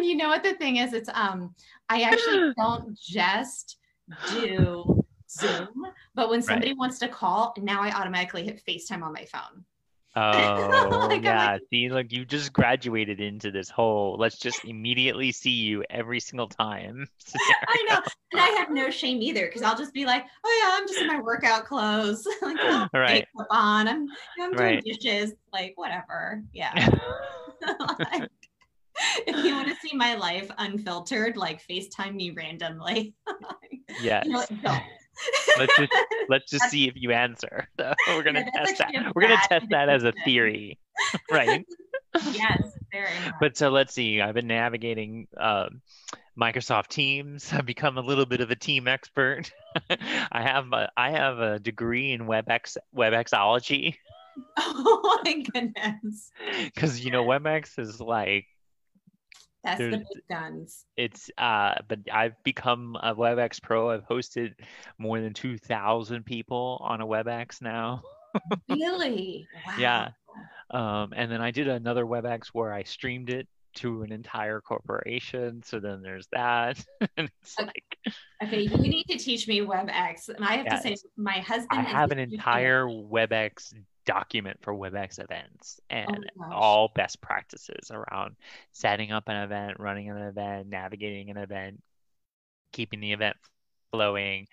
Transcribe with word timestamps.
and 0.00 0.08
you 0.08 0.16
know 0.16 0.28
what 0.28 0.42
the 0.42 0.54
thing 0.54 0.76
is? 0.76 0.92
It's 0.92 1.10
um, 1.12 1.54
I 1.88 2.02
actually 2.02 2.52
don't 2.56 2.98
just 2.98 3.78
do 4.30 5.04
Zoom, 5.28 5.86
but 6.14 6.30
when 6.30 6.42
somebody 6.42 6.68
right. 6.68 6.78
wants 6.78 6.98
to 7.00 7.08
call, 7.08 7.54
now 7.58 7.82
I 7.82 7.92
automatically 7.92 8.44
hit 8.44 8.62
FaceTime 8.66 9.02
on 9.02 9.12
my 9.12 9.24
phone. 9.26 9.64
Oh 10.16 11.06
like, 11.08 11.22
yeah. 11.22 11.52
Like, 11.52 11.62
see, 11.70 11.88
look, 11.88 12.10
you 12.10 12.24
just 12.24 12.52
graduated 12.52 13.20
into 13.20 13.52
this 13.52 13.70
whole 13.70 14.16
let's 14.18 14.38
just 14.38 14.64
immediately 14.64 15.30
see 15.30 15.52
you 15.52 15.84
every 15.88 16.18
single 16.18 16.48
time. 16.48 17.06
I 17.36 17.86
know. 17.88 18.00
And 18.32 18.40
I 18.40 18.48
have 18.58 18.70
no 18.70 18.90
shame 18.90 19.22
either 19.22 19.46
because 19.46 19.62
I'll 19.62 19.78
just 19.78 19.94
be 19.94 20.06
like, 20.06 20.24
oh 20.44 20.62
yeah, 20.62 20.76
I'm 20.76 20.88
just 20.88 21.00
in 21.00 21.06
my 21.06 21.20
workout 21.20 21.64
clothes. 21.64 22.26
like, 22.42 22.56
oh, 22.60 22.88
right. 22.92 23.24
on. 23.50 23.86
I'm, 23.86 24.08
I'm 24.40 24.52
doing 24.52 24.54
right. 24.56 24.84
dishes, 24.84 25.32
like 25.52 25.74
whatever. 25.76 26.42
Yeah. 26.52 26.88
like, 28.12 28.28
if 29.26 29.44
you 29.44 29.54
want 29.54 29.68
to 29.68 29.76
see 29.76 29.96
my 29.96 30.14
life 30.14 30.50
unfiltered, 30.58 31.36
like 31.36 31.66
FaceTime 31.66 32.14
me 32.14 32.30
randomly. 32.30 33.14
yes. 34.02 34.26
You 34.30 34.32
know, 34.62 34.78
let's 35.58 35.76
just 35.76 35.92
let's 36.28 36.50
just 36.50 36.70
see 36.70 36.88
if 36.88 36.94
you 36.96 37.12
answer. 37.12 37.68
So 37.78 37.94
we're 38.08 38.22
gonna 38.22 38.40
yeah, 38.54 38.64
test 38.64 38.78
that. 38.78 39.12
We're 39.14 39.22
gonna 39.22 39.40
test 39.48 39.66
that 39.70 39.88
as 39.88 40.04
a 40.04 40.12
theory, 40.24 40.78
right? 41.30 41.64
yes, 42.32 42.78
very. 42.92 43.10
Much. 43.24 43.34
But 43.40 43.56
so 43.56 43.70
let's 43.70 43.92
see. 43.92 44.20
I've 44.20 44.34
been 44.34 44.46
navigating 44.46 45.28
um, 45.36 45.82
Microsoft 46.40 46.88
Teams. 46.88 47.52
I've 47.52 47.66
become 47.66 47.98
a 47.98 48.02
little 48.02 48.26
bit 48.26 48.40
of 48.40 48.50
a 48.50 48.56
team 48.56 48.88
expert. 48.88 49.52
I 49.90 50.42
have 50.42 50.72
a, 50.72 50.90
I 50.96 51.10
have 51.10 51.38
a 51.38 51.58
degree 51.58 52.12
in 52.12 52.22
WebEx 52.22 52.76
WebExology. 52.96 53.96
Oh 54.56 55.20
my 55.24 55.42
goodness! 55.52 56.30
Because 56.64 57.04
you 57.04 57.10
know 57.10 57.24
WebEx 57.24 57.78
is 57.78 58.00
like 58.00 58.46
that's 59.62 59.78
There's, 59.78 59.92
the 59.92 59.98
big 59.98 60.22
guns. 60.28 60.84
It's 60.96 61.30
uh, 61.36 61.74
but 61.86 62.00
I've 62.12 62.42
become 62.44 62.96
a 63.02 63.14
WebEx 63.14 63.62
pro. 63.62 63.90
I've 63.90 64.06
hosted 64.06 64.54
more 64.98 65.20
than 65.20 65.34
two 65.34 65.58
thousand 65.58 66.24
people 66.24 66.78
on 66.82 67.00
a 67.00 67.06
WebEx 67.06 67.60
now. 67.60 68.02
really? 68.68 69.46
Wow. 69.66 69.74
Yeah. 69.78 70.08
Um, 70.70 71.12
and 71.14 71.30
then 71.30 71.40
I 71.42 71.50
did 71.50 71.68
another 71.68 72.04
WebEx 72.04 72.48
where 72.52 72.72
I 72.72 72.84
streamed 72.84 73.28
it 73.28 73.48
to 73.72 74.02
an 74.02 74.12
entire 74.12 74.60
corporation. 74.60 75.62
So 75.64 75.78
then 75.78 76.02
there's 76.02 76.26
that. 76.32 76.82
and 77.16 77.30
it's 77.42 77.58
okay. 77.58 77.66
like 77.66 78.14
Okay, 78.42 78.62
you 78.62 78.78
need 78.78 79.04
to 79.08 79.18
teach 79.18 79.46
me 79.46 79.60
WebEx. 79.60 80.28
And 80.28 80.44
I 80.44 80.56
have 80.56 80.66
to 80.66 80.80
say 80.80 80.96
my 81.16 81.38
husband 81.40 81.80
I 81.80 81.82
have 81.82 82.10
an 82.10 82.18
entire 82.18 82.86
WebEx 82.86 83.74
document 84.06 84.58
for 84.62 84.74
WebEx 84.74 85.22
events 85.22 85.80
and 85.90 86.30
oh 86.40 86.52
all 86.52 86.92
best 86.94 87.20
practices 87.20 87.90
around 87.90 88.36
setting 88.72 89.12
up 89.12 89.28
an 89.28 89.36
event, 89.36 89.78
running 89.78 90.10
an 90.10 90.18
event, 90.18 90.68
navigating 90.68 91.30
an 91.30 91.36
event, 91.36 91.80
keeping 92.72 93.00
the 93.00 93.12
event 93.12 93.36
flowing, 93.92 94.46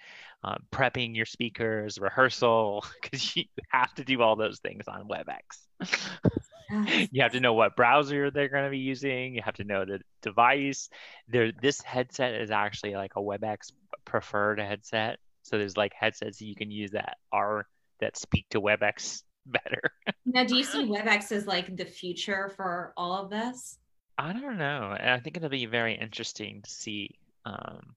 um, 0.43 0.63
prepping 0.71 1.15
your 1.15 1.25
speakers, 1.25 1.99
rehearsal, 1.99 2.85
because 3.01 3.35
you 3.35 3.45
have 3.69 3.93
to 3.95 4.03
do 4.03 4.21
all 4.21 4.35
those 4.35 4.59
things 4.59 4.87
on 4.87 5.07
WebEx. 5.07 7.09
you 7.11 7.21
have 7.21 7.31
to 7.31 7.39
know 7.39 7.53
what 7.53 7.75
browser 7.75 8.31
they're 8.31 8.49
going 8.49 8.65
to 8.65 8.69
be 8.69 8.79
using. 8.79 9.35
You 9.35 9.41
have 9.43 9.55
to 9.55 9.63
know 9.63 9.85
the 9.85 9.99
device. 10.21 10.89
There, 11.27 11.51
this 11.51 11.81
headset 11.81 12.35
is 12.35 12.51
actually 12.51 12.95
like 12.95 13.13
a 13.15 13.21
WebEx 13.21 13.71
preferred 14.05 14.59
headset. 14.59 15.19
So 15.43 15.57
there's 15.57 15.77
like 15.77 15.93
headsets 15.93 16.39
that 16.39 16.45
you 16.45 16.55
can 16.55 16.71
use 16.71 16.91
that 16.91 17.17
are 17.31 17.67
that 17.99 18.17
speak 18.17 18.45
to 18.49 18.61
WebEx 18.61 19.23
better. 19.47 19.81
now, 20.25 20.43
do 20.43 20.55
you 20.55 20.63
see 20.63 20.85
WebEx 20.85 21.31
as 21.31 21.47
like 21.47 21.75
the 21.75 21.85
future 21.85 22.51
for 22.55 22.93
all 22.97 23.13
of 23.23 23.29
this? 23.29 23.79
I 24.17 24.33
don't 24.33 24.57
know. 24.57 24.97
I 24.99 25.19
think 25.19 25.37
it'll 25.37 25.49
be 25.49 25.65
very 25.65 25.95
interesting 25.95 26.61
to 26.63 26.69
see. 26.69 27.15
Um, 27.45 27.95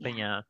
but 0.00 0.16
yeah. 0.16 0.42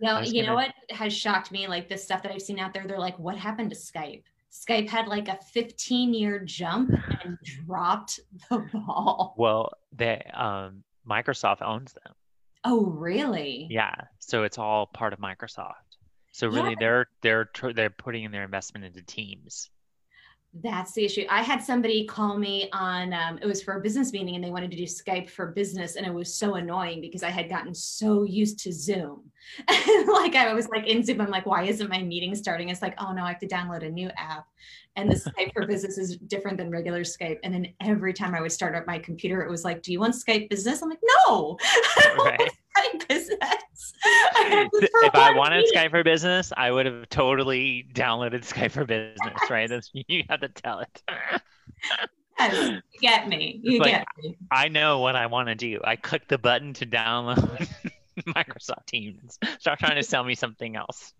Now, 0.00 0.20
you 0.20 0.42
gonna... 0.42 0.46
know 0.48 0.54
what 0.54 0.74
has 0.90 1.12
shocked 1.12 1.50
me? 1.50 1.66
Like 1.66 1.88
the 1.88 1.96
stuff 1.96 2.22
that 2.22 2.32
I've 2.32 2.42
seen 2.42 2.58
out 2.58 2.74
there, 2.74 2.86
they're 2.86 2.98
like, 2.98 3.18
what 3.18 3.36
happened 3.36 3.70
to 3.70 3.76
Skype? 3.76 4.24
Skype 4.52 4.88
had 4.88 5.06
like 5.06 5.28
a 5.28 5.38
15 5.52 6.12
year 6.12 6.40
jump 6.40 6.90
and 7.24 7.38
dropped 7.66 8.20
the 8.50 8.58
ball. 8.72 9.34
Well, 9.38 9.72
they 9.96 10.22
um 10.34 10.84
Microsoft 11.08 11.62
owns 11.62 11.94
them. 11.94 12.14
Oh, 12.64 12.84
really? 12.86 13.66
Yeah. 13.70 13.94
So 14.18 14.44
it's 14.44 14.58
all 14.58 14.86
part 14.86 15.12
of 15.12 15.18
Microsoft. 15.18 15.91
So 16.32 16.48
really, 16.48 16.70
yeah. 16.70 16.76
they're 16.80 17.06
they're 17.22 17.72
they're 17.74 17.90
putting 17.90 18.24
in 18.24 18.32
their 18.32 18.44
investment 18.44 18.84
into 18.84 19.02
Teams. 19.02 19.70
That's 20.54 20.92
the 20.92 21.04
issue. 21.04 21.24
I 21.30 21.42
had 21.42 21.62
somebody 21.62 22.04
call 22.04 22.36
me 22.36 22.68
on, 22.74 23.14
um, 23.14 23.38
it 23.40 23.46
was 23.46 23.62
for 23.62 23.78
a 23.78 23.80
business 23.80 24.12
meeting 24.12 24.34
and 24.34 24.44
they 24.44 24.50
wanted 24.50 24.70
to 24.72 24.76
do 24.76 24.82
Skype 24.82 25.30
for 25.30 25.46
business. 25.46 25.96
And 25.96 26.06
it 26.06 26.12
was 26.12 26.34
so 26.34 26.56
annoying 26.56 27.00
because 27.00 27.22
I 27.22 27.30
had 27.30 27.48
gotten 27.48 27.74
so 27.74 28.24
used 28.24 28.58
to 28.60 28.72
Zoom. 28.72 29.30
like 29.68 30.34
I 30.34 30.52
was 30.52 30.68
like 30.68 30.86
in 30.86 31.02
Zoom, 31.02 31.22
I'm 31.22 31.30
like, 31.30 31.46
why 31.46 31.62
isn't 31.62 31.88
my 31.88 32.02
meeting 32.02 32.34
starting? 32.34 32.68
It's 32.68 32.82
like, 32.82 32.94
oh 33.00 33.12
no, 33.12 33.24
I 33.24 33.28
have 33.28 33.38
to 33.38 33.48
download 33.48 33.82
a 33.82 33.88
new 33.88 34.10
app. 34.18 34.44
And 34.94 35.10
the 35.10 35.14
Skype 35.14 35.54
for 35.54 35.66
business 35.66 35.96
is 35.96 36.18
different 36.18 36.58
than 36.58 36.70
regular 36.70 37.00
Skype. 37.00 37.38
And 37.44 37.54
then 37.54 37.68
every 37.80 38.12
time 38.12 38.34
I 38.34 38.42
would 38.42 38.52
start 38.52 38.74
up 38.74 38.86
my 38.86 38.98
computer, 38.98 39.40
it 39.40 39.50
was 39.50 39.64
like, 39.64 39.80
do 39.80 39.90
you 39.90 40.00
want 40.00 40.14
Skype 40.14 40.50
business? 40.50 40.82
I'm 40.82 40.90
like, 40.90 41.00
no. 41.26 41.56
Right. 42.18 42.50
Skype 42.76 43.08
business. 43.08 43.38
if 44.04 45.14
I 45.14 45.34
wanted 45.34 45.66
Skype 45.74 45.90
for 45.90 46.02
Business, 46.02 46.52
I 46.56 46.70
would 46.70 46.86
have 46.86 47.08
totally 47.08 47.86
downloaded 47.92 48.42
Skype 48.42 48.72
for 48.72 48.84
Business, 48.84 49.50
right? 49.50 49.68
That's, 49.68 49.90
you 49.92 50.24
have 50.28 50.40
to 50.40 50.48
tell 50.48 50.80
it. 50.80 51.02
yes, 52.38 52.68
you 52.70 52.80
get 53.00 53.28
me. 53.28 53.60
You 53.62 53.80
like, 53.80 53.92
get 53.92 54.06
me. 54.22 54.36
I 54.50 54.68
know 54.68 55.00
what 55.00 55.16
I 55.16 55.26
want 55.26 55.48
to 55.48 55.54
do. 55.54 55.80
I 55.84 55.96
click 55.96 56.28
the 56.28 56.38
button 56.38 56.72
to 56.74 56.86
download 56.86 57.68
Microsoft 58.28 58.86
Teams. 58.86 59.38
Stop 59.58 59.78
trying 59.78 59.96
to 59.96 60.02
sell 60.02 60.24
me 60.24 60.34
something 60.34 60.76
else. 60.76 61.12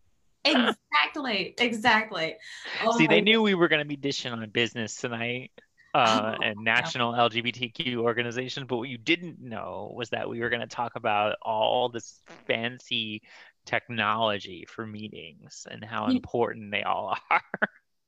exactly. 0.45 1.55
Exactly. 1.59 2.37
Oh 2.85 2.97
See, 2.97 3.07
they 3.07 3.21
oh 3.21 3.25
knew 3.25 3.43
we 3.43 3.55
were 3.55 3.69
going 3.69 3.81
to 3.83 3.89
be 3.89 3.97
dishing 3.97 4.33
on 4.33 4.49
business 4.51 4.97
tonight 4.97 5.51
uh, 5.95 6.37
and 6.43 6.57
national 6.61 7.13
LGBTQ 7.13 7.97
organizations. 7.97 8.67
But 8.69 8.79
what 8.79 8.89
you 8.89 8.99
didn't 8.99 9.41
know 9.41 9.93
was 9.95 10.11
that 10.11 10.29
we 10.29 10.41
were 10.41 10.49
going 10.49 10.61
to 10.61 10.67
talk 10.67 10.97
about 10.97 11.37
all 11.43 11.89
this 11.89 12.21
fancy 12.47 13.23
technology 13.65 14.67
for 14.69 14.87
meetings 14.87 15.67
and 15.71 15.85
how 15.85 16.07
important 16.07 16.71
they 16.71 16.83
all 16.83 17.17
are. 17.31 17.43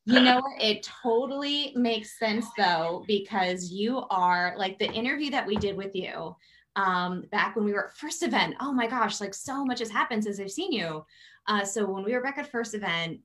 you 0.07 0.21
know 0.21 0.43
it 0.61 0.87
totally 1.03 1.73
makes 1.77 2.19
sense 2.19 2.45
though 2.59 3.05
because 3.07 3.71
you 3.71 4.05
are 4.11 4.55
like 4.59 4.79
the 4.79 4.91
interview 4.93 5.31
that 5.31 5.47
we 5.47 5.57
did 5.57 5.77
with 5.77 5.95
you 5.95 6.35
um 6.77 7.23
back 7.31 7.57
when 7.57 7.65
we 7.65 7.73
were 7.73 7.87
at 7.87 7.97
first 7.97 8.23
event 8.23 8.55
oh 8.61 8.73
my 8.73 8.87
gosh 8.87 9.21
like 9.21 9.33
so 9.33 9.65
much 9.65 9.79
has 9.79 9.89
happened 9.89 10.23
since 10.23 10.39
i've 10.41 10.51
seen 10.51 10.73
you 10.73 11.05
uh 11.47 11.65
so 11.65 11.87
when 11.87 12.05
we 12.05 12.13
were 12.13 12.21
back 12.21 12.37
at 12.37 12.51
first 12.51 12.75
event 12.75 13.19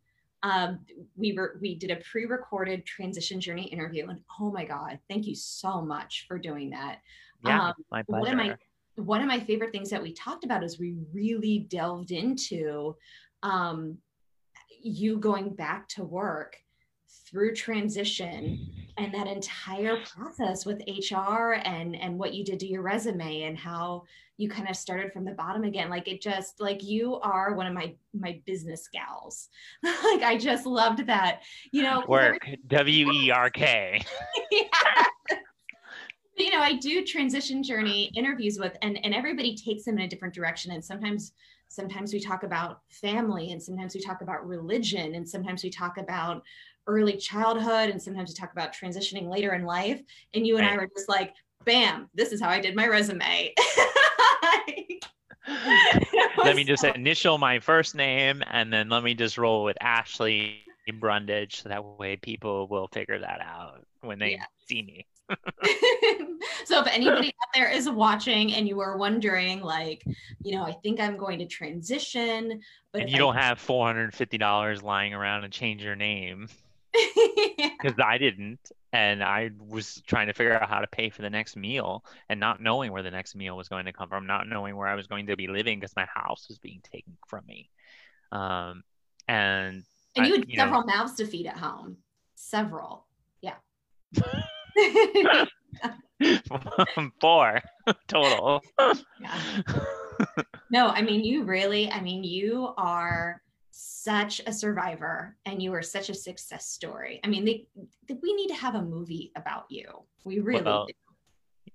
um, 0.44 0.80
we 1.16 1.34
were 1.34 1.58
we 1.62 1.76
did 1.76 1.92
a 1.92 1.98
pre-recorded 1.98 2.86
transition 2.86 3.42
journey 3.42 3.64
interview 3.64 4.08
and 4.08 4.20
oh 4.40 4.52
my 4.52 4.64
god 4.64 5.00
thank 5.10 5.28
you 5.28 5.36
so 5.36 5.82
much 5.82 6.26
for 6.28 6.38
doing 6.38 6.70
that 6.70 7.00
yeah 7.46 7.70
um, 7.70 7.74
my 7.92 8.04
pleasure. 8.04 8.22
one 8.22 8.32
of 8.32 8.38
my 8.38 8.56
one 8.96 9.22
of 9.22 9.28
my 9.28 9.40
favorite 9.40 9.72
things 9.72 9.90
that 9.90 10.02
we 10.02 10.14
talked 10.14 10.44
about 10.44 10.64
is 10.64 10.80
we 10.80 10.96
really 11.14 11.68
delved 11.70 12.12
into 12.12 12.96
um, 13.44 13.98
you 14.82 15.18
going 15.18 15.50
back 15.50 15.88
to 15.90 16.04
work 16.04 16.58
through 17.30 17.54
transition 17.54 18.68
and 18.98 19.14
that 19.14 19.28
entire 19.28 19.98
process 20.16 20.66
with 20.66 20.82
HR 20.88 21.54
and 21.64 21.96
and 21.96 22.18
what 22.18 22.34
you 22.34 22.44
did 22.44 22.60
to 22.60 22.68
your 22.68 22.82
resume 22.82 23.44
and 23.44 23.58
how 23.58 24.04
you 24.38 24.50
kind 24.50 24.70
of 24.70 24.76
started 24.76 25.12
from 25.12 25.26
the 25.26 25.32
bottom 25.32 25.64
again. 25.64 25.90
Like 25.90 26.08
it 26.08 26.22
just 26.22 26.60
like 26.60 26.84
you 26.84 27.16
are 27.20 27.54
one 27.54 27.68
of 27.68 27.74
my 27.74 27.96
my 28.14 28.42
business 28.46 28.90
gals. 28.92 29.50
Like 29.84 30.24
I 30.24 30.38
just 30.38 30.66
loved 30.66 31.06
that 31.08 31.42
you 31.72 31.84
know. 31.84 32.04
Work. 32.08 32.48
W 32.68 33.12
E 33.12 33.32
R 33.32 33.50
K. 33.50 34.02
You 36.38 36.52
know 36.52 36.62
I 36.62 36.76
do 36.76 37.04
transition 37.04 37.62
journey 37.62 38.12
interviews 38.16 38.58
with 38.58 38.78
and 38.82 38.98
and 39.04 39.14
everybody 39.14 39.58
takes 39.58 39.84
them 39.84 39.98
in 39.98 40.06
a 40.06 40.08
different 40.08 40.34
direction. 40.34 40.72
And 40.72 40.84
sometimes 40.84 41.34
sometimes 41.68 42.14
we 42.14 42.20
talk 42.20 42.44
about 42.44 42.82
family 42.90 43.52
and 43.52 43.62
sometimes 43.62 43.94
we 43.94 44.02
talk 44.02 44.22
about 44.22 44.48
religion 44.48 45.16
and 45.16 45.28
sometimes 45.28 45.64
we 45.64 45.70
talk 45.70 45.98
about 45.98 46.42
early 46.90 47.16
childhood 47.16 47.90
and 47.90 48.02
sometimes 48.02 48.30
we 48.30 48.36
talk 48.36 48.52
about 48.52 48.74
transitioning 48.74 49.30
later 49.30 49.54
in 49.54 49.64
life 49.64 50.02
and 50.34 50.46
you 50.46 50.58
and 50.58 50.66
right. 50.66 50.74
i 50.74 50.78
were 50.78 50.90
just 50.96 51.08
like 51.08 51.34
bam 51.66 52.10
this 52.16 52.32
is 52.32 52.42
how 52.42 52.50
i 52.50 52.60
did 52.60 52.76
my 52.76 52.88
resume 52.88 53.54
let 56.44 56.56
me 56.56 56.64
just 56.68 56.84
initial 56.84 57.38
my 57.38 57.60
first 57.60 57.94
name 57.96 58.44
and 58.48 58.74
then 58.74 58.90
let 58.90 59.04
me 59.04 59.14
just 59.14 59.38
roll 59.38 59.64
with 59.64 59.78
ashley 59.82 60.64
brundage 61.00 61.62
so 61.62 61.70
that 61.70 61.86
way 62.00 62.16
people 62.16 62.68
will 62.68 62.88
figure 62.88 63.20
that 63.20 63.40
out 63.42 63.86
when 64.02 64.18
they 64.18 64.32
yeah. 64.32 64.46
see 64.68 64.82
me 64.82 65.06
so 66.66 66.82
if 66.82 66.88
anybody 66.88 67.28
out 67.28 67.54
there 67.54 67.70
is 67.70 67.88
watching 67.88 68.54
and 68.54 68.68
you 68.68 68.80
are 68.80 68.98
wondering 68.98 69.62
like 69.62 70.04
you 70.42 70.56
know 70.56 70.64
i 70.64 70.72
think 70.82 71.00
i'm 71.00 71.16
going 71.16 71.38
to 71.38 71.46
transition 71.46 72.60
but 72.92 73.08
you 73.08 73.18
don't 73.18 73.36
have 73.36 73.60
$450 73.60 74.82
lying 74.82 75.14
around 75.14 75.44
and 75.44 75.54
change 75.54 75.84
your 75.84 75.96
name 75.96 76.48
because 77.58 78.00
I 78.04 78.18
didn't. 78.18 78.72
and 78.92 79.24
I 79.24 79.52
was 79.68 80.02
trying 80.08 80.28
to 80.28 80.34
figure 80.34 80.54
out 80.54 80.68
how 80.70 80.80
to 80.80 80.88
pay 80.88 81.10
for 81.10 81.22
the 81.22 81.30
next 81.30 81.56
meal 81.56 82.04
and 82.28 82.40
not 82.40 82.62
knowing 82.62 82.92
where 82.92 83.04
the 83.04 83.12
next 83.12 83.36
meal 83.36 83.56
was 83.56 83.70
going 83.70 83.86
to 83.86 83.94
come 83.94 84.10
from, 84.10 84.26
not 84.26 84.48
knowing 84.48 84.76
where 84.76 84.88
I 84.88 84.96
was 84.96 85.08
going 85.08 85.28
to 85.28 85.36
be 85.36 85.48
living 85.48 85.80
because 85.80 85.96
my 85.96 86.08
house 86.14 86.48
was 86.50 86.58
being 86.58 86.82
taken 86.92 87.18
from 87.28 87.46
me. 87.46 87.70
Um, 88.32 88.84
and 89.28 89.84
and 90.16 90.28
you 90.28 90.34
had 90.36 90.44
I, 90.44 90.46
you 90.48 90.58
several 90.58 90.82
know, 90.82 90.94
mouths 90.94 91.14
to 91.16 91.26
feed 91.26 91.46
at 91.46 91.58
home. 91.58 91.98
Several. 92.36 93.06
Yeah. 93.42 93.56
Four 97.22 97.62
total. 98.08 98.62
Yeah. 99.20 99.64
No, 100.72 100.88
I 100.88 101.02
mean, 101.02 101.24
you 101.24 101.44
really, 101.44 101.90
I 101.92 102.02
mean, 102.02 102.24
you 102.24 102.74
are 102.78 103.42
such 103.80 104.42
a 104.46 104.52
survivor 104.52 105.38
and 105.46 105.64
you 105.64 105.74
are 105.74 105.82
such 105.82 106.10
a 106.10 106.14
success 106.14 106.68
story. 106.68 107.22
I 107.24 107.28
mean, 107.28 107.46
they, 107.46 107.66
they 108.08 108.18
we 108.22 108.34
need 108.34 108.50
to 108.50 108.56
have 108.56 108.76
a 108.76 108.82
movie 108.82 109.32
about 109.38 109.66
you. 109.70 109.86
We 110.26 110.40
really 110.40 110.64
well, 110.64 110.88
do. 110.88 110.94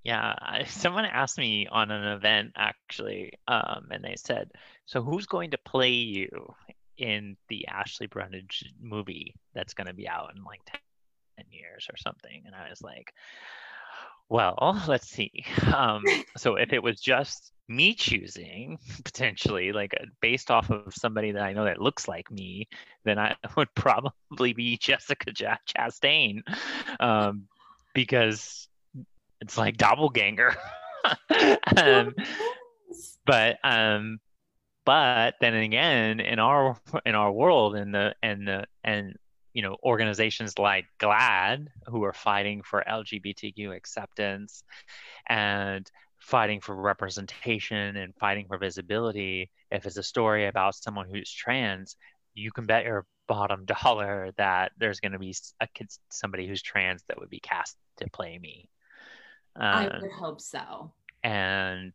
Yeah, 0.02 0.34
someone 0.66 1.06
asked 1.06 1.38
me 1.38 1.66
on 1.66 1.90
an 1.90 2.04
event 2.04 2.52
actually, 2.56 3.32
um, 3.48 3.88
and 3.90 4.04
they 4.04 4.16
said, 4.18 4.50
"So 4.84 5.02
who's 5.02 5.24
going 5.26 5.52
to 5.52 5.58
play 5.64 5.92
you 5.92 6.54
in 6.98 7.36
the 7.48 7.66
Ashley 7.68 8.06
Brundage 8.06 8.70
movie 8.80 9.34
that's 9.54 9.74
going 9.74 9.86
to 9.86 9.94
be 9.94 10.06
out 10.06 10.32
in 10.36 10.44
like 10.44 10.60
ten 10.66 11.46
years 11.50 11.86
or 11.90 11.96
something?" 11.96 12.42
And 12.44 12.54
I 12.54 12.68
was 12.68 12.82
like, 12.82 13.14
"Well, 14.28 14.82
let's 14.86 15.08
see. 15.08 15.46
Um, 15.74 16.02
so 16.36 16.56
if 16.56 16.72
it 16.74 16.82
was 16.82 17.00
just 17.00 17.53
me 17.68 17.94
choosing 17.94 18.78
potentially 19.04 19.72
like 19.72 19.94
uh, 20.00 20.04
based 20.20 20.50
off 20.50 20.70
of 20.70 20.92
somebody 20.94 21.32
that 21.32 21.42
I 21.42 21.52
know 21.52 21.64
that 21.64 21.80
looks 21.80 22.08
like 22.08 22.30
me, 22.30 22.68
then 23.04 23.18
I 23.18 23.36
would 23.56 23.74
probably 23.74 24.52
be 24.52 24.76
Jessica 24.80 25.32
Chastain, 25.32 26.42
um, 27.00 27.44
because 27.94 28.68
it's 29.40 29.58
like 29.58 29.76
doppelganger. 29.76 30.56
um, 31.76 32.14
but 33.26 33.58
um, 33.64 34.18
but 34.84 35.34
then 35.40 35.54
again, 35.54 36.20
in 36.20 36.38
our 36.38 36.76
in 37.06 37.14
our 37.14 37.32
world, 37.32 37.76
in 37.76 37.92
the 37.92 38.14
and 38.22 38.46
the 38.46 38.64
and 38.82 39.16
you 39.54 39.62
know 39.62 39.76
organizations 39.82 40.58
like 40.58 40.86
GLAAD 40.98 41.68
who 41.86 42.04
are 42.04 42.12
fighting 42.12 42.62
for 42.62 42.84
LGBTQ 42.86 43.74
acceptance 43.74 44.64
and 45.26 45.90
fighting 46.24 46.58
for 46.58 46.74
representation 46.74 47.96
and 47.96 48.14
fighting 48.16 48.46
for 48.48 48.56
visibility, 48.56 49.50
if 49.70 49.84
it's 49.84 49.98
a 49.98 50.02
story 50.02 50.46
about 50.46 50.74
someone 50.74 51.06
who's 51.06 51.30
trans, 51.30 51.96
you 52.32 52.50
can 52.50 52.64
bet 52.64 52.84
your 52.84 53.04
bottom 53.28 53.66
dollar 53.82 54.30
that 54.38 54.72
there's 54.78 55.00
going 55.00 55.12
to 55.12 55.18
be 55.18 55.34
a 55.60 55.66
kid, 55.66 55.90
somebody 56.10 56.48
who's 56.48 56.62
trans 56.62 57.02
that 57.08 57.20
would 57.20 57.28
be 57.28 57.40
cast 57.40 57.76
to 57.98 58.08
play 58.08 58.38
me. 58.38 58.70
Um, 59.56 59.64
I 59.64 59.98
would 60.00 60.12
hope 60.12 60.40
so. 60.40 60.92
And 61.22 61.92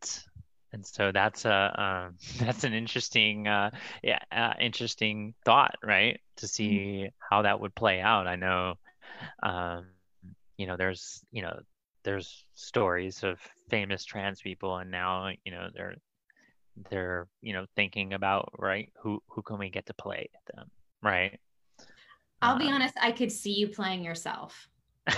and 0.71 0.85
so 0.85 1.11
that's 1.11 1.45
a 1.45 2.07
um, 2.07 2.17
that's 2.45 2.63
an 2.63 2.73
interesting 2.73 3.47
uh, 3.47 3.71
yeah 4.03 4.19
uh, 4.31 4.53
interesting 4.61 5.33
thought, 5.43 5.75
right? 5.83 6.19
To 6.37 6.47
see 6.47 6.69
mm-hmm. 6.69 7.07
how 7.17 7.41
that 7.41 7.59
would 7.59 7.73
play 7.73 7.99
out. 7.99 8.27
I 8.27 8.35
know, 8.35 8.75
um, 9.41 9.87
you 10.55 10.67
know, 10.67 10.77
there's 10.77 11.19
you 11.31 11.41
know 11.41 11.59
there's 12.09 12.43
stories 12.55 13.23
of 13.23 13.39
famous 13.69 14.03
trans 14.03 14.41
people 14.41 14.77
and 14.77 14.89
now 14.89 15.29
you 15.45 15.51
know 15.51 15.67
they're 15.75 15.93
they're 16.89 17.27
you 17.39 17.53
know 17.53 17.67
thinking 17.75 18.13
about 18.13 18.51
right 18.57 18.91
who 18.99 19.21
who 19.27 19.43
can 19.43 19.59
we 19.59 19.69
get 19.69 19.85
to 19.85 19.93
play 19.93 20.27
them 20.55 20.71
right? 21.03 21.39
I'll 22.41 22.53
um, 22.53 22.57
be 22.57 22.67
honest 22.67 22.95
i 22.99 23.11
could 23.11 23.31
see 23.31 23.53
you 23.53 23.67
playing 23.67 24.03
yourself. 24.03 24.67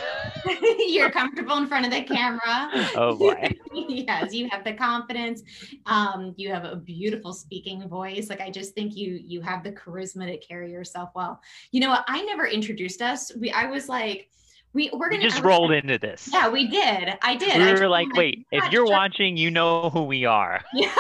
You're 0.80 1.12
comfortable 1.12 1.58
in 1.58 1.68
front 1.68 1.86
of 1.86 1.92
the 1.92 2.04
camera. 2.04 2.70
Oh 2.96 3.16
boy. 3.16 3.52
Yes 3.74 4.34
you 4.34 4.50
have 4.50 4.66
the 4.66 4.74
confidence. 4.74 5.44
Um 5.86 6.34
you 6.36 6.50
have 6.50 6.66
a 6.66 6.76
beautiful 6.76 7.32
speaking 7.32 7.88
voice. 7.88 8.30
Like 8.30 8.42
i 8.42 8.50
just 8.50 8.76
think 8.76 8.98
you 8.98 9.18
you 9.24 9.40
have 9.42 9.64
the 9.64 9.72
charisma 9.72 10.26
to 10.26 10.38
carry 10.46 10.72
yourself 10.74 11.12
well. 11.16 11.40
You 11.72 11.80
know 11.80 11.90
what? 11.90 12.04
I 12.10 12.22
never 12.24 12.48
introduced 12.48 13.02
us. 13.02 13.32
We 13.34 13.50
i 13.52 13.66
was 13.66 13.88
like 13.88 14.30
we 14.74 14.90
we're 14.94 15.10
gonna 15.10 15.24
we 15.24 15.30
just 15.30 15.44
rolled 15.44 15.72
into 15.72 15.98
this. 15.98 16.30
Yeah, 16.32 16.50
we 16.50 16.68
did. 16.68 17.14
I 17.22 17.36
did. 17.36 17.58
We 17.58 17.82
were 17.82 17.90
like, 17.90 18.14
wait, 18.14 18.46
if 18.52 18.72
you're 18.72 18.86
watching, 18.86 19.36
you 19.38 19.52
know 19.52 19.90
who 19.90 20.04
we 20.04 20.26
are. 20.26 20.62
Yeah, 20.74 20.94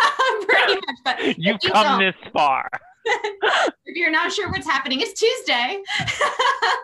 pretty 0.47 0.73
much. 0.73 0.95
But 1.03 1.37
You've 1.37 1.61
come 1.61 1.99
this 1.99 2.15
far. 2.33 2.69
if 3.05 3.95
you're 3.95 4.11
not 4.11 4.31
sure 4.31 4.49
what's 4.51 4.67
happening, 4.67 4.99
it's 4.99 5.19
Tuesday. 5.19 5.81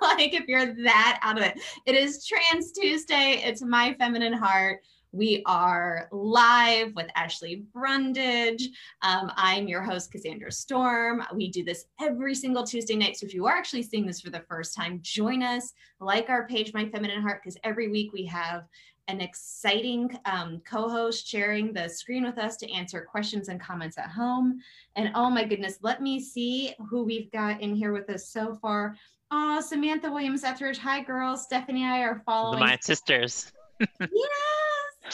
like 0.01 0.33
if 0.33 0.47
you're 0.47 0.73
that 0.83 1.19
out 1.21 1.37
of 1.37 1.43
it, 1.43 1.59
it 1.85 1.95
is 1.95 2.25
Trans 2.25 2.71
Tuesday. 2.71 3.41
It's 3.43 3.61
my 3.61 3.93
feminine 3.99 4.33
heart. 4.33 4.81
We 5.13 5.41
are 5.45 6.09
live 6.11 6.93
with 6.95 7.07
Ashley 7.15 7.63
Brundage. 7.73 8.69
Um, 9.01 9.31
I'm 9.35 9.67
your 9.67 9.81
host, 9.81 10.11
Cassandra 10.11 10.51
Storm. 10.51 11.23
We 11.33 11.49
do 11.49 11.63
this 11.63 11.85
every 12.01 12.35
single 12.35 12.63
Tuesday 12.63 12.95
night. 12.95 13.17
So 13.17 13.25
if 13.25 13.33
you 13.33 13.45
are 13.45 13.55
actually 13.55 13.83
seeing 13.83 14.05
this 14.05 14.19
for 14.19 14.29
the 14.29 14.43
first 14.49 14.75
time, 14.75 14.99
join 15.01 15.41
us, 15.43 15.73
like 16.01 16.29
our 16.29 16.45
page, 16.47 16.73
My 16.73 16.89
Feminine 16.89 17.21
Heart, 17.21 17.41
because 17.41 17.57
every 17.63 17.87
week 17.87 18.11
we 18.11 18.25
have 18.25 18.65
an 19.07 19.21
exciting 19.21 20.19
um, 20.25 20.61
co-host 20.69 21.25
sharing 21.25 21.71
the 21.71 21.87
screen 21.87 22.25
with 22.25 22.37
us 22.37 22.57
to 22.57 22.71
answer 22.73 23.07
questions 23.09 23.47
and 23.47 23.61
comments 23.61 23.97
at 23.97 24.09
home. 24.09 24.59
And 24.97 25.11
oh 25.15 25.29
my 25.29 25.45
goodness, 25.45 25.77
let 25.81 26.01
me 26.01 26.19
see 26.19 26.73
who 26.89 27.03
we've 27.03 27.31
got 27.31 27.61
in 27.61 27.73
here 27.73 27.93
with 27.93 28.09
us 28.09 28.27
so 28.27 28.55
far. 28.55 28.95
Oh, 29.31 29.61
Samantha 29.61 30.11
Williams 30.11 30.43
Etheridge. 30.43 30.77
Hi, 30.79 31.01
girls. 31.01 31.43
Stephanie 31.43 31.83
and 31.83 31.93
I 31.93 31.99
are 32.01 32.21
following. 32.25 32.59
My 32.59 32.77
sisters. 32.81 33.53
Yeah. 33.79 35.11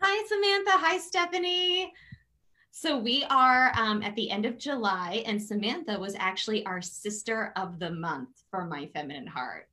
Hi, 0.00 0.26
Samantha. 0.26 0.70
Hi, 0.72 0.98
Stephanie. 0.98 1.92
So 2.70 2.98
we 2.98 3.24
are 3.28 3.72
um, 3.76 4.02
at 4.02 4.16
the 4.16 4.30
end 4.30 4.46
of 4.46 4.58
July, 4.58 5.22
and 5.26 5.40
Samantha 5.40 5.98
was 5.98 6.16
actually 6.18 6.64
our 6.66 6.80
sister 6.80 7.52
of 7.56 7.78
the 7.78 7.90
month 7.90 8.30
for 8.50 8.64
My 8.64 8.86
Feminine 8.94 9.26
Heart. 9.26 9.68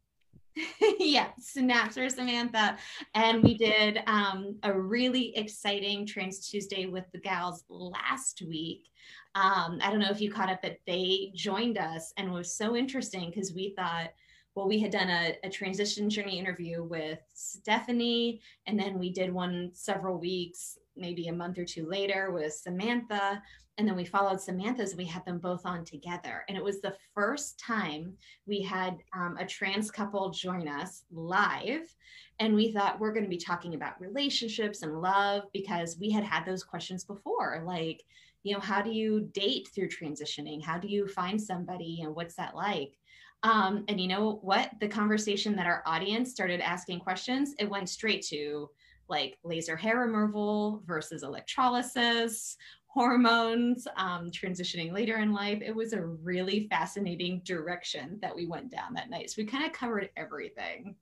yeah, 1.00 1.28
snaps 1.39 1.95
for 1.95 2.10
Samantha. 2.10 2.78
And 3.13 3.44
we 3.44 3.57
did 3.57 4.01
um, 4.07 4.57
a 4.63 4.78
really 4.78 5.36
exciting 5.38 6.06
Trans 6.06 6.50
Tuesday 6.50 6.88
with 6.88 7.06
the 7.13 7.19
gals 7.19 7.63
last 7.69 8.42
week. 8.42 8.90
Um, 9.36 9.80
I 9.81 9.90
don't 9.90 10.00
know 10.00 10.10
if 10.10 10.19
you 10.19 10.31
caught 10.31 10.50
up, 10.50 10.62
but 10.63 10.78
they 10.86 11.31
joined 11.36 11.78
us 11.78 12.12
and 12.18 12.31
was 12.31 12.54
so 12.54 12.75
interesting 12.75 13.30
because 13.30 13.54
we 13.54 13.74
thought– 13.75 14.10
well, 14.57 14.68
we 14.68 14.80
had 14.80 14.92
done 14.92 15.07
a, 15.07 15.38
a, 15.44 15.50
transition 15.51 16.09
journey 16.09 16.39
interview 16.39 16.81
with 16.81 17.19
Stephanie, 17.36 18.42
and 18.65 18.77
then 18.77 18.98
we 18.98 19.12
did 19.12 19.31
one 19.31 19.69
several 19.74 20.18
weeks, 20.18 20.80
maybe 20.95 21.27
a 21.27 21.31
month 21.31 21.59
or 21.59 21.63
two 21.63 21.88
later 21.88 22.31
with 22.31 22.54
Samantha. 22.54 23.40
And 23.78 23.87
then 23.87 23.95
we 23.95 24.04
followed 24.04 24.42
Samantha's, 24.42 24.95
we 24.95 25.06
had 25.06 25.23
them 25.26 25.37
both 25.37 25.64
on 25.68 25.85
together. 25.85 26.44
And 26.49 26.57
it 26.57 26.64
was 26.64 26.81
the 26.81 26.95
first 27.14 27.59
time 27.59 28.14
we 28.47 28.64
had 28.64 28.97
um, 29.16 29.37
a 29.40 29.45
trans 29.45 29.92
couple 29.92 30.31
join 30.31 30.68
us 30.68 31.04
live. 31.11 31.95
And 32.40 32.56
we 32.56 32.71
thought 32.71 32.99
we're 32.99 33.14
going 33.14 33.26
to 33.26 33.30
be 33.30 33.37
talking 33.37 33.76
about 33.76 34.02
relationships 34.02 34.81
and 34.81 35.02
love 35.02 35.44
because 35.54 35.99
we 35.99 36.09
had 36.09 36.23
had 36.23 36.47
those 36.47 36.64
questions 36.64 37.04
before. 37.04 37.61
Like, 37.64 38.02
you 38.42 38.56
know, 38.56 38.59
how 38.59 38.81
do 38.81 38.90
you 38.90 39.30
date 39.33 39.68
through 39.76 39.90
transitioning? 39.90 40.64
How 40.64 40.80
do 40.80 40.87
you 40.87 41.07
find 41.07 41.40
somebody? 41.40 42.02
And 42.02 42.16
what's 42.16 42.33
that 42.37 42.56
like? 42.56 42.97
Um, 43.44 43.85
and 43.87 43.99
you 43.99 44.07
know 44.07 44.39
what? 44.41 44.71
The 44.79 44.87
conversation 44.87 45.56
that 45.56 45.67
our 45.67 45.83
audience 45.85 46.31
started 46.31 46.59
asking 46.59 46.99
questions, 46.99 47.53
it 47.59 47.69
went 47.69 47.89
straight 47.89 48.25
to 48.27 48.69
like 49.09 49.37
laser 49.44 49.75
hair 49.75 49.99
removal 49.99 50.83
versus 50.85 51.23
electrolysis, 51.23 52.57
hormones, 52.87 53.87
um, 53.95 54.31
transitioning 54.31 54.91
later 54.91 55.17
in 55.17 55.31
life. 55.31 55.61
It 55.63 55.75
was 55.75 55.94
a 55.94 56.01
really 56.01 56.67
fascinating 56.69 57.41
direction 57.45 58.19
that 58.21 58.35
we 58.35 58.47
went 58.47 58.71
down 58.71 58.94
that 58.95 59.09
night. 59.09 59.29
So 59.29 59.41
we 59.41 59.45
kind 59.45 59.65
of 59.65 59.71
covered 59.71 60.09
everything. 60.17 60.95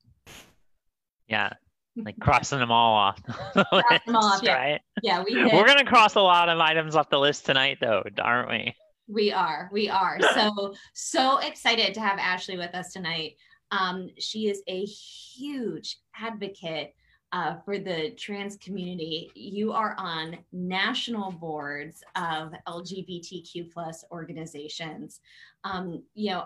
Yeah, 1.27 1.53
like 1.95 2.15
crossing 2.21 2.59
them 2.59 2.71
all 2.71 2.93
off. 2.93 3.23
the 3.53 3.65
list, 3.71 4.01
all 4.07 4.25
off, 4.25 4.43
yeah. 4.43 4.55
right? 4.55 4.81
Yeah, 5.01 5.23
we 5.23 5.33
did. 5.33 5.53
We're 5.53 5.65
gonna 5.65 5.85
cross 5.85 6.15
a 6.15 6.21
lot 6.21 6.49
of 6.49 6.59
items 6.59 6.95
off 6.95 7.09
the 7.09 7.19
list 7.19 7.45
tonight, 7.45 7.77
though, 7.81 8.03
aren't 8.19 8.49
we? 8.49 8.75
We 9.07 9.31
are. 9.31 9.69
We 9.71 9.89
are. 9.89 10.19
So, 10.33 10.73
so 10.93 11.37
excited 11.39 11.93
to 11.93 12.01
have 12.01 12.17
Ashley 12.19 12.57
with 12.57 12.73
us 12.73 12.91
tonight. 12.93 13.35
Um, 13.71 14.09
she 14.19 14.47
is 14.47 14.61
a 14.67 14.83
huge 14.85 15.97
advocate 16.19 16.95
uh, 17.31 17.55
for 17.65 17.77
the 17.77 18.11
trans 18.11 18.55
community. 18.57 19.29
You 19.35 19.73
are 19.73 19.95
on 19.97 20.37
national 20.53 21.31
boards 21.31 22.01
of 22.15 22.53
LGBTQ 22.67 23.71
plus 23.73 24.05
organizations. 24.11 25.19
Um, 25.63 26.03
you 26.13 26.31
know, 26.31 26.45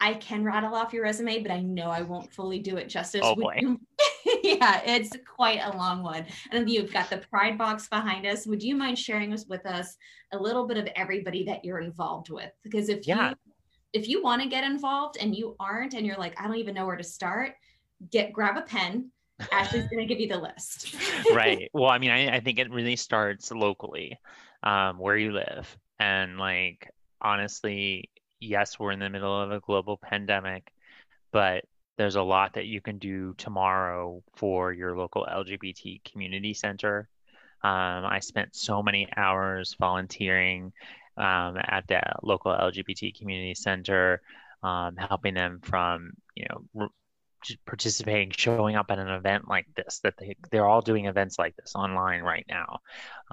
I 0.00 0.14
can 0.14 0.44
rattle 0.44 0.74
off 0.74 0.92
your 0.92 1.02
resume, 1.02 1.42
but 1.42 1.50
I 1.50 1.60
know 1.60 1.90
I 1.90 2.02
won't 2.02 2.32
fully 2.32 2.58
do 2.58 2.76
it 2.76 2.88
justice. 2.88 3.22
Oh 3.24 3.34
boy. 3.34 3.60
yeah, 4.46 4.82
it's 4.84 5.16
quite 5.26 5.60
a 5.62 5.76
long 5.76 6.02
one. 6.02 6.24
And 6.52 6.68
you've 6.68 6.92
got 6.92 7.10
the 7.10 7.18
Pride 7.18 7.58
box 7.58 7.88
behind 7.88 8.26
us. 8.26 8.46
Would 8.46 8.62
you 8.62 8.76
mind 8.76 8.98
sharing 8.98 9.30
with 9.48 9.66
us 9.66 9.96
a 10.32 10.38
little 10.38 10.66
bit 10.66 10.76
of 10.76 10.88
everybody 10.94 11.44
that 11.44 11.64
you're 11.64 11.80
involved 11.80 12.30
with? 12.30 12.50
Because 12.62 12.88
if 12.88 13.06
yeah. 13.06 13.30
you 13.30 13.34
if 13.92 14.08
you 14.08 14.22
want 14.22 14.42
to 14.42 14.48
get 14.48 14.62
involved 14.64 15.16
and 15.18 15.34
you 15.34 15.56
aren't 15.58 15.94
and 15.94 16.06
you're 16.06 16.18
like, 16.18 16.38
I 16.38 16.46
don't 16.46 16.56
even 16.56 16.74
know 16.74 16.86
where 16.86 16.96
to 16.96 17.04
start, 17.04 17.52
get 18.10 18.32
grab 18.32 18.56
a 18.56 18.62
pen. 18.62 19.10
Ashley's 19.52 19.86
going 19.88 20.06
to 20.06 20.06
give 20.06 20.20
you 20.20 20.28
the 20.28 20.38
list. 20.38 20.96
right. 21.34 21.70
Well, 21.72 21.90
I 21.90 21.98
mean, 21.98 22.10
I, 22.10 22.36
I 22.36 22.40
think 22.40 22.58
it 22.58 22.70
really 22.70 22.96
starts 22.96 23.50
locally, 23.50 24.18
um, 24.62 24.98
where 24.98 25.16
you 25.16 25.32
live. 25.32 25.76
And 25.98 26.38
like, 26.38 26.90
honestly, 27.20 28.10
yes, 28.40 28.78
we're 28.78 28.92
in 28.92 28.98
the 28.98 29.10
middle 29.10 29.40
of 29.40 29.50
a 29.50 29.60
global 29.60 29.98
pandemic, 29.98 30.70
but 31.32 31.64
there's 31.96 32.16
a 32.16 32.22
lot 32.22 32.54
that 32.54 32.66
you 32.66 32.80
can 32.80 32.98
do 32.98 33.34
tomorrow 33.38 34.22
for 34.34 34.72
your 34.72 34.96
local 34.96 35.26
LGBT 35.30 36.02
community 36.04 36.54
center. 36.54 37.08
Um, 37.62 38.04
I 38.04 38.20
spent 38.20 38.54
so 38.54 38.82
many 38.82 39.08
hours 39.16 39.74
volunteering 39.78 40.72
um, 41.16 41.56
at 41.56 41.84
the 41.88 42.00
local 42.22 42.52
LGBT 42.52 43.18
community 43.18 43.54
center, 43.54 44.20
um, 44.62 44.96
helping 44.96 45.34
them 45.34 45.60
from 45.62 46.12
you 46.34 46.46
know 46.50 46.90
participating, 47.66 48.30
showing 48.36 48.76
up 48.76 48.90
at 48.90 48.98
an 48.98 49.08
event 49.08 49.48
like 49.48 49.66
this. 49.74 50.00
That 50.02 50.14
they 50.18 50.36
they're 50.50 50.66
all 50.66 50.80
doing 50.80 51.06
events 51.06 51.38
like 51.38 51.56
this 51.56 51.74
online 51.74 52.22
right 52.22 52.46
now, 52.48 52.80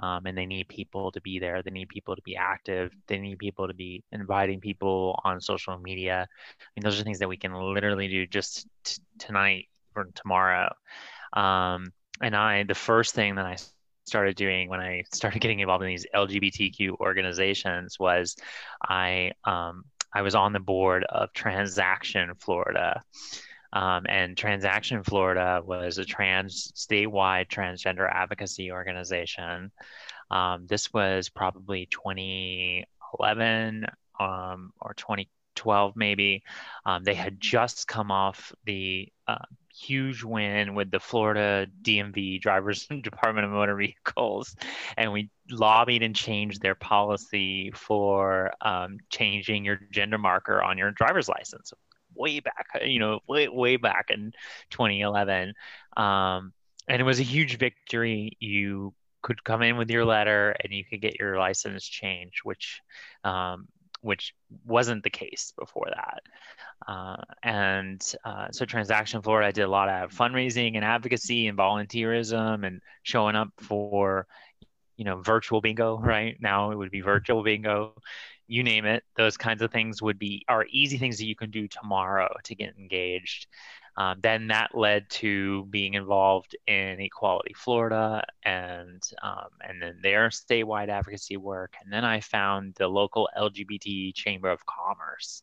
um, 0.00 0.26
and 0.26 0.36
they 0.36 0.46
need 0.46 0.68
people 0.68 1.12
to 1.12 1.20
be 1.20 1.38
there. 1.38 1.62
They 1.62 1.70
need 1.70 1.88
people 1.88 2.16
to 2.16 2.22
be 2.22 2.36
active. 2.36 2.92
They 3.06 3.18
need 3.18 3.38
people 3.38 3.68
to 3.68 3.74
be 3.74 4.02
inviting 4.12 4.60
people 4.60 5.20
on 5.24 5.40
social 5.40 5.78
media. 5.78 6.28
I 6.30 6.64
mean, 6.76 6.84
those 6.84 7.00
are 7.00 7.04
things 7.04 7.18
that 7.18 7.28
we 7.28 7.36
can 7.36 7.54
literally 7.54 8.08
do 8.08 8.26
just 8.26 8.66
t- 8.84 9.02
tonight 9.18 9.68
or 9.94 10.08
tomorrow. 10.14 10.72
Um, 11.32 11.92
and 12.22 12.36
I, 12.36 12.62
the 12.64 12.74
first 12.74 13.14
thing 13.14 13.34
that 13.36 13.46
I 13.46 13.56
started 14.06 14.36
doing 14.36 14.68
when 14.68 14.80
I 14.80 15.04
started 15.12 15.40
getting 15.40 15.60
involved 15.60 15.82
in 15.82 15.90
these 15.90 16.06
LGBTQ 16.14 17.00
organizations 17.00 17.98
was 17.98 18.36
I 18.82 19.32
um, 19.44 19.84
I 20.12 20.22
was 20.22 20.34
on 20.34 20.52
the 20.52 20.60
board 20.60 21.04
of 21.04 21.32
Transaction 21.32 22.32
Florida. 22.38 23.02
Um, 23.74 24.06
and 24.08 24.36
Transaction 24.36 25.02
Florida 25.02 25.60
was 25.64 25.98
a 25.98 26.04
trans 26.04 26.72
statewide 26.76 27.48
transgender 27.48 28.08
advocacy 28.10 28.70
organization. 28.70 29.72
Um, 30.30 30.66
this 30.66 30.92
was 30.92 31.28
probably 31.28 31.86
2011 31.86 33.86
um, 34.20 34.72
or 34.80 34.94
2012, 34.94 35.96
maybe. 35.96 36.44
Um, 36.86 37.02
they 37.02 37.14
had 37.14 37.40
just 37.40 37.88
come 37.88 38.12
off 38.12 38.52
the 38.64 39.08
uh, 39.26 39.38
huge 39.68 40.22
win 40.22 40.74
with 40.74 40.92
the 40.92 41.00
Florida 41.00 41.66
DMV 41.82 42.40
Drivers 42.40 42.86
Department 43.02 43.44
of 43.44 43.52
Motor 43.52 43.74
Vehicles, 43.74 44.54
and 44.96 45.12
we 45.12 45.30
lobbied 45.50 46.04
and 46.04 46.14
changed 46.14 46.62
their 46.62 46.76
policy 46.76 47.72
for 47.74 48.52
um, 48.60 48.98
changing 49.10 49.64
your 49.64 49.80
gender 49.90 50.18
marker 50.18 50.62
on 50.62 50.78
your 50.78 50.92
driver's 50.92 51.28
license 51.28 51.72
way 52.14 52.40
back, 52.40 52.66
you 52.84 52.98
know, 52.98 53.20
way 53.28 53.48
way 53.48 53.76
back 53.76 54.06
in 54.10 54.32
2011, 54.70 55.54
um, 55.96 56.52
and 56.88 57.00
it 57.00 57.04
was 57.04 57.20
a 57.20 57.24
huge 57.24 57.58
victory. 57.58 58.36
You 58.40 58.94
could 59.22 59.42
come 59.42 59.62
in 59.62 59.76
with 59.76 59.90
your 59.90 60.04
letter 60.04 60.54
and 60.62 60.72
you 60.72 60.84
could 60.84 61.00
get 61.00 61.18
your 61.18 61.38
license 61.38 61.84
changed, 61.84 62.40
which 62.44 62.80
um, 63.24 63.68
which 64.04 64.34
wasn't 64.66 65.02
the 65.02 65.10
case 65.10 65.54
before 65.58 65.88
that. 65.88 66.22
Uh, 66.86 67.16
and 67.42 68.14
uh, 68.24 68.48
so 68.52 68.66
Transaction 68.66 69.22
Florida, 69.22 69.50
did 69.50 69.62
a 69.62 69.68
lot 69.68 69.88
of 69.88 70.12
fundraising 70.12 70.76
and 70.76 70.84
advocacy 70.84 71.46
and 71.46 71.56
volunteerism 71.56 72.66
and 72.66 72.82
showing 73.02 73.34
up 73.34 73.48
for, 73.58 74.26
you 74.98 75.06
know, 75.06 75.22
virtual 75.22 75.62
bingo. 75.62 75.98
Right 75.98 76.36
now, 76.38 76.70
it 76.70 76.76
would 76.76 76.90
be 76.90 77.00
virtual 77.00 77.42
bingo 77.42 77.94
you 78.46 78.62
name 78.62 78.84
it 78.84 79.02
those 79.16 79.36
kinds 79.36 79.62
of 79.62 79.70
things 79.70 80.02
would 80.02 80.18
be 80.18 80.44
are 80.48 80.66
easy 80.70 80.98
things 80.98 81.18
that 81.18 81.26
you 81.26 81.36
can 81.36 81.50
do 81.50 81.68
tomorrow 81.68 82.32
to 82.44 82.54
get 82.54 82.76
engaged. 82.78 83.46
Um, 83.96 84.18
then 84.20 84.48
that 84.48 84.76
led 84.76 85.08
to 85.10 85.66
being 85.66 85.94
involved 85.94 86.56
in 86.66 87.00
equality 87.00 87.54
florida 87.54 88.24
and 88.44 89.02
um, 89.22 89.48
and 89.60 89.80
then 89.80 89.98
their 90.02 90.28
statewide 90.28 90.88
advocacy 90.88 91.36
work. 91.36 91.74
And 91.82 91.92
then 91.92 92.04
i 92.04 92.20
found 92.20 92.74
the 92.74 92.88
local 92.88 93.28
lgbt 93.38 94.14
chamber 94.14 94.50
of 94.50 94.66
commerce 94.66 95.42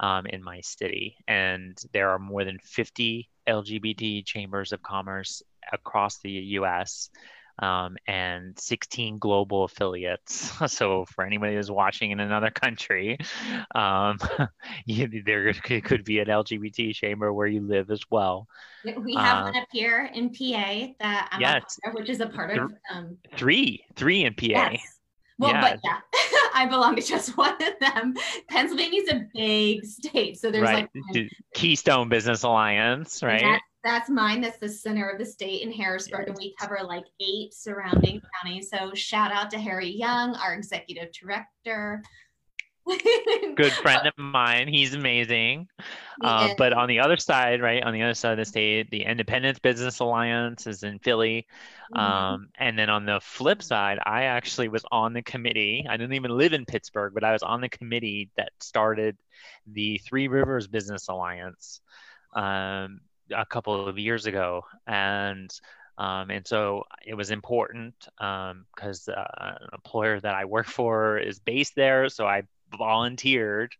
um, 0.00 0.26
in 0.26 0.42
my 0.42 0.60
city. 0.60 1.16
And 1.28 1.78
there 1.92 2.10
are 2.10 2.18
more 2.18 2.44
than 2.44 2.58
50 2.58 3.28
lgbt 3.46 4.26
chambers 4.26 4.72
of 4.72 4.82
commerce 4.82 5.42
across 5.72 6.18
the 6.18 6.30
us 6.30 7.10
um, 7.58 7.96
and 8.06 8.58
16 8.58 9.18
global 9.18 9.64
affiliates. 9.64 10.52
So 10.76 11.06
for 11.06 11.24
anybody 11.24 11.54
who's 11.54 11.70
watching 11.70 12.10
in 12.10 12.20
another 12.20 12.50
country, 12.50 13.18
um, 13.74 14.18
you, 14.84 15.22
there 15.24 15.52
could 15.54 16.04
be 16.04 16.18
an 16.18 16.26
LGBT 16.26 16.94
chamber 16.94 17.32
where 17.32 17.46
you 17.46 17.60
live 17.60 17.90
as 17.90 18.02
well. 18.10 18.46
We 18.84 19.14
have 19.14 19.38
uh, 19.38 19.50
one 19.50 19.56
up 19.56 19.68
here 19.72 20.10
in 20.12 20.30
PA 20.30 20.92
that 21.00 21.28
I'm 21.32 21.40
yes, 21.40 21.78
which 21.94 22.10
is 22.10 22.20
a 22.20 22.26
part 22.26 22.58
of 22.58 22.72
um, 22.92 23.16
three, 23.36 23.84
three 23.94 24.24
in 24.24 24.34
PA. 24.34 24.46
Yes. 24.46 24.96
Well, 25.38 25.52
yeah. 25.52 25.60
but 25.60 25.80
yeah, 25.84 25.98
I 26.54 26.66
belong 26.66 26.96
to 26.96 27.02
just 27.02 27.36
one 27.36 27.54
of 27.54 27.78
them. 27.80 28.14
Pennsylvania's 28.48 29.08
a 29.10 29.26
big 29.34 29.84
state, 29.84 30.38
so 30.38 30.50
there's 30.50 30.62
right. 30.62 30.88
like 31.14 31.28
Keystone 31.54 32.08
Business 32.08 32.42
Alliance, 32.42 33.22
right? 33.22 33.60
That's 33.86 34.10
mine. 34.10 34.40
That's 34.40 34.58
the 34.58 34.68
center 34.68 35.08
of 35.08 35.18
the 35.18 35.24
state 35.24 35.62
in 35.62 35.70
Harrisburg, 35.70 36.24
yes. 36.26 36.28
and 36.28 36.38
we 36.38 36.54
cover 36.58 36.80
like 36.82 37.04
eight 37.20 37.54
surrounding 37.54 38.20
counties. 38.42 38.68
So 38.68 38.92
shout 38.94 39.30
out 39.30 39.50
to 39.52 39.58
Harry 39.58 39.88
Young, 39.88 40.34
our 40.34 40.54
executive 40.54 41.12
director. 41.12 42.02
Good 43.56 43.72
friend 43.72 44.06
of 44.06 44.12
mine. 44.16 44.68
He's 44.68 44.94
amazing. 44.94 45.68
Uh, 46.20 46.50
but 46.56 46.72
on 46.72 46.88
the 46.88 47.00
other 47.00 47.16
side, 47.16 47.60
right, 47.60 47.82
on 47.82 47.92
the 47.92 48.02
other 48.02 48.14
side 48.14 48.32
of 48.32 48.38
the 48.38 48.44
state, 48.44 48.90
the 48.90 49.02
Independence 49.02 49.58
Business 49.58 49.98
Alliance 49.98 50.66
is 50.66 50.82
in 50.82 50.98
Philly. 51.00 51.46
Mm-hmm. 51.94 52.00
Um, 52.00 52.48
and 52.58 52.78
then 52.78 52.88
on 52.88 53.04
the 53.04 53.20
flip 53.20 53.62
side, 53.62 53.98
I 54.04 54.24
actually 54.24 54.68
was 54.68 54.84
on 54.92 55.12
the 55.12 55.22
committee. 55.22 55.84
I 55.88 55.96
didn't 55.96 56.14
even 56.14 56.36
live 56.36 56.52
in 56.52 56.64
Pittsburgh, 56.64 57.12
but 57.12 57.24
I 57.24 57.32
was 57.32 57.42
on 57.42 57.60
the 57.60 57.68
committee 57.68 58.30
that 58.36 58.52
started 58.60 59.16
the 59.66 59.98
Three 59.98 60.28
Rivers 60.28 60.68
Business 60.68 61.08
Alliance. 61.08 61.80
Um, 62.34 63.00
a 63.34 63.46
couple 63.46 63.88
of 63.88 63.98
years 63.98 64.26
ago, 64.26 64.64
and 64.86 65.50
um, 65.98 66.30
and 66.30 66.46
so 66.46 66.84
it 67.04 67.14
was 67.14 67.30
important 67.30 67.94
because 68.18 69.08
um, 69.08 69.14
uh, 69.16 69.54
an 69.62 69.68
employer 69.72 70.20
that 70.20 70.34
I 70.34 70.44
work 70.44 70.66
for 70.66 71.18
is 71.18 71.38
based 71.38 71.74
there, 71.74 72.08
so 72.08 72.26
I 72.26 72.42
volunteered 72.76 73.72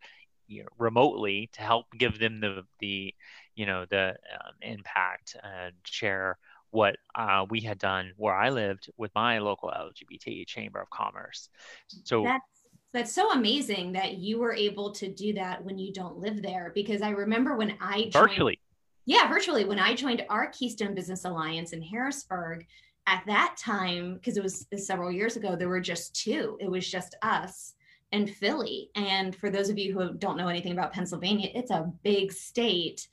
you 0.48 0.62
know, 0.62 0.68
remotely 0.78 1.50
to 1.54 1.62
help 1.62 1.86
give 1.98 2.18
them 2.18 2.40
the 2.40 2.64
the 2.80 3.14
you 3.54 3.66
know 3.66 3.84
the 3.90 4.10
um, 4.10 4.54
impact 4.62 5.36
and 5.42 5.74
share 5.84 6.38
what 6.70 6.96
uh, 7.14 7.46
we 7.48 7.60
had 7.60 7.78
done 7.78 8.12
where 8.16 8.34
I 8.34 8.50
lived 8.50 8.90
with 8.96 9.10
my 9.14 9.38
local 9.38 9.70
LGBT 9.70 10.46
chamber 10.46 10.80
of 10.80 10.90
commerce. 10.90 11.48
So 12.04 12.22
that's 12.24 12.44
that's 12.92 13.12
so 13.12 13.30
amazing 13.32 13.92
that 13.92 14.18
you 14.18 14.38
were 14.38 14.54
able 14.54 14.92
to 14.92 15.08
do 15.08 15.34
that 15.34 15.64
when 15.64 15.78
you 15.78 15.92
don't 15.92 16.18
live 16.18 16.42
there 16.42 16.72
because 16.74 17.02
I 17.02 17.10
remember 17.10 17.56
when 17.56 17.76
I 17.80 18.10
virtually 18.12 18.60
yeah, 19.06 19.28
virtually. 19.28 19.64
When 19.64 19.78
I 19.78 19.94
joined 19.94 20.24
our 20.28 20.48
Keystone 20.48 20.94
Business 20.94 21.24
Alliance 21.24 21.72
in 21.72 21.80
Harrisburg, 21.80 22.66
at 23.06 23.22
that 23.26 23.56
time, 23.56 24.14
because 24.14 24.36
it 24.36 24.42
was 24.42 24.66
uh, 24.72 24.76
several 24.76 25.12
years 25.12 25.36
ago, 25.36 25.54
there 25.54 25.68
were 25.68 25.80
just 25.80 26.14
two. 26.14 26.56
It 26.60 26.70
was 26.70 26.88
just 26.88 27.14
us 27.22 27.74
and 28.12 28.28
Philly. 28.28 28.90
And 28.94 29.34
for 29.34 29.50
those 29.50 29.68
of 29.68 29.78
you 29.78 29.92
who 29.92 30.14
don't 30.14 30.36
know 30.36 30.48
anything 30.48 30.72
about 30.72 30.92
Pennsylvania, 30.92 31.50
it's 31.54 31.70
a 31.70 31.90
big 32.02 32.32
state. 32.32 33.06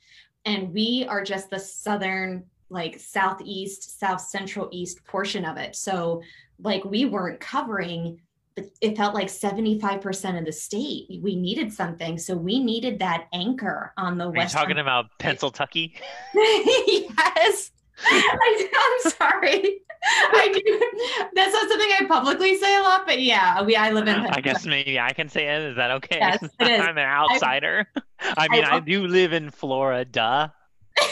And 0.44 0.72
we 0.72 1.06
are 1.08 1.22
just 1.22 1.50
the 1.50 1.58
southern, 1.58 2.44
like 2.70 2.98
southeast, 2.98 3.98
south 3.98 4.20
central 4.20 4.68
east 4.72 5.04
portion 5.04 5.44
of 5.44 5.56
it. 5.56 5.76
So, 5.76 6.22
like, 6.58 6.84
we 6.84 7.04
weren't 7.04 7.40
covering 7.40 8.20
it 8.56 8.96
felt 8.96 9.14
like 9.14 9.26
75% 9.26 10.38
of 10.38 10.44
the 10.44 10.52
state 10.52 11.20
we 11.22 11.34
needed 11.34 11.72
something 11.72 12.18
so 12.18 12.36
we 12.36 12.62
needed 12.62 12.98
that 13.00 13.26
anchor 13.32 13.92
on 13.96 14.16
the 14.16 14.26
Are 14.26 14.32
west 14.32 14.54
talking 14.54 14.78
about 14.78 15.06
pennsylvania 15.18 15.90
yes 16.34 17.70
I, 18.06 19.00
am 19.04 19.10
sorry 19.10 19.80
I 20.06 20.52
do. 20.52 21.28
That's 21.34 21.52
not 21.52 21.68
something 21.68 21.88
I 21.98 22.04
publicly 22.06 22.56
say 22.58 22.76
a 22.76 22.80
lot, 22.80 23.06
but 23.06 23.20
yeah, 23.20 23.62
we 23.62 23.76
I 23.76 23.90
live 23.90 24.06
in. 24.06 24.14
I 24.14 24.40
guess 24.40 24.66
maybe 24.66 24.98
I 25.00 25.12
can 25.12 25.28
say 25.28 25.46
it. 25.48 25.62
Is 25.62 25.76
that 25.76 25.90
okay? 25.92 26.18
Yes, 26.18 26.42
it 26.42 26.50
is. 26.60 26.80
I'm 26.80 26.98
an 26.98 27.04
outsider. 27.04 27.86
I, 27.96 28.02
I 28.36 28.48
mean, 28.48 28.64
I, 28.64 28.76
I 28.76 28.80
do 28.80 29.06
live 29.06 29.32
in 29.32 29.50
Florida. 29.50 30.52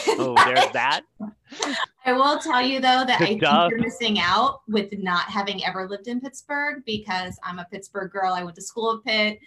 Oh, 0.07 0.35
there's 0.45 0.71
that. 0.71 1.01
I 2.05 2.13
will 2.13 2.37
tell 2.39 2.61
you 2.61 2.79
though 2.79 3.03
that 3.05 3.21
I 3.21 3.25
think 3.25 3.41
you're 3.41 3.79
missing 3.79 4.19
out 4.19 4.61
with 4.67 4.91
not 4.97 5.25
having 5.25 5.63
ever 5.65 5.87
lived 5.87 6.07
in 6.07 6.19
Pittsburgh 6.19 6.83
because 6.85 7.37
I'm 7.43 7.59
a 7.59 7.67
Pittsburgh 7.71 8.11
girl. 8.11 8.33
I 8.33 8.43
went 8.43 8.55
to 8.55 8.61
school 8.61 8.97
at 8.97 9.03
Pitt. 9.05 9.39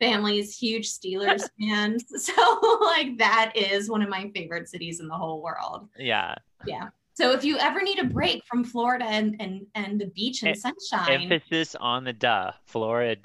Family's 0.00 0.56
huge 0.56 0.88
Steelers 0.88 1.48
fans. 1.60 2.04
So 2.18 2.78
like 2.80 3.18
that 3.18 3.52
is 3.54 3.88
one 3.88 4.02
of 4.02 4.08
my 4.08 4.30
favorite 4.34 4.68
cities 4.68 5.00
in 5.00 5.08
the 5.08 5.14
whole 5.14 5.42
world. 5.42 5.88
Yeah. 5.98 6.34
Yeah. 6.66 6.88
So 7.14 7.32
if 7.32 7.44
you 7.44 7.58
ever 7.58 7.80
need 7.80 8.00
a 8.00 8.04
break 8.04 8.44
from 8.44 8.64
Florida 8.64 9.04
and 9.04 9.36
and, 9.40 9.66
and 9.74 10.00
the 10.00 10.06
beach 10.06 10.42
and 10.42 10.56
sunshine. 10.56 11.30
Emphasis 11.30 11.74
on 11.76 12.04
the 12.04 12.12
duh. 12.12 12.52
Florida. 12.66 13.20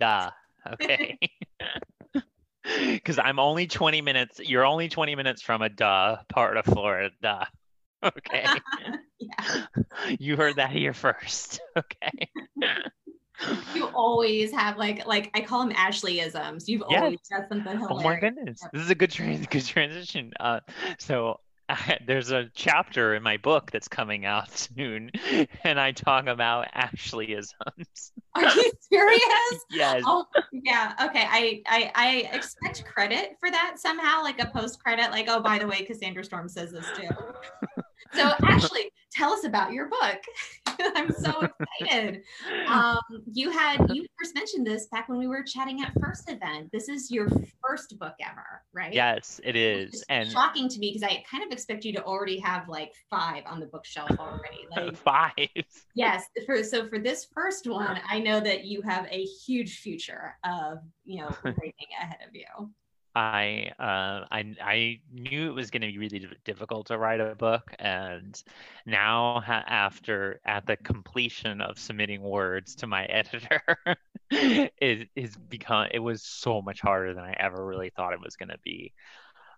Duh. 0.00 0.30
Okay. 0.72 1.18
because 2.92 3.18
I'm 3.18 3.38
only 3.38 3.66
20 3.66 4.00
minutes. 4.00 4.40
You're 4.42 4.64
only 4.64 4.88
20 4.88 5.14
minutes 5.14 5.42
from 5.42 5.62
a 5.62 5.68
duh 5.68 6.18
part 6.28 6.56
of 6.56 6.64
Florida. 6.64 7.48
Okay. 8.18 8.44
yeah. 9.18 9.64
You 10.18 10.36
heard 10.36 10.56
that 10.56 10.70
here 10.70 10.92
first. 10.92 11.58
Okay. 11.74 12.28
you 13.74 13.86
always 13.94 14.52
have 14.52 14.76
like 14.76 15.06
like 15.06 15.30
I 15.32 15.40
call 15.40 15.66
them 15.66 15.74
Ashleyisms. 15.74 16.64
You've 16.68 16.82
always 16.82 17.18
got 17.32 17.48
something 17.48 17.78
hilarious. 17.78 17.88
Oh 17.90 18.02
my 18.02 18.20
goodness, 18.20 18.60
this 18.74 18.82
is 18.82 18.90
a 18.90 18.94
good 18.94 19.10
trans 19.10 19.46
good 19.46 19.64
transition. 19.64 20.34
Uh, 20.38 20.60
so 20.98 21.40
there's 22.06 22.30
a 22.30 22.50
chapter 22.54 23.14
in 23.14 23.22
my 23.22 23.36
book 23.36 23.70
that's 23.70 23.88
coming 23.88 24.24
out 24.24 24.50
soon, 24.56 25.10
and 25.64 25.80
I 25.80 25.92
talk 25.92 26.26
about 26.26 26.66
Ashleyisms. 26.74 28.12
Are 28.34 28.42
you 28.42 28.72
serious? 28.80 29.64
yes. 29.70 30.02
Oh, 30.06 30.26
yeah. 30.52 30.92
Okay. 31.02 31.26
I, 31.28 31.62
I 31.66 31.90
I 31.94 32.36
expect 32.36 32.84
credit 32.84 33.36
for 33.40 33.50
that 33.50 33.76
somehow, 33.78 34.22
like 34.22 34.40
a 34.42 34.46
post 34.46 34.82
credit, 34.82 35.10
like 35.10 35.26
oh 35.28 35.40
by 35.40 35.58
the 35.58 35.66
way, 35.66 35.84
Cassandra 35.84 36.24
Storm 36.24 36.48
says 36.48 36.72
this 36.72 36.86
too. 36.96 37.08
So 38.14 38.32
Ashley, 38.42 38.90
tell 39.12 39.32
us 39.32 39.44
about 39.44 39.72
your 39.72 39.88
book. 39.88 40.20
I'm 40.96 41.12
so 41.12 41.48
excited. 41.80 42.22
Um, 42.66 42.98
you 43.32 43.50
had 43.50 43.78
you 43.92 44.04
first 44.20 44.34
mentioned 44.34 44.66
this 44.66 44.86
back 44.88 45.08
when 45.08 45.18
we 45.18 45.26
were 45.26 45.42
chatting 45.42 45.82
at 45.82 45.92
first 46.00 46.30
event. 46.30 46.70
This 46.72 46.88
is 46.88 47.10
your 47.10 47.28
first 47.66 47.98
book 47.98 48.14
ever, 48.20 48.62
right? 48.72 48.92
Yes, 48.92 49.40
it 49.44 49.56
is. 49.56 50.04
And 50.08 50.28
shocking 50.30 50.68
to 50.68 50.78
me 50.78 50.90
because 50.92 51.02
I 51.08 51.22
kind 51.30 51.44
of 51.44 51.52
expect 51.52 51.84
you 51.84 51.92
to 51.92 52.04
already 52.04 52.38
have 52.40 52.68
like 52.68 52.92
five 53.08 53.44
on 53.46 53.60
the 53.60 53.66
bookshelf 53.66 54.10
already. 54.18 54.66
Like 54.76 54.96
five. 54.96 55.32
Yes. 55.94 56.24
For 56.46 56.64
so 56.64 56.88
for 56.88 56.98
this 56.98 57.28
first 57.32 57.68
one, 57.68 58.00
I 58.08 58.18
know 58.18 58.40
that 58.40 58.64
you 58.64 58.82
have 58.82 59.06
a 59.10 59.22
huge 59.24 59.78
future 59.78 60.34
of 60.44 60.78
you 61.04 61.20
know 61.20 61.28
writing 61.44 61.72
ahead 62.00 62.18
of 62.26 62.34
you. 62.34 62.70
I 63.14 63.70
uh, 63.78 64.26
I 64.30 64.54
I 64.60 65.00
knew 65.12 65.48
it 65.48 65.54
was 65.54 65.70
going 65.70 65.82
to 65.82 65.86
be 65.86 65.98
really 65.98 66.26
difficult 66.44 66.88
to 66.88 66.98
write 66.98 67.20
a 67.20 67.36
book, 67.36 67.72
and 67.78 68.40
now 68.86 69.40
ha- 69.40 69.64
after 69.68 70.40
at 70.44 70.66
the 70.66 70.76
completion 70.76 71.60
of 71.60 71.78
submitting 71.78 72.22
words 72.22 72.74
to 72.76 72.88
my 72.88 73.04
editor, 73.06 73.62
it 74.30 75.08
is 75.14 75.36
become 75.36 75.88
it 75.92 76.00
was 76.00 76.22
so 76.24 76.60
much 76.60 76.80
harder 76.80 77.14
than 77.14 77.24
I 77.24 77.34
ever 77.38 77.64
really 77.64 77.90
thought 77.90 78.14
it 78.14 78.20
was 78.20 78.36
going 78.36 78.48
to 78.48 78.58
be. 78.64 78.92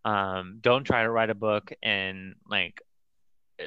Um, 0.04 0.58
don't 0.60 0.84
try 0.84 1.02
to 1.02 1.10
write 1.10 1.30
a 1.30 1.34
book 1.34 1.72
in 1.82 2.34
like 2.48 2.80
eh, 3.58 3.66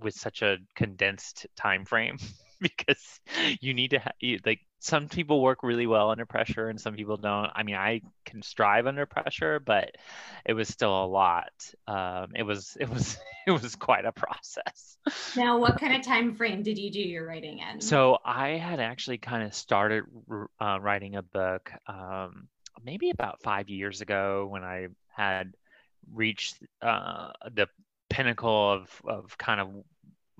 with 0.00 0.14
such 0.14 0.42
a 0.42 0.58
condensed 0.74 1.46
time 1.56 1.84
frame 1.84 2.18
because 2.60 3.20
you 3.60 3.72
need 3.74 3.90
to 3.92 4.00
have 4.00 4.14
like 4.44 4.60
some 4.82 5.08
people 5.08 5.40
work 5.40 5.62
really 5.62 5.86
well 5.86 6.10
under 6.10 6.26
pressure 6.26 6.68
and 6.68 6.80
some 6.80 6.94
people 6.94 7.16
don't. 7.16 7.50
I 7.54 7.62
mean 7.62 7.76
i 7.76 8.02
can 8.24 8.42
strive 8.42 8.86
under 8.86 9.06
pressure 9.06 9.60
but 9.60 9.96
it 10.44 10.54
was 10.54 10.68
still 10.68 11.04
a 11.04 11.06
lot. 11.06 11.52
Um, 11.86 12.32
it 12.34 12.42
was 12.42 12.76
it 12.80 12.88
was 12.88 13.16
it 13.46 13.52
was 13.52 13.76
quite 13.76 14.04
a 14.04 14.12
process. 14.12 14.96
Now 15.36 15.58
what 15.58 15.78
kind 15.78 15.94
of 15.94 16.02
time 16.02 16.34
frame 16.34 16.62
did 16.64 16.78
you 16.78 16.90
do 16.90 17.00
your 17.00 17.26
writing 17.26 17.60
in? 17.60 17.80
So 17.80 18.18
i 18.24 18.50
had 18.50 18.80
actually 18.80 19.18
kind 19.18 19.44
of 19.44 19.54
started 19.54 20.04
uh, 20.60 20.78
writing 20.80 21.14
a 21.14 21.22
book 21.22 21.72
um, 21.86 22.48
maybe 22.84 23.10
about 23.10 23.40
five 23.42 23.68
years 23.68 24.00
ago 24.00 24.46
when 24.50 24.64
i 24.64 24.88
had 25.08 25.52
reached 26.12 26.56
uh, 26.80 27.30
the 27.54 27.68
pinnacle 28.10 28.72
of 28.72 28.90
of 29.06 29.38
kind 29.38 29.60
of 29.60 29.68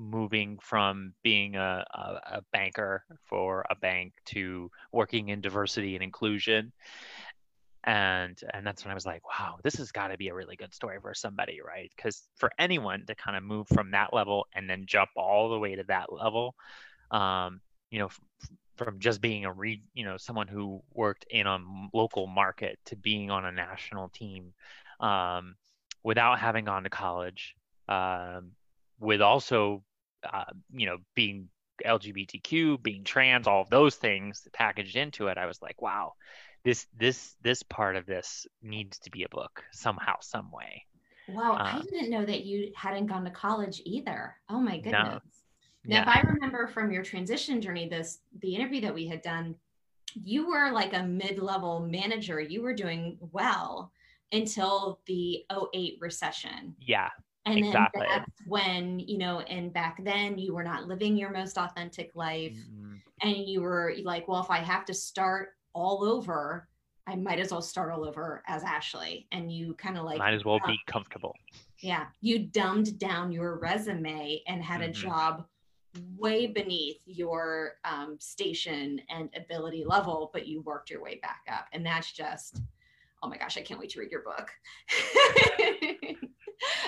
moving 0.03 0.59
from 0.61 1.15
being 1.23 1.57
a, 1.57 1.85
a, 1.95 2.37
a, 2.39 2.43
banker 2.53 3.05
for 3.25 3.65
a 3.71 3.77
bank 3.77 4.13
to 4.27 4.71
working 4.93 5.29
in 5.29 5.41
diversity 5.41 5.95
and 5.95 6.03
inclusion. 6.03 6.73
And 7.85 8.39
and 8.55 8.65
that's 8.65 8.85
when 8.85 8.93
i 8.93 8.95
was 8.95 9.05
like 9.05 9.27
wow 9.27 9.59
this 9.65 9.75
has 9.75 9.91
got 9.91 10.09
to 10.09 10.17
be 10.17 10.29
a 10.29 10.35
really 10.35 10.55
good 10.55 10.73
story 10.73 10.99
for 11.03 11.15
somebody 11.15 11.59
right? 11.67 11.91
Because 11.97 12.23
for 12.37 12.53
anyone 12.57 13.05
to 13.07 13.15
kind 13.17 13.37
of 13.37 13.43
move 13.43 13.67
from 13.67 13.91
that 13.91 14.15
level 14.15 14.47
and 14.55 14.71
then 14.71 14.85
jump 14.87 15.11
all 15.17 15.51
the 15.51 15.59
way 15.59 15.75
to 15.75 15.83
that 15.89 16.13
level 16.13 16.55
um, 17.11 17.61
you 17.91 17.99
know 17.99 18.07
f- 18.07 18.21
from 18.77 18.99
just 18.99 19.21
being 19.21 19.45
a 19.45 19.53
re 19.53 19.83
you 19.95 20.05
know 20.05 20.17
someone 20.17 20.49
who 20.49 20.83
worked 20.95 21.27
in 21.31 21.47
a 21.47 21.59
local 21.93 22.27
market 22.27 22.79
to 22.87 22.97
being 22.97 23.31
on 23.31 23.45
a 23.45 23.53
national 23.53 24.09
team 24.09 24.53
um, 25.01 25.55
without 26.03 26.39
having 26.39 26.65
gone 26.65 26.85
to 26.85 26.91
college 26.91 27.55
um, 27.89 28.53
with 28.99 29.21
also 29.21 29.83
uh, 30.31 30.45
you 30.73 30.87
know 30.87 30.99
being 31.15 31.49
lgbtq 31.85 32.83
being 32.83 33.03
trans 33.03 33.47
all 33.47 33.63
of 33.63 33.71
those 33.71 33.97
things 33.97 34.47
packaged 34.53 34.97
into 34.97 35.29
it 35.29 35.39
i 35.39 35.47
was 35.47 35.61
like 35.61 35.81
wow 35.81 36.13
this 36.65 36.87
this 36.97 37.35
this 37.43 37.63
part 37.63 37.97
of 37.97 38.07
this 38.07 38.47
needs 38.63 38.99
to 39.01 39.11
be 39.11 39.25
a 39.25 39.29
book 39.29 39.65
somehow 39.73 40.15
some 40.21 40.51
way. 40.51 40.85
Wow 41.29 41.57
i 41.59 41.73
um, 41.73 41.83
didn't 41.83 42.11
know 42.11 42.25
that 42.25 42.45
you 42.45 42.73
hadn't 42.77 43.07
gone 43.07 43.25
to 43.25 43.31
college 43.31 43.81
either. 43.85 44.37
Oh 44.49 44.61
my 44.61 44.77
goodness. 44.77 44.93
No. 44.95 45.21
now 45.85 45.97
yeah. 45.97 46.03
if 46.03 46.09
i 46.09 46.21
remember 46.29 46.67
from 46.67 46.93
your 46.93 47.03
transition 47.03 47.61
journey 47.61 47.89
this 47.89 48.19
the 48.41 48.55
interview 48.55 48.81
that 48.83 48.95
we 48.95 49.07
had 49.07 49.23
done 49.23 49.55
you 50.15 50.47
were 50.47 50.71
like 50.71 50.93
a 50.93 51.03
mid-level 51.03 51.89
manager. 51.89 52.39
You 52.39 52.61
were 52.61 52.75
doing 52.75 53.17
well 53.33 53.91
until 54.31 55.01
the 55.07 55.47
08 55.51 55.97
recession. 56.01 56.77
Yeah 56.79 57.09
and 57.47 57.59
exactly. 57.59 58.01
then 58.01 58.09
that's 58.09 58.31
when 58.47 58.99
you 59.01 59.19
know 59.19 59.41
and 59.41 59.73
back 59.73 60.03
then 60.05 60.39
you 60.39 60.55
were 60.55 60.63
not 60.63 60.87
living 60.87 61.17
your 61.17 61.31
most 61.31 61.59
authentic 61.59 62.11
life 62.15 62.53
mm-hmm. 62.53 62.95
and 63.23 63.49
you 63.49 63.61
were 63.61 63.95
like 64.05 64.27
well 64.29 64.41
if 64.41 64.51
i 64.51 64.59
have 64.59 64.85
to 64.85 64.95
start 64.95 65.51
all 65.75 66.05
over 66.05 66.69
i 67.07 67.17
might 67.17 67.41
as 67.41 67.51
well 67.51 67.63
start 67.63 67.91
all 67.91 68.05
over 68.05 68.43
as 68.47 68.63
ashley 68.63 69.27
and 69.33 69.51
you 69.51 69.75
kind 69.75 69.99
of 69.99 70.05
like 70.05 70.19
might 70.19 70.35
as 70.35 70.45
well 70.45 70.61
be 70.67 70.79
comfortable 70.87 71.35
yeah 71.79 72.07
you 72.21 72.39
dumbed 72.39 72.99
down 72.99 73.33
your 73.33 73.59
resume 73.59 74.41
and 74.47 74.63
had 74.63 74.81
mm-hmm. 74.81 74.91
a 74.91 74.93
job 74.93 75.45
way 76.17 76.47
beneath 76.47 77.01
your 77.05 77.75
um, 77.85 78.17
station 78.19 78.99
and 79.11 79.29
ability 79.37 79.85
level 79.85 80.31
but 80.33 80.47
you 80.47 80.63
worked 80.63 80.89
your 80.89 81.03
way 81.03 81.19
back 81.23 81.43
up 81.51 81.67
and 81.73 81.85
that's 81.85 82.13
just 82.13 82.63
oh 83.23 83.29
my 83.29 83.37
gosh 83.37 83.59
i 83.59 83.61
can't 83.61 83.79
wait 83.79 83.91
to 83.91 84.01
read 84.01 84.11
your 84.11 84.23
book 84.23 84.51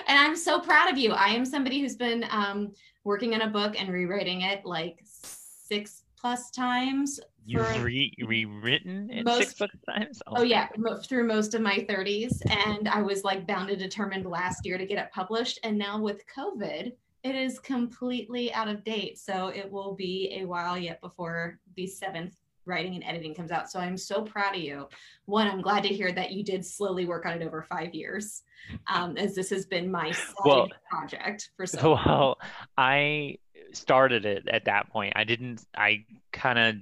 and 0.07 0.17
I'm 0.17 0.35
so 0.35 0.59
proud 0.59 0.91
of 0.91 0.97
you. 0.97 1.11
I 1.11 1.27
am 1.29 1.45
somebody 1.45 1.79
who's 1.81 1.95
been 1.95 2.25
um, 2.29 2.73
working 3.03 3.33
on 3.33 3.41
a 3.41 3.49
book 3.49 3.79
and 3.79 3.89
rewriting 3.89 4.41
it 4.41 4.65
like 4.65 4.99
six 5.03 6.03
plus 6.17 6.49
times. 6.51 7.19
You've 7.45 7.83
re- 7.83 8.15
rewritten 8.25 9.09
it 9.11 9.25
most, 9.25 9.37
six 9.37 9.53
plus 9.53 9.69
times? 9.87 10.21
Oh, 10.27 10.37
oh 10.37 10.43
yeah, 10.43 10.67
through 11.03 11.27
most 11.27 11.53
of 11.53 11.61
my 11.61 11.85
30s. 11.87 12.41
And 12.49 12.89
I 12.89 13.01
was 13.01 13.23
like 13.23 13.45
bound 13.45 13.69
and 13.69 13.79
determined 13.79 14.25
last 14.25 14.65
year 14.65 14.77
to 14.77 14.85
get 14.85 14.97
it 14.97 15.11
published. 15.13 15.59
And 15.63 15.77
now 15.77 16.01
with 16.01 16.23
COVID, 16.35 16.91
it 17.23 17.35
is 17.35 17.59
completely 17.59 18.53
out 18.53 18.67
of 18.67 18.83
date. 18.83 19.19
So 19.19 19.47
it 19.47 19.71
will 19.71 19.93
be 19.93 20.37
a 20.39 20.45
while 20.45 20.77
yet 20.77 21.01
before 21.01 21.59
the 21.75 21.85
seventh 21.85 22.35
writing 22.65 22.95
and 22.95 23.03
editing 23.03 23.33
comes 23.33 23.51
out. 23.51 23.69
So 23.69 23.79
I'm 23.79 23.97
so 23.97 24.21
proud 24.21 24.55
of 24.55 24.61
you. 24.61 24.87
One, 25.25 25.47
I'm 25.47 25.61
glad 25.61 25.83
to 25.83 25.89
hear 25.89 26.11
that 26.11 26.31
you 26.31 26.43
did 26.43 26.65
slowly 26.65 27.05
work 27.05 27.25
on 27.25 27.41
it 27.41 27.45
over 27.45 27.61
five 27.63 27.93
years, 27.93 28.43
um, 28.87 29.17
as 29.17 29.35
this 29.35 29.49
has 29.49 29.65
been 29.65 29.91
my 29.91 30.13
well, 30.45 30.67
project 30.89 31.51
for 31.55 31.65
so. 31.65 31.93
Long. 31.93 32.03
Well, 32.05 32.37
I 32.77 33.37
started 33.73 34.25
it 34.25 34.47
at 34.47 34.65
that 34.65 34.89
point. 34.89 35.13
I 35.15 35.23
didn't. 35.23 35.63
I 35.75 36.05
kind 36.31 36.59
of 36.59 36.75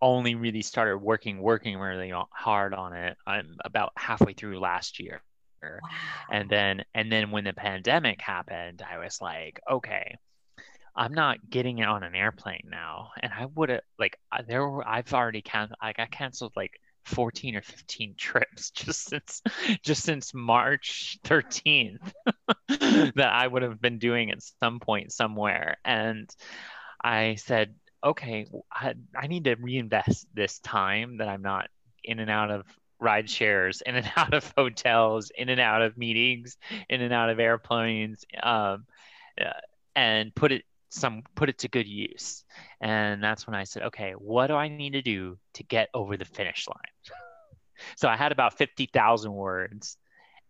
only 0.00 0.34
really 0.34 0.62
started 0.62 0.98
working, 0.98 1.40
working 1.40 1.78
really 1.78 2.12
hard 2.30 2.74
on 2.74 2.92
it. 2.92 3.16
I'm 3.26 3.56
about 3.64 3.92
halfway 3.96 4.34
through 4.34 4.60
last 4.60 5.00
year. 5.00 5.22
Wow. 5.62 5.78
And 6.30 6.48
then, 6.48 6.84
and 6.94 7.10
then 7.10 7.30
when 7.30 7.44
the 7.44 7.52
pandemic 7.52 8.20
happened, 8.20 8.82
I 8.88 8.98
was 8.98 9.20
like, 9.20 9.60
okay, 9.68 10.16
I'm 10.96 11.12
not 11.12 11.50
getting 11.50 11.78
it 11.78 11.88
on 11.88 12.02
an 12.02 12.14
airplane 12.14 12.68
now. 12.70 13.10
And 13.20 13.32
I 13.32 13.46
would 13.54 13.68
have 13.68 13.82
like 13.98 14.18
there 14.48 14.66
were 14.66 14.86
I've 14.86 15.12
already 15.12 15.42
canceled 15.42 15.78
like 15.82 15.98
I 15.98 16.06
canceled 16.06 16.52
like 16.56 16.80
14 17.04 17.56
or 17.56 17.62
15 17.62 18.14
trips 18.18 18.70
just 18.70 19.04
since 19.08 19.42
just 19.82 20.02
since 20.02 20.34
March 20.34 21.18
13th 21.24 22.12
that 22.68 23.32
I 23.32 23.46
would 23.46 23.62
have 23.62 23.80
been 23.80 23.98
doing 23.98 24.30
at 24.30 24.42
some 24.60 24.80
point 24.80 25.12
somewhere. 25.12 25.76
And 25.84 26.28
I 27.02 27.36
said, 27.36 27.74
okay, 28.02 28.46
I, 28.72 28.94
I 29.14 29.26
need 29.26 29.44
to 29.44 29.54
reinvest 29.56 30.26
this 30.34 30.58
time 30.60 31.18
that 31.18 31.28
I'm 31.28 31.42
not 31.42 31.68
in 32.02 32.20
and 32.20 32.30
out 32.30 32.50
of 32.50 32.64
ride 32.98 33.28
shares, 33.28 33.82
in 33.84 33.96
and 33.96 34.10
out 34.16 34.34
of 34.34 34.52
hotels, 34.56 35.30
in 35.36 35.48
and 35.48 35.60
out 35.60 35.82
of 35.82 35.96
meetings, 35.98 36.56
in 36.88 37.02
and 37.02 37.12
out 37.12 37.30
of 37.30 37.38
airplanes, 37.38 38.24
um, 38.42 38.86
uh, 39.40 39.50
and 39.94 40.34
put 40.34 40.52
it 40.52 40.64
some 40.88 41.22
put 41.34 41.48
it 41.48 41.58
to 41.58 41.68
good 41.68 41.86
use. 41.86 42.44
And 42.80 43.22
that's 43.22 43.46
when 43.46 43.54
I 43.54 43.64
said, 43.64 43.82
okay, 43.84 44.12
what 44.12 44.48
do 44.48 44.54
I 44.54 44.68
need 44.68 44.92
to 44.92 45.02
do 45.02 45.38
to 45.54 45.62
get 45.64 45.88
over 45.94 46.16
the 46.16 46.24
finish 46.24 46.66
line? 46.68 47.14
so 47.96 48.08
I 48.08 48.16
had 48.16 48.32
about 48.32 48.56
50,000 48.58 49.32
words 49.32 49.96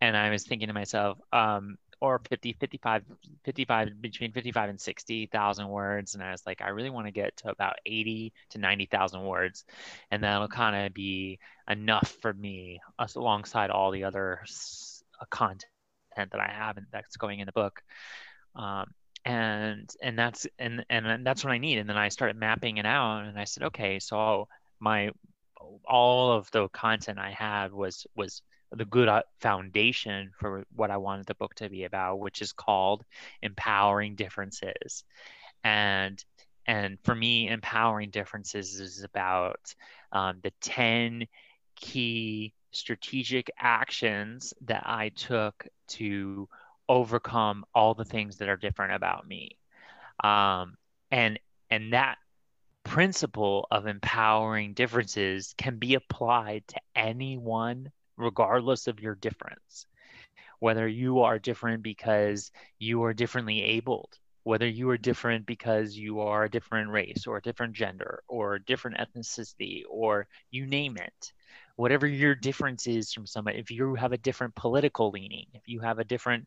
and 0.01 0.16
I 0.16 0.31
was 0.31 0.44
thinking 0.44 0.68
to 0.68 0.75
myself, 0.75 1.18
um, 1.33 1.79
or 2.01 2.20
50 2.29 2.57
55 2.61 3.05
55 3.44 4.03
between 4.03 4.33
55 4.33 4.70
and 4.70 4.81
60,000 4.81 5.68
words 5.68 6.14
and 6.14 6.22
I 6.22 6.31
was 6.31 6.42
like 6.46 6.61
I 6.61 6.68
really 6.68 6.90
want 6.90 7.07
to 7.07 7.11
get 7.11 7.37
to 7.38 7.51
about 7.51 7.77
80 7.87 8.33
to 8.51 8.59
90,000 8.59 9.25
words 9.25 9.64
and 10.11 10.22
that'll 10.22 10.49
kind 10.49 10.87
of 10.87 10.92
be 10.92 11.38
enough 11.68 12.14
for 12.20 12.35
me 12.35 12.81
alongside 13.14 13.70
all 13.70 13.90
the 13.90 14.05
other 14.05 14.40
content 15.31 15.64
that 16.16 16.40
I 16.40 16.51
have 16.53 16.77
and 16.77 16.87
that's 16.92 17.16
going 17.16 17.40
in 17.40 17.46
the 17.46 17.53
book 17.53 17.83
um, 18.55 18.92
and 19.27 19.91
and 20.01 20.19
that's 20.19 20.47
and 20.59 20.85
and 20.89 21.27
that's 21.27 21.45
what 21.45 21.53
I 21.53 21.59
need 21.59 21.79
and 21.79 21.89
then 21.89 21.97
I 21.97 22.09
started 22.09 22.37
mapping 22.37 22.79
it 22.79 22.87
out 22.87 23.25
and 23.25 23.39
I 23.39 23.45
said 23.45 23.65
okay 23.65 23.99
so 23.99 24.49
my 24.79 25.11
all 25.85 26.33
of 26.33 26.51
the 26.53 26.69
content 26.69 27.19
I 27.19 27.31
had 27.31 27.73
was 27.73 28.07
was 28.15 28.43
the 28.73 28.85
good 28.85 29.09
uh, 29.09 29.23
foundation 29.41 30.31
for 30.39 30.65
what 30.75 30.91
I 30.91 30.97
wanted 30.97 31.27
the 31.27 31.35
book 31.35 31.55
to 31.57 31.69
be 31.69 31.85
about, 31.85 32.19
which 32.19 32.43
is 32.43 32.53
called 32.53 33.05
Empowering 33.43 34.17
Differences. 34.17 35.05
And 35.65 36.23
and 36.67 36.99
for 37.05 37.15
me, 37.15 37.49
empowering 37.49 38.11
differences 38.11 38.81
is 38.81 39.05
about 39.05 39.75
um, 40.11 40.41
the 40.43 40.53
10 40.62 41.27
key 41.77 42.53
strategic 42.73 43.51
actions 43.57 44.53
that 44.62 44.83
I 44.85 45.11
took 45.11 45.67
to 45.89 46.49
overcome 46.88 47.64
all 47.75 47.94
the 47.94 48.05
things 48.05 48.37
that 48.38 48.49
are 48.49 48.57
different 48.57 48.92
about 48.92 49.27
me. 49.27 49.59
Um, 50.22 50.77
and 51.11 51.38
and 51.70 51.92
that 51.92 52.18
principle 52.85 53.66
of 53.70 53.87
empowering 53.87 54.72
differences 54.72 55.55
can 55.59 55.77
be 55.77 55.94
applied 55.94 56.62
to 56.68 56.81
anyone 56.94 57.90
regardless 58.16 58.87
of 58.87 59.01
your 59.01 59.16
difference. 59.16 59.87
Whether 60.61 60.87
you 60.88 61.20
are 61.20 61.38
different 61.38 61.83
because 61.83 62.51
you 62.79 63.03
are 63.03 63.12
differently 63.12 63.62
abled, 63.62 64.18
whether 64.44 64.66
you 64.66 64.88
are 64.90 64.96
different 64.96 65.44
because 65.44 65.96
you 65.96 66.20
are 66.20 66.44
a 66.44 66.51
different 66.51 66.90
race 66.90 67.27
or 67.27 67.37
a 67.37 67.42
different 67.42 67.75
gender 67.75 68.22
or 68.29 68.55
a 68.55 68.64
different 68.64 68.96
ethnicity 68.96 69.83
or 69.90 70.29
you 70.51 70.66
name 70.66 70.96
it. 70.96 71.33
Whatever 71.75 72.07
your 72.07 72.35
difference 72.35 72.87
is 72.87 73.12
from 73.12 73.27
somebody, 73.27 73.59
if 73.59 73.70
you 73.70 73.96
have 73.96 74.12
a 74.12 74.18
different 74.18 74.55
political 74.55 75.11
leaning, 75.11 75.46
if 75.53 75.62
you 75.66 75.81
have 75.81 75.99
a 75.99 76.05
different 76.05 76.46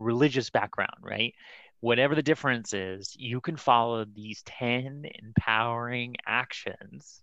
religious 0.00 0.50
background, 0.50 0.96
right? 1.02 1.34
Whatever 1.80 2.14
the 2.14 2.22
difference 2.22 2.74
is, 2.74 3.14
you 3.16 3.40
can 3.40 3.56
follow 3.56 4.04
these 4.04 4.42
10 4.42 5.04
empowering 5.22 6.16
actions 6.26 7.22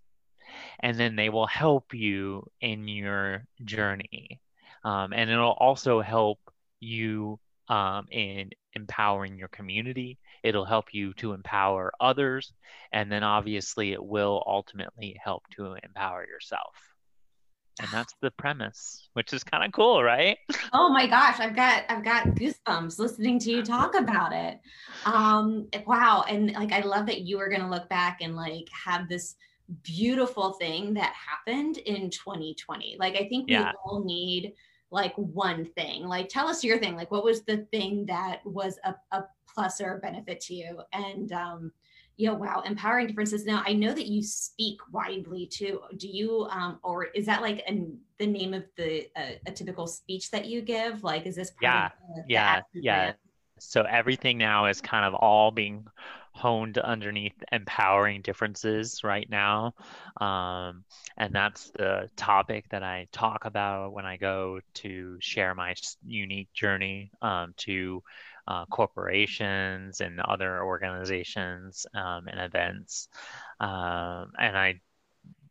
and 0.80 0.98
then 0.98 1.16
they 1.16 1.28
will 1.28 1.46
help 1.46 1.94
you 1.94 2.46
in 2.60 2.88
your 2.88 3.44
journey. 3.64 4.40
Um, 4.84 5.12
and 5.12 5.30
it'll 5.30 5.52
also 5.52 6.00
help 6.00 6.38
you 6.80 7.38
um, 7.68 8.06
in 8.10 8.50
empowering 8.74 9.36
your 9.38 9.48
community. 9.48 10.18
It'll 10.42 10.64
help 10.64 10.94
you 10.94 11.12
to 11.14 11.32
empower 11.32 11.92
others. 12.00 12.52
And 12.92 13.10
then 13.10 13.22
obviously, 13.22 13.92
it 13.92 14.04
will 14.04 14.42
ultimately 14.46 15.18
help 15.22 15.44
to 15.56 15.76
empower 15.82 16.26
yourself. 16.26 16.74
And 17.80 17.88
that's 17.92 18.14
the 18.20 18.30
premise, 18.32 19.08
which 19.12 19.32
is 19.32 19.44
kind 19.44 19.64
of 19.64 19.72
cool, 19.72 20.02
right? 20.02 20.38
Oh 20.72 20.90
my 20.90 21.06
gosh, 21.06 21.40
I've 21.40 21.56
got 21.56 21.84
I've 21.88 22.04
got 22.04 22.26
goosebumps 22.28 22.98
listening 22.98 23.38
to 23.40 23.50
you 23.50 23.62
talk 23.62 23.94
about 23.94 24.34
it. 24.34 24.60
Um, 25.06 25.66
wow, 25.86 26.24
and 26.28 26.52
like 26.52 26.72
I 26.72 26.80
love 26.80 27.06
that 27.06 27.22
you 27.22 27.38
are 27.38 27.48
going 27.48 27.62
to 27.62 27.68
look 27.68 27.88
back 27.88 28.18
and 28.20 28.36
like 28.36 28.68
have 28.84 29.08
this 29.08 29.36
beautiful 29.82 30.52
thing 30.54 30.94
that 30.94 31.14
happened 31.14 31.78
in 31.78 32.10
2020. 32.10 32.96
Like 32.98 33.14
I 33.14 33.28
think 33.28 33.48
yeah. 33.48 33.70
we 33.70 33.72
all 33.84 34.04
need 34.04 34.52
like 34.90 35.14
one 35.16 35.64
thing. 35.64 36.04
Like 36.04 36.28
tell 36.28 36.48
us 36.48 36.64
your 36.64 36.78
thing. 36.78 36.96
Like 36.96 37.10
what 37.10 37.24
was 37.24 37.42
the 37.42 37.66
thing 37.70 38.06
that 38.06 38.40
was 38.44 38.78
a, 38.84 38.94
a 39.12 39.24
plus 39.52 39.80
or 39.80 39.96
a 39.96 40.00
benefit 40.00 40.40
to 40.42 40.54
you? 40.54 40.80
And 40.92 41.32
um, 41.32 41.72
know, 42.26 42.34
wow, 42.34 42.62
empowering 42.66 43.06
differences. 43.06 43.46
Now 43.46 43.62
I 43.64 43.72
know 43.72 43.94
that 43.94 44.06
you 44.06 44.22
speak 44.22 44.80
widely 44.90 45.46
too. 45.46 45.80
Do 45.96 46.08
you 46.08 46.48
um 46.50 46.80
or 46.82 47.04
is 47.04 47.26
that 47.26 47.42
like 47.42 47.62
an, 47.66 47.98
the 48.18 48.26
name 48.26 48.54
of 48.54 48.64
the 48.76 49.08
uh, 49.16 49.36
a 49.46 49.52
typical 49.52 49.86
speech 49.86 50.30
that 50.32 50.46
you 50.46 50.60
give? 50.62 51.04
Like 51.04 51.26
is 51.26 51.36
this 51.36 51.52
yeah, 51.62 51.90
the, 52.16 52.24
yeah, 52.28 52.60
yeah. 52.74 53.12
So 53.60 53.82
everything 53.82 54.38
now 54.38 54.66
is 54.66 54.80
kind 54.80 55.04
of 55.04 55.14
all 55.14 55.50
being 55.50 55.86
honed 56.38 56.78
underneath 56.78 57.34
empowering 57.50 58.22
differences 58.22 59.02
right 59.02 59.28
now. 59.28 59.74
Um, 60.20 60.84
and 61.16 61.34
that's 61.34 61.70
the 61.70 62.08
topic 62.16 62.66
that 62.70 62.84
I 62.84 63.08
talk 63.10 63.44
about 63.44 63.92
when 63.92 64.06
I 64.06 64.16
go 64.16 64.60
to 64.74 65.16
share 65.20 65.54
my 65.56 65.74
unique 66.04 66.52
journey 66.52 67.10
um, 67.20 67.54
to 67.58 68.02
uh, 68.48 68.64
corporations 68.66 70.00
and 70.00 70.18
other 70.20 70.64
organizations 70.64 71.86
um, 71.94 72.26
and 72.28 72.40
events. 72.40 73.08
Um, 73.60 74.32
and 74.38 74.56
I 74.56 74.80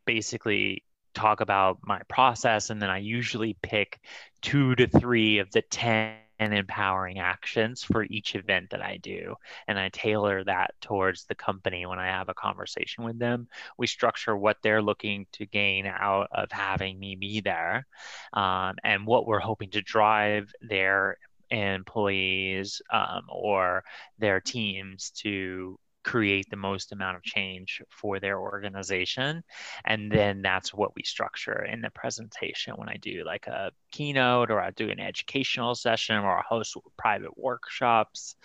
basically 0.06 0.84
talk 1.14 1.42
about 1.42 1.78
my 1.84 2.02
process, 2.10 2.70
and 2.72 2.82
then 2.82 2.90
I 2.90 2.98
usually 2.98 3.56
pick 3.62 4.00
two 4.42 4.76
to 4.76 4.88
three 4.88 5.38
of 5.40 5.52
the 5.52 5.62
10 5.62 6.16
and 6.40 6.54
empowering 6.54 7.20
actions 7.20 7.84
for 7.84 8.04
each 8.04 8.36
event 8.36 8.70
that 8.70 8.82
I 8.82 8.98
do. 8.98 9.36
And 9.68 9.80
I 9.80 9.90
tailor 9.90 10.44
that 10.44 10.72
towards 10.82 11.26
the 11.26 11.36
company 11.36 11.86
when 11.86 12.00
I 12.00 12.08
have 12.08 12.30
a 12.30 12.34
conversation 12.34 13.04
with 13.04 13.18
them. 13.18 13.48
We 13.78 13.88
structure 13.88 14.38
what 14.38 14.58
they're 14.62 14.82
looking 14.82 15.26
to 15.34 15.46
gain 15.46 15.86
out 15.88 16.28
of 16.32 16.52
having 16.52 17.00
me 17.00 17.16
be 17.16 17.42
there 17.42 17.88
um, 18.34 18.76
and 18.84 19.08
what 19.08 19.26
we're 19.26 19.40
hoping 19.40 19.72
to 19.72 19.82
drive 19.82 20.52
their 20.62 21.18
employees 21.50 22.82
um, 22.92 23.24
or 23.30 23.84
their 24.18 24.40
teams 24.40 25.12
to 25.12 25.80
create 26.08 26.50
the 26.50 26.56
most 26.56 26.94
amount 26.94 27.18
of 27.18 27.24
change 27.24 27.82
for 27.90 28.18
their 28.18 28.40
organization. 28.40 29.44
And 29.84 30.10
then 30.10 30.42
that's 30.42 30.74
what 30.74 30.96
we 30.96 31.04
structure 31.04 31.66
in 31.66 31.82
the 31.82 31.90
presentation 31.90 32.76
when 32.78 32.88
I 32.88 32.96
do 32.96 33.24
like 33.26 33.48
a 33.48 33.72
keynote 33.92 34.50
or 34.50 34.62
I 34.62 34.72
do 34.72 34.90
an 34.90 35.02
educational 35.02 35.76
session 35.76 36.16
or 36.16 36.40
I 36.40 36.44
host 36.48 36.78
private 36.98 37.38
workshops. 37.38 38.38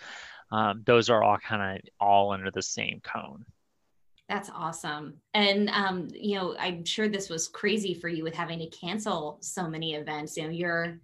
Um, 0.51 0.83
those 0.85 1.09
are 1.09 1.23
all 1.23 1.37
kind 1.37 1.79
of 1.79 1.89
all 2.01 2.33
under 2.33 2.51
the 2.51 2.61
same 2.61 2.99
cone. 3.01 3.45
That's 4.27 4.49
awesome. 4.53 5.15
And 5.33 5.69
um, 5.69 6.09
you 6.13 6.35
know, 6.35 6.55
I'm 6.59 6.83
sure 6.83 7.07
this 7.07 7.29
was 7.29 7.47
crazy 7.47 7.93
for 7.93 8.09
you 8.09 8.23
with 8.23 8.35
having 8.35 8.59
to 8.59 8.67
cancel 8.67 9.37
so 9.39 9.69
many 9.69 9.93
events. 9.95 10.35
You 10.35 10.43
know, 10.43 10.49
you're 10.49 10.99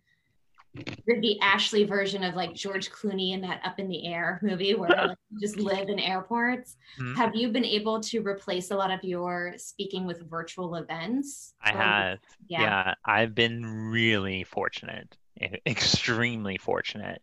you're 1.06 1.22
the 1.22 1.40
Ashley 1.42 1.84
version 1.84 2.24
of 2.24 2.36
like 2.36 2.54
George 2.54 2.90
Clooney 2.92 3.34
in 3.34 3.42
that 3.42 3.62
Up 3.66 3.80
in 3.80 3.88
the 3.88 4.08
Air 4.08 4.40
movie 4.44 4.76
where 4.76 4.90
like, 4.90 5.18
you 5.32 5.40
just 5.40 5.58
live 5.58 5.90
in 5.90 6.00
airports. 6.00 6.78
Mm-hmm. 7.00 7.16
Have 7.16 7.36
you 7.36 7.50
been 7.50 7.66
able 7.66 8.00
to 8.02 8.20
replace 8.22 8.72
a 8.72 8.76
lot 8.76 8.92
of 8.92 9.04
your 9.04 9.54
speaking 9.58 10.06
with 10.06 10.30
virtual 10.30 10.76
events? 10.76 11.54
I 11.62 11.72
have. 11.72 12.20
Yeah. 12.48 12.62
yeah, 12.62 12.94
I've 13.06 13.36
been 13.36 13.66
really 13.66 14.44
fortunate, 14.44 15.16
extremely 15.66 16.58
fortunate. 16.58 17.22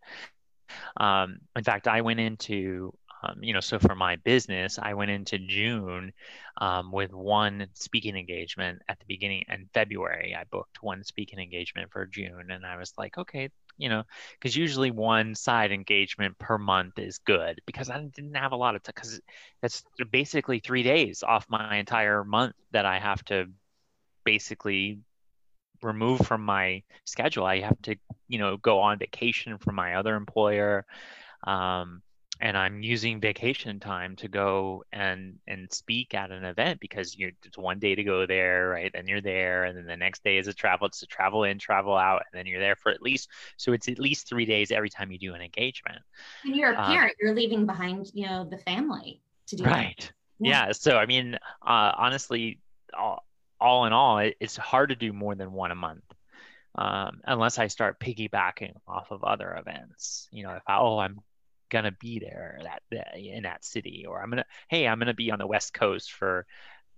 Um, 0.97 1.39
in 1.55 1.65
fact, 1.65 1.89
I 1.89 2.01
went 2.01 2.21
into 2.21 2.93
um, 3.27 3.43
you 3.43 3.53
know, 3.53 3.61
so 3.61 3.79
for 3.79 3.95
my 3.95 4.17
business, 4.17 4.79
I 4.81 4.95
went 4.95 5.11
into 5.11 5.39
June 5.39 6.13
um, 6.59 6.93
with 6.93 7.13
one 7.13 7.67
speaking 7.75 8.17
engagement 8.17 8.83
at 8.89 8.99
the 8.99 9.07
beginning. 9.07 9.45
and 9.49 9.69
February, 9.73 10.37
I 10.39 10.45
booked 10.51 10.83
one 10.83 11.05
speaking 11.05 11.39
engagement 11.39 11.91
for 11.93 12.07
June, 12.07 12.51
and 12.51 12.65
I 12.65 12.77
was 12.77 12.93
like, 12.99 13.19
okay, 13.19 13.51
you 13.79 13.89
know, 13.89 14.05
because 14.33 14.57
usually 14.57 14.91
one 14.91 15.35
side 15.35 15.73
engagement 15.73 16.39
per 16.39 16.59
month 16.59 16.99
is 16.99 17.19
good 17.19 17.61
because 17.67 17.91
I 17.91 18.01
didn't 18.15 18.35
have 18.35 18.53
a 18.53 18.57
lot 18.57 18.75
of 18.75 18.83
time 18.83 18.93
because 18.95 19.21
that's 19.61 19.83
basically 20.11 20.61
three 20.61 20.83
days 20.83 21.23
off 21.23 21.47
my 21.49 21.77
entire 21.77 22.25
month 22.25 22.55
that 22.73 22.87
I 22.87 22.99
have 22.99 23.23
to 23.27 23.47
basically 24.25 24.99
remove 25.83 26.21
from 26.21 26.43
my 26.43 26.83
schedule. 27.05 27.45
I 27.45 27.61
have 27.61 27.81
to, 27.83 27.97
you 28.29 28.39
know, 28.39 28.57
go 28.57 28.81
on 28.81 28.99
vacation 28.99 29.59
from 29.59 29.75
my 29.75 29.95
other 29.95 30.15
employer. 30.17 30.87
Um, 31.47 32.03
and 32.41 32.57
I'm 32.57 32.83
using 32.83 33.21
vacation 33.21 33.81
time 33.81 34.17
to 34.17 34.29
go 34.29 34.85
and 34.93 35.39
and 35.47 35.73
speak 35.73 36.15
at 36.15 36.31
an 36.31 36.45
event 36.45 36.81
because 36.81 37.17
you're 37.17 37.31
it's 37.45 37.57
one 37.57 37.79
day 37.79 37.95
to 37.95 38.05
go 38.05 38.27
there, 38.27 38.69
right? 38.69 38.91
And 38.95 39.09
you're 39.09 39.23
there, 39.23 39.65
and 39.65 39.77
then 39.77 39.87
the 39.87 39.97
next 39.97 40.23
day 40.23 40.37
is 40.37 40.47
a 40.47 40.53
travel. 40.53 40.87
It's 40.87 41.03
a 41.03 41.07
travel 41.07 41.45
in, 41.45 41.59
travel 41.59 41.97
out, 41.97 42.23
and 42.31 42.39
then 42.39 42.47
you're 42.47 42.61
there 42.61 42.77
for 42.77 42.93
at 42.93 43.01
least 43.01 43.31
so 43.57 43.73
it's 43.73 43.89
at 43.89 43.99
least 43.99 44.29
three 44.29 44.45
days 44.45 44.71
every 44.71 44.91
time 44.91 45.11
you 45.11 45.19
do 45.19 45.35
an 45.35 45.41
engagement. 45.41 45.99
And 46.45 46.55
you're 46.55 46.73
a 46.73 46.79
um, 46.79 46.87
parent, 46.87 47.11
um, 47.11 47.17
you're 47.21 47.35
leaving 47.35 47.65
behind, 47.65 48.11
you 48.13 48.27
know, 48.27 48.45
the 48.45 48.59
family 48.59 49.21
to 49.49 49.57
do 49.57 49.65
right. 49.65 50.13
Yeah. 50.39 50.67
yeah. 50.67 50.73
So 50.73 50.97
I 50.99 51.07
mean, 51.07 51.35
uh, 51.35 51.93
honestly, 51.97 52.61
all, 52.97 53.25
all 53.59 53.87
in 53.87 53.93
all, 53.93 54.19
it, 54.19 54.37
it's 54.41 54.57
hard 54.57 54.91
to 54.91 54.97
do 54.97 55.13
more 55.13 55.35
than 55.35 55.53
one 55.53 55.71
a 55.71 55.77
month. 55.77 56.05
Um, 56.79 57.23
unless 57.25 57.59
I 57.59 57.69
start 57.69 57.99
piggybacking 57.99 58.75
off 58.87 59.11
of 59.11 59.25
other 59.25 59.57
events. 59.59 60.29
You 60.31 60.43
know, 60.43 60.51
if 60.51 60.63
I, 60.67 60.77
oh, 60.77 60.99
I'm 60.99 61.21
gonna 61.71 61.93
be 61.93 62.19
there 62.19 62.59
that, 62.63 62.83
that 62.91 63.19
in 63.19 63.43
that 63.43 63.65
city 63.65 64.05
or 64.09 64.23
i'm 64.23 64.31
gonna 64.31 64.45
hey 64.69 64.87
i'm 64.87 64.99
gonna 64.99 65.15
be 65.15 65.31
on 65.31 65.39
the 65.39 65.47
west 65.47 65.75
coast 65.75 66.13
for 66.13 66.47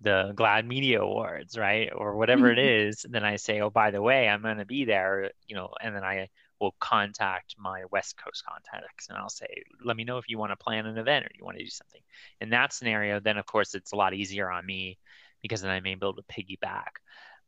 the 0.01 0.31
GLAAD 0.35 0.65
Media 0.65 1.01
Awards, 1.01 1.57
right? 1.57 1.91
Or 1.93 2.15
whatever 2.15 2.51
it 2.51 2.59
is 2.87 3.05
then 3.09 3.23
I 3.23 3.35
say, 3.35 3.61
oh, 3.61 3.69
by 3.69 3.91
the 3.91 4.01
way, 4.01 4.27
I'm 4.27 4.41
going 4.41 4.57
to 4.57 4.65
be 4.65 4.85
there, 4.85 5.31
you 5.47 5.55
know, 5.55 5.73
and 5.81 5.95
then 5.95 6.03
I 6.03 6.29
will 6.59 6.75
contact 6.79 7.55
my 7.57 7.83
West 7.91 8.17
Coast 8.17 8.43
contacts 8.45 9.07
and 9.07 9.17
I'll 9.17 9.29
say, 9.29 9.63
let 9.83 9.95
me 9.95 10.03
know 10.03 10.17
if 10.17 10.27
you 10.27 10.37
want 10.37 10.51
to 10.51 10.57
plan 10.57 10.85
an 10.85 10.97
event 10.97 11.25
or 11.25 11.29
you 11.37 11.45
want 11.45 11.57
to 11.57 11.63
do 11.63 11.69
something. 11.69 12.01
In 12.41 12.49
that 12.49 12.73
scenario, 12.73 13.19
then 13.19 13.37
of 13.37 13.45
course 13.45 13.75
it's 13.75 13.91
a 13.91 13.95
lot 13.95 14.13
easier 14.13 14.49
on 14.49 14.65
me 14.65 14.97
because 15.41 15.61
then 15.61 15.71
I'm 15.71 15.85
able 15.85 16.13
to 16.13 16.21
piggyback. 16.23 16.99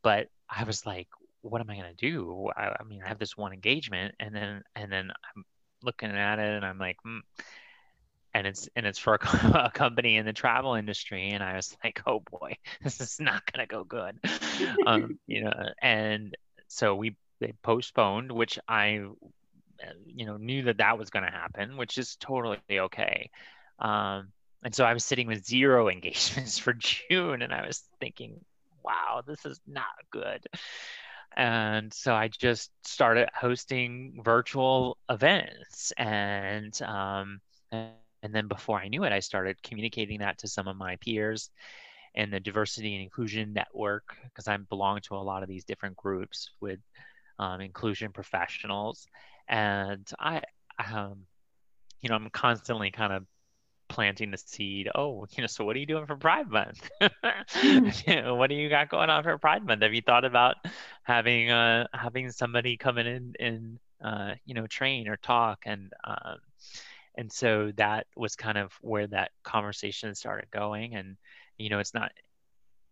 But 0.02 0.28
I 0.48 0.64
was 0.64 0.86
like, 0.86 1.08
what 1.42 1.60
am 1.60 1.70
I 1.70 1.76
going 1.76 1.94
to 1.94 2.10
do? 2.10 2.48
I, 2.56 2.74
I, 2.80 2.84
mean, 2.84 3.02
I 3.04 3.08
have 3.08 3.18
this 3.18 3.36
one 3.36 3.52
engagement 3.52 4.14
and 4.18 4.34
then, 4.34 4.62
and 4.74 4.90
then 4.90 5.10
I'm 5.36 5.44
looking 5.84 6.10
at 6.10 6.38
it 6.38 6.56
and 6.56 6.64
I'm 6.64 6.78
like, 6.78 6.96
mm. 7.06 7.20
and 8.34 8.46
it's, 8.46 8.68
and 8.76 8.86
it's 8.86 8.98
for 8.98 9.14
a, 9.14 9.18
a 9.66 9.70
company 9.70 10.16
in 10.16 10.26
the 10.26 10.32
travel 10.32 10.74
industry. 10.74 11.30
And 11.30 11.42
I 11.42 11.56
was 11.56 11.76
like, 11.84 12.02
oh 12.06 12.20
boy, 12.20 12.56
this 12.82 13.00
is 13.00 13.20
not 13.20 13.42
going 13.50 13.66
to 13.66 13.70
go 13.70 13.84
good. 13.84 14.18
um, 14.86 15.18
you 15.26 15.44
know, 15.44 15.52
and 15.80 16.36
so 16.68 16.94
we, 16.94 17.16
they 17.40 17.52
postponed, 17.62 18.30
which 18.32 18.58
I, 18.68 19.04
you 20.06 20.26
know, 20.26 20.36
knew 20.36 20.62
that 20.64 20.78
that 20.78 20.98
was 20.98 21.10
going 21.10 21.24
to 21.24 21.30
happen, 21.30 21.76
which 21.76 21.98
is 21.98 22.16
totally 22.16 22.58
okay. 22.70 23.30
Um, 23.78 24.28
and 24.62 24.74
so 24.74 24.84
I 24.84 24.94
was 24.94 25.04
sitting 25.04 25.26
with 25.26 25.44
zero 25.44 25.88
engagements 25.88 26.58
for 26.58 26.72
June, 26.72 27.42
and 27.42 27.52
I 27.52 27.66
was 27.66 27.82
thinking, 28.00 28.40
wow, 28.84 29.22
this 29.26 29.44
is 29.44 29.60
not 29.66 29.84
good. 30.10 30.46
And 31.36 31.92
so 31.92 32.14
I 32.14 32.28
just 32.28 32.70
started 32.84 33.28
hosting 33.34 34.20
virtual 34.24 34.98
events, 35.08 35.92
and 35.96 36.80
um, 36.82 37.40
and 37.70 38.34
then 38.34 38.48
before 38.48 38.78
I 38.78 38.88
knew 38.88 39.04
it, 39.04 39.12
I 39.12 39.20
started 39.20 39.62
communicating 39.62 40.18
that 40.20 40.38
to 40.38 40.48
some 40.48 40.68
of 40.68 40.76
my 40.76 40.96
peers 40.96 41.50
in 42.14 42.30
the 42.30 42.40
diversity 42.40 42.94
and 42.94 43.02
inclusion 43.02 43.52
network 43.52 44.16
because 44.24 44.46
I 44.46 44.56
belong 44.56 45.00
to 45.02 45.14
a 45.14 45.16
lot 45.16 45.42
of 45.42 45.48
these 45.48 45.64
different 45.64 45.96
groups 45.96 46.50
with 46.60 46.80
um, 47.38 47.60
inclusion 47.60 48.12
professionals, 48.12 49.06
and 49.48 50.08
I, 50.18 50.42
um, 50.92 51.26
you 52.00 52.08
know, 52.08 52.16
I'm 52.16 52.30
constantly 52.30 52.90
kind 52.90 53.12
of 53.12 53.24
planting 53.92 54.30
the 54.30 54.38
seed. 54.38 54.88
Oh, 54.94 55.26
you 55.36 55.42
know, 55.42 55.46
so 55.46 55.64
what 55.64 55.76
are 55.76 55.78
you 55.78 55.86
doing 55.86 56.06
for 56.06 56.16
Pride 56.16 56.48
Month? 56.48 56.90
what 57.00 58.46
do 58.48 58.54
you 58.54 58.68
got 58.68 58.88
going 58.88 59.10
on 59.10 59.22
for 59.22 59.36
Pride 59.38 59.64
Month? 59.64 59.82
Have 59.82 59.94
you 59.94 60.02
thought 60.02 60.24
about 60.24 60.56
having 61.04 61.50
uh 61.50 61.86
having 61.92 62.30
somebody 62.30 62.76
come 62.76 62.98
in 62.98 63.06
and, 63.06 63.36
and 63.38 63.78
uh 64.02 64.34
you 64.46 64.54
know 64.54 64.66
train 64.66 65.08
or 65.08 65.16
talk 65.18 65.60
and 65.66 65.92
um 66.04 66.38
and 67.16 67.30
so 67.30 67.72
that 67.76 68.06
was 68.16 68.34
kind 68.34 68.56
of 68.56 68.72
where 68.80 69.06
that 69.06 69.30
conversation 69.42 70.14
started 70.14 70.50
going 70.50 70.94
and 70.94 71.16
you 71.58 71.68
know 71.68 71.78
it's 71.78 71.92
not 71.92 72.10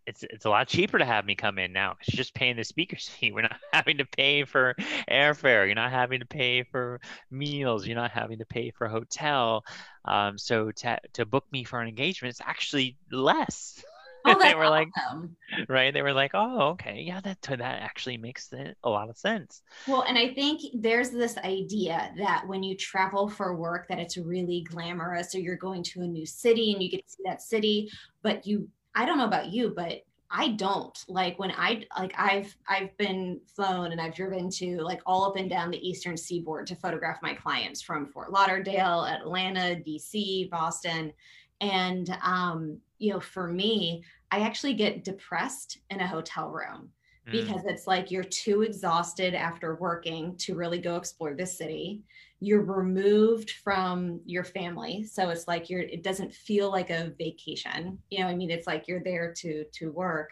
it's 0.06 0.22
it's 0.22 0.44
a 0.44 0.50
lot 0.50 0.68
cheaper 0.68 0.98
to 0.98 1.04
have 1.04 1.24
me 1.24 1.34
come 1.34 1.58
in 1.58 1.72
now. 1.72 1.96
It's 2.00 2.16
just 2.16 2.34
paying 2.34 2.56
the 2.56 2.64
speaker's 2.64 3.08
fee. 3.20 3.32
We're 3.32 3.42
not 3.42 3.56
having 3.72 3.98
to 3.98 4.04
pay 4.04 4.44
for 4.44 4.74
airfare. 5.10 5.66
You're 5.66 5.74
not 5.74 5.90
having 5.90 6.20
to 6.20 6.26
pay 6.26 6.62
for 6.64 7.00
meals. 7.30 7.86
You're 7.86 7.96
not 7.96 8.10
having 8.10 8.38
to 8.38 8.46
pay 8.46 8.70
for 8.70 8.86
a 8.86 8.90
hotel. 8.90 9.64
Um, 10.04 10.38
so 10.38 10.70
to 10.70 10.98
to 11.14 11.26
book 11.26 11.44
me 11.52 11.64
for 11.64 11.80
an 11.80 11.88
engagement, 11.88 12.30
it's 12.30 12.40
actually 12.40 12.96
less. 13.10 13.82
Oh, 14.22 14.38
they 14.38 14.54
were 14.54 14.66
awesome. 14.66 15.34
like, 15.56 15.68
right? 15.70 15.94
They 15.94 16.02
were 16.02 16.12
like, 16.12 16.32
oh, 16.34 16.72
okay, 16.72 17.00
yeah, 17.06 17.22
that 17.22 17.40
that 17.40 17.62
actually 17.62 18.18
makes 18.18 18.52
a 18.52 18.90
lot 18.90 19.08
of 19.08 19.16
sense. 19.16 19.62
Well, 19.88 20.02
and 20.02 20.18
I 20.18 20.34
think 20.34 20.60
there's 20.74 21.08
this 21.08 21.38
idea 21.38 22.12
that 22.18 22.46
when 22.46 22.62
you 22.62 22.76
travel 22.76 23.30
for 23.30 23.56
work, 23.56 23.88
that 23.88 23.98
it's 23.98 24.18
really 24.18 24.66
glamorous, 24.68 25.34
or 25.34 25.38
you're 25.38 25.56
going 25.56 25.82
to 25.84 26.02
a 26.02 26.06
new 26.06 26.26
city 26.26 26.74
and 26.74 26.82
you 26.82 26.90
get 26.90 27.06
to 27.06 27.12
see 27.12 27.22
that 27.24 27.40
city, 27.40 27.90
but 28.22 28.46
you 28.46 28.68
I 28.94 29.04
don't 29.04 29.18
know 29.18 29.26
about 29.26 29.52
you, 29.52 29.72
but 29.74 30.02
I 30.30 30.48
don't 30.48 30.96
like 31.08 31.38
when 31.38 31.50
I 31.50 31.84
like 31.98 32.14
I've 32.16 32.56
I've 32.68 32.96
been 32.96 33.40
flown 33.46 33.90
and 33.90 34.00
I've 34.00 34.14
driven 34.14 34.48
to 34.50 34.80
like 34.80 35.00
all 35.04 35.24
up 35.24 35.36
and 35.36 35.50
down 35.50 35.70
the 35.70 35.88
eastern 35.88 36.16
seaboard 36.16 36.68
to 36.68 36.76
photograph 36.76 37.18
my 37.20 37.34
clients 37.34 37.82
from 37.82 38.06
Fort 38.06 38.30
Lauderdale, 38.30 39.04
Atlanta, 39.04 39.80
DC, 39.84 40.48
Boston. 40.48 41.12
And 41.60 42.16
um, 42.22 42.78
you 42.98 43.12
know, 43.12 43.20
for 43.20 43.48
me, 43.48 44.04
I 44.30 44.40
actually 44.40 44.74
get 44.74 45.02
depressed 45.02 45.78
in 45.90 46.00
a 46.00 46.06
hotel 46.06 46.50
room 46.50 46.90
mm. 47.28 47.32
because 47.32 47.62
it's 47.64 47.88
like 47.88 48.12
you're 48.12 48.22
too 48.22 48.62
exhausted 48.62 49.34
after 49.34 49.74
working 49.74 50.36
to 50.36 50.54
really 50.54 50.78
go 50.78 50.96
explore 50.96 51.34
the 51.34 51.46
city 51.46 52.02
you're 52.40 52.62
removed 52.62 53.50
from 53.50 54.20
your 54.24 54.44
family. 54.44 55.04
So 55.04 55.28
it's 55.28 55.46
like 55.46 55.68
you're 55.68 55.82
it 55.82 56.02
doesn't 56.02 56.32
feel 56.32 56.70
like 56.70 56.88
a 56.90 57.12
vacation. 57.18 57.98
You 58.10 58.20
know 58.20 58.26
i 58.26 58.34
mean? 58.34 58.50
It's 58.50 58.66
like 58.66 58.88
you're 58.88 59.04
there 59.04 59.32
to 59.34 59.64
to 59.64 59.92
work. 59.92 60.30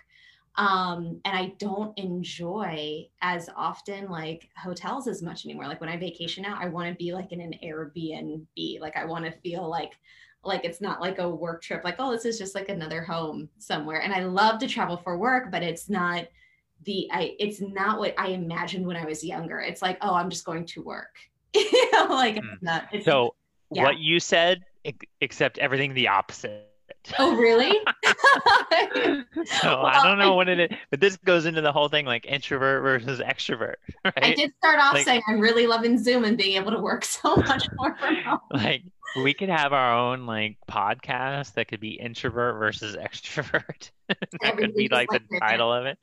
Um 0.57 1.21
and 1.27 1.37
i 1.37 1.53
don't 1.59 1.97
enjoy 1.99 3.07
as 3.21 3.51
often 3.55 4.09
like 4.09 4.49
hotels 4.57 5.07
as 5.07 5.23
much 5.23 5.44
anymore. 5.44 5.66
Like 5.66 5.81
when 5.83 5.90
i 5.90 5.99
vacation 5.99 6.47
out 6.47 6.62
i 6.62 6.68
want 6.68 6.88
to 6.88 6.94
be 6.94 7.12
like 7.12 7.33
in 7.33 7.42
an 7.42 7.55
airbnb. 7.62 8.81
Like 8.81 8.97
i 8.97 9.05
want 9.05 9.27
to 9.27 9.31
feel 9.31 9.68
like 9.68 9.92
like 10.44 10.64
it's 10.64 10.81
not 10.81 11.01
like 11.01 11.18
a 11.18 11.29
work 11.29 11.61
trip 11.62 11.85
like 11.85 11.97
oh 11.99 12.12
this 12.12 12.25
is 12.25 12.38
just 12.38 12.55
like 12.55 12.71
another 12.71 13.03
home 13.03 13.51
somewhere. 13.59 14.01
And 14.01 14.14
i 14.14 14.25
love 14.25 14.59
to 14.61 14.66
travel 14.66 14.97
for 14.97 15.18
work 15.18 15.51
but 15.51 15.62
it's 15.62 15.90
not 15.90 16.27
the 16.85 17.07
i 17.12 17.35
it's 17.38 17.61
not 17.61 17.99
what 17.99 18.14
i 18.16 18.29
imagined 18.29 18.87
when 18.87 18.97
i 18.97 19.05
was 19.05 19.23
younger. 19.23 19.61
It's 19.61 19.83
like 19.83 19.99
oh 20.01 20.14
i'm 20.14 20.31
just 20.31 20.47
going 20.47 20.64
to 20.66 20.83
work 20.83 21.14
like 22.11 22.37
mm. 22.37 22.52
it's 22.52 22.62
not. 22.62 22.88
It's, 22.92 23.04
so 23.04 23.34
yeah. 23.70 23.84
what 23.84 23.98
you 23.98 24.20
said, 24.20 24.64
except 25.20 25.58
everything 25.58 25.94
the 25.94 26.08
opposite. 26.08 26.64
Oh, 27.18 27.37
really? 27.37 27.70
so 28.04 29.24
well, 29.64 29.87
I 29.87 30.00
don't 30.04 30.18
know 30.18 30.32
I, 30.32 30.37
what 30.37 30.48
it 30.48 30.61
is, 30.61 30.78
but 30.90 31.00
this 31.00 31.16
goes 31.16 31.46
into 31.46 31.61
the 31.61 31.72
whole 31.72 31.88
thing 31.88 32.06
like 32.06 32.26
introvert 32.26 32.82
versus 32.82 33.20
extrovert. 33.20 33.74
Right? 34.04 34.14
I 34.22 34.34
did 34.34 34.52
start 34.58 34.78
off 34.80 34.94
like, 34.94 35.04
saying 35.04 35.22
I'm 35.28 35.40
really 35.40 35.66
loving 35.66 35.98
Zoom 35.98 36.24
and 36.24 36.37
being 36.37 36.56
able 36.56 36.72
to 36.72 36.80
work 36.80 37.04
so 37.04 37.37
much 37.37 37.66
more 37.76 37.96
from 37.98 38.16
home. 38.16 38.40
Like 38.50 38.82
we 39.16 39.32
could 39.34 39.48
have 39.48 39.72
our 39.72 39.96
own 39.96 40.26
like 40.26 40.56
podcast 40.68 41.54
that 41.54 41.68
could 41.68 41.80
be 41.80 41.92
introvert 41.92 42.58
versus 42.58 42.96
extrovert. 42.96 43.90
that 44.08 44.56
could 44.56 44.74
be 44.74 44.88
like, 44.88 45.11
like 45.11 45.22
the 45.30 45.40
title 45.40 45.72
of 45.72 45.87
it. 45.87 45.98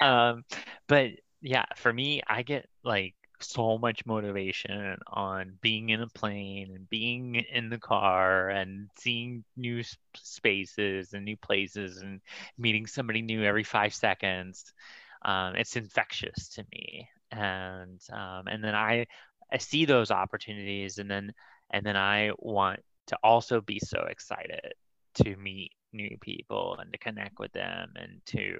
Um, 0.00 0.44
but 0.88 1.10
yeah, 1.40 1.64
for 1.76 1.92
me, 1.92 2.22
I 2.26 2.42
get 2.42 2.68
like 2.84 3.14
so 3.42 3.78
much 3.78 4.06
motivation 4.06 4.96
on 5.06 5.58
being 5.60 5.90
in 5.90 6.00
a 6.00 6.08
plane 6.08 6.72
and 6.74 6.88
being 6.88 7.36
in 7.36 7.70
the 7.70 7.78
car 7.78 8.48
and 8.48 8.88
seeing 8.98 9.44
new 9.56 9.82
spaces 10.14 11.12
and 11.12 11.24
new 11.24 11.36
places 11.36 11.98
and 11.98 12.20
meeting 12.58 12.86
somebody 12.86 13.22
new 13.22 13.42
every 13.42 13.64
five 13.64 13.94
seconds. 13.94 14.72
Um, 15.24 15.56
it's 15.56 15.76
infectious 15.76 16.48
to 16.50 16.64
me, 16.72 17.08
and 17.30 18.00
um, 18.12 18.48
and 18.48 18.62
then 18.62 18.74
I 18.74 19.06
I 19.52 19.58
see 19.58 19.84
those 19.84 20.10
opportunities, 20.10 20.98
and 20.98 21.10
then 21.10 21.32
and 21.70 21.86
then 21.86 21.96
I 21.96 22.32
want 22.38 22.80
to 23.08 23.18
also 23.22 23.60
be 23.60 23.78
so 23.78 24.04
excited 24.08 24.72
to 25.14 25.36
meet 25.36 25.72
new 25.92 26.16
people 26.20 26.76
and 26.80 26.92
to 26.92 26.98
connect 26.98 27.38
with 27.38 27.52
them 27.52 27.92
and 27.96 28.20
to 28.26 28.58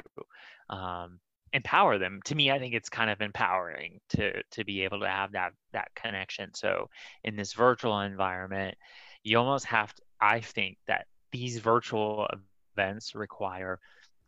um, 0.70 1.18
empower 1.52 1.98
them. 1.98 2.20
To 2.26 2.34
me 2.34 2.50
i 2.50 2.58
think 2.58 2.74
it's 2.74 2.88
kind 2.88 3.10
of 3.10 3.20
empowering 3.20 4.00
to 4.10 4.42
to 4.52 4.64
be 4.64 4.84
able 4.84 5.00
to 5.00 5.08
have 5.08 5.32
that 5.32 5.52
that 5.72 5.94
connection. 5.94 6.50
So 6.54 6.88
in 7.24 7.36
this 7.36 7.52
virtual 7.52 8.00
environment 8.00 8.76
you 9.24 9.38
almost 9.38 9.66
have 9.66 9.94
to 9.94 10.02
i 10.20 10.40
think 10.40 10.78
that 10.86 11.06
these 11.32 11.58
virtual 11.58 12.28
events 12.76 13.14
require 13.14 13.78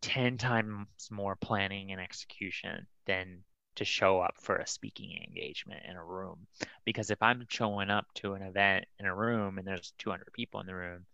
10 0.02 0.38
times 0.38 0.86
more 1.10 1.36
planning 1.36 1.92
and 1.92 2.00
execution 2.00 2.86
than 3.06 3.42
to 3.76 3.84
show 3.84 4.20
up 4.20 4.34
for 4.40 4.56
a 4.56 4.66
speaking 4.66 5.18
engagement 5.26 5.82
in 5.88 5.96
a 5.96 6.04
room. 6.04 6.46
Because 6.84 7.10
if 7.10 7.20
i'm 7.22 7.44
showing 7.48 7.90
up 7.90 8.06
to 8.14 8.34
an 8.34 8.42
event 8.42 8.84
in 8.98 9.06
a 9.06 9.14
room 9.14 9.58
and 9.58 9.66
there's 9.66 9.92
200 9.98 10.26
people 10.32 10.60
in 10.60 10.66
the 10.66 10.74
room 10.74 11.06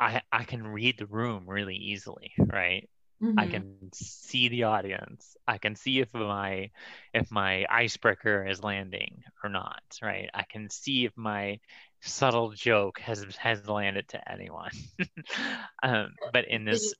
i 0.00 0.20
i 0.32 0.44
can 0.44 0.66
read 0.66 0.98
the 0.98 1.06
room 1.06 1.44
really 1.46 1.76
easily 1.76 2.32
right 2.38 2.88
Mm-hmm. 3.22 3.38
I 3.38 3.46
can 3.46 3.90
see 3.92 4.48
the 4.48 4.64
audience. 4.64 5.36
I 5.46 5.58
can 5.58 5.74
see 5.74 5.98
if 5.98 6.14
my 6.14 6.70
if 7.12 7.30
my 7.30 7.66
icebreaker 7.68 8.46
is 8.46 8.62
landing 8.62 9.22
or 9.42 9.50
not, 9.50 9.82
right? 10.00 10.30
I 10.32 10.44
can 10.44 10.70
see 10.70 11.04
if 11.04 11.16
my 11.16 11.58
subtle 12.00 12.50
joke 12.50 13.00
has 13.00 13.24
has 13.36 13.68
landed 13.68 14.08
to 14.08 14.30
anyone. 14.30 14.70
um, 15.82 16.14
but 16.32 16.46
in 16.48 16.64
this 16.64 16.94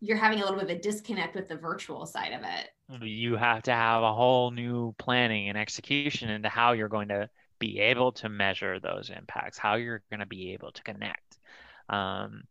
you're 0.00 0.16
having 0.16 0.40
a 0.40 0.42
little 0.42 0.58
bit 0.58 0.64
of 0.64 0.76
a 0.78 0.80
disconnect 0.80 1.36
with 1.36 1.48
the 1.48 1.54
virtual 1.54 2.06
side 2.06 2.32
of 2.32 2.40
it. 2.42 3.04
You 3.06 3.36
have 3.36 3.62
to 3.64 3.72
have 3.72 4.02
a 4.02 4.12
whole 4.12 4.50
new 4.50 4.92
planning 4.98 5.48
and 5.48 5.56
execution 5.56 6.28
into 6.28 6.48
how 6.48 6.72
you're 6.72 6.88
going 6.88 7.08
to 7.08 7.30
be 7.60 7.78
able 7.78 8.10
to 8.10 8.28
measure 8.28 8.80
those 8.80 9.12
impacts, 9.16 9.58
how 9.58 9.76
you're 9.76 10.02
going 10.10 10.18
to 10.18 10.26
be 10.26 10.54
able 10.54 10.72
to 10.72 10.82
connect. 10.82 11.38
Um, 11.88 12.42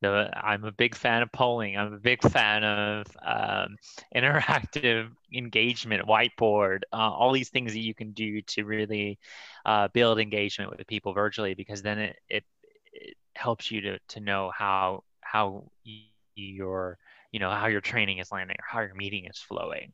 the, 0.00 0.30
I'm 0.34 0.64
a 0.64 0.72
big 0.72 0.94
fan 0.94 1.22
of 1.22 1.32
polling. 1.32 1.76
I'm 1.76 1.92
a 1.92 1.98
big 1.98 2.22
fan 2.22 2.64
of 2.64 3.06
um, 3.24 3.76
interactive 4.14 5.10
engagement, 5.34 6.06
whiteboard, 6.06 6.82
uh, 6.92 6.96
all 6.96 7.32
these 7.32 7.48
things 7.48 7.72
that 7.72 7.80
you 7.80 7.94
can 7.94 8.12
do 8.12 8.40
to 8.42 8.64
really 8.64 9.18
uh, 9.66 9.88
build 9.88 10.18
engagement 10.18 10.70
with 10.70 10.86
people 10.86 11.12
virtually, 11.12 11.54
because 11.54 11.82
then 11.82 11.98
it, 11.98 12.16
it, 12.28 12.44
it 12.92 13.16
helps 13.34 13.70
you 13.70 13.80
to, 13.80 13.98
to 14.08 14.20
know 14.20 14.52
how 14.56 15.02
how 15.20 15.70
your 16.34 16.98
you 17.32 17.40
know 17.40 17.50
how 17.50 17.66
your 17.66 17.80
training 17.80 18.18
is 18.18 18.32
landing 18.32 18.56
or 18.58 18.64
how 18.66 18.80
your 18.80 18.94
meeting 18.94 19.26
is 19.26 19.38
flowing. 19.38 19.92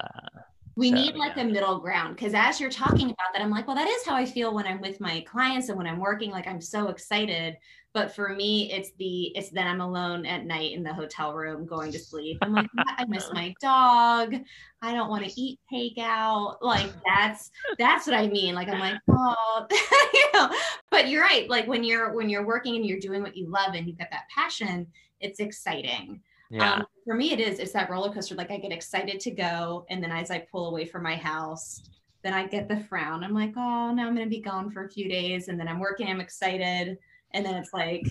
Uh, 0.00 0.40
we 0.76 0.90
so, 0.90 0.94
need 0.94 1.14
like 1.16 1.36
yeah. 1.36 1.42
a 1.42 1.46
middle 1.46 1.78
ground 1.78 2.14
because 2.14 2.34
as 2.34 2.60
you're 2.60 2.70
talking 2.70 3.06
about 3.06 3.32
that 3.32 3.42
i'm 3.42 3.50
like 3.50 3.66
well 3.66 3.76
that 3.76 3.88
is 3.88 4.04
how 4.04 4.14
i 4.14 4.24
feel 4.24 4.54
when 4.54 4.66
i'm 4.66 4.80
with 4.80 5.00
my 5.00 5.20
clients 5.22 5.68
and 5.68 5.76
when 5.76 5.86
i'm 5.86 5.98
working 5.98 6.30
like 6.30 6.46
i'm 6.46 6.60
so 6.60 6.88
excited 6.88 7.56
but 7.96 8.14
for 8.14 8.28
me 8.28 8.70
it's 8.70 8.90
the 8.98 9.34
it's 9.34 9.48
then 9.48 9.66
i'm 9.66 9.80
alone 9.80 10.26
at 10.26 10.44
night 10.44 10.72
in 10.72 10.82
the 10.82 10.92
hotel 10.92 11.32
room 11.32 11.64
going 11.64 11.90
to 11.90 11.98
sleep 11.98 12.36
i'm 12.42 12.52
like 12.52 12.66
i 12.76 13.06
miss 13.06 13.32
my 13.32 13.54
dog 13.58 14.34
i 14.82 14.92
don't 14.92 15.08
want 15.08 15.24
to 15.24 15.40
eat 15.40 15.58
takeout 15.72 16.56
like 16.60 16.92
that's 17.06 17.50
that's 17.78 18.06
what 18.06 18.14
i 18.14 18.26
mean 18.26 18.54
like 18.54 18.68
i'm 18.68 18.78
like 18.78 19.00
oh 19.10 19.66
you 20.12 20.26
know 20.34 20.50
but 20.90 21.08
you're 21.08 21.22
right 21.22 21.48
like 21.48 21.66
when 21.66 21.82
you're 21.82 22.12
when 22.12 22.28
you're 22.28 22.44
working 22.44 22.76
and 22.76 22.84
you're 22.84 23.00
doing 23.00 23.22
what 23.22 23.34
you 23.34 23.48
love 23.48 23.72
and 23.72 23.86
you've 23.86 23.96
got 23.96 24.10
that 24.10 24.28
passion 24.28 24.86
it's 25.20 25.40
exciting 25.40 26.20
yeah. 26.48 26.74
Um, 26.74 26.86
for 27.04 27.16
me, 27.16 27.32
it 27.32 27.40
is. 27.40 27.58
It's 27.58 27.72
that 27.72 27.90
roller 27.90 28.12
coaster. 28.12 28.36
Like 28.36 28.52
I 28.52 28.58
get 28.58 28.70
excited 28.70 29.18
to 29.18 29.32
go, 29.32 29.84
and 29.90 30.00
then 30.00 30.12
as 30.12 30.30
I 30.30 30.38
pull 30.38 30.68
away 30.68 30.84
from 30.84 31.02
my 31.02 31.16
house, 31.16 31.82
then 32.22 32.34
I 32.34 32.46
get 32.46 32.68
the 32.68 32.78
frown. 32.84 33.24
I'm 33.24 33.34
like, 33.34 33.52
oh, 33.56 33.92
now 33.92 34.06
I'm 34.06 34.14
going 34.14 34.28
to 34.28 34.30
be 34.30 34.40
gone 34.40 34.70
for 34.70 34.84
a 34.84 34.88
few 34.88 35.08
days, 35.08 35.48
and 35.48 35.58
then 35.58 35.66
I'm 35.66 35.80
working. 35.80 36.06
I'm 36.06 36.20
excited, 36.20 36.98
and 37.32 37.44
then 37.44 37.54
it's 37.56 37.72
like, 37.72 38.06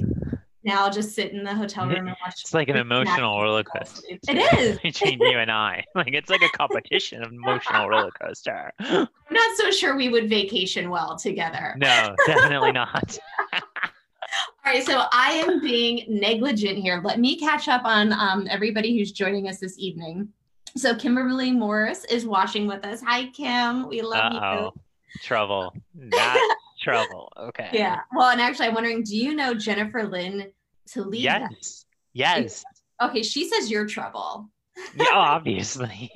now 0.65 0.83
I'll 0.83 0.91
just 0.91 1.13
sit 1.13 1.31
in 1.31 1.43
the 1.43 1.53
hotel 1.53 1.87
room 1.87 2.07
and 2.07 2.17
watch. 2.25 2.41
It's 2.41 2.53
like 2.53 2.69
an 2.69 2.75
emotional 2.75 3.39
roller 3.39 3.63
coaster. 3.63 4.01
It 4.09 4.59
is 4.59 4.79
between 4.83 5.21
you 5.21 5.37
and 5.37 5.51
I. 5.51 5.83
Like 5.95 6.13
it's 6.13 6.29
like 6.29 6.41
a 6.41 6.49
competition 6.49 7.23
of 7.23 7.31
emotional 7.31 7.87
roller 7.87 8.11
coaster. 8.11 8.71
I'm 8.79 9.07
not 9.31 9.57
so 9.57 9.71
sure 9.71 9.95
we 9.95 10.09
would 10.09 10.27
vacation 10.27 10.89
well 10.89 11.15
together. 11.15 11.75
No, 11.77 12.15
definitely 12.25 12.71
not. 12.71 13.17
All 13.53 14.73
right, 14.73 14.83
so 14.83 15.03
I 15.11 15.31
am 15.33 15.61
being 15.61 16.05
negligent 16.09 16.79
here. 16.79 16.99
Let 17.03 17.19
me 17.19 17.39
catch 17.39 17.67
up 17.67 17.85
on 17.85 18.11
um, 18.11 18.47
everybody 18.49 18.97
who's 18.97 19.11
joining 19.11 19.47
us 19.47 19.59
this 19.59 19.77
evening. 19.77 20.27
So 20.75 20.95
Kimberly 20.95 21.51
Morris 21.51 22.03
is 22.05 22.25
watching 22.25 22.67
with 22.67 22.85
us. 22.85 23.01
Hi, 23.01 23.27
Kim. 23.27 23.87
We 23.87 24.01
love 24.01 24.33
Uh-oh. 24.33 24.73
you. 24.75 24.81
Trouble. 25.21 25.73
Not 25.93 26.57
trouble. 26.85 27.31
Okay. 27.37 27.69
Yeah. 27.73 28.01
Well, 28.13 28.29
and 28.29 28.39
actually, 28.39 28.67
I'm 28.67 28.73
wondering, 28.73 29.03
do 29.03 29.15
you 29.15 29.35
know 29.35 29.53
Jennifer 29.53 30.03
Lynn 30.03 30.51
Toledo? 30.87 31.47
Yes. 31.51 31.85
Yes. 32.13 32.63
Okay, 33.01 33.23
she 33.23 33.49
says 33.49 33.69
you're 33.69 33.87
trouble. 33.87 34.49
yeah, 34.95 35.05
obviously. 35.13 36.11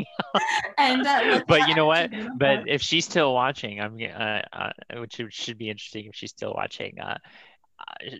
and 0.77 1.05
uh, 1.05 1.43
but 1.47 1.67
you 1.67 1.75
know 1.75 1.85
what? 1.85 2.09
But 2.37 2.67
if 2.67 2.81
she's 2.81 3.05
still 3.05 3.33
watching, 3.33 3.81
I'm 3.81 3.97
uh, 4.01 4.41
uh, 4.53 4.71
which 4.99 5.19
should 5.29 5.57
be 5.57 5.69
interesting 5.69 6.05
if 6.05 6.15
she's 6.15 6.31
still 6.31 6.53
watching. 6.53 6.97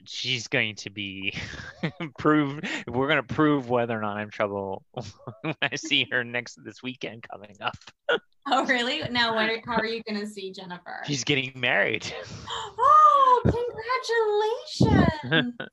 She's 0.05 0.47
going 0.47 0.75
to 0.75 0.89
be 0.89 1.33
prove 2.17 2.59
we're 2.87 3.07
going 3.07 3.25
to 3.25 3.33
prove 3.33 3.69
whether 3.69 3.97
or 3.97 4.01
not 4.01 4.17
i'm 4.17 4.29
trouble 4.29 4.83
when 5.41 5.55
i 5.61 5.75
see 5.75 6.07
her 6.11 6.23
next 6.23 6.63
this 6.63 6.83
weekend 6.83 7.25
coming 7.29 7.57
up. 7.61 7.77
Oh 8.51 8.65
really? 8.65 9.03
Now 9.11 9.35
what 9.35 9.47
are, 9.47 9.61
how 9.63 9.75
are 9.75 9.85
you 9.85 10.01
going 10.01 10.19
to 10.19 10.25
see 10.25 10.51
jennifer? 10.51 11.03
She's 11.05 11.23
getting 11.23 11.51
married. 11.55 12.11
Oh 12.49 13.41
congratulations! 13.43 15.53
Oh, 15.59 15.65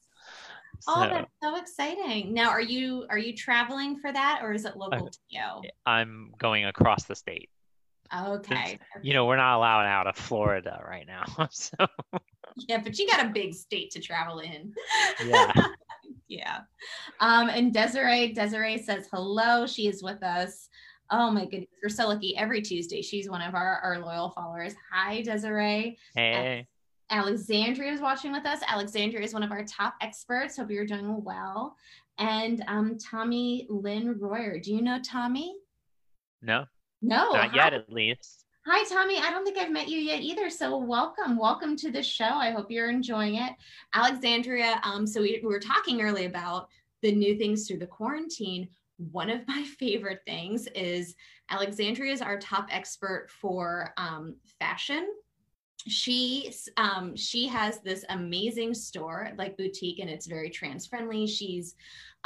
so, 0.81 0.85
oh 0.89 1.09
that's 1.09 1.33
so 1.43 1.57
exciting. 1.57 2.35
Now 2.35 2.51
are 2.51 2.61
you 2.61 3.07
are 3.09 3.17
you 3.17 3.35
traveling 3.35 3.99
for 3.99 4.13
that 4.13 4.41
or 4.43 4.53
is 4.53 4.67
it 4.67 4.77
local 4.77 5.09
to 5.09 5.19
you? 5.31 5.71
I'm 5.87 6.35
going 6.37 6.67
across 6.67 7.05
the 7.05 7.15
state. 7.15 7.49
Okay. 8.15 8.79
You 9.03 9.15
know 9.15 9.25
we're 9.25 9.37
not 9.37 9.57
allowed 9.57 9.87
out 9.87 10.07
of 10.07 10.17
florida 10.17 10.83
right 10.87 11.07
now 11.07 11.25
so 11.51 11.77
yeah, 12.57 12.79
but 12.83 12.99
you 12.99 13.07
got 13.07 13.25
a 13.25 13.31
big 13.31 13.55
state 13.55 13.91
to 13.93 14.01
travel 14.01 14.41
in. 14.41 14.73
Yeah. 15.25 15.53
yeah. 16.29 16.59
Um, 17.21 17.49
and 17.49 17.73
Desiree, 17.73 18.33
Desiree 18.33 18.79
says 18.79 19.09
hello. 19.13 19.67
She 19.67 19.89
is 19.89 20.03
with 20.03 20.23
us. 20.23 20.69
Oh 21.11 21.31
my 21.31 21.45
goodness, 21.45 21.69
we're 21.83 21.89
so 21.89 22.09
lucky. 22.09 22.37
Every 22.37 22.61
Tuesday, 22.63 23.01
she's 23.01 23.31
one 23.31 23.43
of 23.43 23.55
our, 23.55 23.79
our 23.81 24.01
loyal 24.01 24.31
followers. 24.31 24.75
Hi, 24.93 25.23
Desiree. 25.23 25.99
Hey. 26.15 26.67
Alexandria 27.11 27.93
is 27.93 28.01
watching 28.01 28.33
with 28.33 28.45
us. 28.47 28.61
Alexandria 28.67 29.25
is 29.25 29.33
one 29.33 29.45
of 29.45 29.53
our 29.53 29.65
top 29.65 29.95
experts. 30.01 30.57
Hope 30.57 30.71
you're 30.71 30.87
doing 30.87 31.23
well. 31.23 31.77
And 32.19 32.65
um, 32.67 32.99
Tommy 32.99 33.67
Lynn 33.71 34.19
Royer. 34.19 34.59
Do 34.59 34.75
you 34.75 34.83
know 34.83 34.99
Tommy? 35.01 35.55
No. 36.43 36.65
No. 37.03 37.33
Not 37.33 37.55
yet, 37.55 37.75
at 37.75 37.93
least. 37.93 38.46
Hi, 38.69 38.83
Tommy. 38.83 39.17
I 39.19 39.31
don't 39.31 39.45
think 39.45 39.59
I've 39.59 39.71
met 39.71 39.89
you 39.89 40.01
yet 40.01 40.23
either. 40.23 40.51
So 40.51 40.77
welcome. 40.77 41.39
Welcome 41.39 41.77
to 41.77 41.93
the 41.93 42.03
show. 42.03 42.25
I 42.25 42.51
hope 42.51 42.69
you're 42.69 42.91
enjoying 42.91 43.37
it. 43.37 43.53
Alexandria, 43.95 44.81
um, 44.83 45.07
so 45.07 45.23
we, 45.23 45.39
we 45.41 45.49
were 45.49 45.61
talking 45.61 46.03
earlier 46.03 46.27
about 46.27 46.69
the 47.01 47.13
new 47.13 47.39
things 47.39 47.69
through 47.69 47.79
the 47.79 47.87
quarantine. 47.87 48.69
One 49.13 49.31
of 49.31 49.47
my 49.47 49.63
favorite 49.79 50.23
things 50.27 50.67
is 50.75 51.15
Alexandria 51.49 52.13
is 52.13 52.21
our 52.21 52.41
top 52.41 52.67
expert 52.73 53.29
for 53.31 53.95
um, 53.99 54.35
fashion 54.59 55.07
she 55.89 56.53
um, 56.77 57.15
she 57.15 57.47
has 57.47 57.79
this 57.81 58.05
amazing 58.09 58.75
store 58.75 59.31
like 59.39 59.57
boutique 59.57 60.01
and 60.01 60.11
it's 60.11 60.27
very 60.27 60.51
trans 60.51 60.85
friendly 60.87 61.27
she's 61.27 61.77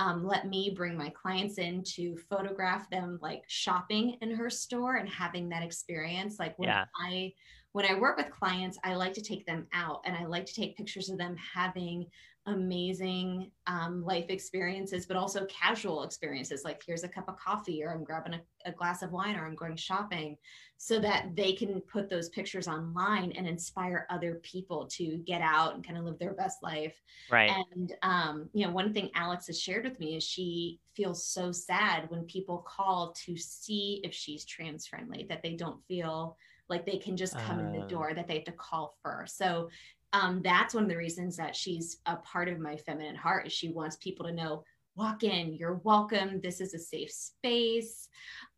um, 0.01 0.27
let 0.27 0.49
me 0.49 0.73
bring 0.75 0.97
my 0.97 1.11
clients 1.11 1.59
in 1.59 1.83
to 1.85 2.17
photograph 2.31 2.89
them 2.89 3.19
like 3.21 3.43
shopping 3.49 4.17
in 4.23 4.35
her 4.35 4.49
store 4.49 4.97
and 4.97 5.09
having 5.09 5.51
that 5.51 5.63
experience 5.63 6.39
like 6.39 6.59
when 6.59 6.71
yeah. 6.71 6.87
i 7.07 7.31
when 7.73 7.85
i 7.85 7.99
work 7.99 8.17
with 8.17 8.31
clients 8.31 8.79
i 8.83 8.95
like 8.95 9.13
to 9.13 9.21
take 9.21 9.45
them 9.45 9.67
out 9.75 10.01
and 10.07 10.17
i 10.17 10.25
like 10.25 10.47
to 10.47 10.55
take 10.55 10.77
pictures 10.77 11.11
of 11.11 11.19
them 11.19 11.37
having 11.37 12.07
amazing 12.47 13.51
um, 13.67 14.03
life 14.05 14.27
experiences, 14.29 15.05
but 15.07 15.17
also 15.17 15.47
casual 15.47 16.05
experiences 16.05 16.65
like 16.65 16.83
here's 16.87 17.05
a 17.05 17.09
cup 17.09 17.29
of 17.29 17.37
coffee, 17.37 17.85
or 17.85 17.93
I'm 17.93 18.03
grabbing 18.03 18.35
a, 18.35 18.41
a, 18.65 18.73
glass 18.73 19.03
of 19.03 19.13
wine, 19.13 19.37
or 19.37 19.47
I'm 19.47 19.55
going 19.55 19.77
shopping, 19.77 20.37
so 20.79 20.99
that 21.01 21.37
they 21.37 21.53
can 21.53 21.81
put 21.83 22.09
those 22.09 22.31
pictures 22.31 22.67
online 22.67 23.33
and 23.33 23.47
inspire 23.47 24.07
other 24.11 24.41
people 24.43 24.87
to 24.93 25.19
get 25.19 25.43
out 25.43 25.75
and 25.75 25.87
kind 25.87 25.99
of 25.99 26.05
live 26.05 26.19
their 26.19 26.33
best 26.33 26.63
life. 26.63 26.95
Right. 27.31 27.51
And, 27.75 27.95
um, 28.03 28.49
you 28.55 28.67
know, 28.67 28.73
one 28.73 28.95
thing 28.95 29.11
Alex 29.15 29.47
has 29.49 29.61
shared 29.61 29.85
with 29.91 30.01
me 30.01 30.17
is 30.17 30.25
she 30.25 30.79
feels 30.95 31.27
so 31.27 31.53
sad 31.53 32.09
when 32.09 32.25
people 32.25 32.65
call 32.67 33.13
to 33.25 33.37
see 33.37 34.01
if 34.05 34.15
she's 34.15 34.45
trans 34.45 34.87
friendly, 34.87 35.27
that 35.29 35.43
they 35.43 35.55
don't 35.55 35.85
feel 35.87 36.37
like 36.69 36.87
they 36.87 36.99
can 36.99 37.17
just 37.17 37.37
come 37.39 37.59
uh, 37.59 37.63
in 37.63 37.73
the 37.73 37.85
uh. 37.85 37.87
door 37.89 38.15
that 38.15 38.29
they 38.29 38.35
have 38.35 38.45
to 38.45 38.53
call 38.53 38.97
first. 39.03 39.37
So 39.37 39.69
um, 40.13 40.41
that's 40.43 40.75
one 40.75 40.85
of 40.85 40.89
the 40.89 40.97
reasons 40.97 41.37
that 41.37 41.55
she's 41.55 41.99
a 42.07 42.17
part 42.17 42.49
of 42.49 42.59
my 42.59 42.77
feminine 42.77 43.17
heart 43.17 43.47
is 43.47 43.53
she 43.53 43.69
wants 43.69 43.97
people 43.97 44.27
to 44.27 44.33
know 44.33 44.65
walk 44.97 45.23
in 45.23 45.55
you're 45.55 45.81
welcome 45.85 46.41
this 46.43 46.61
is 46.61 46.75
a 46.75 46.79
safe 46.79 47.11
space. 47.11 48.09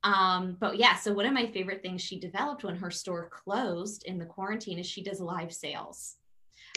Um, 0.02 0.56
but 0.58 0.78
yeah 0.78 0.96
so 0.96 1.12
one 1.12 1.26
of 1.26 1.34
my 1.34 1.46
favorite 1.46 1.82
things 1.82 2.00
she 2.00 2.18
developed 2.18 2.64
when 2.64 2.76
her 2.76 2.90
store 2.90 3.28
closed 3.30 4.04
in 4.04 4.18
the 4.18 4.24
quarantine 4.24 4.78
is 4.78 4.86
she 4.86 5.02
does 5.02 5.20
live 5.20 5.52
sales. 5.52 6.16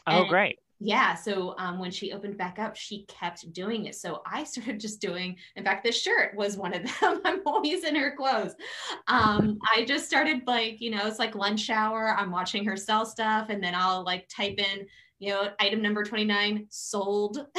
Oh 0.05 0.21
and 0.21 0.29
great 0.29 0.59
yeah 0.79 1.13
so 1.15 1.55
um, 1.57 1.79
when 1.79 1.91
she 1.91 2.11
opened 2.11 2.38
back 2.38 2.59
up 2.59 2.75
she 2.75 3.05
kept 3.05 3.51
doing 3.53 3.85
it. 3.85 3.95
So 3.95 4.21
i 4.25 4.43
started 4.55 4.79
just 4.79 5.01
doing 5.01 5.35
in 5.55 5.63
fact 5.63 5.83
this 5.83 6.01
shirt 6.01 6.35
was 6.35 6.57
one 6.57 6.73
of 6.73 6.83
them. 6.83 7.21
I'm 7.25 7.41
always 7.45 7.83
in 7.83 7.95
her 7.95 8.15
clothes. 8.15 8.55
Um, 9.07 9.57
i 9.75 9.85
just 9.85 10.05
started 10.05 10.41
like 10.47 10.81
you 10.81 10.91
know 10.91 11.05
it's 11.07 11.19
like 11.19 11.35
lunch 11.35 11.69
hour. 11.69 12.15
I'm 12.17 12.31
watching 12.31 12.65
her 12.65 12.77
sell 12.77 13.05
stuff 13.05 13.47
and 13.49 13.63
then 13.63 13.73
i'll 13.75 14.03
like 14.03 14.27
type 14.29 14.57
in 14.57 14.85
you 15.19 15.31
know 15.31 15.49
item 15.59 15.81
number 15.81 16.03
29 16.03 16.67
sold. 16.69 17.45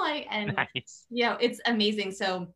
Like 0.00 0.28
and 0.30 0.54
nice. 0.54 1.06
you 1.10 1.24
know 1.24 1.36
it's 1.40 1.60
amazing. 1.66 2.12
So 2.12 2.46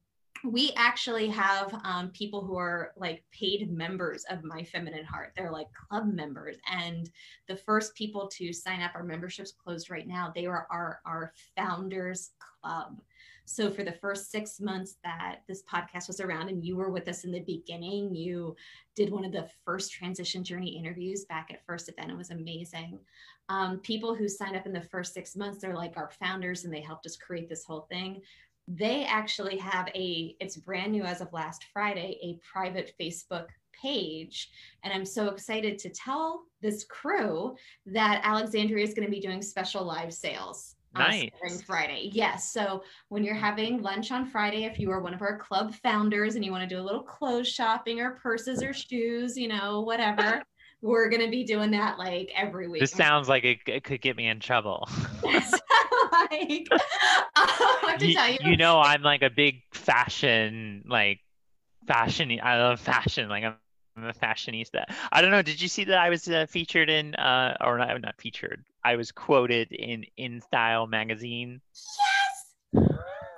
we 0.44 0.72
actually 0.76 1.28
have 1.28 1.72
um, 1.85 2.11
people 2.11 2.44
who 2.44 2.57
are 2.57 2.92
like 2.96 3.22
paid 3.31 3.70
members 3.70 4.24
of 4.28 4.42
my 4.42 4.64
feminine 4.64 5.05
heart. 5.05 5.33
They're 5.37 5.52
like 5.52 5.68
club 5.72 6.12
members 6.12 6.57
and 6.70 7.11
the 7.46 7.57
first 7.57 7.94
people 7.94 8.28
to 8.35 8.52
sign 8.52 8.83
up 8.83 8.92
our 8.94 9.05
memberships 9.05 9.52
closed 9.52 9.90
right 9.90 10.07
now. 10.07 10.33
They 10.35 10.48
were 10.48 10.66
our 10.70 11.00
our 11.07 11.33
founders 11.57 12.31
club. 12.62 13.00
So 13.44 13.70
for 13.70 13.83
the 13.83 13.92
first 13.92 14.31
six 14.31 14.61
months 14.61 14.96
that 15.02 15.40
this 15.48 15.62
podcast 15.64 16.07
was 16.07 16.20
around 16.20 16.48
and 16.48 16.64
you 16.64 16.76
were 16.76 16.90
with 16.90 17.09
us 17.09 17.24
in 17.24 17.33
the 17.33 17.40
beginning 17.40 18.14
you 18.14 18.55
did 18.94 19.11
one 19.11 19.24
of 19.24 19.33
the 19.33 19.48
first 19.64 19.92
transition 19.92 20.44
journey 20.44 20.76
interviews 20.76 21.24
back 21.24 21.50
at 21.50 21.66
first 21.66 21.88
event. 21.88 22.11
It 22.11 22.16
was 22.16 22.31
amazing. 22.31 23.00
Um, 23.48 23.78
people 23.81 24.14
who 24.14 24.28
signed 24.28 24.57
up 24.57 24.66
in 24.66 24.72
the 24.72 24.81
first 24.81 25.12
six 25.12 25.37
months 25.37 25.61
they're 25.61 25.74
like 25.74 25.96
our 25.96 26.11
founders 26.20 26.64
and 26.64 26.72
they 26.72 26.81
helped 26.81 27.07
us 27.07 27.16
create 27.16 27.48
this 27.48 27.64
whole 27.64 27.87
thing 27.90 28.22
they 28.68 29.05
actually 29.05 29.57
have 29.57 29.88
a 29.94 30.37
it's 30.40 30.57
brand 30.57 30.92
new 30.92 31.03
as 31.03 31.20
of 31.20 31.33
last 31.33 31.64
friday 31.72 32.18
a 32.22 32.38
private 32.51 32.92
facebook 33.01 33.46
page 33.81 34.51
and 34.85 34.92
i'm 34.92 35.05
so 35.05 35.29
excited 35.29 35.79
to 35.79 35.88
tell 35.90 36.42
this 36.60 36.85
crew 36.85 37.56
that 37.87 38.21
alexandria 38.25 38.85
is 38.85 38.94
going 38.94 39.06
to 39.06 39.10
be 39.10 39.21
doing 39.21 39.42
special 39.42 39.85
live 39.85 40.13
sales 40.13 40.77
nice. 40.94 41.29
Uh, 41.44 41.56
friday 41.67 42.10
yes 42.13 42.52
so 42.52 42.83
when 43.08 43.25
you're 43.25 43.35
having 43.35 43.83
lunch 43.83 44.13
on 44.13 44.27
friday 44.27 44.65
if 44.65 44.79
you 44.79 44.90
are 44.90 45.00
one 45.00 45.15
of 45.15 45.23
our 45.23 45.38
club 45.38 45.75
founders 45.83 46.37
and 46.37 46.44
you 46.44 46.52
want 46.52 46.63
to 46.63 46.73
do 46.73 46.81
a 46.81 46.85
little 46.85 47.02
clothes 47.02 47.48
shopping 47.48 48.00
or 48.00 48.13
purses 48.13 48.63
or 48.63 48.73
shoes 48.73 49.37
you 49.37 49.48
know 49.48 49.81
whatever 49.81 50.40
we're 50.83 51.08
going 51.08 51.23
to 51.23 51.31
be 51.31 51.44
doing 51.44 51.71
that 51.71 51.96
like 51.96 52.31
every 52.37 52.69
week. 52.69 52.81
This 52.81 52.90
sounds 52.90 53.29
like 53.29 53.44
it, 53.44 53.60
it 53.67 53.85
could 53.85 54.00
get 54.00 54.17
me 54.17 54.27
in 54.27 54.40
trouble. 54.40 54.88
like, 56.13 56.69
you, 58.00 58.08
you. 58.08 58.38
you 58.40 58.56
know, 58.56 58.81
I'm 58.81 59.02
like 59.02 59.23
a 59.23 59.31
big 59.31 59.63
fashion, 59.73 60.85
like 60.87 61.21
fashion. 61.87 62.38
I 62.42 62.58
love 62.58 62.81
fashion. 62.81 63.29
Like 63.29 63.44
I'm 63.44 63.56
a 63.96 64.13
fashionista. 64.13 64.85
I 65.10 65.21
don't 65.21 65.31
know. 65.31 65.42
Did 65.42 65.60
you 65.60 65.69
see 65.69 65.85
that 65.85 65.98
I 65.98 66.10
was 66.10 66.29
uh, 66.29 66.46
featured 66.48 66.90
in, 66.90 67.15
uh, 67.15 67.56
or 67.60 67.79
not, 67.79 68.00
not 68.00 68.15
featured? 68.19 68.65
I 68.85 68.96
was 68.96 69.13
quoted 69.13 69.71
in 69.73 70.04
InStyle 70.19 70.88
magazine. 70.88 71.60
Yes, 71.75 72.88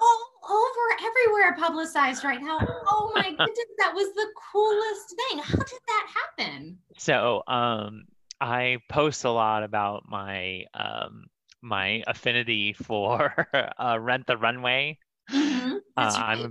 all 0.00 0.30
over 0.48 1.04
everywhere, 1.04 1.56
publicized 1.58 2.24
right 2.24 2.40
now. 2.40 2.58
Oh 2.60 3.12
my 3.14 3.28
goodness, 3.30 3.66
that 3.78 3.94
was 3.94 4.12
the 4.14 4.26
coolest 4.52 5.14
thing. 5.16 5.38
How 5.38 5.58
did 5.58 5.80
that 5.86 6.06
happen? 6.14 6.78
So, 6.98 7.42
um, 7.46 8.04
I 8.40 8.78
post 8.88 9.24
a 9.24 9.30
lot 9.30 9.62
about 9.62 10.04
my 10.08 10.64
um 10.74 11.26
my 11.64 12.04
affinity 12.06 12.72
for 12.74 13.48
uh, 13.78 13.98
Rent 13.98 14.26
the 14.26 14.36
Runway. 14.36 14.98
Mm-hmm. 15.30 15.76
Uh, 15.96 16.00
right. 16.02 16.18
I'm 16.18 16.40
a 16.40 16.50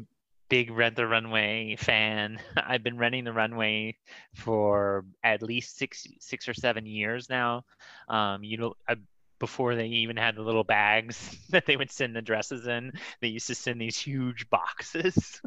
big 0.50 0.72
Rent 0.72 0.96
the 0.96 1.08
Runway 1.08 1.76
fan. 1.78 2.40
I've 2.58 2.84
been 2.84 2.98
renting 2.98 3.24
the 3.24 3.34
runway 3.34 3.98
for 4.36 5.06
at 5.24 5.42
least 5.42 5.78
six 5.78 6.08
six 6.20 6.48
or 6.48 6.54
seven 6.54 6.86
years 6.86 7.30
now. 7.30 7.64
Um, 8.10 8.44
you 8.44 8.58
know, 8.58 8.74
I, 8.88 8.96
before 9.40 9.76
they 9.76 9.88
even 9.88 10.18
had 10.18 10.36
the 10.36 10.42
little 10.42 10.64
bags 10.64 11.38
that 11.50 11.66
they 11.66 11.78
would 11.78 11.92
send 11.92 12.16
the 12.16 12.22
dresses 12.22 12.68
in, 12.68 12.94
they 13.22 13.28
used 13.28 13.48
to 13.48 13.56
send 13.56 13.80
these 13.80 13.98
huge 13.98 14.50
boxes. 14.50 15.42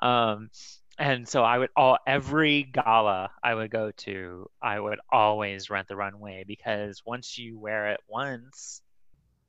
um, 0.00 0.50
and 1.00 1.26
so 1.26 1.42
I 1.42 1.56
would 1.58 1.70
all 1.74 1.96
every 2.06 2.62
gala 2.62 3.30
I 3.42 3.54
would 3.54 3.70
go 3.70 3.90
to, 3.90 4.50
I 4.62 4.78
would 4.78 5.00
always 5.10 5.70
rent 5.70 5.88
the 5.88 5.96
runway 5.96 6.44
because 6.46 7.02
once 7.06 7.38
you 7.38 7.58
wear 7.58 7.88
it 7.92 8.00
once, 8.06 8.82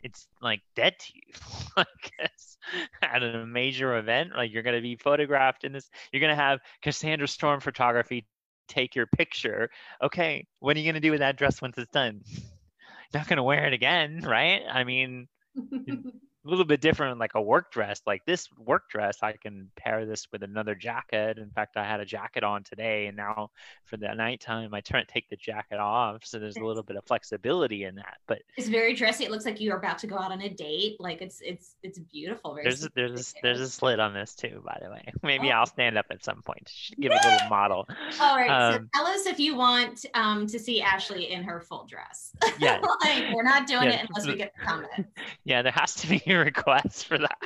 it's 0.01 0.27
like 0.41 0.61
dead 0.77 0.95
to 0.97 1.13
you. 1.13 1.83
Guess 2.17 2.57
at 3.01 3.21
a 3.21 3.45
major 3.45 3.97
event, 3.97 4.31
like 4.33 4.53
you're 4.53 4.63
gonna 4.63 4.81
be 4.81 4.95
photographed 4.95 5.65
in 5.65 5.73
this. 5.73 5.89
You're 6.13 6.21
gonna 6.21 6.35
have 6.35 6.61
Cassandra 6.81 7.27
Storm 7.27 7.59
Photography 7.59 8.25
take 8.69 8.95
your 8.95 9.07
picture. 9.07 9.69
Okay, 10.01 10.47
what 10.59 10.77
are 10.77 10.79
you 10.79 10.89
gonna 10.89 11.01
do 11.01 11.11
with 11.11 11.19
that 11.19 11.37
dress 11.37 11.61
once 11.61 11.77
it's 11.77 11.91
done? 11.91 12.21
Not 13.13 13.27
gonna 13.27 13.43
wear 13.43 13.67
it 13.67 13.73
again, 13.73 14.21
right? 14.25 14.61
I 14.71 14.85
mean, 14.85 15.27
a 16.45 16.49
little 16.49 16.65
bit 16.65 16.81
different 16.81 17.19
like 17.19 17.35
a 17.35 17.41
work 17.41 17.71
dress 17.71 18.01
like 18.05 18.25
this 18.25 18.49
work 18.57 18.89
dress 18.89 19.17
i 19.21 19.31
can 19.33 19.69
pair 19.75 20.05
this 20.05 20.27
with 20.31 20.43
another 20.43 20.75
jacket. 20.75 21.37
In 21.37 21.49
fact 21.51 21.77
i 21.77 21.85
had 21.85 21.99
a 21.99 22.05
jacket 22.05 22.43
on 22.43 22.63
today 22.63 23.07
and 23.07 23.17
now 23.17 23.49
for 23.85 23.97
the 23.97 24.13
nighttime 24.13 24.73
i 24.73 24.81
turn 24.81 25.05
take 25.07 25.29
the 25.29 25.35
jacket 25.35 25.79
off 25.79 26.25
so 26.25 26.39
there's 26.39 26.57
a 26.57 26.65
little 26.65 26.83
bit 26.83 26.97
of 26.97 27.05
flexibility 27.05 27.83
in 27.83 27.95
that 27.95 28.17
but 28.27 28.39
it's 28.57 28.67
very 28.69 28.93
dressy. 28.93 29.25
It 29.25 29.31
looks 29.31 29.45
like 29.45 29.59
you're 29.59 29.77
about 29.77 29.97
to 29.99 30.07
go 30.07 30.17
out 30.17 30.31
on 30.31 30.41
a 30.41 30.49
date. 30.49 30.97
Like 30.99 31.21
it's 31.21 31.41
it's 31.41 31.75
it's 31.83 31.99
beautiful 31.99 32.55
there's 32.55 32.87
there's 32.95 33.31
a, 33.31 33.33
there's 33.41 33.59
a 33.59 33.69
slit 33.69 33.99
on 33.99 34.13
this 34.13 34.35
too 34.35 34.61
by 34.65 34.77
the 34.81 34.89
way. 34.89 35.11
Maybe 35.23 35.51
oh. 35.51 35.55
i'll 35.55 35.65
stand 35.65 35.97
up 35.97 36.05
at 36.11 36.23
some 36.23 36.41
point 36.41 36.71
give 36.99 37.11
it 37.11 37.19
a 37.23 37.29
little 37.29 37.49
model. 37.49 37.87
All 38.19 38.35
right 38.35 38.49
um, 38.49 38.73
so 38.73 38.99
tell 38.99 39.07
us 39.07 39.25
if 39.25 39.39
you 39.39 39.55
want 39.55 40.05
um, 40.13 40.47
to 40.47 40.59
see 40.59 40.81
ashley 40.81 41.31
in 41.31 41.43
her 41.43 41.61
full 41.61 41.85
dress. 41.85 42.31
Yeah 42.59 42.79
like 43.03 43.33
we're 43.33 43.43
not 43.43 43.65
doing 43.65 43.85
yeah. 43.85 44.01
it 44.01 44.09
unless 44.09 44.27
we 44.27 44.35
get 44.35 44.53
the 44.55 44.63
comment 44.63 45.07
yeah 45.45 45.61
there 45.61 45.71
has 45.71 45.95
to 45.95 46.07
be 46.07 46.21
request 46.39 47.07
for 47.07 47.17
that. 47.17 47.37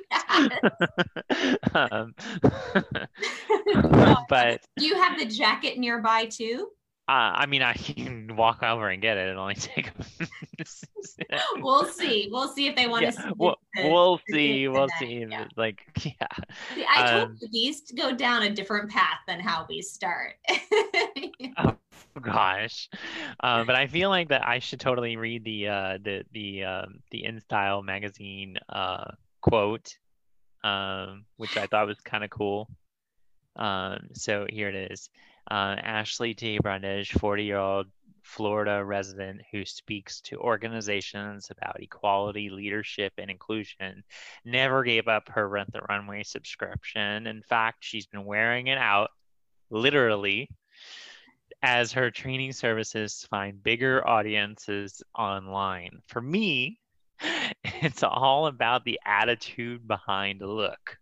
um, 1.91 2.15
but 4.29 4.61
do 4.77 4.85
you 4.85 4.95
have 4.95 5.17
the 5.17 5.25
jacket 5.25 5.77
nearby 5.77 6.25
too? 6.25 6.69
Uh, 7.07 7.29
I 7.35 7.45
mean, 7.45 7.61
I 7.61 7.73
can 7.73 8.35
walk 8.35 8.63
over 8.63 8.89
and 8.89 9.01
get 9.01 9.17
it. 9.17 9.29
It 9.29 9.37
only 9.37 9.55
take. 9.55 9.91
we'll 11.57 11.85
see. 11.85 12.29
We'll 12.31 12.47
see 12.47 12.67
if 12.67 12.75
they 12.75 12.87
want 12.87 13.03
yeah, 13.03 13.11
to. 13.11 13.33
We'll, 13.37 13.57
we'll 13.77 14.19
see. 14.29 14.67
We'll 14.67 14.89
see. 14.99 15.25
Yeah. 15.29 15.47
Like, 15.55 15.81
yeah. 16.03 16.27
See, 16.73 16.85
I 16.95 17.11
told 17.11 17.29
um, 17.29 17.39
these 17.51 17.81
to 17.83 17.95
go 17.95 18.15
down 18.15 18.43
a 18.43 18.49
different 18.49 18.89
path 18.89 19.19
than 19.27 19.39
how 19.39 19.67
we 19.69 19.83
start. 19.83 20.33
oh, 21.57 21.75
gosh, 22.19 22.89
uh, 23.39 23.63
but 23.65 23.75
I 23.75 23.85
feel 23.85 24.09
like 24.09 24.29
that 24.29 24.47
I 24.47 24.57
should 24.57 24.79
totally 24.79 25.15
read 25.15 25.43
the 25.43 25.67
uh, 25.67 25.97
the 26.03 26.23
the 26.31 26.63
um, 26.63 26.99
the 27.11 27.25
InStyle 27.27 27.83
magazine 27.83 28.57
uh, 28.67 29.11
quote, 29.41 29.95
um, 30.63 31.25
which 31.37 31.55
I 31.55 31.67
thought 31.67 31.85
was 31.85 31.99
kind 31.99 32.23
of 32.23 32.31
cool. 32.31 32.67
Um, 33.55 34.09
so 34.13 34.47
here 34.49 34.69
it 34.69 34.91
is. 34.91 35.09
Uh, 35.49 35.75
Ashley 35.79 36.33
T. 36.33 36.57
Brundage, 36.59 37.11
40 37.13 37.43
year 37.43 37.57
old 37.57 37.87
Florida 38.23 38.83
resident 38.83 39.41
who 39.51 39.65
speaks 39.65 40.19
to 40.21 40.37
organizations 40.37 41.51
about 41.51 41.81
equality, 41.81 42.49
leadership, 42.49 43.13
and 43.17 43.29
inclusion, 43.29 44.03
never 44.43 44.83
gave 44.83 45.07
up 45.07 45.29
her 45.29 45.47
Rent 45.47 45.71
the 45.71 45.81
Runway 45.87 46.23
subscription. 46.23 47.27
In 47.27 47.43
fact, 47.43 47.77
she's 47.81 48.07
been 48.07 48.25
wearing 48.25 48.67
it 48.67 48.79
out 48.79 49.11
literally 49.69 50.49
as 51.61 51.91
her 51.91 52.11
training 52.11 52.53
services 52.53 53.25
find 53.29 53.61
bigger 53.61 54.05
audiences 54.07 55.03
online. 55.17 56.01
For 56.07 56.21
me, 56.21 56.79
it's 57.63 58.03
all 58.03 58.47
about 58.47 58.83
the 58.85 58.99
attitude 59.05 59.87
behind 59.87 60.41
a 60.41 60.47
look. 60.47 60.97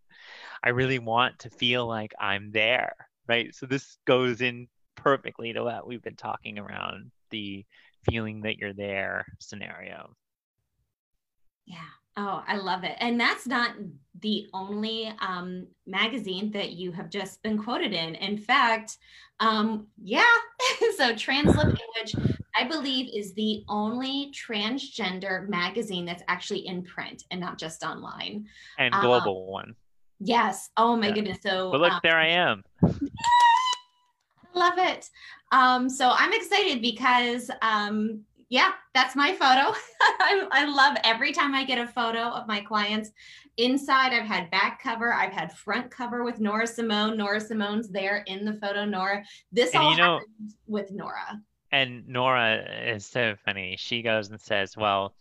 I 0.63 0.69
really 0.69 0.99
want 0.99 1.39
to 1.39 1.49
feel 1.49 1.87
like 1.87 2.13
I'm 2.19 2.51
there, 2.51 2.95
right? 3.27 3.53
So 3.53 3.65
this 3.65 3.97
goes 4.05 4.41
in 4.41 4.67
perfectly 4.95 5.53
to 5.53 5.63
what 5.63 5.87
we've 5.87 6.01
been 6.01 6.15
talking 6.15 6.59
around 6.59 7.11
the 7.29 7.65
feeling 8.09 8.41
that 8.41 8.57
you're 8.57 8.73
there 8.73 9.25
scenario. 9.39 10.15
Yeah. 11.65 11.77
Oh, 12.15 12.43
I 12.45 12.57
love 12.57 12.83
it. 12.83 12.95
And 12.99 13.19
that's 13.19 13.47
not 13.47 13.71
the 14.19 14.47
only 14.53 15.11
um, 15.19 15.65
magazine 15.87 16.51
that 16.51 16.73
you 16.73 16.91
have 16.91 17.09
just 17.09 17.41
been 17.41 17.57
quoted 17.57 17.91
in. 17.91 18.15
In 18.15 18.37
fact, 18.37 18.97
um, 19.39 19.87
yeah, 20.01 20.23
so 20.97 21.13
Translip 21.13 21.75
Image, 21.97 22.15
I 22.55 22.65
believe, 22.65 23.09
is 23.13 23.33
the 23.33 23.63
only 23.67 24.31
transgender 24.31 25.49
magazine 25.49 26.05
that's 26.05 26.23
actually 26.27 26.67
in 26.67 26.83
print 26.83 27.23
and 27.31 27.41
not 27.41 27.57
just 27.57 27.83
online. 27.83 28.45
And 28.77 28.93
global 28.93 29.45
um, 29.47 29.51
one. 29.51 29.75
Yes. 30.23 30.69
Oh 30.77 30.95
my 30.95 31.07
yeah. 31.07 31.13
goodness. 31.13 31.39
So 31.43 31.71
but 31.71 31.81
look, 31.81 31.93
um, 31.93 31.99
there 32.03 32.17
I 32.17 32.27
am. 32.27 32.63
love 34.53 34.77
it. 34.77 35.09
Um, 35.51 35.89
so 35.89 36.11
I'm 36.15 36.33
excited 36.33 36.81
because 36.81 37.51
um, 37.61 38.23
yeah, 38.49 38.71
that's 38.93 39.15
my 39.15 39.33
photo. 39.33 39.75
I, 40.01 40.47
I, 40.51 40.65
love 40.65 40.97
every 41.03 41.31
time 41.31 41.53
I 41.53 41.63
get 41.63 41.77
a 41.77 41.87
photo 41.87 42.19
of 42.19 42.47
my 42.47 42.61
clients. 42.61 43.11
Inside, 43.57 44.13
I've 44.13 44.25
had 44.25 44.49
back 44.49 44.81
cover, 44.81 45.13
I've 45.13 45.33
had 45.33 45.51
front 45.51 45.91
cover 45.91 46.23
with 46.23 46.39
Nora 46.39 46.67
Simone. 46.67 47.17
Nora 47.17 47.39
Simone's 47.39 47.89
there 47.89 48.23
in 48.27 48.45
the 48.45 48.53
photo. 48.53 48.85
Nora, 48.85 49.23
this 49.51 49.73
and 49.73 49.83
all 49.83 49.91
you 49.91 49.97
know, 49.97 50.19
with 50.67 50.91
Nora. 50.91 51.41
And 51.71 52.07
Nora 52.07 52.63
is 52.85 53.05
so 53.05 53.35
funny. 53.43 53.75
She 53.77 54.01
goes 54.01 54.29
and 54.29 54.39
says, 54.39 54.77
"Well, 54.77 55.15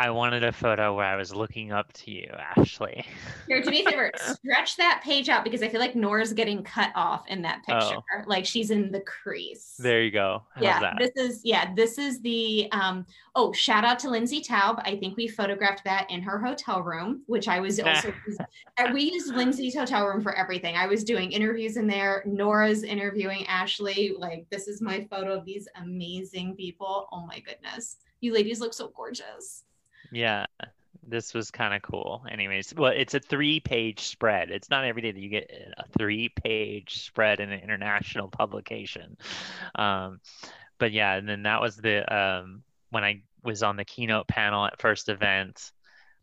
I 0.00 0.08
wanted 0.08 0.44
a 0.44 0.50
photo 0.50 0.94
where 0.94 1.04
I 1.04 1.14
was 1.14 1.34
looking 1.34 1.72
up 1.72 1.92
to 1.92 2.10
you, 2.10 2.26
Ashley. 2.56 3.04
Here, 3.46 3.60
do 3.60 3.68
me 3.68 3.84
a 3.84 3.90
favor, 3.90 4.10
stretch 4.16 4.78
that 4.78 5.02
page 5.04 5.28
out 5.28 5.44
because 5.44 5.62
I 5.62 5.68
feel 5.68 5.78
like 5.78 5.94
Nora's 5.94 6.32
getting 6.32 6.62
cut 6.62 6.90
off 6.94 7.28
in 7.28 7.42
that 7.42 7.62
picture. 7.66 7.96
Oh. 7.98 8.22
Like 8.26 8.46
she's 8.46 8.70
in 8.70 8.90
the 8.90 9.00
crease. 9.00 9.74
There 9.78 10.02
you 10.02 10.10
go. 10.10 10.42
How's 10.54 10.64
yeah, 10.64 10.80
that? 10.80 10.96
this 10.98 11.10
is 11.16 11.42
yeah, 11.44 11.74
this 11.74 11.98
is 11.98 12.22
the 12.22 12.66
um 12.72 13.04
oh, 13.34 13.52
shout 13.52 13.84
out 13.84 13.98
to 13.98 14.08
Lindsay 14.08 14.40
Taub. 14.40 14.80
I 14.86 14.96
think 14.96 15.18
we 15.18 15.28
photographed 15.28 15.84
that 15.84 16.10
in 16.10 16.22
her 16.22 16.38
hotel 16.38 16.80
room, 16.80 17.22
which 17.26 17.46
I 17.46 17.60
was 17.60 17.78
also 17.78 18.14
we 18.94 19.02
used 19.02 19.34
Lindsay's 19.34 19.74
hotel 19.74 20.06
room 20.06 20.22
for 20.22 20.34
everything. 20.34 20.76
I 20.76 20.86
was 20.86 21.04
doing 21.04 21.30
interviews 21.30 21.76
in 21.76 21.86
there. 21.86 22.22
Nora's 22.24 22.84
interviewing 22.84 23.46
Ashley. 23.48 24.14
Like 24.16 24.46
this 24.48 24.66
is 24.66 24.80
my 24.80 25.06
photo 25.10 25.34
of 25.36 25.44
these 25.44 25.68
amazing 25.76 26.56
people. 26.56 27.06
Oh 27.12 27.26
my 27.26 27.38
goodness. 27.40 27.98
You 28.22 28.32
ladies 28.32 28.60
look 28.60 28.72
so 28.72 28.90
gorgeous. 28.96 29.64
Yeah, 30.12 30.46
this 31.06 31.34
was 31.34 31.50
kind 31.50 31.74
of 31.74 31.82
cool. 31.82 32.24
Anyways, 32.30 32.74
well, 32.74 32.92
it's 32.94 33.14
a 33.14 33.20
three-page 33.20 34.00
spread. 34.00 34.50
It's 34.50 34.70
not 34.70 34.84
every 34.84 35.02
day 35.02 35.12
that 35.12 35.20
you 35.20 35.28
get 35.28 35.50
a 35.76 35.86
three-page 35.98 37.02
spread 37.02 37.40
in 37.40 37.50
an 37.50 37.60
international 37.60 38.28
publication. 38.28 39.16
Um, 39.74 40.20
but 40.78 40.92
yeah, 40.92 41.14
and 41.14 41.28
then 41.28 41.44
that 41.44 41.60
was 41.60 41.76
the 41.76 42.12
um, 42.14 42.62
when 42.90 43.04
I 43.04 43.22
was 43.42 43.62
on 43.62 43.76
the 43.76 43.84
keynote 43.84 44.28
panel 44.28 44.66
at 44.66 44.80
first 44.80 45.08
event. 45.08 45.72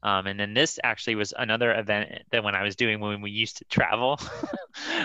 Um, 0.03 0.27
and 0.27 0.39
then 0.39 0.53
this 0.53 0.79
actually 0.83 1.15
was 1.15 1.33
another 1.35 1.73
event 1.73 2.23
that 2.31 2.43
when 2.43 2.53
I 2.55 2.63
was 2.63 2.75
doing 2.75 2.99
when 2.99 3.21
we 3.21 3.31
used 3.31 3.57
to 3.57 3.65
travel, 3.65 4.19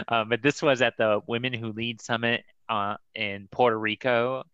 um, 0.09 0.28
but 0.28 0.43
this 0.43 0.61
was 0.61 0.83
at 0.83 0.97
the 0.99 1.20
Women 1.26 1.55
Who 1.55 1.72
Lead 1.72 2.03
Summit 2.03 2.45
uh, 2.68 2.97
in 3.14 3.49
Puerto 3.51 3.78
Rico. 3.78 4.45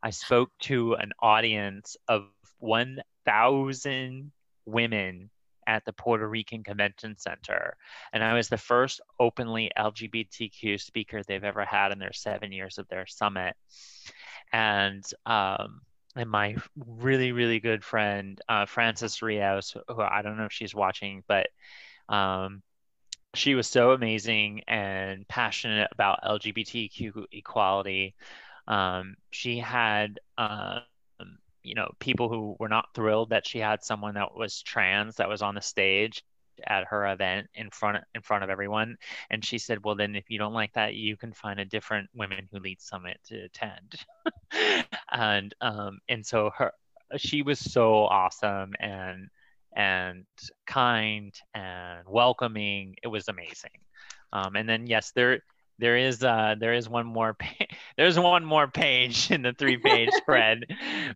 I 0.00 0.10
spoke 0.10 0.50
to 0.60 0.94
an 0.94 1.12
audience 1.20 1.96
of 2.06 2.28
one 2.58 3.00
thousand 3.24 4.32
women 4.66 5.30
at 5.66 5.84
the 5.84 5.92
Puerto 5.92 6.26
Rican 6.26 6.64
Convention 6.64 7.16
Center. 7.18 7.76
And 8.12 8.24
I 8.24 8.32
was 8.32 8.48
the 8.48 8.56
first 8.56 9.02
openly 9.20 9.70
LGBTQ 9.76 10.80
speaker 10.80 11.22
they've 11.22 11.44
ever 11.44 11.64
had 11.64 11.92
in 11.92 11.98
their 11.98 12.14
seven 12.14 12.52
years 12.52 12.78
of 12.78 12.88
their 12.88 13.06
summit. 13.06 13.54
And 14.52 15.04
um, 15.26 15.82
and 16.16 16.30
my 16.30 16.56
really 16.76 17.32
really 17.32 17.60
good 17.60 17.84
friend 17.84 18.40
uh, 18.48 18.66
Frances 18.66 19.20
Rios, 19.20 19.76
who 19.88 20.00
I 20.00 20.22
don't 20.22 20.38
know 20.38 20.46
if 20.46 20.52
she's 20.52 20.74
watching, 20.74 21.22
but 21.28 21.48
um, 22.08 22.62
she 23.34 23.54
was 23.54 23.66
so 23.66 23.92
amazing 23.92 24.62
and 24.66 25.26
passionate 25.28 25.88
about 25.92 26.22
LGBTQ 26.24 27.26
equality. 27.32 28.14
Um, 28.66 29.16
she 29.30 29.58
had, 29.58 30.18
um, 30.36 30.80
you 31.68 31.74
know, 31.74 31.90
people 31.98 32.28
who 32.28 32.56
were 32.58 32.68
not 32.68 32.88
thrilled 32.94 33.30
that 33.30 33.46
she 33.46 33.58
had 33.58 33.84
someone 33.84 34.14
that 34.14 34.34
was 34.34 34.62
trans 34.62 35.16
that 35.16 35.28
was 35.28 35.42
on 35.42 35.54
the 35.54 35.60
stage 35.60 36.24
at 36.66 36.86
her 36.86 37.06
event 37.06 37.46
in 37.54 37.70
front 37.70 38.02
in 38.16 38.20
front 38.20 38.42
of 38.42 38.50
everyone 38.50 38.96
and 39.30 39.44
she 39.44 39.58
said 39.58 39.84
well 39.84 39.94
then 39.94 40.16
if 40.16 40.28
you 40.28 40.40
don't 40.40 40.52
like 40.52 40.72
that 40.72 40.96
you 40.96 41.16
can 41.16 41.32
find 41.32 41.60
a 41.60 41.64
different 41.64 42.10
women 42.16 42.48
who 42.50 42.58
lead 42.58 42.80
summit 42.80 43.16
to 43.24 43.44
attend 43.44 43.94
and 45.12 45.54
um 45.60 46.00
and 46.08 46.26
so 46.26 46.50
her 46.56 46.72
she 47.16 47.42
was 47.42 47.58
so 47.58 48.06
awesome 48.06 48.74
and 48.80 49.28
and 49.74 50.24
kind 50.66 51.34
and 51.54 52.06
welcoming. 52.06 52.96
It 53.02 53.08
was 53.08 53.28
amazing. 53.28 53.70
Um, 54.32 54.56
and 54.56 54.68
then 54.68 54.86
yes, 54.86 55.12
there 55.12 55.42
there 55.78 55.96
is 55.96 56.22
uh, 56.22 56.54
there 56.58 56.74
is 56.74 56.88
one 56.88 57.06
more 57.06 57.34
pa- 57.34 57.66
there's 57.96 58.18
one 58.18 58.44
more 58.44 58.66
page 58.68 59.30
in 59.30 59.42
the 59.42 59.52
three 59.52 59.76
page 59.76 60.10
spread 60.12 60.64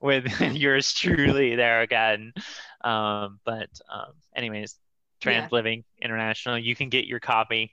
with 0.01 0.41
yours 0.53 0.93
truly 0.93 1.57
there 1.57 1.81
again. 1.83 2.33
Um, 2.83 3.41
but 3.45 3.69
um, 3.93 4.13
anyways, 4.35 4.77
Trans 5.21 5.45
yeah. 5.51 5.57
Living 5.57 5.85
International, 6.01 6.59
you 6.59 6.75
can 6.75 6.89
get 6.89 7.07
your 7.07 7.21
copy. 7.21 7.73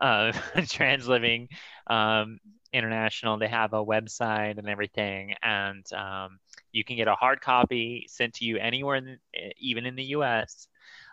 uh, 0.00 0.32
Trans 0.68 1.08
Living 1.08 1.48
um, 1.86 2.38
International, 2.72 3.38
they 3.38 3.48
have 3.48 3.72
a 3.72 3.84
website 3.84 4.58
and 4.58 4.68
everything, 4.68 5.34
and 5.42 5.90
um, 5.92 6.38
you 6.72 6.84
can 6.84 6.96
get 6.96 7.08
a 7.08 7.14
hard 7.14 7.40
copy 7.40 8.06
sent 8.08 8.34
to 8.34 8.44
you 8.44 8.58
anywhere, 8.58 8.96
in 8.96 9.04
the, 9.04 9.52
even 9.58 9.86
in 9.86 9.96
the 9.96 10.04
U.S. 10.04 10.68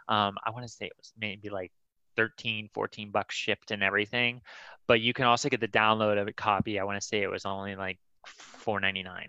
Um, 0.10 0.36
I 0.46 0.52
want 0.52 0.66
to 0.68 0.72
say 0.72 0.86
it 0.86 0.94
was 0.98 1.14
maybe 1.18 1.50
like 1.50 1.72
13, 2.16 2.70
14 2.74 3.12
bucks 3.12 3.36
shipped 3.36 3.72
and 3.72 3.84
everything, 3.84 4.42
but 4.88 5.02
you 5.02 5.14
can 5.14 5.26
also 5.26 5.50
get 5.50 5.60
the 5.60 5.68
download 5.68 6.22
of 6.22 6.28
a 6.28 6.34
copy. 6.34 6.80
I 6.80 6.84
want 6.84 7.00
to 7.02 7.06
say 7.06 7.22
it 7.22 7.30
was 7.30 7.46
only 7.46 7.76
like 7.76 8.00
4.99. 8.66 9.28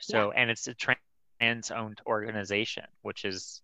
So, 0.00 0.32
yeah. 0.32 0.40
and 0.40 0.50
it's 0.50 0.66
a 0.68 0.74
trans-owned 0.74 2.00
organization, 2.06 2.84
which 3.02 3.24
is 3.24 3.62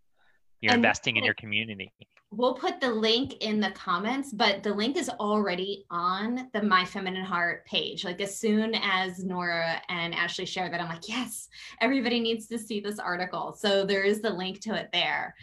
you're 0.60 0.72
and 0.72 0.78
investing 0.78 1.16
in 1.16 1.24
your 1.24 1.34
community 1.34 1.92
we'll 2.32 2.54
put 2.54 2.80
the 2.80 2.90
link 2.90 3.34
in 3.42 3.60
the 3.60 3.70
comments, 3.72 4.32
but 4.32 4.62
the 4.62 4.72
link 4.72 4.96
is 4.96 5.10
already 5.10 5.84
on 5.90 6.48
the 6.54 6.62
My 6.62 6.84
Feminine 6.84 7.24
Heart 7.24 7.66
page. 7.66 8.04
Like 8.04 8.20
as 8.22 8.36
soon 8.36 8.74
as 8.74 9.22
Nora 9.22 9.80
and 9.88 10.14
Ashley 10.14 10.46
share 10.46 10.70
that, 10.70 10.80
I'm 10.80 10.88
like, 10.88 11.08
yes, 11.08 11.48
everybody 11.80 12.20
needs 12.20 12.46
to 12.48 12.58
see 12.58 12.80
this 12.80 12.98
article. 12.98 13.52
So 13.52 13.84
there 13.84 14.02
is 14.02 14.22
the 14.22 14.30
link 14.30 14.60
to 14.62 14.74
it 14.74 14.88
there. 14.92 15.34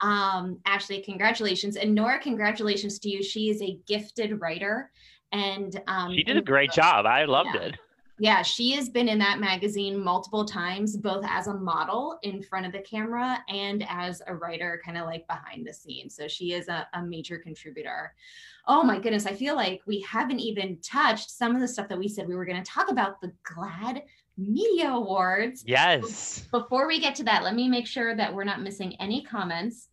Um, 0.00 0.60
Ashley, 0.66 1.02
congratulations. 1.02 1.76
And 1.76 1.94
Nora, 1.94 2.20
congratulations 2.20 3.00
to 3.00 3.10
you. 3.10 3.24
She 3.24 3.50
is 3.50 3.60
a 3.60 3.78
gifted 3.86 4.40
writer. 4.40 4.92
And 5.32 5.80
um, 5.86 6.12
she 6.12 6.22
did 6.22 6.36
a 6.36 6.42
great 6.42 6.72
job. 6.72 7.06
I 7.06 7.24
loved 7.24 7.50
yeah. 7.54 7.62
it. 7.62 7.74
Yeah, 8.18 8.40
she 8.40 8.70
has 8.72 8.88
been 8.88 9.08
in 9.08 9.18
that 9.18 9.40
magazine 9.40 10.02
multiple 10.02 10.46
times, 10.46 10.96
both 10.96 11.22
as 11.28 11.48
a 11.48 11.54
model 11.54 12.18
in 12.22 12.42
front 12.42 12.64
of 12.64 12.72
the 12.72 12.78
camera 12.78 13.44
and 13.48 13.84
as 13.88 14.22
a 14.26 14.34
writer, 14.34 14.80
kind 14.82 14.96
of 14.96 15.04
like 15.04 15.26
behind 15.26 15.66
the 15.66 15.74
scenes. 15.74 16.16
So 16.16 16.26
she 16.26 16.54
is 16.54 16.68
a, 16.68 16.88
a, 16.94 17.02
major 17.02 17.36
contributor. 17.38 18.14
Oh 18.66 18.82
my 18.82 18.98
goodness, 18.98 19.26
I 19.26 19.34
feel 19.34 19.54
like 19.54 19.82
we 19.86 20.00
haven't 20.00 20.40
even 20.40 20.78
touched 20.80 21.30
some 21.30 21.54
of 21.54 21.60
the 21.60 21.68
stuff 21.68 21.88
that 21.88 21.98
we 21.98 22.08
said 22.08 22.26
we 22.26 22.36
were 22.36 22.46
going 22.46 22.62
to 22.62 22.70
talk 22.70 22.90
about 22.90 23.20
the 23.20 23.32
GLAAD 23.44 24.02
Media 24.38 24.88
Awards. 24.88 25.62
Yes. 25.66 26.46
Before 26.50 26.86
we 26.86 27.00
get 27.00 27.14
to 27.16 27.24
that, 27.24 27.42
let 27.42 27.54
me 27.54 27.68
make 27.68 27.86
sure 27.86 28.16
that 28.16 28.34
we're 28.34 28.44
not 28.44 28.62
missing 28.62 28.96
any 28.98 29.24
comments. 29.24 29.88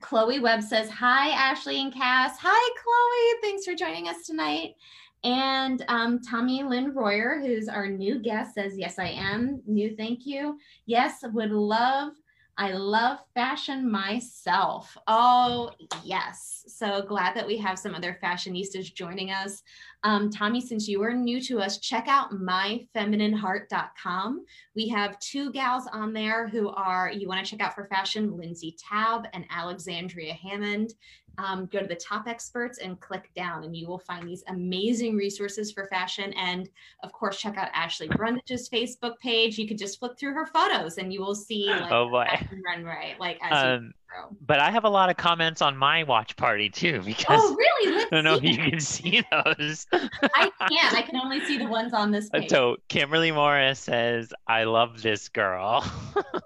Chloe 0.00 0.40
Webb 0.40 0.62
says, 0.62 0.90
Hi, 0.90 1.30
Ashley 1.30 1.80
and 1.80 1.92
Cass. 1.92 2.38
Hi, 2.40 2.74
Chloe. 2.82 3.40
Thanks 3.42 3.64
for 3.64 3.74
joining 3.74 4.08
us 4.08 4.26
tonight. 4.26 4.74
And 5.24 5.84
um, 5.88 6.20
Tommy 6.20 6.62
Lynn 6.62 6.94
Royer, 6.94 7.40
who's 7.40 7.68
our 7.68 7.88
new 7.88 8.18
guest, 8.20 8.54
says, 8.54 8.76
Yes, 8.76 8.98
I 8.98 9.08
am. 9.08 9.62
New, 9.66 9.96
thank 9.96 10.26
you. 10.26 10.58
Yes, 10.86 11.24
would 11.32 11.50
love, 11.50 12.12
I 12.58 12.72
love 12.72 13.18
fashion 13.34 13.90
myself. 13.90 14.96
Oh, 15.06 15.72
yes. 16.02 16.64
So 16.68 17.02
glad 17.02 17.36
that 17.36 17.46
we 17.46 17.58
have 17.58 17.78
some 17.78 17.94
other 17.94 18.18
fashionistas 18.22 18.94
joining 18.94 19.30
us. 19.30 19.62
Um, 20.04 20.30
Tommy, 20.30 20.62
since 20.62 20.88
you 20.88 21.02
are 21.02 21.12
new 21.12 21.38
to 21.42 21.60
us, 21.60 21.76
check 21.78 22.08
out 22.08 22.32
myfeminineheart.com. 22.32 24.46
We 24.74 24.88
have 24.88 25.18
two 25.18 25.52
gals 25.52 25.86
on 25.92 26.14
there 26.14 26.48
who 26.48 26.70
are, 26.70 27.10
you 27.10 27.28
want 27.28 27.44
to 27.44 27.50
check 27.50 27.60
out 27.60 27.74
for 27.74 27.88
fashion, 27.88 28.38
Lindsay 28.38 28.74
Taub 28.90 29.26
and 29.34 29.44
Alexandria 29.50 30.32
Hammond 30.32 30.94
um, 31.38 31.66
go 31.66 31.80
to 31.80 31.86
the 31.86 31.96
top 31.96 32.26
experts 32.26 32.78
and 32.78 32.98
click 33.00 33.30
down 33.34 33.64
and 33.64 33.76
you 33.76 33.86
will 33.86 33.98
find 33.98 34.26
these 34.26 34.44
amazing 34.48 35.16
resources 35.16 35.70
for 35.72 35.86
fashion. 35.86 36.32
And 36.34 36.68
of 37.02 37.12
course, 37.12 37.38
check 37.38 37.56
out 37.56 37.68
Ashley 37.72 38.08
Brundage's 38.08 38.68
Facebook 38.68 39.18
page. 39.18 39.58
You 39.58 39.68
could 39.68 39.78
just 39.78 39.98
flip 39.98 40.18
through 40.18 40.34
her 40.34 40.46
photos 40.46 40.98
and 40.98 41.12
you 41.12 41.20
will 41.20 41.34
see 41.34 41.66
like 41.66 41.92
oh 41.92 42.08
boy. 42.10 42.26
runway. 42.64 43.16
Like 43.18 43.38
as 43.42 43.78
um, 43.78 43.92
but 44.40 44.58
I 44.60 44.70
have 44.70 44.84
a 44.84 44.88
lot 44.88 45.10
of 45.10 45.16
comments 45.16 45.62
on 45.62 45.76
my 45.76 46.02
watch 46.04 46.36
party 46.36 46.68
too 46.68 47.00
because 47.04 47.40
oh 47.42 47.54
really? 47.54 47.96
Let's 47.96 48.12
I 48.12 48.14
don't 48.14 48.24
know 48.24 48.34
if 48.34 48.44
you 48.44 48.56
can 48.56 48.80
see 48.80 49.24
those. 49.30 49.86
I 49.92 50.50
can't. 50.68 50.94
I 50.94 51.02
can 51.06 51.16
only 51.16 51.40
see 51.44 51.58
the 51.58 51.66
ones 51.66 51.92
on 51.92 52.10
this 52.10 52.28
page. 52.30 52.50
So 52.50 52.76
Kimberly 52.88 53.32
Morris 53.32 53.78
says, 53.78 54.32
"I 54.46 54.64
love 54.64 55.02
this 55.02 55.28
girl." 55.28 55.84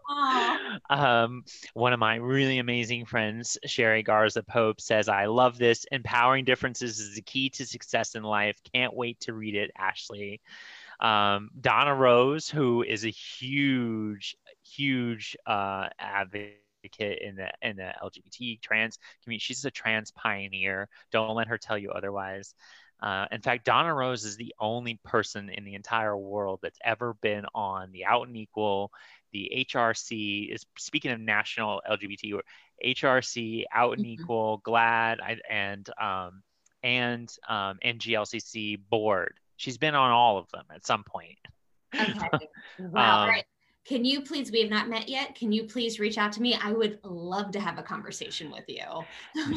um, 0.90 1.44
one 1.74 1.92
of 1.92 1.98
my 1.98 2.16
really 2.16 2.58
amazing 2.58 3.06
friends, 3.06 3.58
Sherry 3.66 4.02
Garza 4.02 4.42
Pope, 4.42 4.80
says, 4.80 5.08
"I 5.08 5.26
love 5.26 5.58
this. 5.58 5.84
Empowering 5.92 6.44
differences 6.44 6.98
is 6.98 7.14
the 7.14 7.22
key 7.22 7.50
to 7.50 7.66
success 7.66 8.14
in 8.14 8.22
life. 8.22 8.58
Can't 8.74 8.94
wait 8.94 9.20
to 9.20 9.32
read 9.32 9.54
it, 9.54 9.70
Ashley." 9.76 10.40
Um, 11.00 11.50
Donna 11.58 11.94
Rose, 11.94 12.50
who 12.50 12.82
is 12.82 13.06
a 13.06 13.10
huge, 13.10 14.36
huge 14.62 15.34
uh, 15.46 15.88
advocate 15.98 16.60
advocate 16.80 17.18
in 17.22 17.36
the 17.36 17.50
in 17.62 17.76
the 17.76 17.92
LGBT 18.02 18.60
trans 18.60 18.98
community. 19.22 19.42
She's 19.42 19.64
a 19.64 19.70
trans 19.70 20.10
pioneer. 20.10 20.88
Don't 21.12 21.34
let 21.34 21.48
her 21.48 21.58
tell 21.58 21.78
you 21.78 21.90
otherwise. 21.90 22.54
Uh, 23.02 23.26
in 23.32 23.40
fact, 23.40 23.64
Donna 23.64 23.94
Rose 23.94 24.24
is 24.24 24.36
the 24.36 24.54
only 24.60 25.00
person 25.04 25.48
in 25.48 25.64
the 25.64 25.74
entire 25.74 26.16
world 26.16 26.60
that's 26.62 26.78
ever 26.84 27.14
been 27.22 27.46
on 27.54 27.90
the 27.92 28.04
Out 28.04 28.26
and 28.26 28.36
Equal, 28.36 28.90
the 29.32 29.50
HRC. 29.70 30.54
Is 30.54 30.66
speaking 30.78 31.10
of 31.10 31.20
national 31.20 31.80
LGBT 31.90 32.40
HRC, 32.84 33.64
Out 33.72 33.96
and 33.96 34.04
mm-hmm. 34.04 34.22
Equal, 34.22 34.60
GLAAD, 34.66 35.18
and 35.48 35.88
um, 36.00 36.42
and 36.82 37.30
um, 37.48 37.78
NGLCC 37.84 38.80
board. 38.90 39.34
She's 39.56 39.78
been 39.78 39.94
on 39.94 40.10
all 40.10 40.38
of 40.38 40.48
them 40.52 40.64
at 40.74 40.86
some 40.86 41.04
point. 41.04 41.38
Okay. 41.94 42.28
Wow. 42.78 43.24
um, 43.24 43.28
right. 43.28 43.44
Can 43.86 44.04
you 44.04 44.20
please, 44.20 44.52
we 44.52 44.60
have 44.60 44.70
not 44.70 44.88
met 44.88 45.08
yet. 45.08 45.34
Can 45.34 45.50
you 45.52 45.64
please 45.64 45.98
reach 45.98 46.18
out 46.18 46.32
to 46.32 46.42
me? 46.42 46.54
I 46.62 46.70
would 46.72 46.98
love 47.02 47.50
to 47.52 47.60
have 47.60 47.78
a 47.78 47.82
conversation 47.82 48.50
with 48.50 48.64
you. 48.68 48.84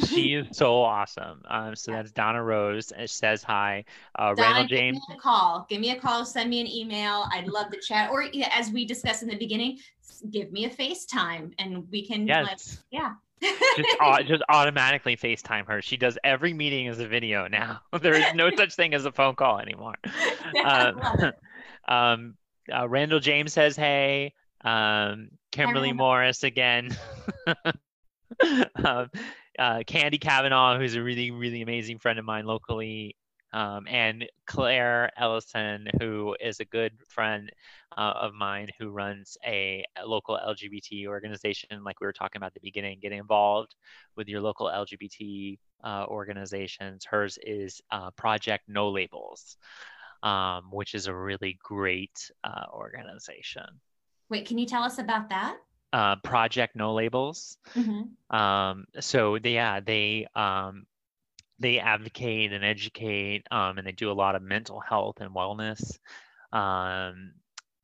she 0.06 0.34
is 0.34 0.56
so 0.56 0.82
awesome. 0.82 1.42
Um, 1.48 1.76
so 1.76 1.92
that's 1.92 2.10
Donna 2.10 2.42
Rose. 2.42 2.92
It 2.98 3.10
says 3.10 3.42
hi. 3.42 3.84
Uh, 4.18 4.34
Donna, 4.34 4.40
Randall 4.40 4.66
James. 4.66 4.98
Give 4.98 5.08
me 5.10 5.18
a 5.18 5.20
call. 5.20 5.66
Give 5.68 5.80
me 5.80 5.90
a 5.90 6.00
call. 6.00 6.24
Send 6.24 6.50
me 6.50 6.60
an 6.60 6.66
email. 6.66 7.26
I'd 7.32 7.48
love 7.48 7.70
to 7.70 7.78
chat. 7.80 8.10
Or 8.10 8.24
as 8.52 8.70
we 8.70 8.84
discussed 8.84 9.22
in 9.22 9.28
the 9.28 9.36
beginning, 9.36 9.78
give 10.30 10.50
me 10.52 10.64
a 10.64 10.70
FaceTime 10.70 11.52
and 11.58 11.88
we 11.90 12.06
can, 12.06 12.26
yes. 12.26 12.46
Like, 12.46 12.58
yeah. 12.90 13.12
just, 13.76 13.98
just 14.26 14.42
automatically 14.48 15.16
FaceTime 15.16 15.66
her. 15.66 15.82
She 15.82 15.96
does 15.96 16.18
every 16.24 16.54
meeting 16.54 16.88
as 16.88 16.98
a 16.98 17.06
video 17.06 17.46
now. 17.46 17.80
There 18.00 18.14
is 18.14 18.34
no 18.34 18.50
such 18.56 18.74
thing 18.74 18.94
as 18.94 19.04
a 19.04 19.12
phone 19.12 19.34
call 19.34 19.58
anymore. 19.60 19.94
Yeah, 20.54 20.92
um, 20.92 21.32
um, 21.88 22.34
uh, 22.72 22.88
Randall 22.88 23.20
James 23.20 23.52
says 23.52 23.76
hey. 23.76 24.32
Um, 24.64 25.28
Kimberly 25.52 25.92
Morris 25.92 26.42
again. 26.42 26.96
um, 28.84 29.10
uh, 29.58 29.82
Candy 29.86 30.18
Kavanaugh, 30.18 30.78
who's 30.78 30.94
a 30.94 31.02
really, 31.02 31.30
really 31.30 31.62
amazing 31.62 31.98
friend 31.98 32.18
of 32.18 32.24
mine 32.24 32.46
locally, 32.46 33.16
um, 33.52 33.86
and 33.88 34.26
Claire 34.46 35.10
Ellison, 35.16 35.86
who 36.00 36.36
is 36.40 36.58
a 36.58 36.64
good 36.64 36.92
friend 37.08 37.52
uh, 37.96 38.14
of 38.16 38.34
mine 38.34 38.68
who 38.80 38.90
runs 38.90 39.36
a, 39.46 39.84
a, 39.96 40.04
local 40.04 40.36
LGBT 40.36 41.06
organization, 41.06 41.84
like 41.84 42.00
we 42.00 42.06
were 42.06 42.12
talking 42.12 42.40
about 42.40 42.48
at 42.48 42.54
the 42.54 42.60
beginning, 42.60 42.98
getting 43.00 43.20
involved 43.20 43.76
with 44.16 44.26
your 44.28 44.40
local 44.40 44.66
LGBT 44.66 45.56
uh, 45.84 46.04
organizations. 46.08 47.04
Hers 47.04 47.38
is 47.46 47.80
uh, 47.92 48.10
Project 48.12 48.64
No 48.66 48.90
Labels 48.90 49.56
um, 50.24 50.70
which 50.72 50.94
is 50.94 51.06
a 51.06 51.14
really 51.14 51.58
great 51.62 52.30
uh, 52.42 52.64
organization. 52.72 53.66
Wait, 54.30 54.46
can 54.46 54.58
you 54.58 54.66
tell 54.66 54.82
us 54.82 54.98
about 54.98 55.28
that? 55.28 55.58
Uh, 55.92 56.16
Project 56.16 56.74
No 56.74 56.94
Labels. 56.94 57.58
Mm-hmm. 57.74 58.36
Um, 58.36 58.86
so 58.98 59.38
they, 59.38 59.54
yeah, 59.54 59.78
they 59.78 60.26
um, 60.34 60.86
they 61.60 61.78
advocate 61.78 62.52
and 62.52 62.64
educate, 62.64 63.46
um, 63.52 63.78
and 63.78 63.86
they 63.86 63.92
do 63.92 64.10
a 64.10 64.12
lot 64.12 64.34
of 64.34 64.42
mental 64.42 64.80
health 64.80 65.20
and 65.20 65.30
wellness, 65.32 65.98
um, 66.52 67.34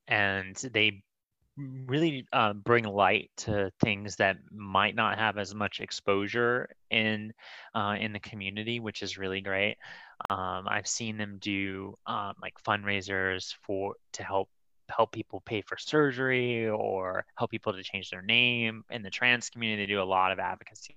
and 0.08 0.56
they 0.72 1.04
really 1.56 2.26
uh, 2.32 2.52
bring 2.52 2.84
light 2.84 3.30
to 3.36 3.70
things 3.82 4.16
that 4.16 4.36
might 4.50 4.94
not 4.94 5.18
have 5.18 5.38
as 5.38 5.54
much 5.54 5.80
exposure 5.80 6.68
in 6.90 7.32
uh, 7.74 7.96
in 7.98 8.12
the 8.12 8.20
community, 8.20 8.80
which 8.80 9.02
is 9.02 9.18
really 9.18 9.40
great. 9.40 9.76
Um, 10.28 10.66
I've 10.68 10.86
seen 10.86 11.16
them 11.16 11.38
do 11.40 11.96
um, 12.06 12.34
like 12.40 12.54
fundraisers 12.66 13.54
for 13.62 13.94
to 14.14 14.22
help 14.22 14.48
help 14.90 15.12
people 15.12 15.40
pay 15.46 15.62
for 15.62 15.76
surgery 15.78 16.68
or 16.68 17.24
help 17.36 17.50
people 17.50 17.72
to 17.72 17.82
change 17.82 18.10
their 18.10 18.22
name 18.22 18.84
in 18.90 19.02
the 19.02 19.10
trans 19.10 19.48
community. 19.48 19.84
They 19.84 19.92
do 19.92 20.02
a 20.02 20.04
lot 20.04 20.32
of 20.32 20.38
advocacy. 20.38 20.96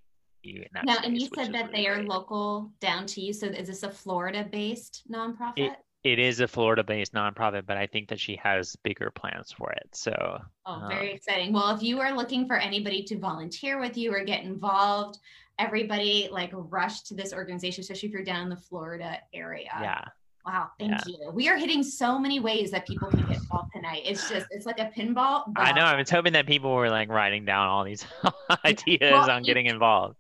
now, 0.84 0.96
space, 0.96 1.06
and 1.06 1.22
you 1.22 1.30
said 1.36 1.54
that 1.54 1.68
really 1.68 1.84
they 1.84 1.88
are 1.88 2.04
local 2.04 2.72
down 2.82 3.06
to 3.08 3.22
you. 3.22 3.34
So 3.34 3.48
is 3.48 3.68
this 3.68 3.84
a 3.84 3.90
Florida 3.90 4.48
based 4.52 5.04
nonprofit? 5.12 5.54
It, 5.58 5.72
it 6.04 6.20
is 6.20 6.42
a 6.42 6.48
Florida-based 6.48 7.14
nonprofit, 7.14 7.66
but 7.66 7.78
I 7.78 7.88
think 7.88 8.10
that 8.10 8.20
she 8.20 8.36
has 8.44 8.76
bigger 8.84 9.10
plans 9.10 9.54
for 9.54 9.72
it. 9.72 9.88
So, 9.94 10.42
oh, 10.66 10.86
very 10.90 11.12
um, 11.12 11.16
exciting. 11.16 11.54
Well, 11.54 11.74
if 11.76 11.82
you 11.82 12.02
are 12.02 12.16
looking 12.16 12.46
for 12.46 12.58
anybody 12.58 13.04
to 13.04 13.18
volunteer 13.18 13.80
with 13.80 13.98
you 13.98 14.14
or 14.14 14.24
get 14.24 14.44
involved, 14.44 15.20
everybody 15.60 16.28
like 16.32 16.52
rush 16.54 17.02
to 17.04 17.14
this 17.14 17.34
organization, 17.34 17.82
especially 17.82 18.10
if 18.10 18.14
you're 18.14 18.24
down 18.24 18.44
in 18.44 18.50
the 18.50 18.58
Florida 18.58 19.18
area. 19.34 19.70
Yeah. 19.82 20.04
Wow, 20.46 20.72
thank 20.78 20.92
yeah. 20.92 21.00
you. 21.06 21.32
We 21.32 21.48
are 21.48 21.58
hitting 21.58 21.84
so 21.84 22.20
many 22.20 22.42
ways 22.42 22.70
that 22.72 22.86
people 22.86 23.10
can 23.10 23.22
get 23.22 23.38
involved 23.38 23.72
tonight. 23.74 24.02
It's 24.04 24.30
just, 24.30 24.46
it's 24.52 24.66
like 24.66 24.78
a 24.78 24.92
pinball. 24.96 25.14
Ball. 25.14 25.54
I 25.56 25.72
know. 25.72 25.84
I 25.84 25.96
was 25.96 26.10
hoping 26.10 26.34
that 26.34 26.48
people 26.48 26.74
were 26.74 26.90
like 26.90 27.10
writing 27.10 27.46
down 27.46 27.70
all 27.70 27.86
these 27.86 28.06
ideas 28.66 29.00
well, 29.02 29.32
on 29.32 29.44
getting 29.44 29.68
involved. 29.68 30.18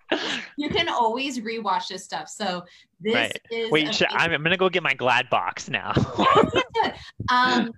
You 0.57 0.69
can 0.69 0.87
always 0.87 1.39
rewatch 1.39 1.89
this 1.89 2.05
stuff. 2.05 2.29
So 2.29 2.63
this 3.01 3.15
right. 3.15 3.41
is. 3.51 3.69
Wait, 3.69 3.93
should, 3.93 4.07
I'm, 4.11 4.31
I'm 4.31 4.41
going 4.41 4.51
to 4.51 4.57
go 4.57 4.69
get 4.69 4.81
my 4.81 4.93
GLAAD 4.93 5.29
box 5.29 5.69
now. 5.69 5.91
um, 7.29 7.73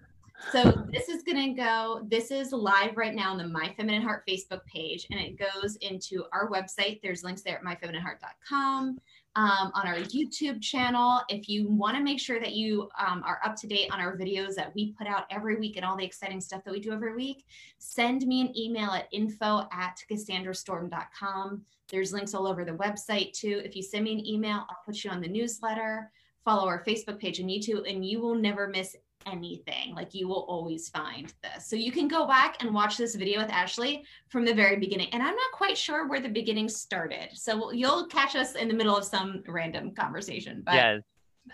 so 0.51 0.85
this 0.91 1.09
is 1.09 1.23
going 1.23 1.55
to 1.55 1.59
go, 1.59 2.05
this 2.07 2.29
is 2.29 2.51
live 2.51 2.95
right 2.95 3.15
now 3.15 3.31
on 3.31 3.39
the 3.39 3.47
My 3.47 3.73
Feminine 3.75 4.03
Heart 4.03 4.23
Facebook 4.27 4.63
page, 4.65 5.07
and 5.09 5.19
it 5.19 5.39
goes 5.39 5.77
into 5.77 6.25
our 6.31 6.47
website. 6.51 6.99
There's 7.01 7.23
links 7.23 7.41
there 7.41 7.57
at 7.57 7.63
myfeminineheart.com 7.63 8.99
um, 9.35 9.71
on 9.73 9.87
our 9.87 9.95
YouTube 9.95 10.61
channel. 10.61 11.21
If 11.29 11.49
you 11.49 11.67
want 11.67 11.97
to 11.97 12.03
make 12.03 12.19
sure 12.19 12.39
that 12.39 12.53
you 12.53 12.89
um, 12.97 13.21
are 13.25 13.39
up 13.43 13.55
to 13.57 13.67
date 13.67 13.89
on 13.91 13.99
our 13.99 14.15
videos 14.17 14.55
that 14.55 14.73
we 14.73 14.93
put 14.93 15.07
out 15.07 15.25
every 15.29 15.57
week 15.57 15.75
and 15.75 15.85
all 15.85 15.97
the 15.97 16.05
exciting 16.05 16.39
stuff 16.39 16.63
that 16.63 16.71
we 16.71 16.79
do 16.79 16.93
every 16.93 17.15
week, 17.15 17.45
send 17.77 18.25
me 18.25 18.41
an 18.41 18.57
email 18.57 18.91
at 18.91 19.07
info 19.11 19.67
at 19.71 20.01
cassandrastorm.com. 20.09 21.61
There's 21.89 22.13
links 22.13 22.33
all 22.33 22.47
over 22.47 22.63
the 22.63 22.71
website 22.71 23.33
too. 23.33 23.61
If 23.63 23.75
you 23.75 23.83
send 23.83 24.05
me 24.05 24.13
an 24.13 24.25
email, 24.25 24.65
I'll 24.69 24.79
put 24.85 25.03
you 25.03 25.11
on 25.11 25.21
the 25.21 25.27
newsletter. 25.27 26.11
Follow 26.43 26.67
our 26.67 26.83
Facebook 26.83 27.19
page 27.19 27.39
and 27.39 27.49
YouTube, 27.49 27.89
and 27.89 28.05
you 28.05 28.21
will 28.21 28.35
never 28.35 28.67
miss 28.67 28.95
anything. 29.25 29.95
Like 29.95 30.13
you 30.13 30.27
will 30.27 30.45
always 30.47 30.89
find 30.89 31.33
this. 31.43 31.67
So 31.67 31.75
you 31.75 31.91
can 31.91 32.07
go 32.07 32.27
back 32.27 32.61
and 32.61 32.73
watch 32.73 32.97
this 32.97 33.15
video 33.15 33.41
with 33.41 33.49
Ashley 33.49 34.05
from 34.29 34.45
the 34.45 34.53
very 34.53 34.77
beginning. 34.77 35.09
And 35.11 35.21
I'm 35.21 35.35
not 35.35 35.51
quite 35.53 35.77
sure 35.77 36.07
where 36.07 36.19
the 36.19 36.29
beginning 36.29 36.69
started. 36.69 37.29
So 37.33 37.71
you'll 37.71 38.07
catch 38.07 38.35
us 38.35 38.55
in 38.55 38.67
the 38.67 38.73
middle 38.73 38.95
of 38.95 39.05
some 39.05 39.43
random 39.47 39.91
conversation. 39.91 40.61
But 40.65 40.75
yeah. 40.75 40.99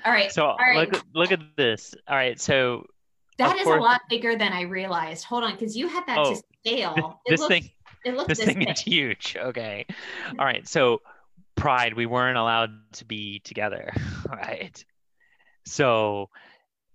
All 0.06 0.12
right. 0.12 0.32
So 0.32 0.46
all 0.46 0.58
right. 0.58 0.92
look 0.92 1.04
look 1.14 1.32
at 1.32 1.40
this. 1.58 1.94
All 2.08 2.16
right. 2.16 2.40
So 2.40 2.86
that 3.38 3.58
is 3.58 3.64
course, 3.64 3.80
a 3.80 3.82
lot 3.82 4.02
bigger 4.10 4.36
than 4.36 4.54
I 4.54 4.62
realized. 4.62 5.26
Hold 5.26 5.44
on, 5.44 5.54
because 5.54 5.76
you 5.76 5.88
had 5.88 6.06
that 6.08 6.18
oh, 6.20 6.36
to 6.36 6.44
scale. 6.64 7.20
This, 7.28 7.40
this 7.40 7.48
thing 7.48 7.70
it 8.06 8.16
looks 8.16 8.28
this, 8.28 8.40
this 8.40 8.48
thing 8.48 8.60
big. 8.60 8.70
is 8.72 8.80
huge. 8.80 9.38
Okay. 9.40 9.86
All 10.38 10.46
right. 10.46 10.68
So 10.68 11.02
pride, 11.56 11.94
we 11.94 12.06
weren't 12.06 12.38
allowed 12.38 12.72
to 12.94 13.06
be 13.06 13.40
together. 13.40 13.94
Right. 14.30 14.84
So 15.66 16.30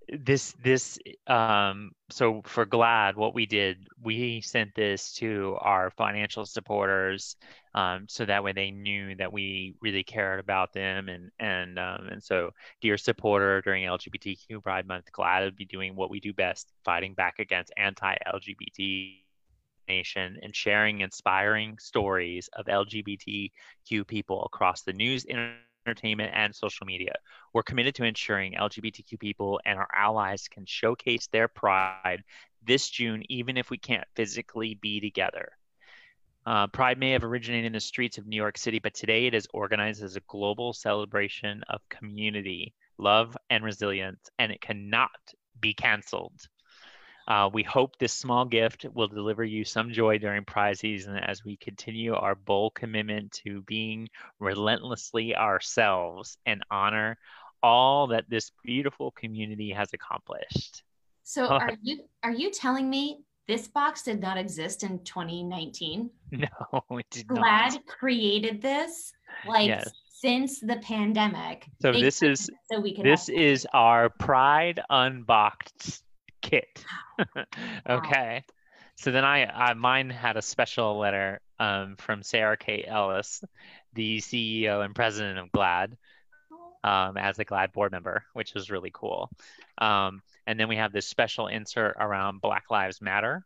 this 0.08 0.54
this 0.62 0.98
um 1.26 1.90
so 2.10 2.40
for 2.44 2.64
GLAAD 2.64 3.16
what 3.16 3.34
we 3.34 3.44
did 3.44 3.88
we 4.00 4.40
sent 4.40 4.74
this 4.74 5.12
to 5.14 5.56
our 5.60 5.90
financial 5.90 6.46
supporters 6.46 7.36
um 7.74 8.06
so 8.08 8.24
that 8.24 8.44
way 8.44 8.52
they 8.52 8.70
knew 8.70 9.16
that 9.16 9.32
we 9.32 9.74
really 9.80 10.04
cared 10.04 10.38
about 10.38 10.72
them 10.72 11.08
and 11.08 11.30
and 11.40 11.78
um 11.78 12.06
and 12.10 12.22
so 12.22 12.50
dear 12.80 12.96
supporter 12.96 13.60
during 13.62 13.84
lgbtq 13.84 14.62
pride 14.62 14.86
month 14.86 15.10
glad 15.10 15.40
to 15.40 15.50
be 15.50 15.64
doing 15.64 15.96
what 15.96 16.10
we 16.10 16.20
do 16.20 16.32
best 16.32 16.72
fighting 16.84 17.14
back 17.14 17.40
against 17.40 17.72
anti-lgbt 17.76 19.16
nation 19.88 20.38
and 20.42 20.54
sharing 20.54 21.00
inspiring 21.00 21.76
stories 21.78 22.48
of 22.52 22.66
lgbtq 22.66 23.50
people 24.06 24.44
across 24.44 24.82
the 24.82 24.92
news 24.92 25.24
internet 25.24 25.65
entertainment, 25.86 26.32
and 26.34 26.54
social 26.54 26.86
media. 26.86 27.12
We're 27.52 27.62
committed 27.62 27.94
to 27.96 28.04
ensuring 28.04 28.54
LGBTQ 28.54 29.18
people 29.18 29.60
and 29.64 29.78
our 29.78 29.88
allies 29.94 30.48
can 30.48 30.64
showcase 30.66 31.28
their 31.28 31.48
pride 31.48 32.22
this 32.64 32.88
June, 32.88 33.22
even 33.28 33.56
if 33.56 33.70
we 33.70 33.78
can't 33.78 34.06
physically 34.16 34.74
be 34.74 35.00
together. 35.00 35.52
Uh, 36.44 36.66
Pride 36.68 36.98
may 36.98 37.10
have 37.10 37.24
originated 37.24 37.66
in 37.66 37.72
the 37.72 37.80
streets 37.80 38.18
of 38.18 38.26
New 38.26 38.36
York 38.36 38.56
City, 38.56 38.78
but 38.78 38.94
today 38.94 39.26
it 39.26 39.34
is 39.34 39.48
organized 39.52 40.02
as 40.02 40.14
a 40.16 40.20
global 40.28 40.72
celebration 40.72 41.62
of 41.68 41.80
community, 41.88 42.72
love, 42.98 43.36
and 43.50 43.64
resilience, 43.64 44.30
and 44.38 44.52
it 44.52 44.60
cannot 44.60 45.10
be 45.60 45.74
canceled. 45.74 46.40
Uh, 47.28 47.50
we 47.52 47.62
hope 47.62 47.98
this 47.98 48.12
small 48.12 48.44
gift 48.44 48.86
will 48.94 49.08
deliver 49.08 49.42
you 49.42 49.64
some 49.64 49.92
joy 49.92 50.18
during 50.18 50.44
prize 50.44 50.78
season 50.80 51.16
as 51.16 51.44
we 51.44 51.56
continue 51.56 52.14
our 52.14 52.34
bold 52.36 52.74
commitment 52.74 53.32
to 53.32 53.62
being 53.62 54.08
relentlessly 54.38 55.34
ourselves 55.34 56.38
and 56.46 56.62
honor 56.70 57.18
all 57.62 58.08
that 58.08 58.24
this 58.28 58.52
beautiful 58.64 59.10
community 59.10 59.70
has 59.70 59.92
accomplished. 59.92 60.82
So 61.24 61.46
are 61.46 61.72
you 61.82 62.04
are 62.22 62.32
you 62.32 62.52
telling 62.52 62.88
me 62.88 63.18
this 63.48 63.66
box 63.66 64.02
did 64.02 64.20
not 64.20 64.38
exist 64.38 64.84
in 64.84 65.00
2019? 65.00 66.10
No, 66.32 66.48
it 66.98 67.06
did 67.10 67.26
GLAAD 67.28 67.72
not. 67.74 67.86
created 67.86 68.60
this 68.60 69.12
like 69.46 69.68
yes. 69.68 69.90
since 70.08 70.60
the 70.60 70.76
pandemic. 70.76 71.66
So 71.80 71.92
this 71.92 72.22
is 72.22 72.50
so 72.70 72.80
we 72.80 72.94
can 72.94 73.04
this 73.04 73.28
is 73.28 73.66
our 73.72 74.10
Pride 74.10 74.80
Unboxed 74.90 76.02
kit. 76.46 76.84
okay. 77.88 78.44
So 78.96 79.10
then 79.10 79.24
I, 79.24 79.44
I, 79.44 79.74
mine 79.74 80.08
had 80.08 80.36
a 80.36 80.42
special 80.42 80.98
letter 80.98 81.40
um, 81.58 81.96
from 81.98 82.22
Sarah 82.22 82.56
K. 82.56 82.84
Ellis, 82.86 83.44
the 83.94 84.18
CEO 84.18 84.84
and 84.84 84.94
president 84.94 85.38
of 85.38 85.52
GLAAD, 85.52 85.96
um, 86.82 87.16
as 87.16 87.38
a 87.38 87.44
GLAAD 87.44 87.72
board 87.72 87.92
member, 87.92 88.24
which 88.32 88.54
was 88.54 88.70
really 88.70 88.90
cool. 88.92 89.30
Um, 89.78 90.22
and 90.46 90.58
then 90.58 90.68
we 90.68 90.76
have 90.76 90.92
this 90.92 91.06
special 91.06 91.48
insert 91.48 91.96
around 91.98 92.40
Black 92.40 92.64
Lives 92.70 93.02
Matter, 93.02 93.44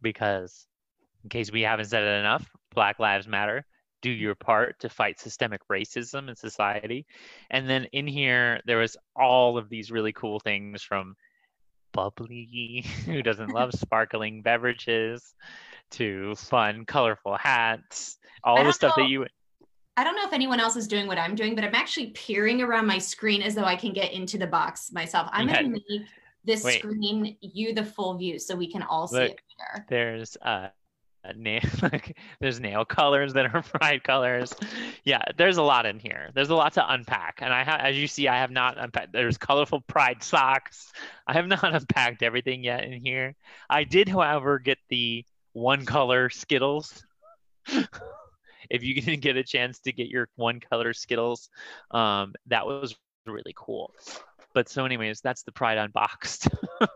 because 0.00 0.66
in 1.24 1.30
case 1.30 1.52
we 1.52 1.62
haven't 1.62 1.86
said 1.86 2.04
it 2.04 2.20
enough, 2.20 2.48
Black 2.74 2.98
Lives 2.98 3.26
Matter. 3.26 3.66
Do 4.00 4.10
your 4.10 4.36
part 4.36 4.78
to 4.80 4.88
fight 4.88 5.18
systemic 5.18 5.60
racism 5.68 6.28
in 6.28 6.36
society. 6.36 7.04
And 7.50 7.68
then 7.68 7.86
in 7.86 8.06
here, 8.06 8.60
there 8.64 8.78
was 8.78 8.96
all 9.16 9.58
of 9.58 9.68
these 9.68 9.90
really 9.90 10.12
cool 10.12 10.38
things 10.38 10.84
from 10.84 11.16
bubbly, 11.92 12.84
who 13.04 13.22
doesn't 13.22 13.50
love 13.50 13.72
sparkling 13.72 14.42
beverages, 14.42 15.34
to 15.92 16.34
fun, 16.36 16.84
colorful 16.84 17.36
hats, 17.36 18.18
all 18.44 18.62
the 18.62 18.72
stuff 18.72 18.96
know, 18.96 19.04
that 19.04 19.10
you. 19.10 19.26
I 19.96 20.04
don't 20.04 20.14
know 20.14 20.24
if 20.24 20.32
anyone 20.32 20.60
else 20.60 20.76
is 20.76 20.86
doing 20.86 21.06
what 21.06 21.18
I'm 21.18 21.34
doing, 21.34 21.54
but 21.54 21.64
I'm 21.64 21.74
actually 21.74 22.08
peering 22.10 22.62
around 22.62 22.86
my 22.86 22.98
screen 22.98 23.42
as 23.42 23.54
though 23.54 23.64
I 23.64 23.76
can 23.76 23.92
get 23.92 24.12
into 24.12 24.38
the 24.38 24.46
box 24.46 24.92
myself. 24.92 25.28
I'm 25.32 25.48
yeah. 25.48 25.62
going 25.62 25.74
to 25.74 25.80
make 25.88 26.06
this 26.44 26.62
Wait. 26.62 26.78
screen 26.78 27.36
you 27.40 27.74
the 27.74 27.84
full 27.84 28.16
view 28.16 28.38
so 28.38 28.54
we 28.54 28.70
can 28.70 28.82
all 28.82 29.08
see 29.08 29.18
it 29.18 29.40
here. 29.56 29.86
There's 29.88 30.36
uh, 30.42 30.68
nail 31.36 31.60
there's 32.40 32.60
nail 32.60 32.84
colors 32.84 33.34
that 33.34 33.54
are 33.54 33.62
pride 33.78 34.02
colors. 34.04 34.52
Yeah 35.04 35.22
there's 35.36 35.56
a 35.56 35.62
lot 35.62 35.86
in 35.86 35.98
here. 35.98 36.30
There's 36.34 36.50
a 36.50 36.54
lot 36.54 36.74
to 36.74 36.92
unpack. 36.92 37.38
And 37.42 37.52
i 37.52 37.64
have 37.64 37.80
as 37.80 37.96
you 37.98 38.06
see 38.06 38.28
i 38.28 38.38
have 38.38 38.50
not 38.50 38.78
unpacked 38.78 39.12
there's 39.12 39.38
colorful 39.38 39.80
pride 39.82 40.22
socks. 40.22 40.92
I 41.26 41.34
have 41.34 41.46
not 41.46 41.74
unpacked 41.74 42.22
everything 42.22 42.64
yet 42.64 42.84
in 42.84 43.04
here. 43.04 43.34
I 43.68 43.84
did 43.84 44.08
however 44.08 44.58
get 44.58 44.78
the 44.88 45.24
one 45.52 45.84
color 45.84 46.30
skittles. 46.30 47.04
If 48.70 48.82
you 48.82 48.94
didn't 48.94 49.20
get 49.20 49.36
a 49.36 49.44
chance 49.44 49.78
to 49.80 49.92
get 49.92 50.08
your 50.08 50.28
one 50.36 50.60
color 50.60 50.92
skittles 50.92 51.50
um, 51.90 52.34
that 52.46 52.66
was 52.66 52.96
really 53.26 53.54
cool 53.56 53.92
but 54.54 54.68
so 54.68 54.84
anyways 54.84 55.20
that's 55.20 55.42
the 55.42 55.52
pride 55.52 55.78
unboxed. 55.78 56.48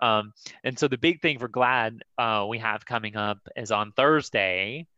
Um, 0.00 0.32
and 0.64 0.76
so 0.76 0.88
the 0.88 0.98
big 0.98 1.22
thing 1.22 1.38
for 1.38 1.48
GLAAD 1.48 2.00
uh, 2.18 2.46
we 2.48 2.58
have 2.58 2.84
coming 2.84 3.14
up 3.14 3.38
is 3.54 3.70
on 3.70 3.92
thursday 3.92 4.88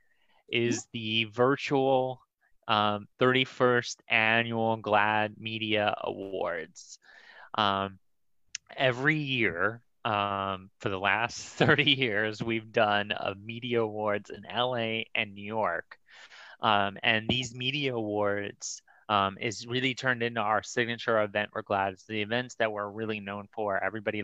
is 0.48 0.86
the 0.92 1.24
virtual 1.24 2.20
um, 2.68 3.06
31st 3.20 3.96
annual 4.08 4.78
GLAAD 4.78 5.38
media 5.38 5.94
awards. 6.02 6.98
Um, 7.56 7.98
every 8.76 9.16
year 9.16 9.82
um, 10.04 10.70
for 10.80 10.88
the 10.88 10.98
last 10.98 11.38
30 11.56 11.90
years 11.90 12.42
we've 12.42 12.72
done 12.72 13.12
a 13.12 13.34
media 13.34 13.82
awards 13.82 14.30
in 14.30 14.44
la 14.50 15.02
and 15.14 15.34
new 15.34 15.44
york. 15.44 15.98
Um, 16.60 16.96
and 17.02 17.28
these 17.28 17.54
media 17.54 17.94
awards 17.94 18.82
um, 19.08 19.36
is 19.40 19.66
really 19.66 19.94
turned 19.94 20.22
into 20.22 20.40
our 20.40 20.62
signature 20.62 21.22
event. 21.22 21.50
We're 21.54 21.62
glad 21.62 21.94
it's 21.94 22.06
the 22.06 22.22
events 22.22 22.56
that 22.56 22.72
we're 22.72 22.88
really 22.88 23.20
known 23.20 23.48
for. 23.52 23.82
Everybody, 23.82 24.22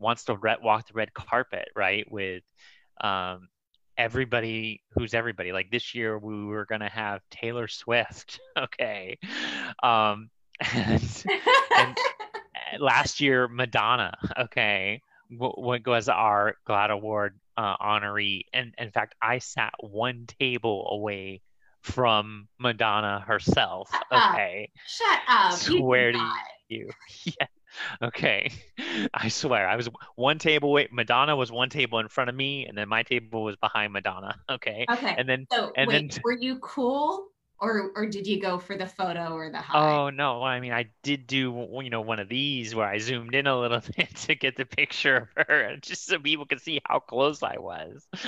wants 0.00 0.24
to 0.24 0.36
re- 0.36 0.56
walk 0.60 0.88
the 0.88 0.94
red 0.94 1.14
carpet, 1.14 1.68
right? 1.76 2.10
With 2.10 2.42
um, 3.00 3.48
everybody 3.96 4.82
who's 4.92 5.14
everybody. 5.14 5.52
Like 5.52 5.70
this 5.70 5.94
year, 5.94 6.18
we 6.18 6.44
were 6.46 6.66
gonna 6.66 6.90
have 6.90 7.20
Taylor 7.30 7.68
Swift, 7.68 8.40
okay, 8.58 9.18
um, 9.82 10.30
and, 10.74 11.24
and 11.76 11.96
last 12.80 13.20
year 13.20 13.46
Madonna, 13.46 14.14
okay, 14.38 15.02
what 15.28 15.86
was 15.86 16.08
our 16.08 16.56
GLAAD 16.66 16.90
Award 16.90 17.38
uh, 17.56 17.76
honoree, 17.76 18.42
and 18.52 18.74
in 18.78 18.90
fact, 18.90 19.14
I 19.22 19.38
sat 19.38 19.72
one 19.80 20.26
table 20.40 20.88
away 20.90 21.42
from 21.82 22.48
Madonna 22.58 23.20
herself. 23.26 23.90
Okay, 24.12 24.70
shut 24.86 25.20
up. 25.28 25.52
Swear 25.52 26.12
to 26.12 26.30
you, 26.68 26.90
yeah. 27.24 27.46
Okay. 28.02 28.50
I 29.14 29.28
swear. 29.28 29.68
I 29.68 29.76
was 29.76 29.88
one 30.16 30.38
table 30.38 30.70
away. 30.70 30.88
Madonna 30.90 31.36
was 31.36 31.52
one 31.52 31.70
table 31.70 31.98
in 31.98 32.08
front 32.08 32.30
of 32.30 32.36
me, 32.36 32.66
and 32.66 32.76
then 32.76 32.88
my 32.88 33.02
table 33.02 33.44
was 33.44 33.56
behind 33.56 33.92
Madonna. 33.92 34.36
Okay. 34.50 34.84
Okay. 34.90 35.14
And 35.16 35.28
then 35.28 35.46
so 35.52 35.72
and 35.76 35.88
wait, 35.88 36.12
then 36.12 36.20
were 36.24 36.32
you 36.32 36.58
cool 36.58 37.28
or 37.60 37.92
or 37.94 38.06
did 38.06 38.26
you 38.26 38.40
go 38.40 38.58
for 38.58 38.76
the 38.76 38.86
photo 38.86 39.34
or 39.34 39.50
the 39.50 39.58
high? 39.58 39.96
Oh 39.96 40.10
no! 40.10 40.42
I 40.42 40.60
mean, 40.60 40.72
I 40.72 40.86
did 41.02 41.26
do 41.26 41.68
you 41.82 41.90
know 41.90 42.00
one 42.00 42.18
of 42.18 42.28
these 42.28 42.74
where 42.74 42.86
I 42.86 42.98
zoomed 42.98 43.34
in 43.34 43.46
a 43.46 43.58
little 43.58 43.80
bit 43.96 44.14
to 44.16 44.34
get 44.34 44.56
the 44.56 44.64
picture 44.64 45.16
of 45.36 45.46
her, 45.46 45.76
just 45.80 46.06
so 46.06 46.18
people 46.18 46.46
could 46.46 46.60
see 46.60 46.80
how 46.86 47.00
close 47.00 47.42
I 47.42 47.58
was. 47.58 48.06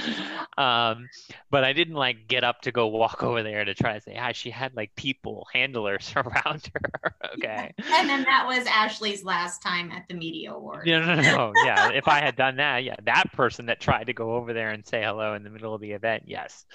Um, 0.58 1.08
but 1.50 1.64
I 1.64 1.72
didn't 1.72 1.94
like 1.94 2.28
get 2.28 2.44
up 2.44 2.60
to 2.62 2.72
go 2.72 2.86
walk 2.86 3.22
over 3.22 3.42
there 3.42 3.64
to 3.64 3.74
try 3.74 3.94
to 3.94 4.00
say 4.00 4.14
hi. 4.14 4.32
She 4.32 4.50
had 4.50 4.76
like 4.76 4.94
people, 4.96 5.46
handlers 5.52 6.12
around 6.16 6.70
her. 6.74 7.14
okay. 7.34 7.72
And 7.78 8.08
then 8.08 8.22
that 8.24 8.44
was 8.46 8.66
Ashley's 8.66 9.24
last 9.24 9.62
time 9.62 9.90
at 9.90 10.06
the 10.08 10.14
media 10.14 10.52
award. 10.52 10.86
No, 10.86 11.00
no, 11.00 11.14
no, 11.14 11.22
no. 11.22 11.52
yeah. 11.64 11.90
If 11.92 12.06
I 12.06 12.20
had 12.20 12.36
done 12.36 12.56
that, 12.56 12.84
yeah, 12.84 12.96
that 13.04 13.32
person 13.32 13.66
that 13.66 13.80
tried 13.80 14.08
to 14.08 14.12
go 14.12 14.34
over 14.34 14.52
there 14.52 14.70
and 14.70 14.86
say 14.86 15.02
hello 15.02 15.34
in 15.34 15.42
the 15.42 15.50
middle 15.50 15.74
of 15.74 15.80
the 15.80 15.92
event, 15.92 16.24
yes. 16.26 16.66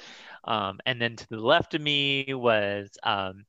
Um, 0.48 0.80
and 0.86 1.02
then 1.02 1.16
to 1.16 1.30
the 1.30 1.40
left 1.40 1.74
of 1.74 1.82
me 1.82 2.34
was 2.34 2.90
um, 3.04 3.46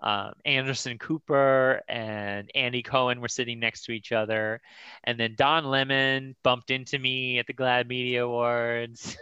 uh, 0.00 0.30
Anderson 0.44 0.98
Cooper 0.98 1.82
and 1.88 2.50
Andy 2.54 2.82
Cohen 2.82 3.20
were 3.20 3.28
sitting 3.28 3.58
next 3.58 3.84
to 3.84 3.92
each 3.92 4.12
other. 4.12 4.60
And 5.04 5.18
then 5.18 5.34
Don 5.36 5.64
Lemon 5.64 6.36
bumped 6.42 6.70
into 6.70 6.98
me 6.98 7.38
at 7.38 7.46
the 7.46 7.54
GLAAD 7.54 7.88
Media 7.88 8.24
Awards. 8.24 9.16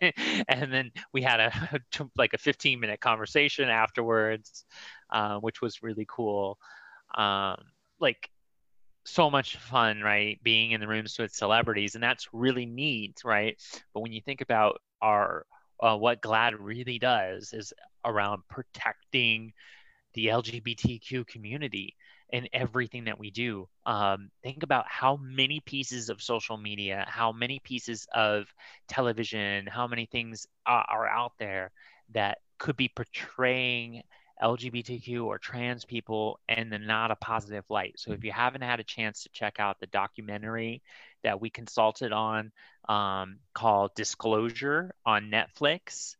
and 0.48 0.72
then 0.72 0.92
we 1.12 1.22
had 1.22 1.40
a 1.40 1.80
like 2.16 2.34
a 2.34 2.38
15 2.38 2.78
minute 2.78 3.00
conversation 3.00 3.68
afterwards, 3.68 4.64
uh, 5.10 5.38
which 5.38 5.62
was 5.62 5.82
really 5.82 6.06
cool. 6.08 6.58
Um, 7.14 7.56
like 7.98 8.28
so 9.04 9.30
much 9.30 9.56
fun, 9.56 10.00
right? 10.00 10.38
Being 10.42 10.72
in 10.72 10.80
the 10.80 10.88
rooms 10.88 11.18
with 11.18 11.32
celebrities, 11.32 11.94
and 11.94 12.02
that's 12.02 12.28
really 12.32 12.66
neat, 12.66 13.20
right? 13.24 13.56
But 13.94 14.00
when 14.00 14.12
you 14.12 14.20
think 14.20 14.40
about 14.40 14.80
our 15.00 15.46
uh, 15.80 15.96
what 15.96 16.22
GLAAD 16.22 16.54
really 16.58 16.98
does 16.98 17.52
is 17.52 17.72
around 18.04 18.42
protecting 18.48 19.52
the 20.14 20.26
LGBTQ 20.26 21.26
community 21.26 21.94
in 22.30 22.48
everything 22.52 23.04
that 23.04 23.18
we 23.18 23.30
do. 23.30 23.68
Um, 23.84 24.30
think 24.42 24.62
about 24.62 24.86
how 24.88 25.16
many 25.16 25.60
pieces 25.60 26.08
of 26.08 26.20
social 26.22 26.56
media, 26.56 27.04
how 27.08 27.32
many 27.32 27.60
pieces 27.60 28.06
of 28.14 28.46
television, 28.88 29.66
how 29.66 29.86
many 29.86 30.06
things 30.06 30.46
are, 30.66 30.84
are 30.88 31.06
out 31.06 31.32
there 31.38 31.70
that 32.12 32.38
could 32.58 32.76
be 32.76 32.88
portraying 32.88 34.02
LGBTQ 34.42 35.24
or 35.24 35.38
trans 35.38 35.84
people 35.84 36.40
in 36.48 36.68
the 36.68 36.78
not 36.78 37.10
a 37.10 37.16
positive 37.16 37.64
light. 37.70 37.94
So 37.96 38.12
if 38.12 38.24
you 38.24 38.32
haven't 38.32 38.62
had 38.62 38.80
a 38.80 38.84
chance 38.84 39.22
to 39.22 39.30
check 39.30 39.58
out 39.58 39.80
the 39.80 39.86
documentary 39.86 40.82
that 41.26 41.40
we 41.40 41.50
consulted 41.50 42.12
on 42.12 42.52
um, 42.88 43.40
called 43.52 43.90
Disclosure 43.96 44.94
on 45.04 45.28
Netflix, 45.28 46.14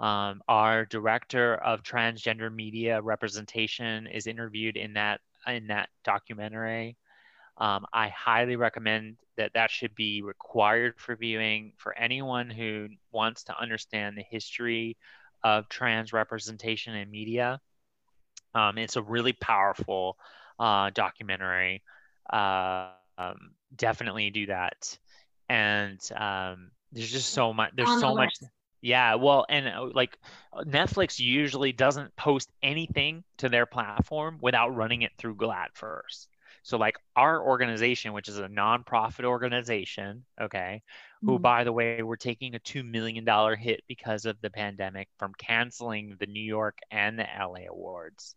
um, 0.00 0.42
our 0.48 0.84
director 0.84 1.54
of 1.54 1.84
transgender 1.84 2.52
media 2.52 3.00
representation 3.00 4.08
is 4.08 4.26
interviewed 4.26 4.76
in 4.76 4.94
that 4.94 5.20
in 5.46 5.68
that 5.68 5.88
documentary. 6.04 6.96
Um, 7.56 7.86
I 7.92 8.08
highly 8.08 8.56
recommend 8.56 9.16
that 9.36 9.52
that 9.54 9.70
should 9.70 9.94
be 9.94 10.22
required 10.22 10.94
for 10.98 11.14
viewing 11.14 11.72
for 11.76 11.96
anyone 11.96 12.50
who 12.50 12.88
wants 13.12 13.44
to 13.44 13.58
understand 13.58 14.16
the 14.16 14.24
history 14.28 14.96
of 15.44 15.68
trans 15.68 16.12
representation 16.12 16.96
in 16.96 17.10
media. 17.10 17.60
Um, 18.54 18.76
it's 18.76 18.96
a 18.96 19.02
really 19.02 19.34
powerful 19.34 20.16
uh, 20.58 20.90
documentary. 20.90 21.82
Uh, 22.28 22.90
um, 23.18 23.50
definitely 23.76 24.30
do 24.30 24.46
that. 24.46 24.96
And 25.48 26.00
um, 26.16 26.70
there's 26.92 27.10
just 27.10 27.30
so 27.30 27.52
much. 27.52 27.72
There's 27.74 28.00
so 28.00 28.14
much. 28.14 28.34
Yeah, 28.80 29.16
well, 29.16 29.44
and 29.48 29.68
uh, 29.68 29.88
like 29.92 30.16
Netflix 30.54 31.18
usually 31.18 31.72
doesn't 31.72 32.14
post 32.16 32.48
anything 32.62 33.24
to 33.38 33.48
their 33.48 33.66
platform 33.66 34.38
without 34.40 34.74
running 34.74 35.02
it 35.02 35.12
through 35.18 35.34
GLAAD 35.34 35.68
first. 35.74 36.28
So, 36.62 36.76
like 36.76 36.96
our 37.16 37.42
organization, 37.42 38.12
which 38.12 38.28
is 38.28 38.38
a 38.38 38.46
nonprofit 38.46 39.24
organization, 39.24 40.24
okay, 40.40 40.82
who, 41.22 41.32
mm-hmm. 41.32 41.42
by 41.42 41.64
the 41.64 41.72
way, 41.72 42.02
we're 42.02 42.16
taking 42.16 42.54
a 42.54 42.60
$2 42.60 42.84
million 42.84 43.26
hit 43.56 43.82
because 43.88 44.26
of 44.26 44.40
the 44.42 44.50
pandemic 44.50 45.08
from 45.18 45.32
canceling 45.38 46.16
the 46.20 46.26
New 46.26 46.42
York 46.42 46.78
and 46.90 47.18
the 47.18 47.26
LA 47.38 47.66
awards. 47.70 48.34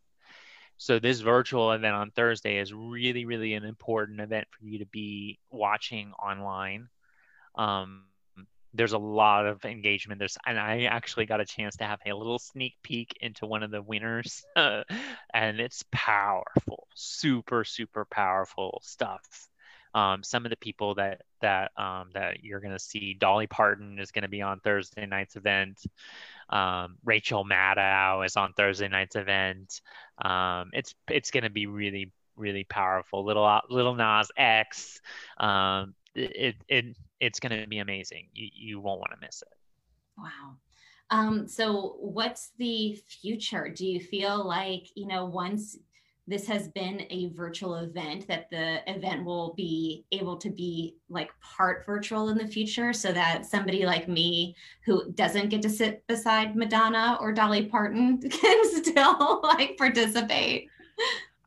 So, 0.82 0.98
this 0.98 1.20
virtual 1.20 1.74
event 1.74 1.94
on 1.94 2.10
Thursday 2.10 2.58
is 2.58 2.74
really, 2.74 3.26
really 3.26 3.54
an 3.54 3.66
important 3.66 4.20
event 4.20 4.48
for 4.50 4.66
you 4.66 4.80
to 4.80 4.88
be 4.88 5.38
watching 5.52 6.12
online. 6.14 6.90
Um, 7.54 8.06
there's 8.74 8.94
a 8.94 8.98
lot 8.98 9.46
of 9.46 9.66
engagement 9.66 10.18
there's 10.18 10.38
and 10.46 10.58
i 10.58 10.84
actually 10.84 11.26
got 11.26 11.42
a 11.42 11.46
chance 11.46 11.76
to 11.76 11.84
have 11.84 12.00
a 12.06 12.14
little 12.14 12.40
sneak 12.40 12.74
peek 12.84 13.18
into 13.20 13.46
one 13.46 13.64
of 13.64 13.72
the 13.72 13.82
winners 13.82 14.46
and 14.56 15.60
it's 15.60 15.84
powerful 15.92 16.88
super 16.96 17.66
super 17.66 18.06
powerful 18.06 18.80
stuff 18.82 19.50
um, 19.94 20.24
some 20.24 20.46
of 20.46 20.50
the 20.50 20.58
people 20.58 20.96
that 20.96 21.22
that 21.42 21.72
um, 21.78 22.10
that 22.14 22.44
you're 22.44 22.60
going 22.60 22.74
to 22.74 22.80
see. 22.80 23.14
Dolly 23.14 23.48
Parton 23.48 24.00
is 24.00 24.12
going 24.12 24.24
to 24.24 24.30
be 24.30 24.42
on 24.42 24.60
Thursday 24.60 25.06
night's 25.06 25.36
event. 25.36 25.82
Um, 26.50 26.98
Rachel 27.04 27.46
Maddow 27.46 28.26
is 28.26 28.36
on 28.36 28.54
Thursday 28.54 28.88
night's 28.88 29.16
event. 29.16 29.82
Um, 30.24 30.70
it's 30.74 30.94
it's 31.10 31.32
going 31.32 31.44
to 31.44 31.50
be 31.50 31.68
really 31.68 32.12
really 32.36 32.64
powerful. 32.64 33.26
Little 33.26 33.62
Lil 33.70 33.96
Nas 33.96 34.32
X. 34.38 35.02
Um, 35.38 35.94
it 36.16 36.56
it 36.68 36.98
it's 37.20 37.40
going 37.40 37.62
to 37.62 37.68
be 37.68 37.80
amazing. 37.80 38.28
You 38.34 38.50
you 38.54 38.80
won't 38.80 39.00
want 39.00 39.12
to 39.14 39.26
miss 39.26 39.42
it. 39.42 39.58
Wow. 40.18 40.58
Um, 41.10 41.48
so 41.48 41.98
what's 42.00 42.52
the 42.58 42.98
future? 43.08 43.68
Do 43.68 43.86
you 43.86 44.00
feel 44.00 44.46
like, 44.46 44.88
you 44.96 45.08
know, 45.08 45.26
once 45.26 45.78
this 46.32 46.48
has 46.48 46.70
been 46.70 47.06
a 47.10 47.30
virtual 47.34 47.76
event 47.76 48.26
that 48.28 48.50
the 48.50 48.80
event 48.90 49.26
will 49.26 49.54
be 49.56 50.06
able 50.14 50.38
to 50.38 50.50
be 50.50 50.96
like 51.10 51.30
part 51.42 51.86
virtual 51.86 52.30
in 52.30 52.38
the 52.38 52.48
future 52.48 52.94
so 52.94 53.12
that 53.12 53.46
somebody 53.46 53.86
like 53.86 54.08
me 54.08 54.56
who 54.86 55.12
doesn't 55.12 55.50
get 55.50 55.62
to 55.62 55.70
sit 55.70 56.06
beside 56.08 56.56
Madonna 56.56 57.18
or 57.20 57.34
Dolly 57.34 57.66
Parton 57.66 58.18
can 58.30 58.84
still 58.84 59.42
like 59.44 59.78
participate 59.78 60.70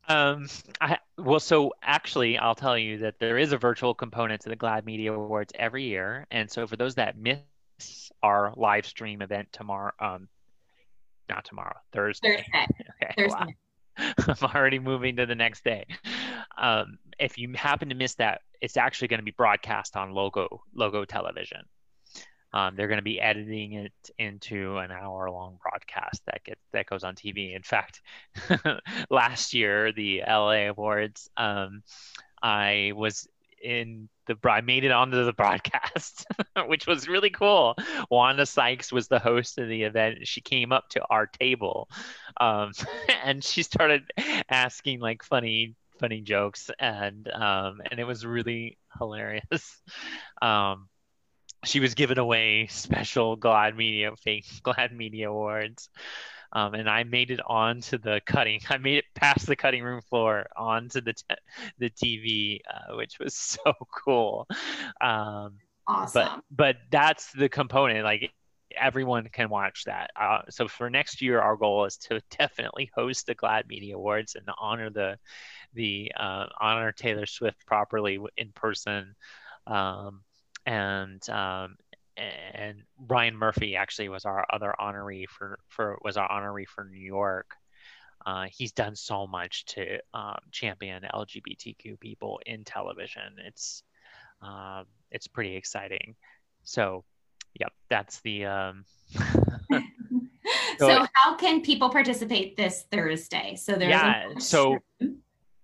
um 0.09 0.47
I 0.81 0.99
well 1.17 1.41
so 1.41 1.73
actually 1.83 2.37
I'll 2.37 2.55
tell 2.55 2.77
you 2.77 2.99
that 2.99 3.19
there 3.19 3.39
is 3.39 3.53
a 3.53 3.59
virtual 3.59 3.95
component 3.95 4.43
to 4.43 4.51
the 4.51 4.57
GLAAD 4.57 4.85
Media 4.85 5.15
Awards 5.15 5.53
every 5.59 5.85
year 5.85 6.27
and 6.31 6.51
so 6.51 6.67
for 6.67 6.77
those 6.77 6.97
that 6.97 7.17
miss 7.17 8.13
our 8.23 8.53
live 8.57 8.85
stream 8.85 9.23
event 9.23 9.49
tomorrow 9.51 9.93
um 9.99 10.29
not 11.31 11.45
tomorrow 11.47 11.77
Thursday, 11.93 12.37
Thursday. 12.37 12.67
okay 13.03 13.15
Thursday. 13.17 13.39
Wow. 13.39 13.47
I'm 13.99 14.37
already 14.43 14.79
moving 14.79 15.17
to 15.17 15.27
the 15.27 15.35
next 15.35 15.65
day. 15.65 15.87
Um, 16.59 16.99
if 17.19 17.39
you 17.39 17.53
happen 17.55 17.89
to 17.89 17.95
miss 17.95 18.15
that, 18.17 18.41
it's 18.61 18.77
actually 18.77 19.09
going 19.09 19.21
to 19.21 19.25
be 19.25 19.33
broadcast 19.33 19.97
on 19.97 20.13
Logo 20.13 20.63
Logo 20.75 21.05
Television. 21.05 21.61
Um, 22.53 22.77
they're 22.77 22.87
going 22.87 22.99
to 22.99 23.03
be 23.03 23.21
editing 23.21 23.73
it 23.73 23.93
into 24.17 24.79
an 24.79 24.93
hour-long 24.93 25.59
broadcast 25.61 26.23
that 26.27 26.45
gets 26.45 26.61
that 26.73 26.87
goes 26.87 27.03
on 27.03 27.17
TV. 27.17 27.57
In 27.57 27.63
fact, 27.63 28.01
last 29.11 29.55
year 29.55 29.93
the 29.93 30.23
LA 30.27 30.69
Awards, 30.69 31.29
um, 31.37 31.83
I 32.41 32.93
was 32.95 33.27
in 33.65 34.09
the 34.27 34.37
I 34.45 34.61
made 34.61 34.85
it 34.85 34.93
onto 34.93 35.25
the 35.25 35.33
broadcast, 35.43 36.27
which 36.67 36.87
was 36.87 37.09
really 37.09 37.31
cool. 37.31 37.77
Wanda 38.11 38.47
Sykes 38.47 38.93
was 38.93 39.09
the 39.09 39.19
host 39.19 39.59
of 39.59 39.69
the 39.69 39.83
event. 39.83 40.27
She 40.27 40.41
came 40.41 40.73
up 40.73 40.89
to 40.91 41.03
our 41.09 41.27
table, 41.27 41.89
um, 42.41 42.73
and 43.25 43.43
she 43.43 43.63
started 43.63 44.05
asking 44.49 45.01
like 45.01 45.23
funny 45.23 45.75
funny 45.99 46.21
jokes, 46.21 46.71
and 46.79 47.29
um, 47.29 47.81
and 47.91 47.99
it 47.99 48.05
was 48.05 48.27
really 48.27 48.79
hilarious. 48.99 49.81
Um, 50.43 50.89
she 51.65 51.81
was 51.81 51.95
giving 51.95 52.19
away 52.19 52.67
special 52.67 53.37
GLAAD 53.37 53.77
Media 53.77 54.11
fake 54.23 54.47
GLAAD 54.63 54.93
Media 54.93 55.31
awards. 55.31 55.89
Um, 56.55 56.75
and 56.75 56.89
I 56.89 57.03
made 57.03 57.31
it 57.31 57.41
onto 57.45 57.99
the 57.99 58.21
cutting. 58.25 58.61
I 58.71 58.79
made 58.79 58.99
it 58.99 59.05
past 59.15 59.47
the 59.47 59.57
cutting 59.57 59.83
room 59.83 60.01
floor 60.03 60.47
onto 60.57 61.01
the 61.01 61.13
t- 61.13 61.35
the 61.79 61.91
TV, 61.91 62.61
uh, 62.73 62.97
which 62.97 63.19
was 63.19 63.35
so 63.65 63.75
cool. 64.05 64.47
Um, 65.01 65.59
awesome. 65.87 66.23
But 66.25 66.41
but 66.51 66.77
that's 66.91 67.33
the 67.33 67.49
component. 67.49 68.05
Like 68.05 68.33
everyone 68.77 69.29
can 69.33 69.49
watch 69.49 69.85
that. 69.85 70.11
Uh, 70.21 70.43
so 70.51 70.69
for 70.69 70.91
next 70.91 71.23
year, 71.23 71.41
our 71.41 71.57
goal 71.57 71.85
is 71.85 71.97
to 71.97 72.21
definitely 72.39 72.91
host 72.95 73.27
the 73.27 73.35
GLAAD 73.35 73.69
Media 73.69 73.97
Awards 73.97 74.35
and 74.35 74.49
honor 74.59 74.91
the 74.91 75.19
the 75.75 76.13
uh, 76.19 76.47
honor 76.61 76.93
Taylor 76.93 77.27
Swift 77.27 77.67
properly 77.67 78.19
in 78.37 78.53
person. 78.53 79.15
Um, 79.67 80.21
and 80.67 81.29
um, 81.29 81.77
and 82.17 82.83
Ryan 83.09 83.37
Murphy 83.37 83.77
actually 83.77 84.09
was 84.09 84.25
our 84.25 84.47
other 84.53 84.75
honoree 84.81 85.27
for 85.29 85.59
for 85.69 85.99
was 86.03 86.17
our 86.17 86.29
honoree 86.29 86.67
for 86.67 86.85
New 86.85 87.05
York. 87.05 87.55
Uh, 88.25 88.47
he's 88.51 88.73
done 88.73 88.97
so 88.97 89.27
much 89.27 89.67
to 89.67 89.99
um, 90.15 90.39
champion 90.51 91.03
LGBTQ 91.15 92.01
people 92.01 92.41
in 92.47 92.65
television. 92.65 93.37
It's 93.47 93.83
um, 94.41 94.85
it's 95.11 95.27
pretty 95.27 95.57
exciting. 95.57 96.17
So, 96.65 97.05
yep, 97.59 97.73
that's 97.89 98.21
the. 98.21 98.47
Um, 98.47 98.85
so, 100.79 100.89
so, 100.89 101.07
how 101.13 101.37
can 101.37 101.61
people 101.63 101.91
participate 101.91 102.57
this 102.57 102.85
Thursday? 102.91 103.57
So 103.57 103.75
there's 103.75 103.91
yeah. 103.91 104.39
so 104.39 104.79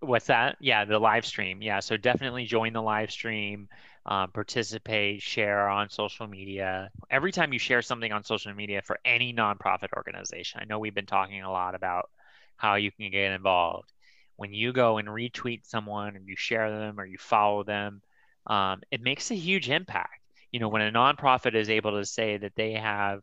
what's 0.01 0.27
that? 0.27 0.57
Yeah, 0.61 0.85
the 0.85 0.99
live 0.99 1.27
stream. 1.27 1.63
Yeah, 1.63 1.81
so 1.81 1.97
definitely 1.97 2.45
join 2.45 2.73
the 2.73 2.83
live 2.83 3.11
stream 3.11 3.69
um, 4.07 4.31
participate, 4.31 5.23
share 5.23 5.69
on 5.69 5.91
social 5.91 6.27
media. 6.27 6.91
Every 7.11 7.33
time 7.33 7.53
you 7.53 7.59
share 7.59 7.83
something 7.83 8.13
on 8.13 8.25
social 8.25 8.53
media 8.55 8.83
for 8.83 8.99
any 9.05 9.33
nonprofit 9.33 9.93
organization, 9.97 10.61
I 10.61 10.65
know 10.65 10.79
we've 10.79 10.95
been 10.95 11.07
talking 11.07 11.43
a 11.43 11.51
lot 11.51 11.75
about 11.75 12.11
how 12.57 12.75
you 12.77 12.91
can 12.91 13.11
get 13.11 13.33
involved. 13.33 13.93
When 14.37 14.55
you 14.55 14.73
go 14.73 14.99
and 14.99 15.09
retweet 15.09 15.67
someone 15.67 16.17
or 16.17 16.21
you 16.21 16.35
share 16.37 16.71
them 16.71 16.99
or 16.99 17.05
you 17.05 17.19
follow 17.19 17.63
them, 17.63 18.01
um, 18.47 18.81
it 18.91 19.03
makes 19.03 19.31
a 19.31 19.35
huge 19.35 19.69
impact. 19.69 20.21
You 20.51 20.61
know, 20.61 20.69
when 20.69 20.83
a 20.83 20.91
nonprofit 20.91 21.55
is 21.55 21.71
able 21.71 21.93
to 21.93 22.05
say 22.05 22.39
that 22.39 22.57
they 22.57 22.73
have 22.73 23.21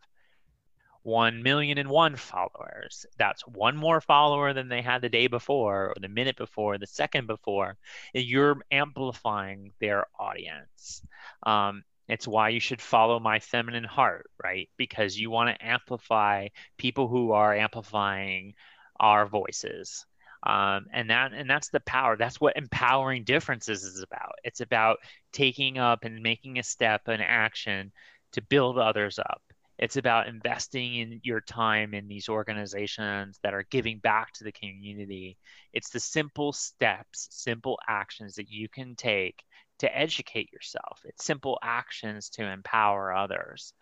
1 1.03 1.43
million 1.43 1.77
and 1.77 1.89
one 1.89 2.15
followers. 2.15 3.05
That's 3.17 3.41
one 3.47 3.75
more 3.77 4.01
follower 4.01 4.53
than 4.53 4.67
they 4.67 4.81
had 4.81 5.01
the 5.01 5.09
day 5.09 5.27
before, 5.27 5.89
or 5.89 5.95
the 5.99 6.09
minute 6.09 6.37
before, 6.37 6.77
the 6.77 6.87
second 6.87 7.27
before. 7.27 7.77
You're 8.13 8.61
amplifying 8.71 9.71
their 9.79 10.07
audience. 10.19 11.01
Um, 11.43 11.83
it's 12.07 12.27
why 12.27 12.49
you 12.49 12.59
should 12.59 12.81
follow 12.81 13.19
my 13.19 13.39
feminine 13.39 13.83
heart, 13.83 14.29
right? 14.41 14.69
Because 14.77 15.19
you 15.19 15.29
want 15.29 15.49
to 15.49 15.65
amplify 15.65 16.47
people 16.77 17.07
who 17.07 17.31
are 17.31 17.53
amplifying 17.53 18.53
our 18.99 19.25
voices. 19.25 20.05
Um, 20.43 20.85
and 20.93 21.09
that 21.09 21.33
and 21.33 21.49
that's 21.49 21.69
the 21.69 21.81
power. 21.81 22.15
That's 22.15 22.39
what 22.39 22.55
empowering 22.55 23.23
differences 23.23 23.83
is 23.83 24.01
about. 24.01 24.35
It's 24.43 24.61
about 24.61 24.99
taking 25.33 25.77
up 25.77 26.03
and 26.03 26.21
making 26.21 26.59
a 26.59 26.63
step, 26.63 27.07
an 27.07 27.21
action 27.21 27.91
to 28.33 28.41
build 28.41 28.77
others 28.77 29.19
up. 29.19 29.41
It's 29.77 29.97
about 29.97 30.27
investing 30.27 30.95
in 30.95 31.19
your 31.23 31.41
time 31.41 31.93
in 31.93 32.07
these 32.07 32.29
organizations 32.29 33.39
that 33.43 33.53
are 33.53 33.65
giving 33.69 33.99
back 33.99 34.33
to 34.33 34.43
the 34.43 34.51
community. 34.51 35.37
It's 35.71 35.89
the 35.89 35.99
simple 35.99 36.51
steps, 36.51 37.27
simple 37.31 37.79
actions 37.87 38.35
that 38.35 38.49
you 38.49 38.69
can 38.69 38.95
take 38.95 39.43
to 39.79 39.97
educate 39.97 40.51
yourself. 40.51 41.01
It's 41.05 41.25
simple 41.25 41.59
actions 41.61 42.29
to 42.31 42.45
empower 42.45 43.13
others. 43.13 43.73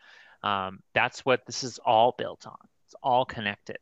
Um, 0.43 0.79
that's 0.93 1.25
what 1.25 1.45
this 1.45 1.63
is 1.63 1.79
all 1.85 2.13
built 2.17 2.45
on. 2.45 2.57
It's 2.85 2.95
all 3.01 3.25
connected. 3.25 3.77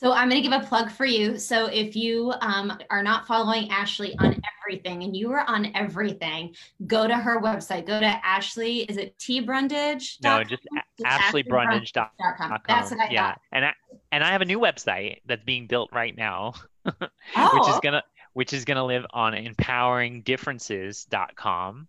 So 0.00 0.12
I'm 0.12 0.28
going 0.28 0.40
to 0.40 0.48
give 0.48 0.58
a 0.58 0.64
plug 0.64 0.92
for 0.92 1.06
you. 1.06 1.38
So 1.38 1.66
if 1.66 1.96
you 1.96 2.32
um, 2.40 2.78
are 2.88 3.02
not 3.02 3.26
following 3.26 3.68
Ashley 3.68 4.16
on 4.20 4.40
everything 4.62 5.02
and 5.02 5.16
you 5.16 5.32
are 5.32 5.42
on 5.48 5.72
everything, 5.74 6.54
go 6.86 7.08
to 7.08 7.16
her 7.16 7.40
website. 7.40 7.84
Go 7.84 7.98
to 7.98 8.06
Ashley. 8.06 8.82
Is 8.82 8.96
it 8.96 9.18
T 9.18 9.40
Brundage? 9.40 10.18
No, 10.22 10.44
just 10.44 10.62
ashleybrundage.com. 11.04 12.58
That's 12.68 12.92
what 12.92 13.00
I 13.00 13.08
yeah. 13.10 13.30
thought. 13.30 13.40
And 13.50 13.64
I, 13.64 13.72
and 14.12 14.22
I 14.22 14.30
have 14.30 14.40
a 14.40 14.44
new 14.44 14.60
website 14.60 15.16
that's 15.26 15.42
being 15.42 15.66
built 15.66 15.90
right 15.92 16.16
now, 16.16 16.54
oh. 16.86 16.92
which 17.58 17.68
is 17.68 17.80
gonna 17.82 18.04
which 18.34 18.52
is 18.52 18.64
gonna 18.64 18.84
live 18.84 19.04
on 19.12 19.32
empoweringdifferences.com. 19.32 21.88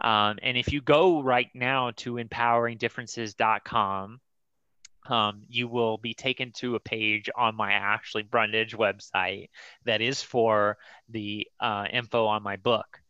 Um, 0.00 0.38
and 0.42 0.56
if 0.56 0.72
you 0.72 0.80
go 0.80 1.20
right 1.20 1.50
now 1.54 1.90
to 1.96 2.14
empoweringdifferences.com 2.14 4.20
um, 5.08 5.42
you 5.48 5.68
will 5.68 5.98
be 5.98 6.14
taken 6.14 6.52
to 6.52 6.74
a 6.74 6.80
page 6.80 7.28
on 7.36 7.56
my 7.56 7.72
Ashley 7.72 8.22
Brundage 8.22 8.76
website 8.76 9.48
that 9.84 10.00
is 10.00 10.22
for 10.22 10.78
the 11.08 11.48
uh, 11.60 11.86
info 11.90 12.26
on 12.26 12.42
my 12.42 12.56
book. 12.56 13.00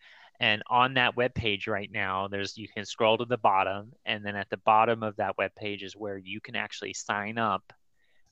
And 0.41 0.63
on 0.71 0.95
that 0.95 1.17
web 1.17 1.35
page 1.35 1.67
right 1.67 1.91
now, 1.91 2.29
there's 2.29 2.57
you 2.57 2.69
can 2.69 2.85
scroll 2.85 3.19
to 3.19 3.25
the 3.25 3.39
bottom, 3.39 3.93
and 4.07 4.25
then 4.25 4.37
at 4.37 4.49
the 4.51 4.57
bottom 4.59 5.03
of 5.03 5.17
that 5.17 5.37
web 5.37 5.53
page 5.57 5.83
is 5.83 5.97
where 5.97 6.17
you 6.17 6.41
can 6.41 6.55
actually 6.55 6.95
sign 6.95 7.39
up 7.39 7.73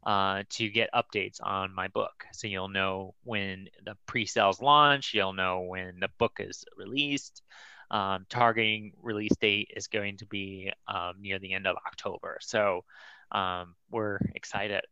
uh, 0.05 0.45
to 0.51 0.69
get 0.69 0.89
updates 0.95 1.39
on 1.43 1.75
my 1.75 1.89
book. 1.89 2.25
So 2.33 2.47
you'll 2.47 2.69
know 2.69 3.15
when 3.25 3.69
the 3.85 3.97
pre-sales 4.07 4.63
launch, 4.63 5.15
you'll 5.15 5.33
know 5.33 5.63
when 5.63 5.99
the 5.99 6.11
book 6.19 6.37
is 6.39 6.65
released. 6.77 7.43
Um, 7.91 8.27
targeting 8.29 8.93
release 9.03 9.37
date 9.41 9.71
is 9.77 9.89
going 9.89 10.17
to 10.19 10.27
be 10.27 10.73
um, 10.87 11.15
near 11.21 11.39
the 11.41 11.53
end 11.53 11.67
of 11.67 11.77
October. 11.87 12.39
So 12.41 12.85
um, 13.33 13.75
we're 13.91 14.19
excited. 14.35 14.83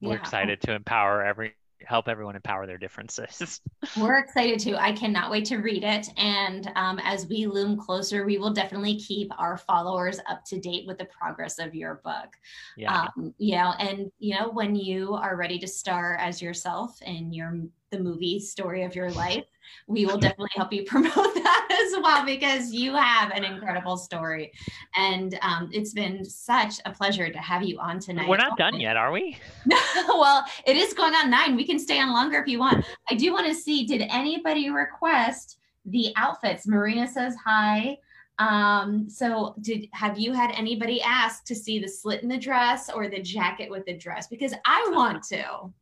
We're 0.00 0.14
yeah. 0.14 0.20
excited 0.20 0.60
to 0.62 0.74
empower 0.74 1.24
every 1.24 1.54
help 1.84 2.08
everyone 2.08 2.36
empower 2.36 2.66
their 2.66 2.78
differences. 2.78 3.60
We're 3.96 4.18
excited 4.18 4.58
too. 4.60 4.76
I 4.76 4.92
cannot 4.92 5.30
wait 5.30 5.44
to 5.46 5.58
read 5.58 5.84
it. 5.84 6.08
And 6.16 6.70
um, 6.76 7.00
as 7.02 7.26
we 7.26 7.46
loom 7.46 7.76
closer, 7.76 8.24
we 8.24 8.38
will 8.38 8.52
definitely 8.52 8.96
keep 8.96 9.30
our 9.38 9.56
followers 9.56 10.18
up 10.28 10.44
to 10.46 10.58
date 10.58 10.86
with 10.86 10.98
the 10.98 11.06
progress 11.06 11.58
of 11.58 11.74
your 11.74 12.00
book. 12.04 12.34
Yeah. 12.76 13.08
Um, 13.16 13.34
you 13.38 13.56
know, 13.56 13.74
and 13.78 14.10
you 14.18 14.34
know, 14.36 14.50
when 14.50 14.74
you 14.74 15.14
are 15.14 15.36
ready 15.36 15.58
to 15.60 15.68
star 15.68 16.16
as 16.16 16.42
yourself 16.42 17.00
in 17.02 17.32
your 17.32 17.58
the 17.90 17.98
movie 17.98 18.40
story 18.40 18.82
of 18.82 18.94
your 18.94 19.10
life, 19.12 19.44
we 19.86 20.06
will 20.06 20.18
definitely 20.18 20.50
help 20.54 20.72
you 20.72 20.84
promote 20.86 21.12
that 21.14 21.84
as 21.86 22.00
well 22.02 22.24
because 22.24 22.72
you 22.72 22.94
have 22.94 23.30
an 23.30 23.44
incredible 23.44 23.96
story. 23.96 24.52
And 24.96 25.38
um, 25.42 25.70
it's 25.72 25.92
been 25.92 26.24
such 26.24 26.76
a 26.84 26.92
pleasure 26.92 27.30
to 27.30 27.38
have 27.38 27.62
you 27.62 27.78
on 27.78 27.98
tonight. 27.98 28.28
We're 28.28 28.36
not 28.36 28.58
done 28.58 28.80
yet, 28.80 28.96
are 28.96 29.12
we? 29.12 29.36
No, 29.66 29.78
well, 30.08 30.44
it 30.66 30.76
is 30.76 30.92
going 30.92 31.14
on 31.14 31.30
nine. 31.30 31.56
We 31.56 31.66
can 31.66 31.78
stay 31.78 32.00
on 32.00 32.12
longer 32.12 32.38
if 32.38 32.48
you 32.48 32.58
want. 32.58 32.84
I 33.10 33.14
do 33.14 33.32
want 33.32 33.46
to 33.46 33.54
see 33.54 33.86
did 33.86 34.02
anybody 34.02 34.70
request 34.70 35.58
the 35.84 36.12
outfits? 36.16 36.66
Marina 36.66 37.06
says 37.06 37.34
hi. 37.44 37.98
Um, 38.38 39.10
so 39.10 39.56
did 39.62 39.88
have 39.92 40.16
you 40.16 40.32
had 40.32 40.52
anybody 40.52 41.02
ask 41.02 41.44
to 41.46 41.56
see 41.56 41.80
the 41.80 41.88
slit 41.88 42.22
in 42.22 42.28
the 42.28 42.38
dress 42.38 42.88
or 42.88 43.08
the 43.08 43.20
jacket 43.20 43.68
with 43.68 43.84
the 43.84 43.96
dress? 43.96 44.28
Because 44.28 44.54
I 44.64 44.88
want 44.92 45.24
to. 45.24 45.72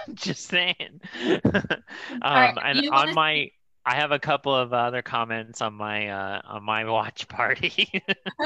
Just 0.14 0.46
saying. 0.46 1.00
um, 1.24 1.40
right, 2.22 2.54
and 2.62 2.88
on 2.90 3.14
my, 3.14 3.50
I 3.86 3.94
have 3.96 4.12
a 4.12 4.18
couple 4.18 4.54
of 4.54 4.72
other 4.72 5.02
comments 5.02 5.60
on 5.60 5.74
my 5.74 6.08
uh, 6.08 6.40
on 6.44 6.62
my 6.62 6.84
watch 6.84 7.28
party. 7.28 8.02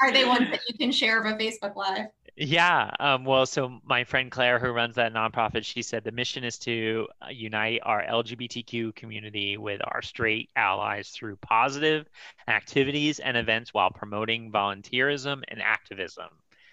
Are 0.00 0.12
they 0.12 0.24
ones 0.24 0.50
that 0.50 0.60
you 0.68 0.76
can 0.78 0.92
share 0.92 1.20
of 1.20 1.26
a 1.26 1.36
Facebook 1.38 1.74
Live? 1.76 2.06
Yeah. 2.40 2.92
Um, 3.00 3.24
well, 3.24 3.46
so 3.46 3.80
my 3.84 4.04
friend 4.04 4.30
Claire, 4.30 4.60
who 4.60 4.70
runs 4.70 4.94
that 4.94 5.12
nonprofit, 5.12 5.64
she 5.64 5.82
said 5.82 6.04
the 6.04 6.12
mission 6.12 6.44
is 6.44 6.56
to 6.58 7.08
uh, 7.20 7.30
unite 7.30 7.80
our 7.82 8.04
LGBTQ 8.04 8.94
community 8.94 9.56
with 9.56 9.80
our 9.84 10.02
straight 10.02 10.48
allies 10.54 11.08
through 11.08 11.36
positive 11.36 12.06
activities 12.46 13.18
and 13.18 13.36
events 13.36 13.74
while 13.74 13.90
promoting 13.90 14.52
volunteerism 14.52 15.42
and 15.48 15.60
activism. 15.60 16.28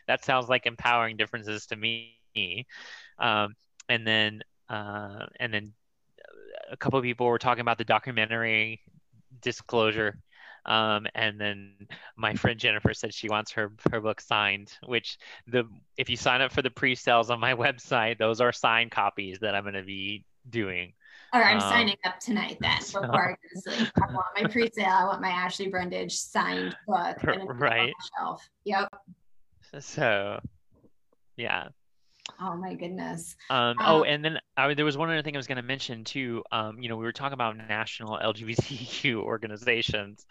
That 0.08 0.24
sounds 0.24 0.49
like 0.49 0.68
empowering 0.68 1.18
differences 1.18 1.66
to 1.68 1.76
me. 1.76 2.16
Um, 3.18 3.56
and 3.90 4.06
then 4.06 4.42
uh, 4.70 5.26
and 5.40 5.54
then 5.54 5.74
a 6.72 6.78
couple 6.78 6.98
of 6.98 7.04
people 7.04 7.28
were 7.28 7.40
talking 7.40 7.62
about 7.62 7.78
the 7.78 7.84
documentary 7.84 8.82
disclosure 9.42 10.18
um, 10.66 11.06
and 11.14 11.40
then 11.40 11.74
my 12.16 12.34
friend 12.34 12.60
Jennifer 12.60 12.94
said 12.94 13.14
she 13.14 13.30
wants 13.30 13.52
her 13.52 13.72
her 13.92 14.02
book 14.02 14.20
signed. 14.20 14.72
Which 14.86 15.18
the 15.48 15.68
if 15.98 16.10
you 16.10 16.18
sign 16.18 16.42
up 16.42 16.52
for 16.52 16.62
the 16.62 16.72
pre-sales 16.72 17.30
on 17.30 17.40
my 17.40 17.54
website, 17.56 18.18
those 18.18 18.42
are 18.42 18.52
signed 18.52 18.92
copies 18.92 19.40
that 19.40 19.56
I'm 19.56 19.64
going 19.64 19.76
to 19.76 19.84
be 19.84 20.26
doing. 20.50 20.94
All 21.34 21.42
right, 21.42 21.56
I'm 21.56 21.62
um, 21.62 21.70
signing 21.70 21.98
up 22.06 22.20
tonight 22.20 22.58
then 22.62 22.78
before 22.80 23.30
I 23.30 23.32
go 23.32 23.36
to 23.54 23.62
sleep. 23.62 23.90
I 23.98 24.14
want 24.14 24.26
my 24.42 24.48
pre-sale. 24.48 24.88
I 24.88 25.06
want 25.06 25.22
my 25.22 25.30
Ashley 25.30 25.68
Brundage 25.68 26.14
signed 26.14 26.76
book. 26.88 27.18
Right. 27.46 27.94
Shelf. 28.18 28.48
Yep. 28.64 28.90
So, 29.80 30.40
yeah. 31.36 31.70
Oh 32.40 32.56
my 32.56 32.74
goodness. 32.74 33.36
Um, 33.50 33.78
oh, 33.80 34.04
and 34.04 34.24
then 34.24 34.40
I, 34.58 34.74
there 34.74 34.86
was 34.86 34.98
one 34.98 35.10
other 35.10 35.22
thing 35.22 35.36
I 35.36 35.38
was 35.38 35.48
going 35.48 35.58
to 35.58 35.64
mention 35.64 36.04
too. 36.04 36.44
Um, 36.52 36.80
you 36.80 36.90
know, 36.90 36.98
we 36.98 37.06
were 37.06 37.12
talking 37.12 37.34
about 37.34 37.58
national 37.58 38.20
LGBTQ 38.24 39.16
organizations. 39.18 40.26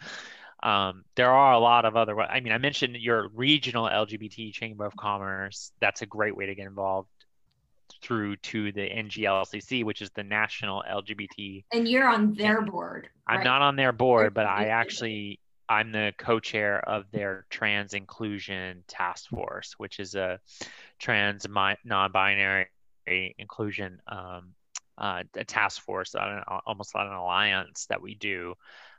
Um, 0.61 1.03
there 1.15 1.31
are 1.31 1.53
a 1.53 1.59
lot 1.59 1.85
of 1.85 1.95
other. 1.95 2.19
I 2.19 2.39
mean, 2.39 2.53
I 2.53 2.57
mentioned 2.57 2.95
your 2.97 3.29
regional 3.33 3.87
LGBT 3.87 4.53
Chamber 4.53 4.85
of 4.85 4.95
Commerce. 4.95 5.71
That's 5.79 6.01
a 6.01 6.05
great 6.05 6.35
way 6.35 6.47
to 6.47 6.55
get 6.55 6.65
involved 6.65 7.09
through 8.01 8.35
to 8.37 8.71
the 8.71 8.81
NGLCC, 8.81 9.83
which 9.83 10.01
is 10.01 10.09
the 10.11 10.23
National 10.23 10.83
LGBT. 10.89 11.65
And 11.71 11.87
you're 11.87 12.07
on 12.07 12.33
their 12.33 12.61
board. 12.61 13.09
I'm 13.27 13.43
not 13.43 13.61
on 13.61 13.75
their 13.75 13.91
board, 13.91 14.33
but 14.33 14.45
I 14.45 14.65
actually 14.65 15.39
I'm 15.67 15.91
the 15.91 16.13
co-chair 16.17 16.79
of 16.87 17.05
their 17.11 17.45
trans 17.49 17.93
inclusion 17.93 18.83
task 18.87 19.29
force, 19.29 19.75
which 19.77 19.99
is 19.99 20.15
a 20.15 20.39
trans 20.99 21.47
non-binary 21.83 22.67
inclusion 23.37 24.01
um, 24.07 24.53
uh, 24.97 25.23
a 25.35 25.43
task 25.43 25.81
force, 25.81 26.15
almost 26.65 26.95
like 26.95 27.07
an 27.07 27.13
alliance 27.13 27.85
that 27.87 28.01
we 28.01 28.15
do 28.15 28.55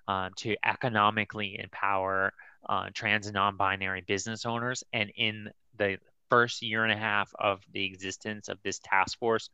uh, 0.09 0.31
to 0.37 0.57
economically 0.65 1.59
empower 1.59 2.33
uh, 2.69 2.91
trans 2.93 3.27
and 3.27 3.35
non-binary 3.35 4.03
business 4.03 4.45
owners. 4.45 4.85
And 4.93 5.11
in 5.17 5.51
the 5.77 5.99
first 6.29 6.63
year 6.63 6.85
and 6.85 6.93
a 6.93 6.97
half 6.97 7.33
of 7.39 7.63
the 7.73 7.85
existence 7.85 8.49
of 8.49 8.59
this 8.63 8.81
task 8.81 9.19
force, 9.19 9.49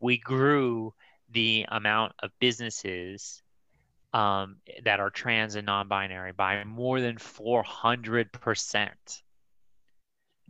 we 0.00 0.18
grew 0.18 0.94
the 1.30 1.66
amount 1.68 2.12
of 2.22 2.30
businesses 2.38 3.42
um, 4.12 4.56
that 4.84 5.00
are 5.00 5.10
trans 5.10 5.54
and 5.54 5.66
non-binary 5.66 6.32
by 6.32 6.64
more 6.64 7.00
than 7.00 7.16
400%. 7.16 8.88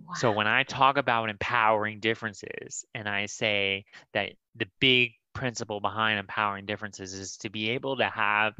Wow. 0.00 0.14
So 0.14 0.30
when 0.30 0.46
I 0.46 0.62
talk 0.62 0.96
about 0.96 1.28
empowering 1.28 2.00
differences 2.00 2.84
and 2.94 3.08
I 3.08 3.26
say 3.26 3.84
that 4.14 4.30
the 4.54 4.66
big 4.80 5.12
principle 5.32 5.80
behind 5.80 6.18
empowering 6.18 6.66
differences 6.66 7.14
is 7.14 7.36
to 7.38 7.50
be 7.50 7.70
able 7.70 7.96
to 7.96 8.08
have 8.08 8.54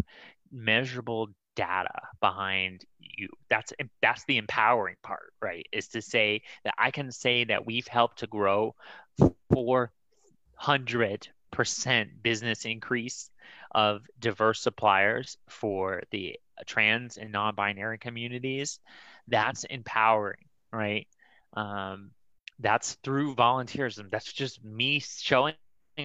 measurable 0.53 1.29
data 1.59 2.01
behind 2.21 2.85
you 3.01 3.29
that's 3.51 3.73
that's 4.01 4.25
the 4.27 4.37
empowering 4.37 4.95
part 5.03 5.33
right 5.43 5.67
is 5.73 5.89
to 5.89 6.01
say 6.01 6.41
that 6.63 6.73
i 6.79 6.93
can 6.93 7.11
say 7.11 7.43
that 7.43 7.67
we've 7.67 7.89
helped 7.89 8.21
to 8.21 8.29
grow 8.29 8.73
400% 9.53 9.83
business 12.23 12.65
increase 12.65 13.29
of 13.73 14.07
diverse 14.19 14.61
suppliers 14.61 15.37
for 15.49 16.03
the 16.11 16.39
trans 16.67 17.17
and 17.17 17.31
non-binary 17.31 17.99
communities 17.99 18.81
that's 19.29 19.65
empowering 19.65 20.45
right? 20.73 21.07
Um, 21.55 22.11
that's 22.59 22.95
through 23.05 23.35
volunteerism. 23.35 24.11
That's 24.11 24.33
just 24.33 24.65
me 24.65 25.01
showing 25.01 25.55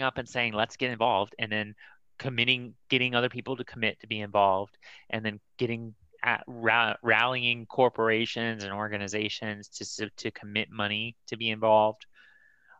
up 0.01 0.18
and 0.18 0.28
saying 0.28 0.53
let's 0.53 0.78
get 0.78 0.91
involved 0.91 1.36
and 1.38 1.51
then 1.51 1.76
committing 2.20 2.76
getting 2.89 3.16
other 3.16 3.30
people 3.30 3.57
to 3.57 3.64
commit 3.64 3.99
to 3.99 4.07
be 4.07 4.22
involved 4.22 4.78
and 5.09 5.26
then 5.26 5.39
getting 5.57 5.93
at 6.24 6.43
rallying 6.47 7.66
corporations 7.66 8.64
and 8.64 8.72
organizations 8.72 9.68
to 9.68 10.09
to 10.18 10.32
commit 10.32 10.70
money 10.72 11.16
to 11.28 11.38
be 11.38 11.49
involved. 11.49 12.05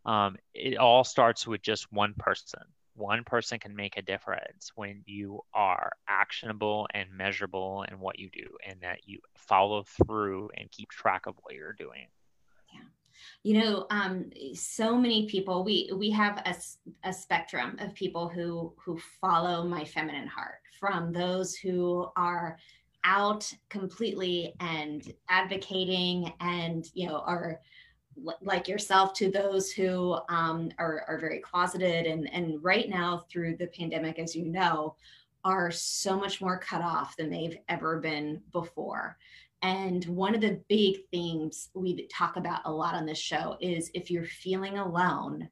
Um, 0.06 0.38
it 0.54 0.78
all 0.78 1.04
starts 1.04 1.48
with 1.48 1.62
just 1.62 1.92
one 1.92 2.14
person 2.18 2.62
one 2.96 3.24
person 3.24 3.60
can 3.60 3.76
make 3.76 3.98
a 3.98 4.02
difference 4.02 4.72
when 4.76 5.02
you 5.06 5.42
are 5.54 5.92
actionable 6.08 6.88
and 6.94 7.10
measurable 7.12 7.86
in 7.92 8.00
what 8.00 8.20
you 8.20 8.30
do 8.30 8.48
and 8.68 8.80
that 8.82 9.00
you 9.06 9.20
follow 9.36 9.84
through 10.06 10.50
and 10.58 10.70
keep 10.72 10.90
track 10.90 11.26
of 11.26 11.36
what 11.42 11.56
you're 11.56 11.74
doing. 11.74 12.08
You 13.44 13.60
know 13.60 13.88
um, 13.90 14.30
so 14.54 14.98
many 14.98 15.28
people 15.28 15.64
we 15.64 15.90
we 15.96 16.10
have 16.12 16.42
a, 16.46 16.56
a 17.08 17.14
spectrum 17.14 17.78
of 17.80 17.94
people 17.94 18.28
who 18.28 18.74
who 18.84 19.00
follow 19.22 19.66
my 19.66 19.86
feminine 19.86 20.28
heart 20.28 20.60
from 20.80 21.12
those 21.12 21.56
who 21.56 22.08
are 22.16 22.58
out 23.04 23.52
completely 23.70 24.54
and 24.60 25.14
advocating 25.30 26.34
and 26.40 26.86
you 26.94 27.08
know 27.08 27.18
are 27.26 27.60
like 28.42 28.68
yourself 28.68 29.14
to 29.14 29.32
those 29.32 29.72
who 29.72 30.18
um, 30.30 30.70
are, 30.78 31.04
are 31.08 31.20
very 31.20 31.40
closeted 31.40 32.06
and 32.06 32.32
and 32.34 32.64
right 32.64 32.90
now 32.90 33.26
through 33.30 33.56
the 33.58 33.68
pandemic 33.68 34.20
as 34.20 34.36
you 34.36 34.46
know 34.46 34.96
are 35.46 35.72
so 35.72 36.18
much 36.18 36.40
more 36.40 36.58
cut 36.58 36.82
off 36.82 37.18
than 37.18 37.30
they've 37.30 37.58
ever 37.68 38.00
been 38.00 38.42
before 38.52 39.18
and 39.64 40.04
one 40.06 40.36
of 40.36 40.42
the 40.42 40.62
big 40.68 41.08
themes 41.10 41.70
we 41.74 42.06
talk 42.08 42.36
about 42.36 42.62
a 42.66 42.72
lot 42.72 42.96
on 42.96 43.06
this 43.06 43.18
show 43.18 43.58
is 43.62 43.90
if 43.94 44.12
you're 44.12 44.26
feeling 44.26 44.78
alone, 44.78 45.50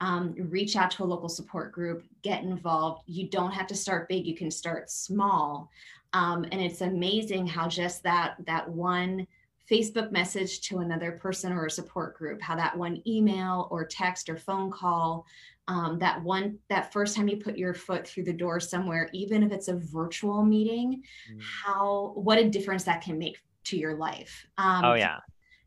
um, 0.00 0.34
reach 0.50 0.74
out 0.74 0.90
to 0.90 1.04
a 1.04 1.06
local 1.06 1.28
support 1.28 1.70
group, 1.70 2.04
get 2.22 2.42
involved. 2.42 3.04
You 3.06 3.28
don't 3.28 3.52
have 3.52 3.68
to 3.68 3.76
start 3.76 4.08
big, 4.08 4.26
you 4.26 4.34
can 4.34 4.50
start 4.50 4.90
small. 4.90 5.70
Um, 6.12 6.44
and 6.50 6.60
it's 6.60 6.80
amazing 6.80 7.46
how 7.46 7.68
just 7.68 8.02
that 8.02 8.34
that 8.46 8.68
one 8.68 9.28
Facebook 9.70 10.12
message 10.12 10.60
to 10.62 10.78
another 10.78 11.12
person 11.12 11.52
or 11.52 11.66
a 11.66 11.70
support 11.70 12.16
group, 12.16 12.40
how 12.40 12.54
that 12.56 12.76
one 12.76 13.02
email 13.06 13.68
or 13.70 13.84
text 13.84 14.28
or 14.28 14.36
phone 14.36 14.70
call 14.70 15.26
um, 15.68 15.98
that 15.98 16.22
one 16.22 16.58
that 16.68 16.92
first 16.92 17.16
time 17.16 17.28
you 17.28 17.38
put 17.38 17.58
your 17.58 17.74
foot 17.74 18.06
through 18.06 18.24
the 18.24 18.32
door 18.32 18.60
somewhere 18.60 19.10
even 19.12 19.42
if 19.42 19.50
it's 19.50 19.68
a 19.68 19.74
virtual 19.76 20.44
meeting 20.44 21.02
mm. 21.32 21.40
how 21.40 22.12
what 22.14 22.38
a 22.38 22.48
difference 22.48 22.84
that 22.84 23.02
can 23.02 23.18
make 23.18 23.38
to 23.64 23.76
your 23.76 23.96
life. 23.96 24.46
Um, 24.58 24.84
oh 24.84 24.94
yeah. 24.94 25.18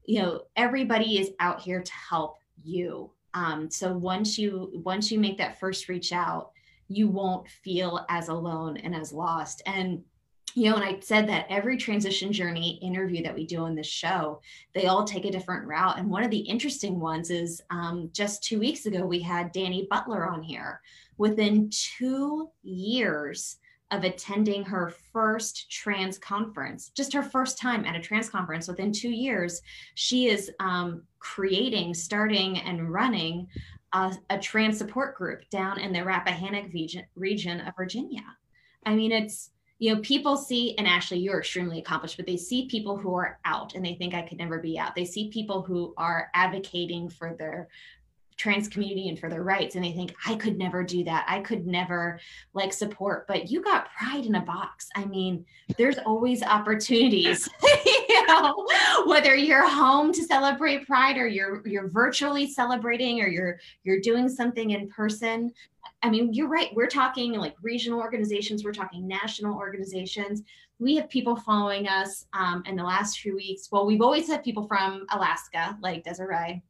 you 0.06 0.22
know 0.22 0.43
everybody 0.56 1.20
is 1.20 1.32
out 1.39 1.60
here 1.60 1.82
to 1.82 1.93
help 1.93 2.38
you. 2.64 3.12
Um, 3.34 3.70
so 3.70 3.91
once 3.95 4.38
you 4.38 4.72
once 4.84 5.12
you 5.12 5.20
make 5.20 5.38
that 5.38 5.60
first 5.60 5.89
reach 5.89 6.14
out 6.14 6.52
you 6.91 7.08
won't 7.08 7.47
feel 7.47 8.04
as 8.10 8.30
alone 8.30 8.76
and 8.78 8.95
as 8.95 9.14
lost. 9.14 9.62
And 9.68 10.02
you 10.60 10.70
know, 10.70 10.76
and 10.76 10.84
I 10.84 10.99
said 10.99 11.30
that 11.30 11.45
every 11.49 11.78
transition 11.78 12.34
journey 12.34 12.80
interview 12.82 13.24
that 13.24 13.34
we 13.34 13.45
do 13.45 13.60
on 13.60 13.76
this 13.76 13.88
show, 13.88 14.41
they 14.74 14.88
all 14.88 15.05
take 15.05 15.24
a 15.24 15.32
different 15.32 15.66
route. 15.66 15.97
And 15.97 16.10
one 16.10 16.22
of 16.22 16.32
the 16.32 16.39
interesting 16.39 16.99
ones 16.99 17.30
is 17.30 17.62
um, 17.70 18.10
just 18.12 18.43
two 18.43 18.60
weeks 18.60 18.86
ago, 18.86 19.05
we 19.05 19.22
had 19.22 19.53
Danny 19.53 19.88
Butler 19.89 20.28
on 20.28 20.41
here. 20.41 20.82
Within 21.18 21.70
two 21.72 22.49
years 22.62 23.55
of 23.91 24.03
attending 24.03 24.66
her 24.66 24.93
first 25.14 25.72
trans 25.72 26.18
conference, 26.18 26.89
just 26.89 27.14
her 27.14 27.24
first 27.24 27.57
time 27.57 27.86
at 27.86 27.95
a 27.95 28.01
trans 28.01 28.30
conference, 28.30 28.68
within 28.68 28.91
two 28.91 29.12
years, 29.12 29.62
she 29.95 30.28
is 30.28 30.51
um, 30.60 31.03
creating, 31.20 31.93
starting, 31.93 32.60
and 32.60 32.91
running 32.91 33.47
a, 33.93 34.14
a, 34.30 34.38
trans 34.38 34.78
support 34.78 35.16
group 35.16 35.49
down 35.49 35.80
in 35.80 35.93
the 35.93 35.99
Rappahannock 35.99 36.74
region, 36.74 37.05
region 37.16 37.62
of 37.62 37.74
Virginia. 37.78 38.26
I 38.86 38.93
mean, 38.93 39.14
it's 39.14 39.51
you 39.80 39.96
know, 39.96 40.02
people 40.02 40.36
see, 40.36 40.78
and 40.78 40.86
Ashley, 40.86 41.20
you're 41.20 41.40
extremely 41.40 41.80
accomplished, 41.80 42.18
but 42.18 42.26
they 42.26 42.36
see 42.36 42.68
people 42.68 42.98
who 42.98 43.16
are 43.16 43.40
out 43.46 43.76
and 43.76 43.84
they 43.84 43.96
think 43.96 44.14
I 44.14 44.22
could 44.22 44.38
never 44.38 44.60
be 44.60 44.78
out. 44.78 44.94
They 44.94 45.06
see 45.06 45.30
people 45.30 45.62
who 45.62 45.94
are 45.96 46.30
advocating 46.34 47.10
for 47.10 47.34
their 47.34 47.70
trans 48.40 48.70
community 48.70 49.10
and 49.10 49.20
for 49.20 49.30
their 49.30 49.44
rights 49.44 49.76
and 49.76 49.84
they 49.84 49.92
think 49.92 50.16
i 50.26 50.34
could 50.34 50.58
never 50.58 50.82
do 50.84 51.04
that 51.04 51.26
i 51.28 51.40
could 51.42 51.68
never 51.68 52.20
like 52.54 52.72
support 52.72 53.28
but 53.28 53.52
you 53.52 53.62
got 53.62 53.90
pride 53.92 54.26
in 54.26 54.36
a 54.36 54.42
box 54.42 54.88
i 54.96 55.04
mean 55.06 55.46
there's 55.78 55.98
always 56.00 56.42
opportunities 56.42 57.48
you 57.86 58.28
know 58.28 58.66
whether 59.06 59.36
you're 59.36 59.68
home 59.68 60.14
to 60.14 60.24
celebrate 60.24 60.88
pride 60.88 61.18
or 61.18 61.28
you're 61.28 61.62
you're 61.68 61.90
virtually 61.90 62.50
celebrating 62.50 63.22
or 63.22 63.28
you're 63.28 63.60
you're 63.84 64.00
doing 64.00 64.30
something 64.30 64.72
in 64.72 64.88
person 64.88 65.52
I 66.02 66.10
mean, 66.10 66.34
you're 66.34 66.48
right. 66.48 66.70
We're 66.74 66.88
talking 66.88 67.34
like 67.34 67.56
regional 67.62 68.00
organizations, 68.00 68.64
we're 68.64 68.72
talking 68.72 69.08
national 69.08 69.58
organizations. 69.58 70.44
We 70.80 70.96
have 70.96 71.10
people 71.10 71.36
following 71.36 71.88
us 71.88 72.26
um, 72.32 72.64
in 72.66 72.78
the 72.78 72.84
last 72.84 73.20
few 73.20 73.36
weeks. 73.36 73.68
Well, 73.70 73.86
we've 73.86 74.02
always 74.02 74.28
had 74.28 74.44
people 74.44 74.66
from 74.66 75.06
Alaska, 75.12 75.78
like 75.82 76.06
Desiree. 76.06 76.64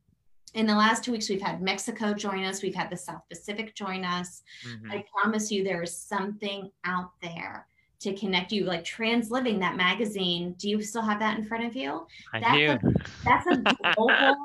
In 0.54 0.66
the 0.66 0.76
last 0.76 1.04
two 1.04 1.12
weeks, 1.12 1.30
we've 1.30 1.42
had 1.42 1.62
Mexico 1.62 2.14
join 2.14 2.44
us, 2.44 2.62
we've 2.62 2.76
had 2.76 2.90
the 2.90 2.98
South 2.98 3.22
Pacific 3.30 3.76
join 3.76 4.04
us. 4.04 4.42
Mm-hmm. 4.68 4.92
I 4.92 5.06
promise 5.14 5.52
you, 5.52 5.64
there 5.64 5.84
is 5.84 5.96
something 5.96 6.72
out 6.86 7.12
there 7.22 7.68
to 8.00 8.14
connect 8.16 8.52
you 8.52 8.64
like 8.64 8.84
trans 8.86 9.30
living 9.30 9.60
that 9.60 9.76
magazine 9.76 10.56
do 10.58 10.70
you 10.70 10.82
still 10.82 11.02
have 11.02 11.20
that 11.20 11.38
in 11.38 11.44
front 11.44 11.66
of 11.66 11.76
you 11.76 12.08
I 12.32 12.40
that's 12.40 12.56
do. 12.56 12.88
A, 12.88 12.94
that's 13.26 13.48
a 13.48 13.94
global 13.94 14.36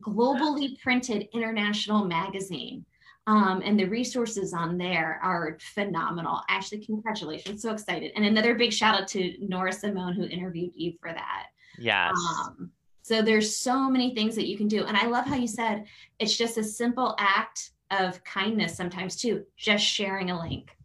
globally 0.00 0.80
printed 0.80 1.28
international 1.32 2.04
magazine 2.04 2.84
um, 3.26 3.62
and 3.64 3.78
the 3.78 3.84
resources 3.84 4.52
on 4.52 4.76
there 4.76 5.20
are 5.22 5.56
phenomenal. 5.74 6.40
Ashley, 6.48 6.84
congratulations. 6.84 7.62
So 7.62 7.72
excited. 7.72 8.12
And 8.16 8.24
another 8.24 8.54
big 8.54 8.72
shout 8.72 9.00
out 9.00 9.08
to 9.08 9.36
Nora 9.40 9.72
Simone 9.72 10.14
who 10.14 10.24
interviewed 10.24 10.72
you 10.74 10.94
for 11.00 11.12
that. 11.12 11.46
Yes. 11.78 12.12
Um, 12.16 12.70
so 13.02 13.20
there's 13.20 13.56
so 13.56 13.90
many 13.90 14.14
things 14.14 14.34
that 14.36 14.46
you 14.46 14.56
can 14.56 14.68
do. 14.68 14.84
And 14.84 14.96
I 14.96 15.06
love 15.06 15.26
how 15.26 15.36
you 15.36 15.48
said 15.48 15.84
it's 16.18 16.36
just 16.36 16.56
a 16.56 16.64
simple 16.64 17.14
act 17.18 17.70
of 17.90 18.22
kindness 18.24 18.76
sometimes 18.76 19.16
too, 19.16 19.44
just 19.56 19.84
sharing 19.84 20.30
a 20.30 20.40
link. 20.40 20.76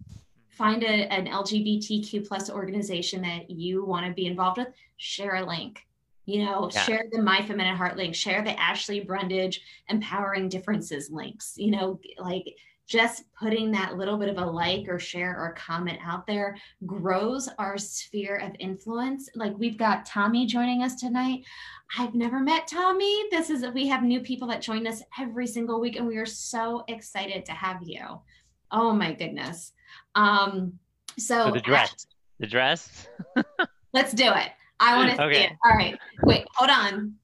Find 0.49 0.83
a, 0.83 1.11
an 1.13 1.27
LGBTQ 1.27 2.27
plus 2.27 2.49
organization 2.49 3.21
that 3.21 3.49
you 3.49 3.85
want 3.85 4.07
to 4.07 4.13
be 4.13 4.25
involved 4.25 4.57
with, 4.57 4.69
share 4.97 5.35
a 5.35 5.45
link 5.45 5.87
you 6.27 6.43
know 6.43 6.69
yeah. 6.73 6.81
share 6.81 7.03
the 7.11 7.21
my 7.21 7.41
feminine 7.41 7.75
heart 7.75 7.97
link 7.97 8.13
share 8.13 8.43
the 8.43 8.59
ashley 8.59 8.99
brundage 8.99 9.61
empowering 9.87 10.47
differences 10.49 11.09
links 11.09 11.53
you 11.55 11.71
know 11.71 11.99
like 12.19 12.45
just 12.87 13.23
putting 13.37 13.71
that 13.71 13.97
little 13.97 14.17
bit 14.17 14.29
of 14.29 14.37
a 14.37 14.45
like 14.45 14.87
or 14.87 14.97
share 14.97 15.37
or 15.37 15.53
comment 15.53 15.99
out 16.03 16.25
there 16.25 16.57
grows 16.85 17.49
our 17.59 17.77
sphere 17.77 18.37
of 18.37 18.55
influence. 18.59 19.29
Like 19.35 19.53
we've 19.57 19.77
got 19.77 20.05
Tommy 20.05 20.45
joining 20.45 20.81
us 20.81 20.95
tonight. 20.95 21.43
I've 21.97 22.15
never 22.15 22.39
met 22.39 22.67
Tommy. 22.67 23.29
This 23.29 23.49
is 23.49 23.65
we 23.73 23.87
have 23.87 24.03
new 24.03 24.21
people 24.21 24.47
that 24.47 24.61
join 24.61 24.87
us 24.87 25.03
every 25.19 25.47
single 25.47 25.79
week, 25.79 25.97
and 25.97 26.07
we 26.07 26.17
are 26.17 26.25
so 26.25 26.83
excited 26.87 27.45
to 27.45 27.51
have 27.51 27.79
you. 27.83 28.21
Oh 28.71 28.93
my 28.93 29.13
goodness. 29.13 29.73
Um, 30.15 30.79
so, 31.17 31.47
so 31.47 31.51
the 31.51 31.61
dress, 31.61 32.07
the 32.39 32.47
dress. 32.47 33.07
let's 33.93 34.13
do 34.13 34.31
it. 34.33 34.51
I 34.79 34.95
want 34.95 35.15
to 35.15 35.23
okay. 35.23 35.33
see 35.33 35.43
it. 35.43 35.51
All 35.65 35.71
right. 35.71 35.97
Wait, 36.23 36.45
hold 36.53 36.69
on. 36.69 37.15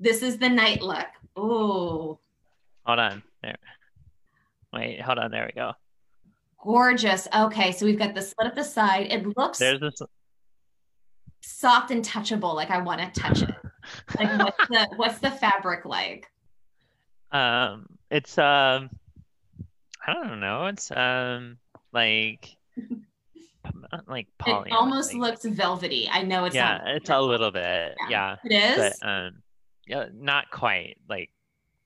This 0.00 0.22
is 0.22 0.38
the 0.38 0.48
night 0.48 0.82
look. 0.82 1.06
Oh. 1.36 2.18
Hold 2.84 2.98
on. 2.98 3.22
There. 3.42 3.56
Wait, 4.76 5.00
hold 5.00 5.18
on. 5.18 5.30
There 5.30 5.46
we 5.46 5.58
go. 5.58 5.72
Gorgeous. 6.62 7.26
Okay, 7.34 7.72
so 7.72 7.86
we've 7.86 7.98
got 7.98 8.14
the 8.14 8.22
slit 8.22 8.46
at 8.46 8.54
the 8.54 8.64
side. 8.64 9.06
It 9.10 9.36
looks 9.36 9.58
there's 9.58 9.80
this 9.80 10.02
soft 11.40 11.90
and 11.90 12.04
touchable. 12.04 12.54
Like 12.54 12.70
I 12.70 12.82
want 12.82 13.00
to 13.00 13.20
touch 13.20 13.42
it. 13.42 13.54
Like 14.18 14.38
what's 14.38 14.68
the 14.68 14.88
what's 14.96 15.18
the 15.18 15.30
fabric 15.30 15.84
like? 15.84 16.30
Um, 17.32 17.86
it's 18.10 18.36
um, 18.36 18.90
I 20.06 20.12
don't 20.12 20.40
know. 20.40 20.66
It's 20.66 20.90
um, 20.90 21.58
like 21.92 22.56
like 24.06 24.28
poly. 24.38 24.70
It 24.70 24.74
almost 24.74 25.14
like, 25.14 25.30
looks 25.30 25.44
velvety. 25.44 26.08
I 26.10 26.22
know 26.22 26.44
it's 26.44 26.54
yeah, 26.54 26.82
it's 26.86 27.10
a 27.10 27.20
little 27.20 27.50
bit. 27.50 27.94
Yeah, 28.10 28.36
yeah. 28.44 28.58
it 28.76 28.80
is. 28.80 28.98
But, 29.00 29.08
um, 29.08 29.42
yeah, 29.86 30.06
not 30.12 30.50
quite 30.50 30.96
like 31.08 31.30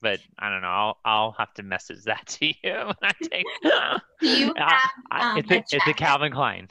but 0.01 0.21
I 0.39 0.51
don't 0.51 0.63
know. 0.63 0.69
I'll 0.69 0.99
I'll 1.05 1.33
have 1.33 1.53
to 1.55 1.63
message 1.63 2.05
that 2.05 2.27
to 2.41 2.47
you 2.47 2.55
when 2.63 2.95
I 3.03 3.13
take. 3.23 3.47
you 4.21 4.55
have, 4.57 4.81
um, 5.11 5.39
it's, 5.39 5.51
a, 5.51 5.55
a 5.55 5.65
it's 5.73 5.87
a 5.87 5.93
Calvin 5.93 6.33
Klein. 6.33 6.69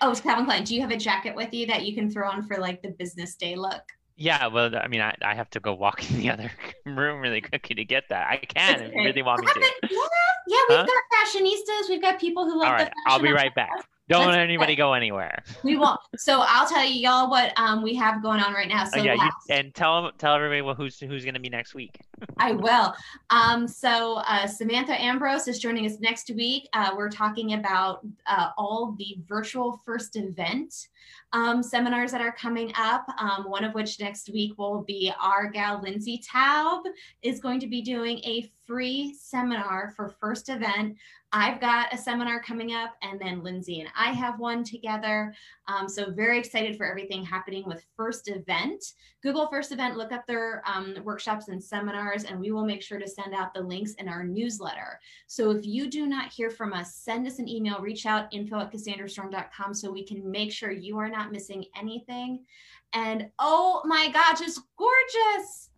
Oh, 0.00 0.10
it's 0.10 0.20
Calvin 0.20 0.44
Klein. 0.44 0.64
Do 0.64 0.74
you 0.74 0.80
have 0.80 0.90
a 0.90 0.96
jacket 0.96 1.34
with 1.34 1.52
you 1.52 1.66
that 1.66 1.84
you 1.84 1.94
can 1.94 2.10
throw 2.10 2.28
on 2.28 2.42
for 2.42 2.56
like 2.56 2.82
the 2.82 2.90
business 2.90 3.34
day 3.34 3.56
look? 3.56 3.82
Yeah, 4.16 4.48
well, 4.48 4.76
I 4.76 4.86
mean, 4.86 5.00
I, 5.00 5.14
I 5.22 5.34
have 5.34 5.48
to 5.50 5.60
go 5.60 5.72
walk 5.72 6.08
in 6.10 6.18
the 6.18 6.30
other 6.30 6.50
room 6.84 7.20
really 7.20 7.40
quickly 7.40 7.74
to 7.76 7.84
get 7.84 8.04
that. 8.10 8.28
I 8.28 8.36
can 8.36 8.82
if 8.82 8.92
you 8.94 9.02
really 9.02 9.22
want 9.22 9.40
me 9.40 9.46
to. 9.46 9.60
Yeah, 9.60 9.98
yeah, 10.46 10.56
we've 10.68 10.78
huh? 10.78 10.86
got 10.86 11.26
fashionistas. 11.26 11.88
We've 11.88 12.02
got 12.02 12.20
people 12.20 12.44
who 12.44 12.58
love 12.58 12.68
All 12.68 12.74
right, 12.74 12.92
I'll 13.06 13.18
be 13.18 13.32
right 13.32 13.54
back. 13.54 13.70
Don't 14.10 14.26
let 14.26 14.40
anybody 14.40 14.74
go 14.74 14.92
anywhere. 14.92 15.42
We 15.62 15.76
won't. 15.76 16.00
So 16.16 16.42
I'll 16.44 16.68
tell 16.68 16.84
you 16.84 17.00
y'all 17.00 17.30
what 17.30 17.52
um, 17.56 17.80
we 17.80 17.94
have 17.94 18.22
going 18.22 18.40
on 18.40 18.52
right 18.52 18.68
now. 18.68 18.84
So 18.84 18.98
oh, 18.98 19.04
yeah, 19.04 19.14
you, 19.14 19.30
and 19.50 19.72
tell 19.72 20.10
tell 20.18 20.34
everybody 20.34 20.62
well, 20.62 20.74
who's 20.74 20.98
who's 20.98 21.22
going 21.22 21.34
to 21.34 21.40
be 21.40 21.48
next 21.48 21.74
week. 21.74 22.00
I 22.38 22.52
will. 22.52 22.92
Um, 23.30 23.68
so 23.68 24.14
uh, 24.26 24.48
Samantha 24.48 25.00
Ambrose 25.00 25.46
is 25.46 25.60
joining 25.60 25.86
us 25.86 26.00
next 26.00 26.28
week. 26.30 26.68
Uh, 26.72 26.90
we're 26.96 27.08
talking 27.08 27.54
about 27.54 28.04
uh, 28.26 28.50
all 28.58 28.96
the 28.98 29.16
virtual 29.28 29.80
first 29.84 30.16
event 30.16 30.88
um, 31.32 31.62
seminars 31.62 32.10
that 32.12 32.20
are 32.20 32.32
coming 32.32 32.72
up. 32.76 33.06
Um, 33.18 33.48
one 33.48 33.64
of 33.64 33.74
which 33.74 34.00
next 34.00 34.30
week 34.32 34.58
will 34.58 34.82
be 34.82 35.12
our 35.20 35.48
gal 35.48 35.80
Lindsay 35.80 36.20
Taub 36.28 36.82
is 37.22 37.40
going 37.40 37.60
to 37.60 37.66
be 37.66 37.80
doing 37.80 38.18
a 38.18 38.50
free 38.66 39.14
seminar 39.18 39.92
for 39.96 40.08
first 40.08 40.48
event 40.48 40.96
I've 41.32 41.60
got 41.60 41.94
a 41.94 41.98
seminar 41.98 42.42
coming 42.42 42.74
up, 42.74 42.96
and 43.02 43.20
then 43.20 43.44
Lindsay 43.44 43.80
and 43.80 43.88
I 43.96 44.10
have 44.12 44.40
one 44.40 44.64
together. 44.64 45.32
Um, 45.68 45.88
so, 45.88 46.10
very 46.10 46.40
excited 46.40 46.76
for 46.76 46.84
everything 46.84 47.24
happening 47.24 47.64
with 47.66 47.86
First 47.96 48.28
Event. 48.28 48.94
Google 49.22 49.46
First 49.46 49.70
Event, 49.70 49.96
look 49.96 50.10
up 50.10 50.26
their 50.26 50.60
um, 50.66 50.96
workshops 51.04 51.46
and 51.46 51.62
seminars, 51.62 52.24
and 52.24 52.40
we 52.40 52.50
will 52.50 52.64
make 52.64 52.82
sure 52.82 52.98
to 52.98 53.06
send 53.06 53.32
out 53.32 53.54
the 53.54 53.60
links 53.60 53.94
in 53.94 54.08
our 54.08 54.24
newsletter. 54.24 54.98
So, 55.28 55.52
if 55.52 55.64
you 55.64 55.88
do 55.88 56.06
not 56.06 56.32
hear 56.32 56.50
from 56.50 56.72
us, 56.72 56.96
send 56.96 57.28
us 57.28 57.38
an 57.38 57.48
email, 57.48 57.78
reach 57.78 58.06
out 58.06 58.32
info 58.32 58.58
at 58.58 58.72
cassandrastorm.com 58.72 59.72
so 59.72 59.92
we 59.92 60.04
can 60.04 60.28
make 60.28 60.50
sure 60.50 60.72
you 60.72 60.98
are 60.98 61.08
not 61.08 61.30
missing 61.30 61.64
anything. 61.76 62.44
And 62.92 63.30
oh 63.38 63.82
my 63.84 64.10
gosh, 64.10 64.40
it's 64.40 64.60
gorgeous! 64.76 65.70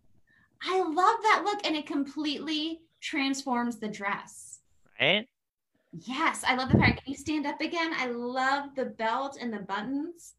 I 0.63 0.81
love 0.81 1.19
that 1.21 1.43
look, 1.45 1.63
and 1.63 1.75
it 1.75 1.85
completely 1.85 2.81
transforms 3.01 3.77
the 3.77 3.87
dress. 3.87 4.61
Right? 4.99 5.27
Yes, 5.93 6.43
I 6.45 6.55
love 6.55 6.71
the 6.71 6.77
pattern. 6.77 6.95
Can 6.95 7.03
you 7.05 7.15
stand 7.15 7.45
up 7.45 7.61
again? 7.61 7.91
I 7.95 8.07
love 8.07 8.75
the 8.75 8.85
belt 8.85 9.37
and 9.39 9.53
the 9.53 9.59
buttons. 9.59 10.33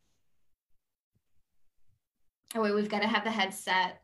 Oh 2.56 2.60
wait, 2.60 2.74
we've 2.74 2.88
got 2.88 3.02
to 3.02 3.08
have 3.08 3.24
the 3.24 3.30
headset. 3.30 4.02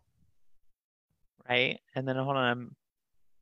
Right, 1.49 1.81
and 1.97 2.07
then 2.07 2.17
hold 2.17 2.37
on, 2.37 2.45
I'm 2.45 2.77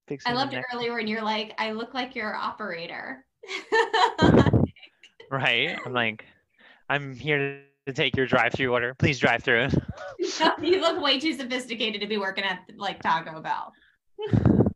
fixing. 0.07 0.33
I 0.33 0.35
loved 0.35 0.55
it 0.55 0.65
earlier 0.73 0.95
when 0.95 1.07
you're 1.07 1.23
like, 1.23 1.55
"I 1.59 1.73
look 1.73 1.93
like 1.93 2.17
your 2.17 2.35
operator." 2.35 3.27
right, 5.31 5.79
I'm 5.85 5.93
like, 5.93 6.25
I'm 6.89 7.15
here 7.15 7.61
to 7.87 7.93
take 7.93 8.17
your 8.17 8.27
drive-through 8.27 8.73
order. 8.73 8.95
Please 8.95 9.19
drive 9.19 9.43
through. 9.43 9.69
you 10.19 10.81
look 10.81 11.03
way 11.03 11.19
too 11.19 11.35
sophisticated 11.35 12.01
to 12.01 12.07
be 12.07 12.17
working 12.17 12.45
at 12.45 12.61
like 12.77 13.03
Taco 13.03 13.41
Bell 13.43 13.73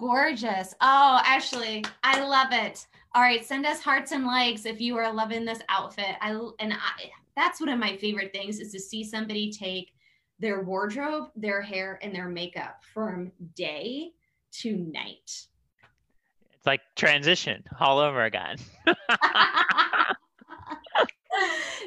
gorgeous. 0.00 0.74
Oh, 0.80 1.20
Ashley, 1.24 1.84
I 2.02 2.24
love 2.24 2.48
it. 2.52 2.86
All 3.14 3.22
right, 3.22 3.44
send 3.44 3.66
us 3.66 3.80
hearts 3.80 4.12
and 4.12 4.24
likes 4.24 4.64
if 4.64 4.80
you 4.80 4.96
are 4.96 5.12
loving 5.12 5.44
this 5.44 5.60
outfit. 5.68 6.16
I 6.20 6.30
and 6.58 6.72
I 6.72 7.10
that's 7.36 7.60
one 7.60 7.68
of 7.68 7.78
my 7.78 7.96
favorite 7.96 8.32
things 8.32 8.58
is 8.58 8.72
to 8.72 8.80
see 8.80 9.04
somebody 9.04 9.52
take 9.52 9.92
their 10.38 10.62
wardrobe, 10.62 11.28
their 11.36 11.60
hair, 11.60 11.98
and 12.02 12.14
their 12.14 12.28
makeup 12.28 12.82
from 12.94 13.30
day 13.54 14.12
to 14.52 14.76
night. 14.76 15.30
It's 16.54 16.66
like 16.66 16.80
transition 16.96 17.62
all 17.78 17.98
over 17.98 18.24
again. 18.24 18.56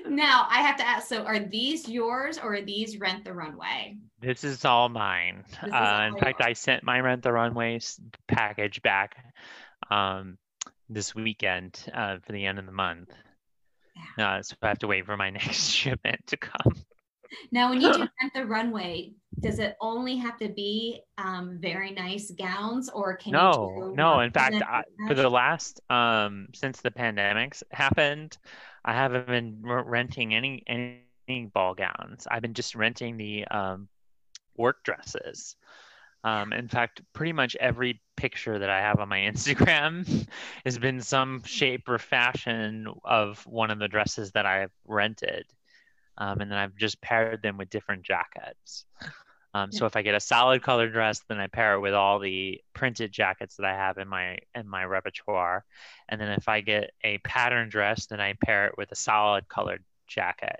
now 0.08 0.48
I 0.50 0.62
have 0.62 0.78
to 0.78 0.88
ask 0.88 1.08
so 1.08 1.24
are 1.24 1.40
these 1.40 1.90
yours 1.90 2.38
or 2.38 2.56
are 2.56 2.62
these 2.62 3.00
rent 3.00 3.26
the 3.26 3.34
runway? 3.34 3.98
This 4.24 4.44
is 4.44 4.64
all 4.64 4.88
mine. 4.88 5.44
Is 5.64 5.74
uh, 5.74 5.76
all 5.76 6.02
in 6.08 6.18
fact, 6.18 6.42
I 6.42 6.54
sent 6.54 6.84
my 6.84 7.00
rent 7.00 7.24
the 7.24 7.32
runway 7.32 7.80
package 8.28 8.82
back 8.82 9.18
um, 9.92 10.38
this 10.90 11.14
weekend 11.14 11.84
uh, 11.94 12.18
for 12.26 12.32
the 12.32 12.46
end 12.46 12.58
of 12.58 12.66
the 12.66 12.72
month. 12.72 13.12
Yeah. 14.18 14.36
Uh, 14.38 14.42
so 14.42 14.56
I 14.62 14.70
have 14.70 14.80
to 14.80 14.88
wait 14.88 15.06
for 15.06 15.18
my 15.18 15.30
next 15.42 15.70
shipment 15.70 16.26
to 16.28 16.38
come. 16.38 16.74
Now, 17.52 17.70
when 17.70 17.82
you 17.82 17.92
do 17.92 18.00
rent 18.22 18.34
the 18.34 18.46
runway, 18.46 19.12
does 19.40 19.60
it 19.60 19.76
only 19.82 20.16
have 20.18 20.38
to 20.38 20.50
be 20.50 21.02
um, 21.18 21.58
very 21.60 21.92
nice 21.92 22.32
gowns, 22.32 22.90
or 22.90 23.18
can 23.18 23.34
you 23.34 23.40
just. 23.40 23.60
no, 23.60 23.94
no? 23.96 24.20
In 24.22 24.32
fact, 24.32 24.56
I, 24.56 24.84
for 25.08 25.16
the 25.16 25.30
last 25.30 25.82
um, 25.90 26.48
since 26.54 26.80
the 26.82 26.92
pandemics 26.92 27.64
happened, 27.72 28.38
I 28.86 28.94
haven't 28.94 29.28
been 29.28 29.60
renting 29.64 30.34
any 30.34 30.64
any 30.68 31.46
ball 31.54 31.74
gowns. 31.74 32.28
I've 32.30 32.42
been 32.42 32.54
just 32.54 32.76
renting 32.76 33.18
the 33.18 33.46
um, 33.46 33.88
work 34.58 34.84
dresses. 34.84 35.56
Um, 36.24 36.54
in 36.54 36.70
fact, 36.70 37.02
pretty 37.12 37.34
much 37.34 37.56
every 37.58 38.02
picture 38.16 38.58
that 38.58 38.70
I 38.70 38.80
have 38.80 39.00
on 39.00 39.10
my 39.10 39.20
Instagram 39.32 40.28
has 40.66 40.78
been 40.78 41.02
some 41.02 41.44
shape 41.44 41.88
or 41.90 41.98
fashion 41.98 42.88
of 43.04 43.46
one 43.46 43.72
of 43.72 43.80
the 43.80 43.88
dresses 43.88 44.32
that 44.32 44.46
I've 44.46 44.72
rented. 44.88 45.46
Um, 46.18 46.42
and 46.42 46.52
then 46.52 46.58
I've 46.58 46.76
just 46.76 47.02
paired 47.02 47.42
them 47.42 47.58
with 47.58 47.70
different 47.70 48.04
jackets. 48.04 48.86
Um, 49.56 49.72
so 49.72 49.86
if 49.86 49.96
I 49.96 50.02
get 50.02 50.16
a 50.16 50.20
solid 50.20 50.64
color 50.64 50.90
dress, 50.90 51.22
then 51.30 51.40
I 51.40 51.48
pair 51.48 51.76
it 51.76 51.80
with 51.80 51.94
all 51.94 52.18
the 52.18 52.60
printed 52.74 53.12
jackets 53.12 53.56
that 53.58 53.66
I 53.66 53.74
have 53.74 54.00
in 54.00 54.08
my 54.08 54.40
in 54.56 54.68
my 54.68 54.84
repertoire. 54.84 55.64
And 56.10 56.20
then 56.20 56.30
if 56.30 56.50
I 56.50 56.62
get 56.62 56.92
a 57.04 57.20
pattern 57.20 57.70
dress, 57.70 58.08
then 58.08 58.20
I 58.20 58.34
pair 58.44 58.68
it 58.68 58.78
with 58.78 58.92
a 58.92 58.96
solid 58.96 59.48
colored 59.48 59.84
jacket. 60.08 60.60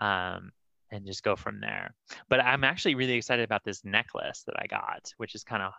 Um, 0.00 0.52
and 0.94 1.04
just 1.06 1.22
go 1.22 1.36
from 1.36 1.60
there. 1.60 1.94
But 2.28 2.40
I'm 2.40 2.64
actually 2.64 2.94
really 2.94 3.14
excited 3.14 3.44
about 3.44 3.64
this 3.64 3.84
necklace 3.84 4.44
that 4.46 4.56
I 4.58 4.66
got, 4.66 5.12
which 5.16 5.34
is 5.34 5.44
kind 5.44 5.62
of 5.62 5.72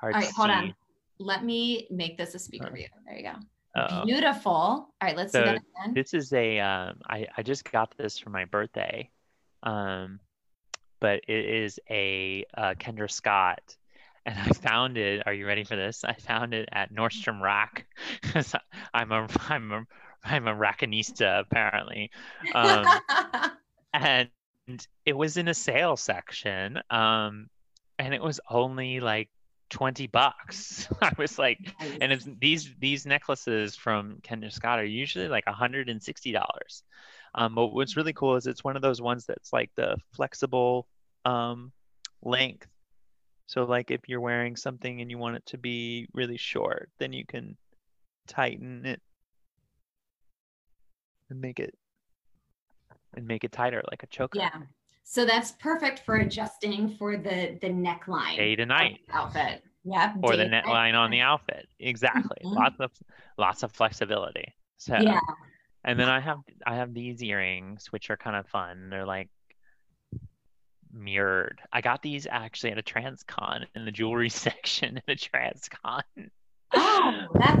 hard 0.00 0.14
All 0.14 0.20
right, 0.20 0.30
hold 0.30 0.48
see. 0.48 0.52
on. 0.52 0.74
Let 1.18 1.44
me 1.44 1.86
make 1.90 2.18
this 2.18 2.34
a 2.34 2.38
speaker 2.38 2.70
view. 2.72 2.88
There 3.06 3.16
you 3.16 3.22
go. 3.22 3.34
Uh-oh. 3.76 4.04
Beautiful. 4.04 4.52
All 4.52 4.94
right, 5.02 5.16
let's 5.16 5.32
so 5.32 5.40
do 5.40 5.46
that 5.46 5.56
again. 5.56 5.94
This 5.94 6.14
is 6.14 6.32
a. 6.32 6.58
Um, 6.60 6.98
I, 7.08 7.26
I 7.36 7.42
just 7.42 7.70
got 7.70 7.94
this 7.96 8.18
for 8.18 8.30
my 8.30 8.44
birthday. 8.46 9.10
Um, 9.62 10.20
but 11.00 11.20
it 11.28 11.44
is 11.44 11.78
a 11.90 12.44
uh, 12.56 12.74
Kendra 12.78 13.10
Scott. 13.10 13.76
And 14.26 14.38
I 14.38 14.48
found 14.48 14.96
it. 14.96 15.22
Are 15.26 15.34
you 15.34 15.46
ready 15.46 15.64
for 15.64 15.76
this? 15.76 16.02
I 16.02 16.14
found 16.14 16.54
it 16.54 16.68
at 16.72 16.92
Nordstrom 16.94 17.42
Rack 17.42 17.86
I'm 18.94 19.12
a 19.12 19.28
I'm 19.48 19.72
a 19.72 19.86
I'm 20.24 20.48
a 20.48 20.54
rackinista 20.54 21.40
apparently, 21.40 22.10
um, 22.54 22.86
and 23.92 24.28
it 25.04 25.16
was 25.16 25.36
in 25.36 25.48
a 25.48 25.54
sale 25.54 25.96
section 25.96 26.80
um 26.90 27.48
and 27.98 28.14
it 28.14 28.22
was 28.22 28.40
only 28.50 29.00
like 29.00 29.28
20 29.70 30.06
bucks. 30.08 30.88
I 31.02 31.12
was 31.18 31.38
like 31.38 31.58
and 32.00 32.12
it's 32.12 32.26
these 32.40 32.72
these 32.78 33.06
necklaces 33.06 33.76
from 33.76 34.18
kendra 34.22 34.52
scott 34.52 34.78
are 34.78 34.84
usually 34.84 35.28
like 35.28 35.46
160 35.46 36.32
dollars. 36.32 36.82
Um 37.34 37.54
but 37.54 37.68
what's 37.68 37.96
really 37.96 38.12
cool 38.12 38.36
is 38.36 38.46
it's 38.46 38.64
one 38.64 38.76
of 38.76 38.82
those 38.82 39.00
ones 39.00 39.26
that's 39.26 39.52
like 39.52 39.70
the 39.76 39.96
flexible 40.14 40.86
um 41.24 41.72
length. 42.22 42.68
So 43.46 43.64
like 43.64 43.90
if 43.90 44.08
you're 44.08 44.20
wearing 44.20 44.56
something 44.56 45.00
and 45.00 45.10
you 45.10 45.18
want 45.18 45.36
it 45.36 45.46
to 45.46 45.58
be 45.58 46.08
really 46.12 46.38
short, 46.38 46.90
then 46.98 47.12
you 47.12 47.26
can 47.26 47.56
tighten 48.26 48.86
it 48.86 49.02
and 51.28 51.40
make 51.40 51.60
it 51.60 51.74
and 53.16 53.26
make 53.26 53.44
it 53.44 53.52
tighter 53.52 53.82
like 53.90 54.02
a 54.02 54.06
choker. 54.06 54.38
Yeah. 54.38 54.50
So 55.04 55.24
that's 55.24 55.52
perfect 55.52 56.00
for 56.00 56.16
adjusting 56.16 56.96
for 56.98 57.16
the 57.16 57.58
the 57.60 57.68
neckline. 57.68 58.36
Day 58.36 58.56
to 58.56 58.66
night 58.66 59.00
outfit. 59.12 59.62
Yep. 59.84 60.14
Or 60.22 60.36
the 60.36 60.44
neckline 60.44 60.94
on 60.94 61.10
the 61.10 61.20
outfit. 61.20 61.68
Exactly. 61.78 62.38
Mm-hmm. 62.42 62.56
Lots 62.56 62.80
of 62.80 62.90
lots 63.36 63.62
of 63.62 63.72
flexibility. 63.72 64.54
So 64.78 64.96
yeah. 64.98 65.20
And 65.84 66.00
then 66.00 66.08
I 66.08 66.20
have 66.20 66.38
I 66.66 66.76
have 66.76 66.94
these 66.94 67.22
earrings 67.22 67.92
which 67.92 68.08
are 68.08 68.16
kind 68.16 68.36
of 68.36 68.46
fun. 68.46 68.88
They're 68.88 69.04
like 69.04 69.28
mirrored. 70.90 71.60
I 71.72 71.82
got 71.82 72.02
these 72.02 72.26
actually 72.30 72.72
at 72.72 72.78
a 72.78 72.82
Transcon 72.82 73.66
in 73.74 73.84
the 73.84 73.90
jewelry 73.92 74.28
section 74.30 74.96
at 74.96 75.04
a 75.08 75.16
Transcon. 75.16 76.02
Oh, 76.72 77.26
that's 77.34 77.60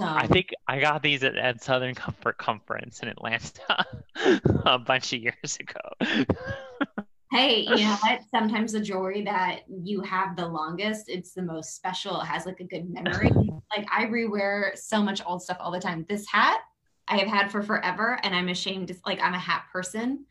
I 0.00 0.26
think 0.26 0.50
I 0.68 0.80
got 0.80 1.02
these 1.02 1.22
at, 1.24 1.36
at 1.36 1.62
Southern 1.62 1.94
Comfort 1.94 2.38
Conference 2.38 3.00
in 3.00 3.08
Atlanta 3.08 3.84
a 4.66 4.78
bunch 4.78 5.12
of 5.12 5.20
years 5.20 5.58
ago. 5.58 6.24
hey, 7.32 7.60
you 7.60 7.76
know 7.76 7.96
what? 8.02 8.20
Sometimes 8.30 8.72
the 8.72 8.80
jewelry 8.80 9.22
that 9.22 9.60
you 9.68 10.00
have 10.02 10.36
the 10.36 10.46
longest, 10.46 11.08
it's 11.08 11.32
the 11.32 11.42
most 11.42 11.76
special. 11.76 12.20
It 12.20 12.26
has 12.26 12.46
like 12.46 12.60
a 12.60 12.64
good 12.64 12.90
memory. 12.90 13.30
like 13.76 13.86
I 13.90 14.06
rewear 14.06 14.76
so 14.76 15.02
much 15.02 15.22
old 15.24 15.42
stuff 15.42 15.58
all 15.60 15.70
the 15.70 15.80
time. 15.80 16.04
This 16.08 16.26
hat 16.26 16.60
I 17.08 17.16
have 17.18 17.28
had 17.28 17.50
for 17.50 17.62
forever, 17.62 18.18
and 18.22 18.34
I'm 18.34 18.48
ashamed. 18.48 18.88
To, 18.88 18.96
like 19.04 19.20
I'm 19.20 19.34
a 19.34 19.38
hat 19.38 19.64
person. 19.72 20.24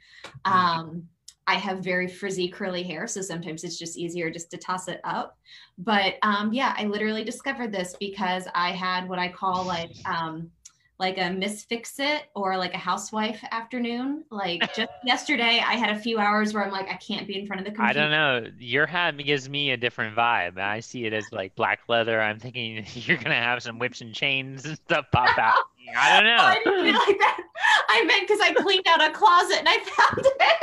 Mm-hmm. 0.46 0.52
Um, 0.52 1.04
I 1.50 1.56
have 1.56 1.80
very 1.80 2.08
frizzy 2.08 2.48
curly 2.48 2.84
hair, 2.84 3.08
so 3.08 3.22
sometimes 3.24 3.64
it's 3.64 3.80
just 3.80 3.98
easier 3.98 4.30
just 4.30 4.52
to 4.52 4.58
toss 4.58 4.88
it 4.88 5.02
up. 5.04 5.36
But 5.80 6.18
um, 6.22 6.54
yeah, 6.54 6.76
I 6.78 6.84
literally 6.84 7.24
discovered 7.24 7.72
this 7.72 7.96
because 8.00 8.48
I 8.54 8.72
had 8.72 9.10
what 9.10 9.18
I 9.18 9.30
call 9.30 9.64
like 9.64 9.90
um, 10.06 10.52
like 11.00 11.18
a 11.18 11.32
Miss 11.32 11.64
Fix 11.64 11.98
It 11.98 12.26
or 12.36 12.56
like 12.56 12.76
a 12.76 12.78
housewife 12.78 13.44
afternoon. 13.52 14.26
Like 14.30 14.62
just 14.76 14.92
yesterday, 15.04 15.64
I 15.66 15.74
had 15.74 15.90
a 15.90 16.00
few 16.00 16.20
hours 16.20 16.54
where 16.54 16.64
I'm 16.64 16.72
like, 16.72 16.88
I 16.88 16.98
can't 16.98 17.26
be 17.26 17.40
in 17.40 17.48
front 17.48 17.62
of 17.62 17.66
the 17.66 17.72
computer. 17.72 18.00
I 18.00 18.04
don't 18.04 18.12
know. 18.12 18.52
Your 18.60 18.86
hat 18.86 19.18
gives 19.18 19.50
me 19.50 19.72
a 19.72 19.78
different 19.78 20.16
vibe. 20.16 20.60
I 20.60 20.82
see 20.82 21.06
it 21.06 21.14
as 21.14 21.26
like 21.32 21.56
black 21.56 21.80
leather. 21.88 22.22
I'm 22.22 22.38
thinking 22.38 22.86
you're 22.94 23.18
gonna 23.18 23.34
have 23.34 23.64
some 23.64 23.80
whips 23.80 24.02
and 24.02 24.14
chains 24.14 24.66
and 24.66 24.76
stuff 24.76 25.06
pop 25.12 25.36
out. 25.40 25.56
I 25.98 26.16
don't 26.16 26.26
know. 26.26 26.44
I 26.44 26.61
didn't 26.64 26.84
mean 26.84 26.95
like 26.95 27.20
that. 27.20 27.41
I 27.90 28.03
meant 28.06 28.28
because 28.28 28.41
I 28.41 28.53
cleaned 28.53 28.88
out 28.88 29.02
a 29.02 29.11
closet 29.11 29.60
and 29.60 29.70
I 29.70 29.80
found 29.80 30.26
it. 30.26 30.60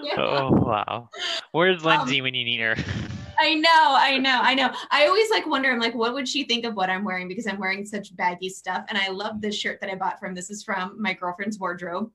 yeah. 0.04 0.14
Oh 0.18 0.50
wow. 0.50 1.08
Where's 1.52 1.84
Lindsay 1.84 2.20
um, 2.20 2.24
when 2.24 2.34
you 2.34 2.44
need 2.44 2.60
her? 2.60 2.76
I 3.40 3.54
know, 3.54 3.70
I 3.70 4.18
know, 4.18 4.40
I 4.42 4.54
know. 4.54 4.74
I 4.90 5.06
always 5.06 5.30
like 5.30 5.46
wonder, 5.46 5.70
I'm 5.70 5.78
like, 5.78 5.94
what 5.94 6.12
would 6.12 6.28
she 6.28 6.42
think 6.42 6.64
of 6.64 6.74
what 6.74 6.90
I'm 6.90 7.04
wearing? 7.04 7.28
Because 7.28 7.46
I'm 7.46 7.58
wearing 7.58 7.86
such 7.86 8.16
baggy 8.16 8.48
stuff. 8.48 8.84
And 8.88 8.98
I 8.98 9.10
love 9.10 9.40
this 9.40 9.54
shirt 9.54 9.80
that 9.80 9.90
I 9.90 9.94
bought 9.94 10.18
from. 10.18 10.34
This 10.34 10.50
is 10.50 10.64
from 10.64 11.00
my 11.00 11.12
girlfriend's 11.12 11.58
wardrobe, 11.58 12.10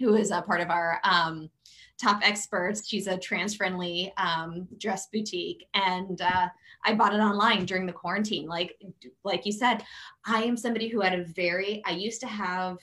who 0.00 0.16
is 0.16 0.32
a 0.32 0.42
part 0.42 0.60
of 0.60 0.70
our 0.70 1.00
um, 1.04 1.48
top 2.00 2.20
experts. 2.24 2.88
She's 2.88 3.06
a 3.06 3.16
trans 3.16 3.54
friendly 3.54 4.12
um, 4.16 4.66
dress 4.78 5.06
boutique. 5.12 5.66
And 5.74 6.20
uh, 6.20 6.48
I 6.86 6.94
bought 6.94 7.14
it 7.14 7.18
online 7.18 7.66
during 7.66 7.84
the 7.84 7.92
quarantine. 7.92 8.46
Like, 8.46 8.80
like 9.24 9.44
you 9.44 9.52
said, 9.52 9.84
I 10.24 10.44
am 10.44 10.56
somebody 10.56 10.88
who 10.88 11.00
had 11.00 11.18
a 11.18 11.24
very, 11.24 11.82
I 11.84 11.90
used 11.90 12.20
to 12.20 12.26
have 12.26 12.78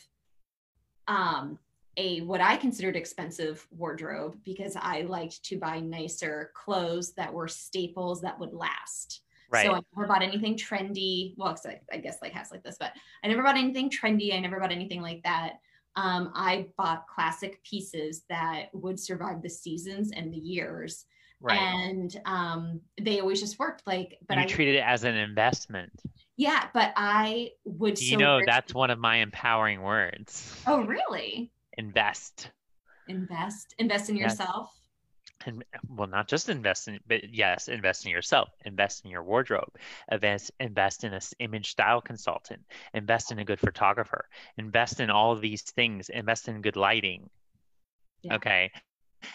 um 1.08 1.60
a 1.98 2.22
what 2.22 2.42
I 2.42 2.58
considered 2.58 2.96
expensive 2.96 3.68
wardrobe 3.70 4.38
because 4.44 4.76
I 4.80 5.02
liked 5.02 5.44
to 5.46 5.58
buy 5.58 5.80
nicer 5.80 6.52
clothes 6.56 7.14
that 7.14 7.32
were 7.32 7.48
staples 7.48 8.22
that 8.22 8.40
would 8.40 8.54
last. 8.54 9.22
Right. 9.52 9.66
So 9.66 9.74
I 9.76 9.82
never 9.96 10.08
bought 10.08 10.24
anything 10.24 10.58
trendy. 10.58 11.36
Well, 11.38 11.56
I, 11.66 11.80
I 11.92 11.98
guess 11.98 12.18
like 12.22 12.34
has 12.34 12.52
like 12.52 12.64
this, 12.64 12.78
but 12.80 12.94
I 13.24 13.28
never 13.28 13.44
bought 13.44 13.58
anything 13.58 13.90
trendy. 13.90 14.34
I 14.34 14.40
never 14.40 14.60
bought 14.60 14.72
anything 14.72 15.02
like 15.02 15.22
that. 15.24 15.58
Um, 15.96 16.32
I 16.34 16.68
bought 16.78 17.08
classic 17.08 17.64
pieces 17.64 18.24
that 18.30 18.68
would 18.74 19.00
survive 19.00 19.42
the 19.42 19.50
seasons 19.50 20.12
and 20.16 20.34
the 20.34 20.38
years. 20.38 21.06
Right. 21.42 21.60
And 21.60 22.16
um, 22.26 22.82
they 23.02 23.20
always 23.20 23.40
just 23.40 23.60
worked 23.60 23.86
like, 23.86 24.18
but 24.28 24.38
you 24.38 24.44
I 24.44 24.46
treated 24.46 24.76
it 24.76 24.84
as 24.86 25.04
an 25.04 25.16
investment. 25.16 25.92
Yeah, 26.38 26.68
but 26.74 26.94
I 26.96 27.52
would. 27.66 28.00
You 28.02 28.12
so 28.12 28.18
know, 28.18 28.42
that's 28.46 28.74
one 28.74 28.90
of 28.90 28.98
my 28.98 29.18
empowering 29.18 29.82
words. 29.82 30.56
Oh, 30.66 30.84
really? 30.84 31.52
invest 31.78 32.52
invest 33.08 33.74
invest 33.80 34.10
in 34.10 34.16
yourself 34.16 34.70
and 35.46 35.64
well 35.88 36.08
not 36.08 36.28
just 36.28 36.50
invest 36.50 36.88
in 36.88 37.00
but 37.08 37.34
yes 37.34 37.68
invest 37.68 38.06
in 38.06 38.12
yourself 38.12 38.50
invest 38.66 39.04
in 39.06 39.12
your 39.12 39.24
wardrobe 39.24 39.70
invest 40.12 40.52
invest 40.60 41.04
in 41.04 41.14
an 41.14 41.22
image 41.40 41.72
style 41.72 42.02
consultant 42.02 42.62
invest 42.94 43.32
in 43.32 43.40
a 43.40 43.46
good 43.46 43.60
photographer 43.60 44.28
invest 44.58 45.00
in 45.00 45.10
all 45.10 45.32
of 45.32 45.42
these 45.42 45.62
things 45.62 46.10
invest 46.10 46.48
in 46.48 46.62
good 46.62 46.76
lighting 46.76 47.30
yeah. 48.24 48.36
okay 48.36 48.72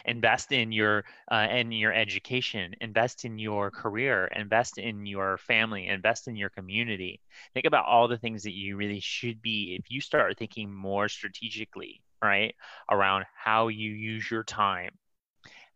invest 0.04 0.52
in 0.52 0.70
your 0.70 1.04
uh, 1.32 1.46
in 1.50 1.72
your 1.72 1.92
education 1.92 2.74
invest 2.80 3.24
in 3.24 3.38
your 3.38 3.70
career 3.70 4.26
invest 4.36 4.78
in 4.78 5.06
your 5.06 5.38
family 5.38 5.86
invest 5.86 6.28
in 6.28 6.36
your 6.36 6.50
community 6.50 7.20
think 7.54 7.66
about 7.66 7.86
all 7.86 8.06
the 8.06 8.18
things 8.18 8.42
that 8.42 8.54
you 8.54 8.76
really 8.76 9.00
should 9.00 9.40
be 9.40 9.76
if 9.78 9.90
you 9.90 10.00
start 10.00 10.36
thinking 10.38 10.72
more 10.72 11.08
strategically 11.08 12.02
right? 12.22 12.54
Around 12.90 13.26
how 13.34 13.68
you 13.68 13.90
use 13.90 14.30
your 14.30 14.44
time, 14.44 14.90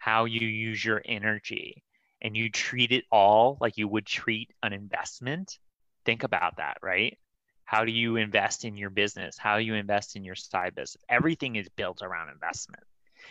how 0.03 0.25
you 0.25 0.45
use 0.45 0.85
your 0.85 1.01
energy, 1.05 1.85
and 2.21 2.37
you 2.37 2.51
treat 2.51 2.91
it 2.91 3.05
all 3.13 3.57
like 3.61 3.77
you 3.77 3.87
would 3.87 4.05
treat 4.05 4.51
an 4.61 4.73
investment. 4.73 5.61
Think 6.05 6.25
about 6.25 6.57
that, 6.57 6.79
right? 6.83 7.17
How 7.65 7.85
do 7.85 7.93
you 7.93 8.17
invest 8.17 8.65
in 8.65 8.77
your 8.77 8.91
business? 8.91 9.39
How 9.39 9.59
do 9.59 9.63
you 9.63 9.75
invest 9.75 10.17
in 10.17 10.25
your 10.25 10.35
side 10.35 10.75
business? 10.75 11.05
Everything 11.09 11.55
is 11.55 11.69
built 11.77 12.03
around 12.03 12.31
investment. 12.31 12.83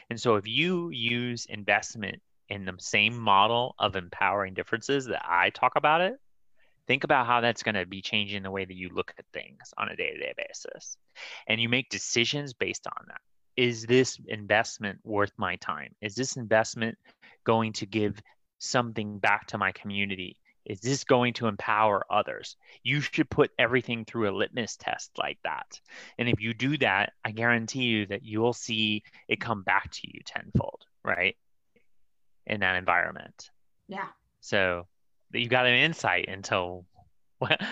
And 0.09 0.17
so 0.17 0.35
if 0.35 0.47
you 0.47 0.91
use 0.91 1.45
investment 1.45 2.21
in 2.47 2.63
the 2.63 2.75
same 2.79 3.19
model 3.19 3.75
of 3.77 3.97
empowering 3.97 4.53
differences 4.53 5.07
that 5.07 5.25
I 5.29 5.49
talk 5.49 5.73
about 5.75 5.99
it, 5.99 6.13
think 6.87 7.03
about 7.03 7.27
how 7.27 7.41
that's 7.41 7.63
going 7.63 7.75
to 7.75 7.85
be 7.85 8.01
changing 8.01 8.43
the 8.43 8.51
way 8.51 8.63
that 8.63 8.77
you 8.77 8.87
look 8.93 9.13
at 9.19 9.25
things 9.33 9.73
on 9.77 9.89
a 9.89 9.97
day-to-day 9.97 10.35
basis 10.37 10.95
and 11.47 11.59
you 11.59 11.67
make 11.67 11.89
decisions 11.89 12.53
based 12.53 12.87
on 12.87 13.07
that 13.09 13.19
is 13.57 13.85
this 13.85 14.19
investment 14.27 14.99
worth 15.03 15.31
my 15.37 15.55
time? 15.57 15.93
Is 16.01 16.15
this 16.15 16.37
investment 16.37 16.97
going 17.43 17.73
to 17.73 17.85
give 17.85 18.21
something 18.59 19.19
back 19.19 19.47
to 19.47 19.57
my 19.57 19.71
community? 19.71 20.37
Is 20.65 20.79
this 20.79 21.03
going 21.03 21.33
to 21.33 21.47
empower 21.47 22.05
others? 22.09 22.55
You 22.83 23.01
should 23.01 23.29
put 23.29 23.51
everything 23.57 24.05
through 24.05 24.29
a 24.29 24.37
litmus 24.37 24.77
test 24.77 25.11
like 25.17 25.39
that. 25.43 25.79
And 26.19 26.29
if 26.29 26.39
you 26.39 26.53
do 26.53 26.77
that 26.77 27.13
i 27.25 27.31
guarantee 27.31 27.83
you 27.83 28.05
that 28.07 28.23
you'll 28.23 28.53
see 28.53 29.03
it 29.27 29.41
come 29.41 29.63
back 29.63 29.89
to 29.91 30.01
you 30.03 30.19
tenfold 30.23 30.85
right? 31.03 31.35
In 32.45 32.61
that 32.61 32.75
environment. 32.75 33.49
Yeah. 33.87 34.07
So 34.41 34.87
you 35.31 35.47
got 35.47 35.65
an 35.65 35.75
insight 35.75 36.25
into 36.25 36.83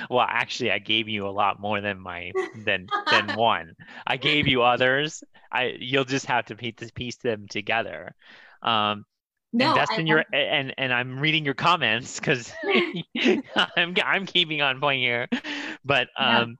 well 0.10 0.26
actually 0.28 0.72
i 0.72 0.80
gave 0.80 1.08
you 1.08 1.28
a 1.28 1.30
lot 1.30 1.60
more 1.60 1.82
than 1.82 2.00
my 2.00 2.32
than 2.66 2.88
than 3.10 3.34
one. 3.36 3.74
I 4.06 4.18
gave 4.18 4.48
you 4.48 4.64
others. 4.64 5.24
I 5.52 5.76
you'll 5.80 6.06
just 6.06 6.26
have 6.28 6.46
to 6.46 6.56
piece, 6.56 6.92
piece 6.96 7.18
them 7.18 7.48
together. 7.50 8.14
Um 8.62 9.06
no, 9.52 9.70
invest 9.70 9.94
in 9.98 10.08
your 10.08 10.24
and 10.34 10.74
and 10.78 10.94
i'm 10.94 11.20
reading 11.20 11.44
your 11.46 11.56
comments 11.56 12.20
because 12.20 12.52
i'm 13.78 13.96
i'm 14.04 14.26
keeping 14.26 14.62
on 14.62 14.80
point 14.80 15.02
here. 15.02 15.28
But 15.84 16.10
um 16.18 16.58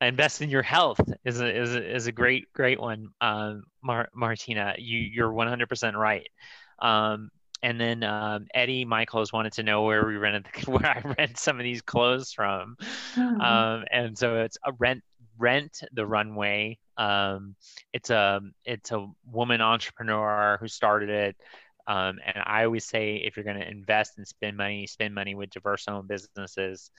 yeah. 0.00 0.08
invest 0.08 0.42
in 0.42 0.50
your 0.50 0.62
health 0.62 1.00
is 1.24 1.40
a 1.40 1.60
is 1.62 1.74
a, 1.74 1.94
is 1.94 2.06
a 2.06 2.12
great 2.12 2.52
great 2.52 2.80
one 2.80 3.08
um 3.20 3.64
Mar- 3.82 4.08
martina. 4.14 4.74
You 4.78 4.98
you're 4.98 5.32
100% 5.32 5.96
right. 5.96 6.26
Um 6.80 7.30
and 7.64 7.80
then 7.80 8.02
um, 8.02 8.46
Eddie 8.54 8.84
Michaels 8.84 9.32
wanted 9.32 9.54
to 9.54 9.62
know 9.62 9.82
where 9.84 10.06
we 10.06 10.16
rented 10.16 10.46
the, 10.52 10.70
where 10.70 10.86
I 10.86 11.00
rent 11.18 11.38
some 11.38 11.58
of 11.58 11.64
these 11.64 11.80
clothes 11.80 12.30
from, 12.30 12.76
mm-hmm. 13.14 13.40
um, 13.40 13.84
and 13.90 14.16
so 14.16 14.42
it's 14.42 14.58
a 14.64 14.72
rent 14.72 15.02
rent 15.38 15.80
the 15.92 16.06
runway. 16.06 16.78
Um, 16.98 17.56
it's 17.94 18.10
a 18.10 18.42
it's 18.66 18.92
a 18.92 19.08
woman 19.26 19.62
entrepreneur 19.62 20.58
who 20.60 20.68
started 20.68 21.08
it. 21.08 21.36
Um, 21.86 22.18
and 22.24 22.42
I 22.44 22.64
always 22.64 22.84
say 22.84 23.16
if 23.16 23.36
you're 23.36 23.44
going 23.44 23.60
to 23.60 23.68
invest 23.70 24.18
and 24.18 24.28
spend 24.28 24.56
money, 24.56 24.86
spend 24.86 25.14
money 25.14 25.34
with 25.34 25.50
diverse 25.50 25.88
owned 25.88 26.08
businesses. 26.08 26.90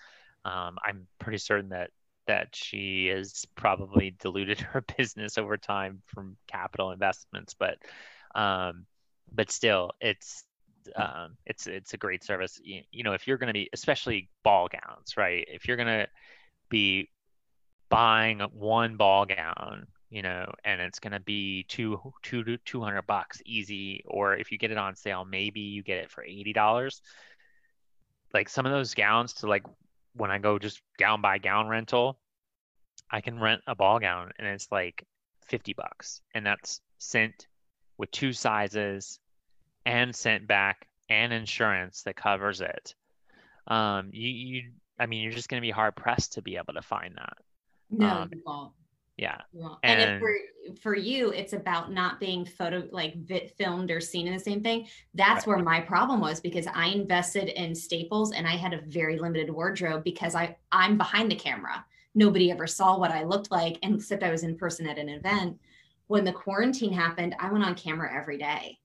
Um, 0.46 0.78
I'm 0.84 1.08
pretty 1.20 1.38
certain 1.38 1.70
that 1.70 1.92
that 2.26 2.56
she 2.56 3.08
has 3.08 3.46
probably 3.56 4.16
diluted 4.20 4.60
her 4.72 4.84
business 4.98 5.38
over 5.38 5.58
time 5.58 6.02
from 6.08 6.38
capital 6.48 6.90
investments, 6.90 7.54
but 7.54 7.78
um, 8.34 8.88
but 9.32 9.52
still, 9.52 9.92
it's 10.02 10.44
um, 10.96 11.38
it's 11.46 11.68
it's 11.68 11.94
a 11.94 11.98
great 11.98 12.24
service. 12.24 12.60
You, 12.64 12.82
you 12.92 13.04
know, 13.04 13.14
if 13.14 13.28
you're 13.28 13.38
going 13.38 13.48
to 13.48 13.54
be, 13.54 13.70
especially 13.74 14.30
ball 14.44 14.68
gowns, 14.68 15.18
right? 15.18 15.46
If 15.48 15.68
you're 15.68 15.78
going 15.78 15.88
to 15.88 16.08
be 16.70 17.10
buying 17.90 18.40
one 18.40 18.98
ball 18.98 19.26
gown, 19.26 19.88
you 20.10 20.22
know, 20.22 20.52
and 20.64 20.82
it's 20.82 21.00
gonna 21.00 21.20
be 21.20 21.64
two 21.68 22.00
two 22.24 22.44
to 22.44 22.58
two 22.60 22.82
hundred 22.82 23.04
bucks 23.04 23.42
easy. 23.46 24.04
Or 24.06 24.36
if 24.36 24.52
you 24.52 24.58
get 24.58 24.72
it 24.72 24.78
on 24.78 24.96
sale, 24.96 25.26
maybe 25.26 25.62
you 25.62 25.84
get 25.84 25.98
it 25.98 26.12
for 26.12 26.24
eighty 26.24 26.54
dollars. 26.54 27.02
Like 28.34 28.50
some 28.50 28.66
of 28.66 28.72
those 28.72 28.94
gowns 28.94 29.34
to 29.36 29.48
like 29.48 29.64
when 30.14 30.32
I 30.32 30.38
go 30.38 30.60
just 30.60 30.82
gown 30.98 31.22
by 31.22 31.38
gown 31.38 31.68
rental, 31.68 32.20
I 33.12 33.22
can 33.22 33.40
rent 33.40 33.62
a 33.68 33.76
ball 33.76 34.00
gown 34.00 34.32
and 34.38 34.48
it's 34.48 34.72
like 34.72 35.06
fifty 35.48 35.74
bucks, 35.74 36.22
and 36.34 36.46
that's 36.46 36.82
sent 36.98 37.48
with 37.98 38.12
two 38.12 38.34
sizes 38.34 39.20
and 39.86 40.16
sent 40.16 40.48
back 40.48 40.88
and 41.10 41.32
insurance 41.32 42.04
that 42.04 42.16
covers 42.16 42.62
it. 42.62 42.96
Um, 43.68 44.10
you 44.12 44.30
you 44.30 44.64
I 45.00 45.06
mean, 45.06 45.24
you're 45.24 45.34
just 45.34 45.50
going 45.50 45.62
to 45.62 45.66
be 45.66 45.72
hard 45.72 45.96
pressed 45.96 46.34
to 46.34 46.42
be 46.42 46.58
able 46.58 46.74
to 46.74 46.82
find 46.82 47.16
that. 47.16 47.38
No, 47.90 48.08
um, 48.08 48.30
you 48.32 48.42
won't. 48.46 48.72
Yeah. 49.18 49.38
And, 49.84 50.02
and 50.02 50.12
if 50.16 50.20
for 50.20 50.36
for 50.82 50.96
you, 50.96 51.32
it's 51.32 51.54
about 51.54 51.92
not 51.92 52.20
being 52.20 52.46
photo 52.46 52.88
like 52.92 53.16
filmed 53.58 53.90
or 53.92 54.02
seen 54.02 54.28
in 54.28 54.34
the 54.34 54.40
same 54.40 54.62
thing. 54.62 54.88
That's 55.14 55.48
right. 55.48 55.56
where 55.56 55.64
my 55.64 55.80
problem 55.80 56.20
was 56.20 56.42
because 56.42 56.68
I 56.74 56.88
invested 56.88 57.50
in 57.50 57.74
Staples 57.74 58.34
and 58.34 58.46
I 58.46 58.58
had 58.58 58.74
a 58.74 58.82
very 58.82 59.18
limited 59.18 59.50
wardrobe 59.50 60.04
because 60.04 60.36
I 60.36 60.58
I'm 60.72 60.98
behind 60.98 61.32
the 61.32 61.36
camera. 61.36 61.86
Nobody 62.14 62.52
ever 62.52 62.68
saw 62.68 62.98
what 62.98 63.12
I 63.12 63.24
looked 63.24 63.52
like, 63.52 63.78
and 63.84 63.96
except 63.96 64.24
I 64.24 64.32
was 64.32 64.44
in 64.44 64.58
person 64.58 64.88
at 64.88 64.98
an 64.98 65.10
event. 65.10 65.60
When 66.08 66.24
the 66.24 66.32
quarantine 66.32 66.94
happened, 66.94 67.36
I 67.40 67.52
went 67.52 67.66
on 67.66 67.76
camera 67.76 68.14
every 68.14 68.38
day 68.38 68.80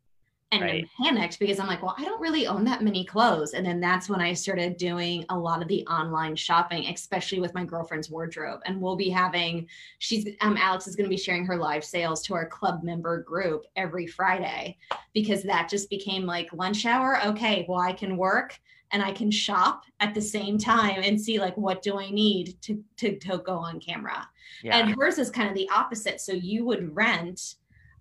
and 0.53 0.63
right. 0.63 0.89
panicked 1.01 1.39
because 1.39 1.61
I'm 1.61 1.69
like, 1.69 1.83
well, 1.83 1.95
I 1.97 2.05
don't 2.05 2.21
really 2.21 2.47
own 2.47 2.65
that 2.65 2.83
many 2.83 3.05
clothes. 3.05 3.55
And 3.55 3.65
then 3.65 3.79
that's 3.79 4.09
when 4.09 4.21
I 4.21 4.33
started 4.33 4.77
doing 4.77 5.25
a 5.29 5.39
lot 5.39 5.63
of 5.63 5.69
the 5.69 5.87
online 5.87 6.35
shopping, 6.35 6.87
especially 6.87 7.41
with 7.41 7.55
my 7.55 7.65
girlfriend's 7.65 8.11
wardrobe. 8.11 8.61
And 8.67 8.81
we'll 8.81 8.97
be 8.97 9.09
having, 9.09 9.69
she's, 10.01 10.27
um, 10.41 10.57
Alex 10.57 10.89
is 10.89 10.97
going 10.97 11.09
to 11.09 11.15
be 11.15 11.17
sharing 11.17 11.47
her 11.47 11.57
live 11.57 11.85
sales 11.85 12.23
to 12.23 12.35
our 12.35 12.47
club 12.47 12.83
member 12.83 13.23
group 13.23 13.65
every 13.77 14.09
Friday 14.09 14.77
because 15.15 15.45
that 15.45 15.69
just 15.69 15.89
became 15.89 16.27
like 16.27 16.53
lunch 16.53 16.85
hour. 16.85 17.25
Okay, 17.27 17.65
well, 17.69 17.81
I 17.81 17.93
can 17.93 18.17
work 18.17 18.59
and 18.93 19.03
I 19.03 19.13
can 19.13 19.31
shop 19.31 19.85
at 20.01 20.15
the 20.15 20.21
same 20.21 20.59
time 20.59 21.01
and 21.05 21.21
see 21.21 21.39
like 21.39 21.57
what 21.57 21.83
do 21.83 21.99
I 21.99 22.11
need 22.11 22.61
to 22.63 22.83
to, 22.97 23.17
to 23.19 23.39
go 23.39 23.55
on 23.55 23.79
camera. 23.79 24.29
Yeah. 24.65 24.79
And 24.79 24.97
hers 24.97 25.19
is 25.19 25.31
kind 25.31 25.49
of 25.49 25.55
the 25.55 25.69
opposite. 25.71 26.21
So 26.21 26.33
you 26.33 26.65
would 26.65 26.95
rent 26.95 27.55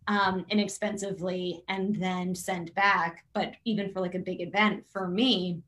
um, 0.09 0.43
inexpensively 0.49 1.63
and 1.69 1.95
then 1.95 2.33
send 2.33 2.73
back. 2.73 3.23
But 3.33 3.53
even 3.63 3.93
for 3.93 4.01
like 4.01 4.15
a 4.15 4.19
big 4.19 4.41
event 4.41 4.83
for 4.91 5.07
me, 5.07 5.61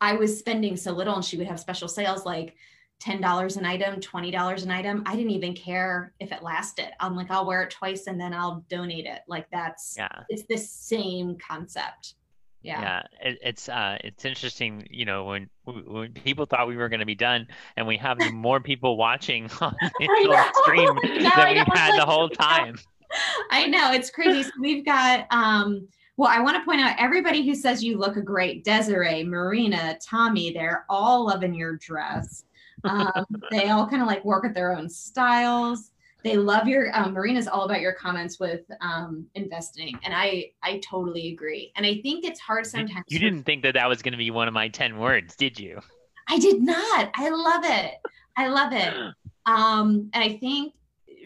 I 0.00 0.14
was 0.14 0.38
spending 0.38 0.76
so 0.76 0.92
little 0.92 1.14
and 1.14 1.24
she 1.24 1.36
would 1.36 1.46
have 1.46 1.60
special 1.60 1.86
sales 1.86 2.24
like 2.24 2.56
$10 3.02 3.56
an 3.58 3.66
item, 3.66 4.00
$20 4.00 4.62
an 4.62 4.70
item. 4.70 5.02
I 5.04 5.14
didn't 5.14 5.30
even 5.32 5.54
care 5.54 6.14
if 6.18 6.32
it 6.32 6.42
lasted. 6.42 6.88
I'm 7.00 7.14
like, 7.14 7.30
I'll 7.30 7.46
wear 7.46 7.62
it 7.62 7.70
twice 7.70 8.06
and 8.06 8.18
then 8.18 8.32
I'll 8.32 8.64
donate 8.70 9.04
it. 9.04 9.20
Like 9.28 9.46
that's, 9.52 9.94
yeah, 9.98 10.22
it's 10.30 10.44
the 10.48 10.56
same 10.56 11.36
concept. 11.36 12.14
Yeah. 12.62 12.80
Yeah. 12.80 13.02
It, 13.30 13.38
it's, 13.42 13.68
uh, 13.68 13.98
it's 14.02 14.24
interesting, 14.24 14.86
you 14.90 15.04
know, 15.04 15.24
when, 15.26 15.50
when 15.64 16.12
people 16.12 16.46
thought 16.46 16.66
we 16.66 16.76
were 16.76 16.88
going 16.88 17.00
to 17.00 17.06
be 17.06 17.14
done 17.14 17.46
and 17.76 17.86
we 17.86 17.98
have 17.98 18.18
more 18.32 18.58
people 18.58 18.96
watching 18.96 19.50
on 19.60 19.76
the 19.82 20.52
stream 20.62 20.98
than 21.02 21.18
we 21.18 21.24
had 21.24 21.90
like, 21.90 22.00
the 22.00 22.06
whole 22.06 22.28
time. 22.30 22.76
I 23.50 23.66
know 23.66 23.92
it's 23.92 24.10
crazy. 24.10 24.42
So 24.42 24.50
we've 24.60 24.84
got 24.84 25.26
um 25.30 25.88
well, 26.16 26.30
I 26.30 26.40
want 26.40 26.56
to 26.56 26.64
point 26.64 26.80
out 26.80 26.96
everybody 26.98 27.46
who 27.46 27.54
says 27.54 27.84
you 27.84 27.98
look 27.98 28.16
a 28.16 28.22
great 28.22 28.64
Desiree, 28.64 29.22
Marina, 29.22 29.98
Tommy, 30.02 30.50
they're 30.50 30.86
all 30.88 31.26
loving 31.26 31.54
your 31.54 31.76
dress. 31.76 32.44
Um, 32.84 33.26
they 33.50 33.68
all 33.68 33.86
kind 33.86 34.00
of 34.00 34.08
like 34.08 34.24
work 34.24 34.46
at 34.46 34.54
their 34.54 34.74
own 34.74 34.88
styles. 34.88 35.90
They 36.24 36.36
love 36.36 36.66
your 36.66 36.96
um, 36.96 37.12
Marina's 37.12 37.46
all 37.46 37.64
about 37.64 37.80
your 37.80 37.92
comments 37.92 38.40
with 38.40 38.62
um, 38.80 39.26
investing, 39.34 39.98
and 40.02 40.14
I 40.14 40.50
I 40.62 40.80
totally 40.80 41.32
agree. 41.32 41.72
And 41.76 41.86
I 41.86 42.00
think 42.00 42.24
it's 42.24 42.40
hard 42.40 42.66
sometimes. 42.66 43.04
You 43.08 43.18
didn't 43.18 43.44
think 43.44 43.62
that 43.62 43.74
that 43.74 43.88
was 43.88 44.02
going 44.02 44.12
to 44.12 44.18
be 44.18 44.30
one 44.30 44.48
of 44.48 44.54
my 44.54 44.68
ten 44.68 44.98
words, 44.98 45.36
did 45.36 45.60
you? 45.60 45.80
I 46.28 46.38
did 46.38 46.60
not. 46.60 47.10
I 47.14 47.28
love 47.28 47.64
it. 47.64 47.94
I 48.36 48.48
love 48.48 48.72
it. 48.72 48.94
Um, 49.48 50.10
and 50.12 50.24
I 50.24 50.38
think 50.38 50.74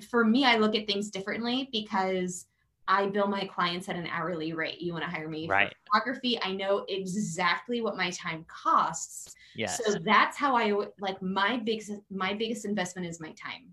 for 0.04 0.24
me, 0.24 0.44
I 0.44 0.56
look 0.56 0.74
at 0.74 0.86
things 0.86 1.10
differently 1.10 1.68
because 1.72 2.46
I 2.88 3.06
bill 3.06 3.28
my 3.28 3.44
clients 3.44 3.88
at 3.88 3.96
an 3.96 4.08
hourly 4.08 4.52
rate. 4.52 4.80
You 4.80 4.92
want 4.92 5.04
to 5.04 5.10
hire 5.10 5.28
me 5.28 5.46
right. 5.46 5.68
for 5.68 6.00
photography? 6.00 6.40
I 6.42 6.52
know 6.52 6.84
exactly 6.88 7.80
what 7.80 7.96
my 7.96 8.10
time 8.10 8.44
costs. 8.48 9.34
Yes. 9.54 9.80
So 9.84 9.94
that's 10.04 10.36
how 10.36 10.56
I 10.56 10.74
like 10.98 11.22
my 11.22 11.58
biggest 11.58 11.92
my 12.10 12.34
biggest 12.34 12.64
investment 12.64 13.06
is 13.06 13.20
my 13.20 13.32
time. 13.32 13.72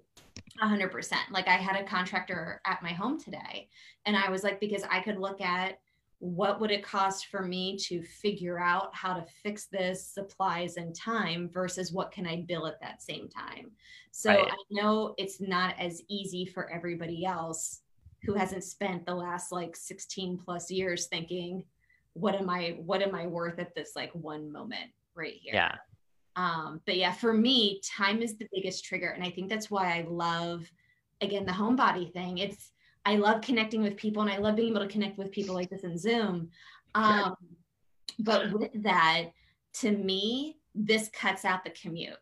100%. 0.62 1.14
Like 1.32 1.48
I 1.48 1.56
had 1.56 1.76
a 1.76 1.84
contractor 1.84 2.62
at 2.66 2.82
my 2.82 2.91
home 2.91 3.20
today 3.20 3.70
and 4.06 4.16
I 4.16 4.30
was 4.30 4.44
like 4.44 4.60
because 4.60 4.84
I 4.90 4.99
could 5.02 5.18
look 5.18 5.41
at 5.41 5.80
what 6.19 6.60
would 6.60 6.72
it 6.72 6.84
cost 6.84 7.27
for 7.27 7.44
me 7.44 7.77
to 7.77 8.02
figure 8.02 8.60
out 8.60 8.94
how 8.95 9.14
to 9.14 9.26
fix 9.44 9.68
this 9.68 10.06
supplies 10.07 10.77
and 10.77 10.95
time 10.95 11.49
versus 11.52 11.91
what 11.91 12.11
can 12.11 12.26
i 12.26 12.44
bill 12.48 12.65
at 12.65 12.81
that 12.81 13.02
same 13.02 13.30
time? 13.30 13.72
So 14.11 14.31
right. 14.31 14.52
i 14.52 14.56
know 14.72 15.14
it's 15.18 15.39
not 15.39 15.76
as 15.80 16.02
easy 16.10 16.45
for 16.45 16.72
everybody 16.72 17.26
else 17.26 17.81
who 18.23 18.34
hasn't 18.34 18.64
spent 18.64 19.06
the 19.06 19.14
last 19.14 19.52
like 19.52 19.76
16 19.76 20.39
plus 20.44 20.72
years 20.72 21.06
thinking 21.06 21.64
what 22.14 22.34
am 22.34 22.49
i 22.49 22.77
what 22.84 23.03
am 23.03 23.14
i 23.14 23.27
worth 23.27 23.60
at 23.60 23.76
this 23.76 23.91
like 23.95 24.11
one 24.14 24.52
moment 24.52 24.89
right 25.14 25.35
here? 25.39 25.53
Yeah. 25.53 25.76
Um 26.35 26.81
but 26.85 26.98
yeah 26.98 27.11
for 27.11 27.31
me 27.31 27.80
time 27.98 28.23
is 28.23 28.38
the 28.38 28.48
biggest 28.52 28.84
trigger 28.85 29.10
and 29.10 29.23
i 29.23 29.30
think 29.30 29.49
that's 29.49 29.69
why 29.69 29.95
i 29.98 30.06
love 30.10 30.68
again 31.22 31.45
the 31.45 31.52
homebody 31.52 32.11
thing. 32.11 32.38
It's 32.38 32.72
I 33.08 33.16
love 33.16 33.40
connecting 33.40 33.82
with 33.82 33.96
people 33.96 34.22
and 34.22 34.30
I 34.30 34.36
love 34.38 34.58
being 34.58 34.72
able 34.72 34.82
to 34.82 34.92
connect 34.92 35.18
with 35.18 35.32
people 35.32 35.56
like 35.56 35.70
this 35.70 35.86
in 35.86 35.98
Zoom. 35.98 36.50
Um, 36.94 37.36
but 38.20 38.52
with 38.52 38.84
that, 38.84 39.28
to 39.76 39.92
me, 39.92 40.58
this 40.76 41.10
cuts 41.14 41.46
out 41.46 41.64
the 41.64 41.70
commute. 41.70 42.18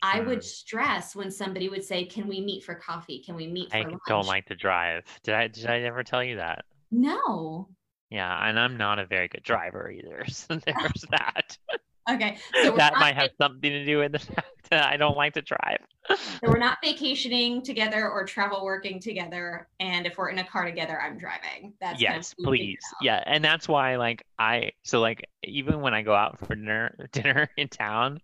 I 0.00 0.20
would 0.20 0.38
mm. 0.38 0.44
stress 0.44 1.14
when 1.14 1.30
somebody 1.30 1.68
would 1.68 1.84
say, 1.84 2.06
"Can 2.06 2.26
we 2.26 2.40
meet 2.40 2.64
for 2.64 2.74
coffee? 2.74 3.18
Can 3.18 3.36
we 3.36 3.46
meet?" 3.46 3.74
I 3.74 3.82
lunch? 3.82 4.00
don't 4.06 4.26
like 4.26 4.46
to 4.46 4.54
drive. 4.54 5.04
Did 5.22 5.34
I? 5.34 5.48
Did 5.48 5.66
I 5.66 5.80
ever 5.80 6.02
tell 6.02 6.24
you 6.24 6.36
that? 6.36 6.64
No. 6.90 7.68
Yeah, 8.10 8.48
and 8.48 8.58
I'm 8.58 8.76
not 8.78 8.98
a 8.98 9.06
very 9.06 9.28
good 9.28 9.42
driver 9.42 9.90
either. 9.90 10.24
So 10.28 10.56
there's 10.56 11.04
that. 11.10 11.58
Okay. 12.10 12.36
So 12.62 12.76
that 12.76 12.94
might 12.98 13.16
have 13.16 13.30
something 13.40 13.70
to 13.70 13.84
do 13.84 13.98
with 13.98 14.12
the 14.12 14.18
fact 14.18 14.70
that 14.70 14.92
I 14.92 14.96
don't 14.96 15.16
like 15.16 15.34
to 15.34 15.42
drive. 15.42 15.78
so 16.10 16.16
we're 16.42 16.58
not 16.58 16.78
vacationing 16.84 17.62
together 17.62 18.10
or 18.10 18.24
travel 18.24 18.64
working 18.64 19.00
together. 19.00 19.68
And 19.80 20.06
if 20.06 20.18
we're 20.18 20.28
in 20.28 20.38
a 20.38 20.44
car 20.44 20.66
together, 20.66 21.00
I'm 21.00 21.18
driving. 21.18 21.72
That's 21.80 22.00
yes, 22.00 22.34
please. 22.34 22.78
Yeah. 23.00 23.22
And 23.24 23.42
that's 23.42 23.68
why 23.68 23.96
like 23.96 24.24
I 24.38 24.72
so 24.82 25.00
like 25.00 25.28
even 25.42 25.80
when 25.80 25.94
I 25.94 26.02
go 26.02 26.14
out 26.14 26.38
for 26.38 26.54
dinner 26.54 26.94
dinner 27.12 27.48
in 27.56 27.68
town, 27.68 28.20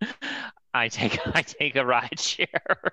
I 0.75 0.89
take 0.89 1.19
I 1.35 1.43
take 1.43 1.77
a 1.77 1.85
ride 1.85 2.21
share. 2.21 2.93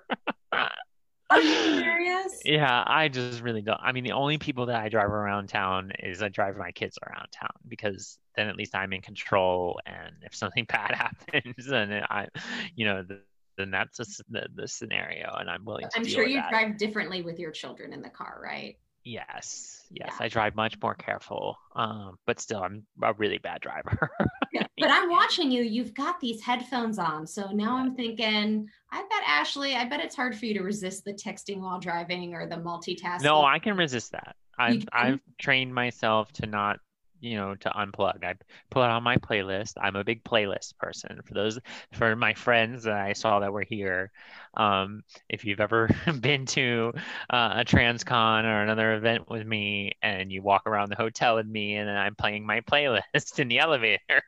Are 1.30 1.40
you 1.40 1.54
serious? 1.54 2.42
Yeah, 2.44 2.84
I 2.86 3.08
just 3.08 3.42
really 3.42 3.62
don't. 3.62 3.80
I 3.82 3.92
mean, 3.92 4.04
the 4.04 4.12
only 4.12 4.38
people 4.38 4.66
that 4.66 4.76
I 4.76 4.88
drive 4.88 5.10
around 5.10 5.48
town 5.48 5.92
is 5.98 6.22
I 6.22 6.28
drive 6.28 6.56
my 6.56 6.70
kids 6.70 6.98
around 7.02 7.28
town 7.32 7.50
because 7.66 8.18
then 8.36 8.48
at 8.48 8.56
least 8.56 8.74
I'm 8.74 8.92
in 8.92 9.02
control. 9.02 9.80
And 9.84 10.14
if 10.22 10.34
something 10.34 10.64
bad 10.68 10.94
happens, 10.94 11.66
then 11.66 11.92
I, 12.08 12.28
you 12.74 12.86
know, 12.86 13.02
the, 13.02 13.20
then 13.56 13.70
that's 13.70 13.98
the, 14.30 14.46
the 14.54 14.68
scenario, 14.68 15.34
and 15.38 15.50
I'm 15.50 15.64
willing 15.64 15.86
to. 15.90 15.90
I'm 15.96 16.06
sure 16.06 16.26
you 16.26 16.40
drive 16.48 16.78
differently 16.78 17.22
with 17.22 17.38
your 17.40 17.50
children 17.50 17.92
in 17.92 18.02
the 18.02 18.08
car, 18.08 18.40
right? 18.42 18.78
Yes, 19.04 19.86
yes, 19.90 20.10
yeah. 20.10 20.24
I 20.24 20.28
drive 20.28 20.54
much 20.54 20.76
more 20.82 20.94
careful, 20.94 21.56
um, 21.74 22.18
but 22.26 22.40
still, 22.40 22.62
I'm 22.62 22.84
a 23.02 23.12
really 23.14 23.38
bad 23.38 23.60
driver. 23.60 24.10
yeah, 24.52 24.66
but 24.78 24.90
I'm 24.90 25.08
watching 25.10 25.50
you. 25.50 25.62
You've 25.62 25.94
got 25.94 26.20
these 26.20 26.42
headphones 26.42 26.98
on, 26.98 27.26
so 27.26 27.50
now 27.50 27.76
I'm 27.76 27.94
thinking. 27.94 28.68
I 28.92 28.98
bet 28.98 29.22
Ashley. 29.26 29.74
I 29.74 29.84
bet 29.84 30.00
it's 30.00 30.16
hard 30.16 30.36
for 30.36 30.46
you 30.46 30.54
to 30.54 30.62
resist 30.62 31.04
the 31.04 31.12
texting 31.12 31.60
while 31.60 31.78
driving 31.78 32.34
or 32.34 32.46
the 32.46 32.56
multitasking. 32.56 33.22
No, 33.22 33.44
I 33.44 33.58
can 33.58 33.76
resist 33.76 34.12
that. 34.12 34.36
I've 34.58 34.88
I've 34.92 35.20
trained 35.38 35.74
myself 35.74 36.32
to 36.32 36.46
not 36.46 36.80
you 37.20 37.36
know 37.36 37.54
to 37.56 37.70
unplug. 37.70 38.24
I 38.24 38.34
put 38.70 38.84
it 38.84 38.90
on 38.90 39.02
my 39.02 39.16
playlist. 39.16 39.72
I'm 39.80 39.96
a 39.96 40.04
big 40.04 40.24
playlist 40.24 40.76
person. 40.78 41.20
For 41.24 41.34
those 41.34 41.58
for 41.92 42.14
my 42.16 42.34
friends 42.34 42.84
that 42.84 42.96
i 42.96 43.12
saw 43.12 43.40
that 43.40 43.52
were 43.52 43.64
here 43.68 44.10
um, 44.54 45.02
if 45.28 45.44
you've 45.44 45.60
ever 45.60 45.88
been 46.20 46.46
to 46.46 46.92
uh, 47.30 47.54
a 47.56 47.64
transcon 47.64 48.44
or 48.44 48.62
another 48.62 48.94
event 48.94 49.28
with 49.30 49.46
me 49.46 49.92
and 50.02 50.32
you 50.32 50.42
walk 50.42 50.66
around 50.66 50.90
the 50.90 50.96
hotel 50.96 51.36
with 51.36 51.46
me 51.46 51.76
and 51.76 51.90
i'm 51.90 52.14
playing 52.14 52.44
my 52.46 52.60
playlist 52.60 53.02
in 53.38 53.48
the 53.48 53.58
elevator 53.58 54.22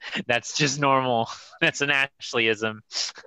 that's 0.26 0.56
just 0.56 0.80
normal. 0.80 1.28
That's 1.60 1.80
an 1.80 1.88
Ashleyism. 1.88 2.80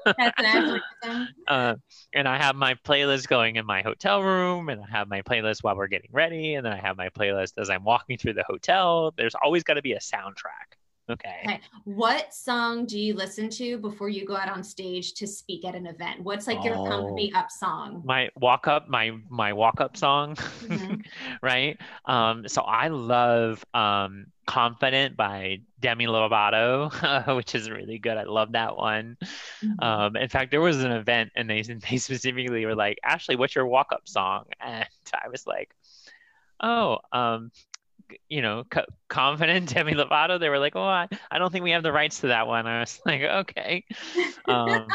That's 0.06 0.34
an 0.38 0.82
Ashleyism. 1.04 1.28
uh, 1.48 1.76
and 2.14 2.28
I 2.28 2.38
have 2.38 2.56
my 2.56 2.76
playlist 2.76 3.28
going 3.28 3.56
in 3.56 3.66
my 3.66 3.82
hotel 3.82 4.22
room, 4.22 4.70
and 4.70 4.80
I 4.84 4.98
have 4.98 5.08
my 5.08 5.24
playlist 5.24 5.64
while 5.64 5.76
we're 5.76 5.88
getting 5.88 6.12
ready, 6.14 6.54
and 6.54 6.64
then 6.64 6.72
I 6.72 6.78
have 6.78 6.96
my 6.96 7.10
playlist 7.10 7.54
as 7.58 7.72
I'm 7.72 7.84
walking 7.84 8.20
through 8.20 8.34
the 8.34 8.44
hotel. 8.44 9.14
There's 9.18 9.34
always 9.34 9.64
got 9.64 9.76
to 9.76 9.82
be 9.82 9.94
a 9.94 10.00
soundtrack. 10.00 10.79
Okay. 11.10 11.42
okay. 11.44 11.60
What 11.86 12.34
song 12.34 12.86
do 12.86 13.00
you 13.00 13.16
listen 13.16 13.50
to 13.52 13.78
before 13.78 14.10
you 14.10 14.26
go 14.26 14.36
out 14.36 14.50
on 14.50 14.64
stage 14.64 15.14
to 15.16 15.26
speak 15.28 15.66
at 15.66 15.74
an 15.74 15.88
event? 15.88 16.22
What's 16.22 16.46
like 16.46 16.64
your 16.64 16.76
pump 16.76 17.14
me 17.14 17.32
oh. 17.34 17.40
up 17.40 17.52
song? 17.52 18.04
My 18.06 18.30
walk 18.36 18.68
up, 18.68 18.88
my 18.90 19.12
my 19.30 19.54
walk 19.54 19.82
up 19.82 19.98
song, 19.98 20.36
mm-hmm. 20.36 21.02
right? 21.42 21.80
Um, 22.06 22.48
so 22.48 22.62
I 22.62 22.90
love 22.90 23.66
um, 23.74 24.28
"Confident" 24.46 25.18
by 25.18 25.62
Demi 25.80 26.06
Lovato, 26.06 27.36
which 27.36 27.56
is 27.56 27.70
really 27.70 27.98
good. 27.98 28.18
I 28.18 28.24
love 28.24 28.52
that 28.52 28.78
one. 28.78 29.18
Mm-hmm. 29.64 29.84
Um, 29.84 30.16
in 30.16 30.30
fact, 30.30 30.52
there 30.52 30.62
was 30.62 30.84
an 30.84 30.92
event 30.92 31.32
and 31.36 31.50
they 31.50 31.62
they 31.90 31.98
specifically 31.98 32.66
were 32.66 32.76
like, 32.76 33.00
"Ashley, 33.04 33.36
what's 33.36 33.56
your 33.56 33.66
walk 33.66 33.88
up 33.92 34.08
song?" 34.08 34.46
And 34.60 34.88
I 35.14 35.30
was 35.30 35.48
like, 35.48 35.74
"Oh, 36.62 37.00
um, 37.12 37.52
you 38.28 38.42
know, 38.42 38.64
co- 38.70 38.86
confident 39.08 39.70
Demi 39.74 39.94
Lovato. 39.94 40.40
They 40.40 40.50
were 40.50 40.60
like, 40.60 40.76
"Oh, 40.76 40.82
I, 40.82 41.08
I 41.32 41.40
don't 41.40 41.52
think 41.52 41.64
we 41.64 41.72
have 41.72 41.84
the 41.84 41.92
rights 41.92 42.22
to 42.22 42.28
that 42.28 42.48
one." 42.48 42.68
I 42.68 42.82
was 42.82 43.00
like, 43.06 43.22
"Okay." 43.22 43.86
Um, 44.48 44.86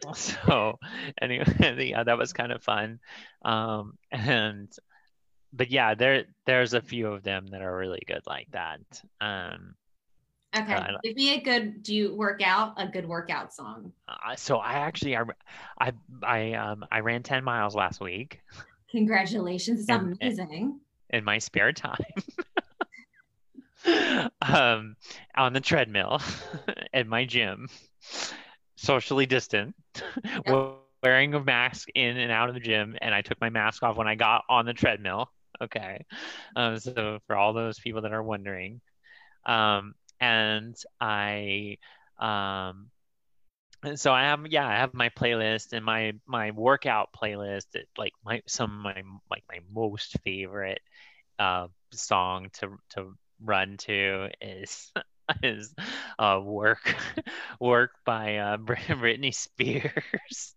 so 0.14 0.78
anyway, 1.20 1.88
yeah, 1.90 2.04
that 2.04 2.18
was 2.18 2.32
kind 2.32 2.52
of 2.52 2.62
fun. 2.62 3.00
Um, 3.42 3.94
and 4.10 4.70
but 5.52 5.70
yeah, 5.70 5.94
there 5.94 6.24
there's 6.46 6.74
a 6.74 6.80
few 6.80 7.08
of 7.08 7.22
them 7.22 7.46
that 7.48 7.62
are 7.62 7.76
really 7.76 8.02
good 8.06 8.22
like 8.26 8.48
that. 8.52 8.80
Um, 9.20 9.74
okay, 10.54 10.74
uh, 10.74 10.98
give 11.02 11.16
me 11.16 11.34
a 11.34 11.40
good. 11.40 11.82
Do 11.82 11.94
you 11.94 12.14
work 12.14 12.42
out 12.42 12.74
a 12.76 12.86
good 12.86 13.08
workout 13.08 13.52
song? 13.54 13.92
Uh, 14.08 14.36
so 14.36 14.58
I 14.58 14.74
actually 14.74 15.16
I 15.16 15.22
I 15.80 15.92
I 16.22 16.52
um 16.54 16.84
I 16.90 17.00
ran 17.00 17.22
ten 17.22 17.44
miles 17.44 17.74
last 17.74 18.00
week. 18.00 18.40
Congratulations! 18.90 19.80
It's 19.80 19.90
and, 19.90 20.16
amazing. 20.20 20.80
In 21.10 21.24
my 21.24 21.38
spare 21.38 21.72
time 21.72 21.96
um, 24.42 24.96
on 25.36 25.52
the 25.52 25.60
treadmill 25.60 26.20
in 26.92 27.08
my 27.08 27.24
gym, 27.24 27.68
socially 28.76 29.26
distant, 29.26 29.74
wearing 30.46 31.34
a 31.34 31.40
mask 31.40 31.88
in 31.94 32.16
and 32.16 32.32
out 32.32 32.48
of 32.48 32.54
the 32.54 32.60
gym. 32.60 32.96
And 33.00 33.14
I 33.14 33.22
took 33.22 33.40
my 33.40 33.50
mask 33.50 33.82
off 33.82 33.96
when 33.96 34.08
I 34.08 34.14
got 34.14 34.44
on 34.48 34.66
the 34.66 34.74
treadmill. 34.74 35.30
Okay. 35.60 36.04
Um, 36.56 36.78
so 36.78 37.18
for 37.26 37.36
all 37.36 37.52
those 37.52 37.78
people 37.78 38.02
that 38.02 38.12
are 38.12 38.22
wondering, 38.22 38.80
um, 39.46 39.94
and 40.20 40.76
I, 41.00 41.78
um, 42.18 42.90
so 43.94 44.12
I 44.12 44.24
have 44.24 44.46
yeah 44.48 44.66
I 44.66 44.76
have 44.76 44.94
my 44.94 45.08
playlist 45.10 45.72
and 45.72 45.84
my 45.84 46.12
my 46.26 46.50
workout 46.50 47.10
playlist 47.12 47.74
it, 47.74 47.88
like 47.96 48.12
my 48.24 48.42
some 48.46 48.70
of 48.70 48.82
my 48.94 49.02
like 49.30 49.44
my 49.50 49.60
most 49.72 50.16
favorite 50.24 50.80
uh, 51.38 51.68
song 51.92 52.50
to 52.54 52.78
to 52.90 53.14
run 53.42 53.76
to 53.78 54.30
is 54.40 54.92
is 55.42 55.74
uh, 56.18 56.40
work 56.42 56.96
work 57.60 57.92
by 58.04 58.36
uh, 58.38 58.56
Britney 58.58 59.34
Spears. 59.34 60.54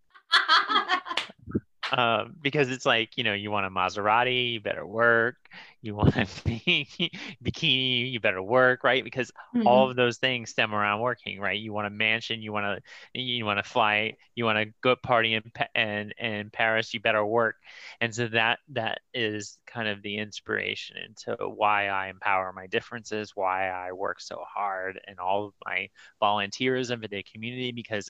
Um, 1.92 2.36
because 2.42 2.70
it's 2.70 2.86
like 2.86 3.18
you 3.18 3.24
know 3.24 3.34
you 3.34 3.52
want 3.52 3.66
a 3.66 3.70
Maserati, 3.70 4.54
you 4.54 4.62
better 4.62 4.86
work. 4.86 5.36
You 5.82 5.96
want 5.96 6.16
a 6.16 6.22
bikini, 7.44 8.12
you 8.12 8.20
better 8.20 8.42
work, 8.42 8.84
right? 8.84 9.04
Because 9.04 9.32
mm-hmm. 9.56 9.68
all 9.68 9.90
of 9.90 9.96
those 9.96 10.18
things 10.18 10.52
stem 10.52 10.74
around 10.74 11.02
working, 11.02 11.40
right? 11.40 11.60
You 11.60 11.74
want 11.74 11.88
a 11.88 11.90
mansion, 11.90 12.42
you 12.42 12.54
want 12.54 12.82
to 13.14 13.20
you 13.20 13.44
want 13.46 13.58
to 13.58 13.70
fly, 13.70 14.16
you 14.36 14.46
want 14.46 14.58
to 14.58 14.74
go 14.82 14.96
party 14.96 15.34
in 15.34 15.52
and 15.76 16.14
in 16.18 16.50
Paris, 16.50 16.94
you 16.94 17.02
better 17.02 17.26
work. 17.26 17.56
And 18.00 18.16
so 18.16 18.28
that 18.30 18.60
that 18.70 19.02
is 19.14 19.58
kind 19.68 19.90
of 19.90 20.02
the 20.02 20.18
inspiration 20.18 20.98
into 20.98 21.36
why 21.50 21.88
I 21.88 22.08
empower 22.08 22.54
my 22.54 22.68
differences, 22.68 23.32
why 23.36 23.70
I 23.70 23.92
work 23.92 24.22
so 24.22 24.44
hard, 24.48 25.00
and 25.08 25.20
all 25.20 25.48
of 25.48 25.54
my 25.66 25.90
volunteerism 26.22 27.02
for 27.02 27.08
the 27.10 27.24
community 27.24 27.74
because 27.74 28.10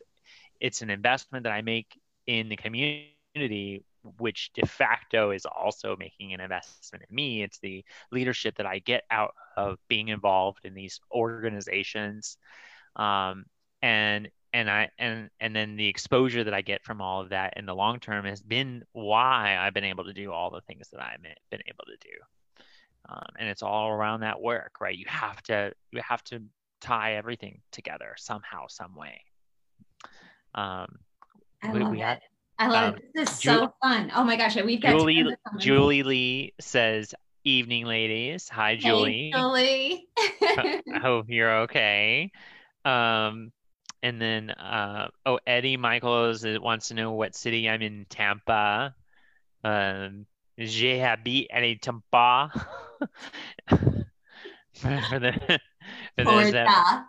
it's 0.60 0.84
an 0.84 0.92
investment 0.92 1.44
that 1.46 1.54
I 1.54 1.62
make 1.62 1.88
in 2.28 2.50
the 2.50 2.56
community 2.56 3.16
community 3.34 3.84
which 4.18 4.52
de 4.54 4.66
facto 4.66 5.32
is 5.32 5.46
also 5.46 5.96
making 5.98 6.34
an 6.34 6.40
investment 6.40 7.06
in 7.08 7.16
me. 7.16 7.44
It's 7.44 7.60
the 7.60 7.84
leadership 8.12 8.58
that 8.58 8.66
I 8.66 8.80
get 8.80 9.04
out 9.12 9.34
of 9.58 9.78
being 9.88 10.10
involved 10.10 10.66
in 10.66 10.74
these 10.74 11.00
organizations, 11.12 12.38
um, 12.96 13.46
and 13.82 14.30
and 14.54 14.70
I 14.70 14.90
and 14.98 15.30
and 15.40 15.56
then 15.56 15.76
the 15.76 15.88
exposure 15.88 16.44
that 16.44 16.54
I 16.54 16.62
get 16.62 16.84
from 16.84 17.02
all 17.02 17.22
of 17.22 17.30
that 17.30 17.54
in 17.58 17.66
the 17.66 17.76
long 17.76 18.00
term 18.00 18.26
has 18.26 18.42
been 18.42 18.84
why 18.94 19.58
I've 19.60 19.74
been 19.74 19.84
able 19.84 20.06
to 20.06 20.14
do 20.14 20.32
all 20.32 20.50
the 20.50 20.62
things 20.62 20.90
that 20.92 21.02
I've 21.02 21.22
been 21.22 21.62
able 21.68 21.86
to 21.86 21.98
do. 22.02 22.18
Um, 23.10 23.28
and 23.40 23.50
it's 23.50 23.64
all 23.64 23.90
around 23.90 24.22
that 24.22 24.42
work, 24.42 24.76
right? 24.80 24.98
You 24.98 25.06
have 25.08 25.42
to 25.44 25.74
you 25.92 26.02
have 26.08 26.24
to 26.26 26.42
tie 26.80 27.16
everything 27.16 27.62
together 27.72 28.14
somehow, 28.18 28.66
some 28.68 28.96
way. 28.96 29.22
Um, 30.56 31.00
I 31.64 31.72
we, 31.72 31.80
love 31.80 31.92
we 31.92 32.02
it. 32.02 32.20
I 32.62 32.68
love 32.68 32.94
um, 32.94 32.96
it. 32.96 33.12
This 33.16 33.32
is 33.32 33.40
Ju- 33.40 33.50
so 33.50 33.74
fun. 33.82 34.12
Oh 34.16 34.24
my 34.24 34.36
gosh, 34.36 34.56
we've 34.56 34.80
got 34.80 34.92
Julie. 34.92 35.26
Julie 35.58 36.04
Lee 36.04 36.54
says, 36.60 37.16
"Evening, 37.44 37.88
ladies. 37.88 38.48
Hi, 38.50 38.76
Julie. 38.76 39.32
Hey, 39.34 39.40
Julie. 39.40 40.08
I 40.96 41.00
hope 41.02 41.26
you're 41.28 41.62
okay." 41.62 42.32
Um, 42.86 43.52
and 44.04 44.22
then 44.22 44.52
uh, 44.52 45.08
oh, 45.26 45.40
Eddie 45.48 45.78
Michaels 45.78 46.46
wants 46.46 46.90
to 46.90 46.94
know 46.94 47.14
what 47.14 47.34
city 47.34 47.68
I'm 47.68 47.82
in. 47.82 48.06
Tampa. 48.10 48.94
Um, 49.64 50.28
je 50.60 51.00
habite 51.00 51.48
à 51.52 51.82
Tampa. 51.82 52.52
for, 53.70 55.20
the 55.20 55.60
for 56.16 56.24
Florida. 56.24 57.08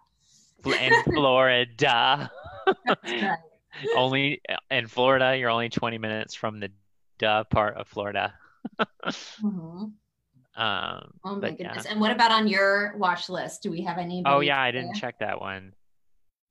in 0.64 1.02
Florida. 1.12 2.30
That's 2.86 3.12
right 3.12 3.51
only 3.96 4.40
in 4.70 4.86
Florida, 4.86 5.36
you're 5.36 5.50
only 5.50 5.68
20 5.68 5.98
minutes 5.98 6.34
from 6.34 6.60
the 6.60 6.70
duh 7.18 7.44
part 7.44 7.76
of 7.76 7.88
Florida. 7.88 8.34
mm-hmm. 8.80 9.86
Um, 10.54 11.12
oh 11.24 11.36
my 11.36 11.50
goodness! 11.50 11.86
Yeah. 11.86 11.92
And 11.92 12.00
what 12.00 12.10
about 12.10 12.30
on 12.30 12.46
your 12.46 12.94
watch 12.98 13.30
list? 13.30 13.62
Do 13.62 13.70
we 13.70 13.82
have 13.82 13.96
any? 13.96 14.22
Oh 14.26 14.40
yeah, 14.40 14.60
I 14.60 14.70
didn't 14.70 14.94
check 14.94 15.18
that 15.20 15.40
one. 15.40 15.72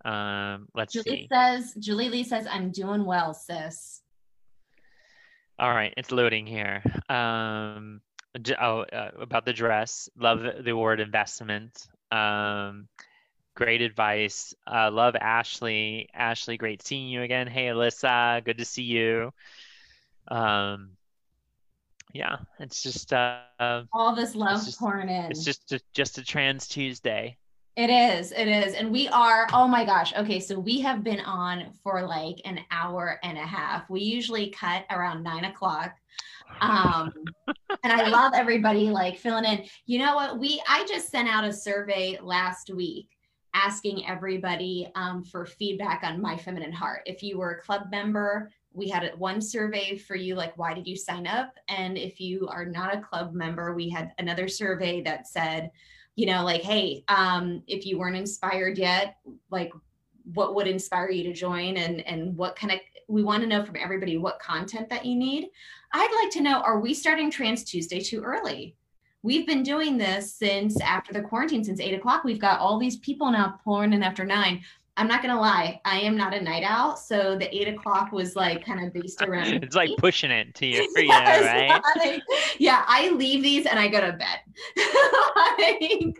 Um, 0.03 0.67
let's 0.73 0.93
Julie 0.93 1.05
see. 1.05 1.27
says 1.31 1.75
Julie 1.77 2.09
Lee 2.09 2.23
says 2.23 2.47
I'm 2.49 2.71
doing 2.71 3.05
well, 3.05 3.35
sis. 3.35 4.01
All 5.59 5.69
right, 5.69 5.93
it's 5.95 6.11
loading 6.11 6.47
here. 6.47 6.81
Um, 7.07 8.01
oh, 8.59 8.81
uh, 8.81 9.11
about 9.19 9.45
the 9.45 9.53
dress. 9.53 10.09
Love 10.17 10.63
the 10.63 10.73
word 10.75 10.99
investment. 10.99 11.87
Um, 12.11 12.87
Great 13.55 13.81
advice. 13.81 14.53
Uh, 14.65 14.89
love 14.91 15.15
Ashley. 15.15 16.09
Ashley, 16.13 16.57
great 16.57 16.81
seeing 16.81 17.09
you 17.09 17.21
again. 17.21 17.47
Hey, 17.47 17.65
Alyssa, 17.65 18.43
good 18.43 18.57
to 18.59 18.65
see 18.65 18.83
you. 18.83 19.33
Um, 20.29 20.91
yeah, 22.13 22.37
it's 22.59 22.81
just 22.81 23.13
uh, 23.13 23.39
all 23.93 24.15
this 24.15 24.35
love 24.35 24.63
just, 24.63 24.79
pouring 24.79 25.09
in. 25.09 25.31
It's 25.31 25.43
just 25.43 25.71
a, 25.71 25.79
just 25.93 26.17
a 26.17 26.23
trans 26.23 26.67
Tuesday. 26.67 27.37
It 27.77 27.89
is. 27.89 28.31
It 28.31 28.47
is. 28.47 28.73
And 28.73 28.91
we 28.91 29.07
are, 29.09 29.47
oh 29.53 29.67
my 29.67 29.85
gosh. 29.85 30.13
Okay. 30.15 30.39
So 30.39 30.59
we 30.59 30.81
have 30.81 31.03
been 31.03 31.21
on 31.21 31.71
for 31.83 32.05
like 32.05 32.41
an 32.43 32.59
hour 32.69 33.19
and 33.23 33.37
a 33.37 33.45
half. 33.45 33.89
We 33.89 34.01
usually 34.01 34.49
cut 34.49 34.85
around 34.89 35.23
nine 35.23 35.45
o'clock. 35.45 35.95
Um, 36.59 37.13
and 37.83 37.93
I 37.93 38.09
love 38.09 38.33
everybody 38.35 38.89
like 38.89 39.17
filling 39.17 39.45
in. 39.45 39.63
You 39.85 39.99
know 39.99 40.15
what? 40.15 40.37
We, 40.37 40.61
I 40.67 40.85
just 40.85 41.09
sent 41.09 41.29
out 41.29 41.45
a 41.45 41.53
survey 41.53 42.19
last 42.21 42.69
week 42.73 43.07
asking 43.53 44.07
everybody 44.07 44.91
um, 44.95 45.23
for 45.23 45.45
feedback 45.45 46.03
on 46.03 46.21
My 46.21 46.37
Feminine 46.37 46.71
Heart. 46.71 47.01
If 47.05 47.21
you 47.21 47.37
were 47.37 47.51
a 47.51 47.61
club 47.61 47.87
member, 47.91 48.49
we 48.73 48.87
had 48.87 49.11
one 49.17 49.41
survey 49.41 49.97
for 49.97 50.15
you, 50.15 50.35
like, 50.35 50.57
why 50.57 50.73
did 50.73 50.87
you 50.87 50.95
sign 50.95 51.27
up? 51.27 51.53
And 51.67 51.97
if 51.97 52.19
you 52.19 52.47
are 52.47 52.65
not 52.65 52.95
a 52.95 53.01
club 53.01 53.33
member, 53.33 53.73
we 53.73 53.89
had 53.89 54.13
another 54.17 54.47
survey 54.47 55.01
that 55.01 55.27
said, 55.27 55.71
you 56.15 56.25
know, 56.25 56.43
like, 56.43 56.61
hey, 56.61 57.03
um, 57.07 57.63
if 57.67 57.85
you 57.85 57.97
weren't 57.97 58.15
inspired 58.15 58.77
yet, 58.77 59.17
like, 59.49 59.71
what 60.33 60.55
would 60.55 60.67
inspire 60.67 61.09
you 61.09 61.23
to 61.23 61.33
join 61.33 61.77
and 61.77 62.05
and 62.07 62.35
what 62.37 62.55
kind 62.55 62.71
of 62.71 62.79
we 63.07 63.23
want 63.23 63.41
to 63.41 63.47
know 63.47 63.65
from 63.65 63.75
everybody 63.75 64.17
what 64.17 64.39
content 64.39 64.89
that 64.89 65.05
you 65.05 65.15
need 65.15 65.49
i'd 65.93 66.21
like 66.23 66.31
to 66.31 66.41
know 66.41 66.59
are 66.61 66.79
we 66.79 66.93
starting 66.93 67.31
trans 67.31 67.63
tuesday 67.63 67.99
too 67.99 68.21
early 68.21 68.75
we've 69.23 69.45
been 69.45 69.63
doing 69.63 69.97
this 69.97 70.33
since 70.33 70.79
after 70.81 71.13
the 71.13 71.21
quarantine, 71.21 71.63
since 71.63 71.79
eight 71.79 71.93
o'clock. 71.93 72.23
We've 72.23 72.39
got 72.39 72.59
all 72.59 72.79
these 72.79 72.97
people 72.97 73.31
now 73.31 73.59
pouring 73.63 73.93
in 73.93 74.03
after 74.03 74.25
nine. 74.25 74.63
I'm 74.97 75.07
not 75.07 75.21
gonna 75.21 75.39
lie, 75.39 75.79
I 75.85 75.99
am 76.01 76.17
not 76.17 76.33
a 76.33 76.41
night 76.41 76.63
owl, 76.63 76.97
so 76.97 77.37
the 77.37 77.53
eight 77.55 77.67
o'clock 77.69 78.11
was 78.11 78.35
like 78.35 78.65
kind 78.65 78.85
of 78.85 78.93
based 78.93 79.21
around. 79.27 79.47
it's 79.63 79.75
like 79.75 79.91
pushing 79.97 80.31
it 80.31 80.53
to 80.55 80.65
you, 80.65 80.93
yes, 80.97 81.43
right? 81.43 81.81
Like, 82.05 82.21
yeah, 82.59 82.83
I 82.87 83.09
leave 83.11 83.41
these 83.41 83.65
and 83.65 83.79
I 83.79 83.87
go 83.87 84.01
to 84.01 84.11
bed. 84.11 84.39
like, 85.57 86.17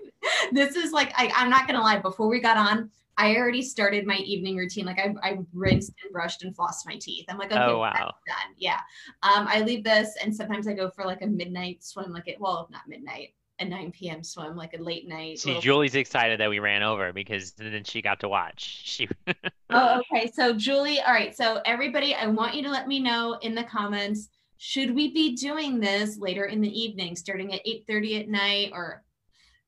this 0.52 0.76
is 0.76 0.94
like 0.94 1.12
I, 1.16 1.32
I'm 1.36 1.50
not 1.50 1.68
gonna 1.68 1.82
lie. 1.82 2.00
Before 2.00 2.28
we 2.28 2.40
got 2.40 2.58
on, 2.58 2.90
I 3.18 3.36
already 3.36 3.62
started 3.62 4.06
my 4.06 4.18
evening 4.18 4.58
routine. 4.58 4.86
Like 4.86 5.00
I, 5.00 5.14
I 5.22 5.38
rinsed 5.54 5.94
and 6.04 6.12
brushed 6.12 6.44
and 6.44 6.56
flossed 6.56 6.86
my 6.86 6.98
teeth. 6.98 7.26
I'm 7.30 7.38
like, 7.38 7.52
okay, 7.52 7.62
oh, 7.62 7.80
wow. 7.80 8.14
done. 8.28 8.56
Yeah. 8.58 8.80
Um, 9.24 9.48
I 9.48 9.62
leave 9.62 9.84
this 9.84 10.16
and 10.24 10.36
sometimes 10.36 10.68
I 10.68 10.74
go 10.74 10.90
for 10.90 11.06
like 11.06 11.22
a 11.22 11.28
midnight 11.28 11.84
swim, 11.84 12.12
like 12.12 12.28
it, 12.28 12.40
well, 12.40 12.68
not 12.72 12.82
midnight, 12.88 13.30
a 13.60 13.66
9 13.66 13.92
p.m. 13.92 14.24
swim, 14.24 14.56
like 14.56 14.74
a 14.74 14.82
late 14.82 15.08
night. 15.08 15.40
See, 15.40 15.50
little... 15.50 15.62
Julie's 15.62 15.96
excited 15.96 16.40
that 16.40 16.50
we 16.50 16.60
ran 16.60 16.84
over 16.84 17.14
because 17.14 17.52
then 17.52 17.84
she 17.84 18.02
got 18.02 18.20
to 18.22 18.30
watch. 18.30 18.82
She. 18.92 19.08
oh, 19.70 20.02
okay. 20.02 20.32
So 20.34 20.54
Julie, 20.54 21.00
all 21.02 21.14
right. 21.14 21.36
So 21.36 21.62
everybody, 21.66 22.14
I 22.14 22.28
want 22.28 22.56
you 22.56 22.64
to 22.64 22.70
let 22.70 22.88
me 22.88 23.00
know 23.00 23.38
in 23.42 23.56
the 23.56 23.64
comments. 23.64 24.30
Should 24.58 24.94
we 24.94 25.12
be 25.12 25.36
doing 25.36 25.80
this 25.80 26.18
later 26.18 26.46
in 26.46 26.62
the 26.62 26.70
evening, 26.70 27.16
starting 27.16 27.54
at 27.54 27.66
8:30 27.66 28.22
at 28.22 28.30
night, 28.30 28.72
or 28.74 29.04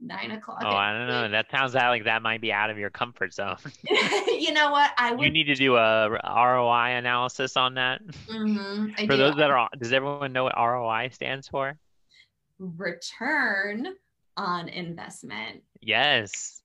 nine 0.04 0.32
o'clock. 0.32 0.62
Oh, 0.64 0.70
I 0.70 0.94
don't 0.94 1.08
know. 1.08 1.30
That 1.30 1.50
sounds 1.50 1.74
like 1.74 2.04
that 2.06 2.22
might 2.22 2.42
be 2.42 2.52
out 2.52 2.70
of 2.70 2.78
your 2.78 2.90
comfort 2.90 3.34
zone. 3.34 3.58
you 4.28 4.52
know 4.52 4.72
what? 4.72 4.92
I 4.98 5.14
would. 5.14 5.26
You 5.26 5.32
need 5.32 5.46
to 5.46 5.56
do 5.56 5.76
a 5.76 6.10
ROI 6.10 6.98
analysis 6.98 7.58
on 7.58 7.76
that. 7.76 8.06
Mm-hmm, 8.28 9.06
for 9.06 9.14
do. 9.14 9.18
those 9.18 9.36
that 9.38 9.50
are, 9.50 9.70
does 9.80 9.94
everyone 9.94 10.34
know 10.34 10.44
what 10.44 10.56
ROI 10.58 11.10
stands 11.12 11.48
for? 11.48 11.78
Return 12.60 13.88
on 14.38 14.70
investment. 14.70 15.62
Yes. 15.82 16.62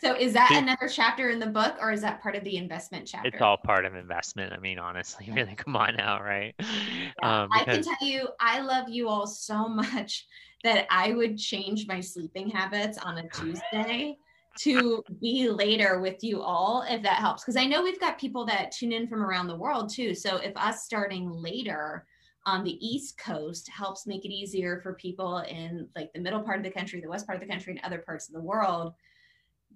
So 0.00 0.14
is 0.14 0.34
that 0.34 0.50
another 0.52 0.88
chapter 0.88 1.30
in 1.30 1.38
the 1.38 1.46
book 1.46 1.76
or 1.80 1.90
is 1.90 2.02
that 2.02 2.22
part 2.22 2.36
of 2.36 2.44
the 2.44 2.56
investment 2.56 3.06
chapter? 3.06 3.28
It's 3.28 3.40
all 3.40 3.56
part 3.56 3.86
of 3.86 3.94
investment. 3.94 4.52
I 4.52 4.58
mean, 4.58 4.78
honestly, 4.78 5.30
really, 5.34 5.54
come 5.54 5.74
on 5.74 5.96
now, 5.96 6.22
right? 6.22 6.54
Yeah, 6.58 7.42
um, 7.42 7.48
because... 7.52 7.66
I 7.66 7.74
can 7.74 7.82
tell 7.82 8.08
you, 8.08 8.28
I 8.38 8.60
love 8.60 8.88
you 8.88 9.08
all 9.08 9.26
so 9.26 9.68
much 9.68 10.26
that 10.64 10.86
I 10.90 11.12
would 11.12 11.38
change 11.38 11.86
my 11.86 12.00
sleeping 12.00 12.50
habits 12.50 12.98
on 12.98 13.18
a 13.18 13.28
Tuesday 13.28 14.18
to 14.58 15.04
be 15.20 15.48
later 15.50 16.00
with 16.00 16.24
you 16.24 16.40
all 16.40 16.84
if 16.88 17.02
that 17.02 17.16
helps 17.16 17.42
because 17.42 17.56
I 17.56 17.66
know 17.66 17.82
we've 17.82 18.00
got 18.00 18.18
people 18.18 18.46
that 18.46 18.72
tune 18.72 18.92
in 18.92 19.06
from 19.06 19.22
around 19.22 19.48
the 19.48 19.56
world 19.56 19.90
too. 19.90 20.14
So 20.14 20.38
if 20.38 20.56
us 20.56 20.84
starting 20.84 21.30
later 21.30 22.06
on 22.46 22.64
the 22.64 22.86
East 22.86 23.18
Coast 23.18 23.68
helps 23.68 24.06
make 24.06 24.24
it 24.24 24.32
easier 24.32 24.80
for 24.80 24.94
people 24.94 25.38
in 25.38 25.88
like 25.94 26.12
the 26.14 26.20
middle 26.20 26.40
part 26.40 26.58
of 26.58 26.64
the 26.64 26.70
country, 26.70 27.00
the 27.00 27.08
west 27.08 27.26
part 27.26 27.36
of 27.36 27.46
the 27.46 27.52
country, 27.52 27.72
and 27.72 27.84
other 27.84 27.98
parts 27.98 28.28
of 28.28 28.34
the 28.34 28.40
world, 28.40 28.94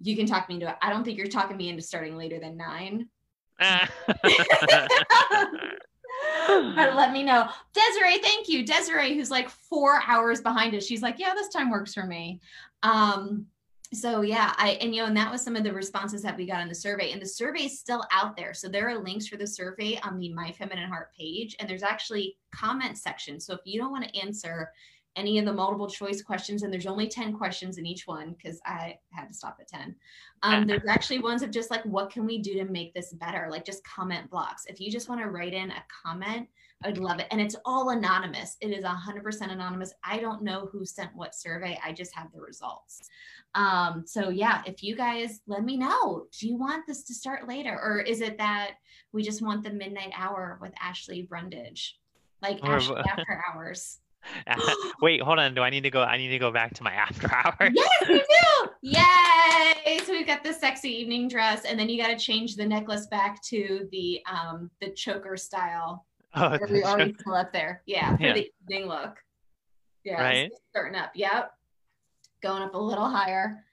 you 0.01 0.15
can 0.15 0.25
talk 0.25 0.49
me 0.49 0.55
into 0.55 0.67
it. 0.67 0.75
I 0.81 0.89
don't 0.89 1.03
think 1.03 1.17
you're 1.17 1.27
talking 1.27 1.57
me 1.57 1.69
into 1.69 1.83
starting 1.83 2.17
later 2.17 2.39
than 2.39 2.57
nine. 2.57 3.07
Ah. 3.59 3.89
but 6.47 6.95
let 6.95 7.11
me 7.11 7.23
know. 7.23 7.49
Desiree, 7.73 8.19
thank 8.19 8.47
you. 8.47 8.65
Desiree, 8.65 9.15
who's 9.15 9.31
like 9.31 9.49
four 9.49 10.01
hours 10.07 10.41
behind 10.41 10.75
us. 10.75 10.85
She's 10.85 11.01
like, 11.01 11.19
yeah, 11.19 11.33
this 11.33 11.49
time 11.49 11.69
works 11.69 11.93
for 11.93 12.05
me. 12.05 12.41
Um, 12.83 13.47
so 13.93 14.21
yeah, 14.21 14.53
I 14.57 14.77
and 14.81 14.95
you 14.95 15.01
know, 15.01 15.07
and 15.07 15.17
that 15.17 15.31
was 15.31 15.41
some 15.41 15.57
of 15.57 15.63
the 15.63 15.73
responses 15.73 16.21
that 16.21 16.37
we 16.37 16.45
got 16.45 16.61
on 16.61 16.69
the 16.69 16.75
survey. 16.75 17.11
And 17.11 17.21
the 17.21 17.27
survey 17.27 17.65
is 17.65 17.79
still 17.79 18.05
out 18.11 18.37
there. 18.37 18.53
So 18.53 18.69
there 18.69 18.87
are 18.89 18.97
links 18.97 19.27
for 19.27 19.35
the 19.35 19.47
survey 19.47 19.99
on 20.03 20.17
the 20.17 20.33
My 20.33 20.51
Feminine 20.53 20.89
Heart 20.89 21.09
page, 21.17 21.55
and 21.59 21.69
there's 21.69 21.83
actually 21.83 22.37
comment 22.55 22.97
section. 22.97 23.39
So 23.39 23.53
if 23.53 23.61
you 23.65 23.79
don't 23.79 23.91
want 23.91 24.05
to 24.05 24.19
answer 24.19 24.69
any 25.15 25.39
of 25.39 25.45
the 25.45 25.53
multiple 25.53 25.89
choice 25.89 26.21
questions, 26.21 26.63
and 26.63 26.71
there's 26.71 26.87
only 26.87 27.07
10 27.07 27.33
questions 27.33 27.77
in 27.77 27.85
each 27.85 28.07
one 28.07 28.33
because 28.33 28.59
I 28.65 28.97
had 29.11 29.27
to 29.27 29.33
stop 29.33 29.57
at 29.59 29.67
10. 29.67 29.95
Um, 30.43 30.65
there's 30.67 30.87
actually 30.87 31.19
ones 31.19 31.41
of 31.41 31.51
just 31.51 31.71
like, 31.71 31.83
what 31.85 32.09
can 32.09 32.25
we 32.25 32.37
do 32.39 32.53
to 32.55 32.65
make 32.65 32.93
this 32.93 33.13
better? 33.13 33.47
Like 33.49 33.65
just 33.65 33.83
comment 33.83 34.29
blocks. 34.29 34.65
If 34.67 34.79
you 34.79 34.91
just 34.91 35.09
want 35.09 35.21
to 35.21 35.29
write 35.29 35.53
in 35.53 35.71
a 35.71 35.83
comment, 36.05 36.47
I'd 36.83 36.97
love 36.97 37.19
it. 37.19 37.27
And 37.31 37.39
it's 37.39 37.55
all 37.65 37.89
anonymous. 37.89 38.57
It 38.61 38.71
is 38.71 38.83
100% 38.83 39.51
anonymous. 39.51 39.93
I 40.03 40.17
don't 40.17 40.41
know 40.41 40.67
who 40.71 40.85
sent 40.85 41.15
what 41.15 41.35
survey. 41.35 41.79
I 41.83 41.91
just 41.91 42.15
have 42.15 42.31
the 42.33 42.41
results. 42.41 43.01
Um, 43.53 44.03
so 44.07 44.29
yeah, 44.29 44.61
if 44.65 44.81
you 44.81 44.95
guys 44.95 45.41
let 45.45 45.63
me 45.63 45.77
know, 45.77 46.25
do 46.39 46.47
you 46.47 46.57
want 46.57 46.87
this 46.87 47.03
to 47.03 47.13
start 47.13 47.47
later? 47.47 47.77
Or 47.79 47.99
is 47.99 48.21
it 48.21 48.37
that 48.37 48.75
we 49.11 49.21
just 49.23 49.41
want 49.41 49.63
the 49.63 49.71
midnight 49.71 50.11
hour 50.15 50.57
with 50.61 50.71
Ashley 50.81 51.23
Brundage? 51.23 51.99
Like 52.41 52.63
Ashley 52.63 52.97
after 52.97 53.43
hours. 53.53 53.99
Wait, 55.01 55.21
hold 55.21 55.39
on. 55.39 55.53
Do 55.53 55.61
I 55.61 55.69
need 55.69 55.81
to 55.81 55.89
go? 55.89 56.01
I 56.01 56.17
need 56.17 56.29
to 56.29 56.39
go 56.39 56.51
back 56.51 56.73
to 56.75 56.83
my 56.83 56.93
after 56.93 57.29
hours. 57.33 57.73
Yes, 57.73 58.09
we 58.09 58.17
do. 58.19 58.69
Yay! 58.81 59.99
So 60.05 60.11
we've 60.13 60.27
got 60.27 60.43
the 60.43 60.53
sexy 60.53 60.89
evening 60.89 61.27
dress, 61.27 61.65
and 61.65 61.79
then 61.79 61.89
you 61.89 62.01
got 62.01 62.09
to 62.09 62.17
change 62.17 62.55
the 62.55 62.65
necklace 62.65 63.07
back 63.07 63.41
to 63.43 63.87
the 63.91 64.21
um 64.31 64.69
the 64.79 64.89
choker 64.89 65.37
style. 65.37 66.05
Oh, 66.33 66.57
we 66.69 66.81
already 66.81 67.13
still 67.19 67.33
up 67.33 67.51
there. 67.51 67.81
Yeah, 67.85 68.15
for 68.15 68.23
yeah. 68.23 68.33
the 68.33 68.49
evening 68.63 68.87
look. 68.87 69.17
Yeah, 70.05 70.21
right. 70.21 70.51
Starting 70.69 70.97
up. 70.97 71.11
Yep. 71.13 71.51
Going 72.41 72.63
up 72.63 72.73
a 72.73 72.77
little 72.77 73.09
higher. 73.09 73.65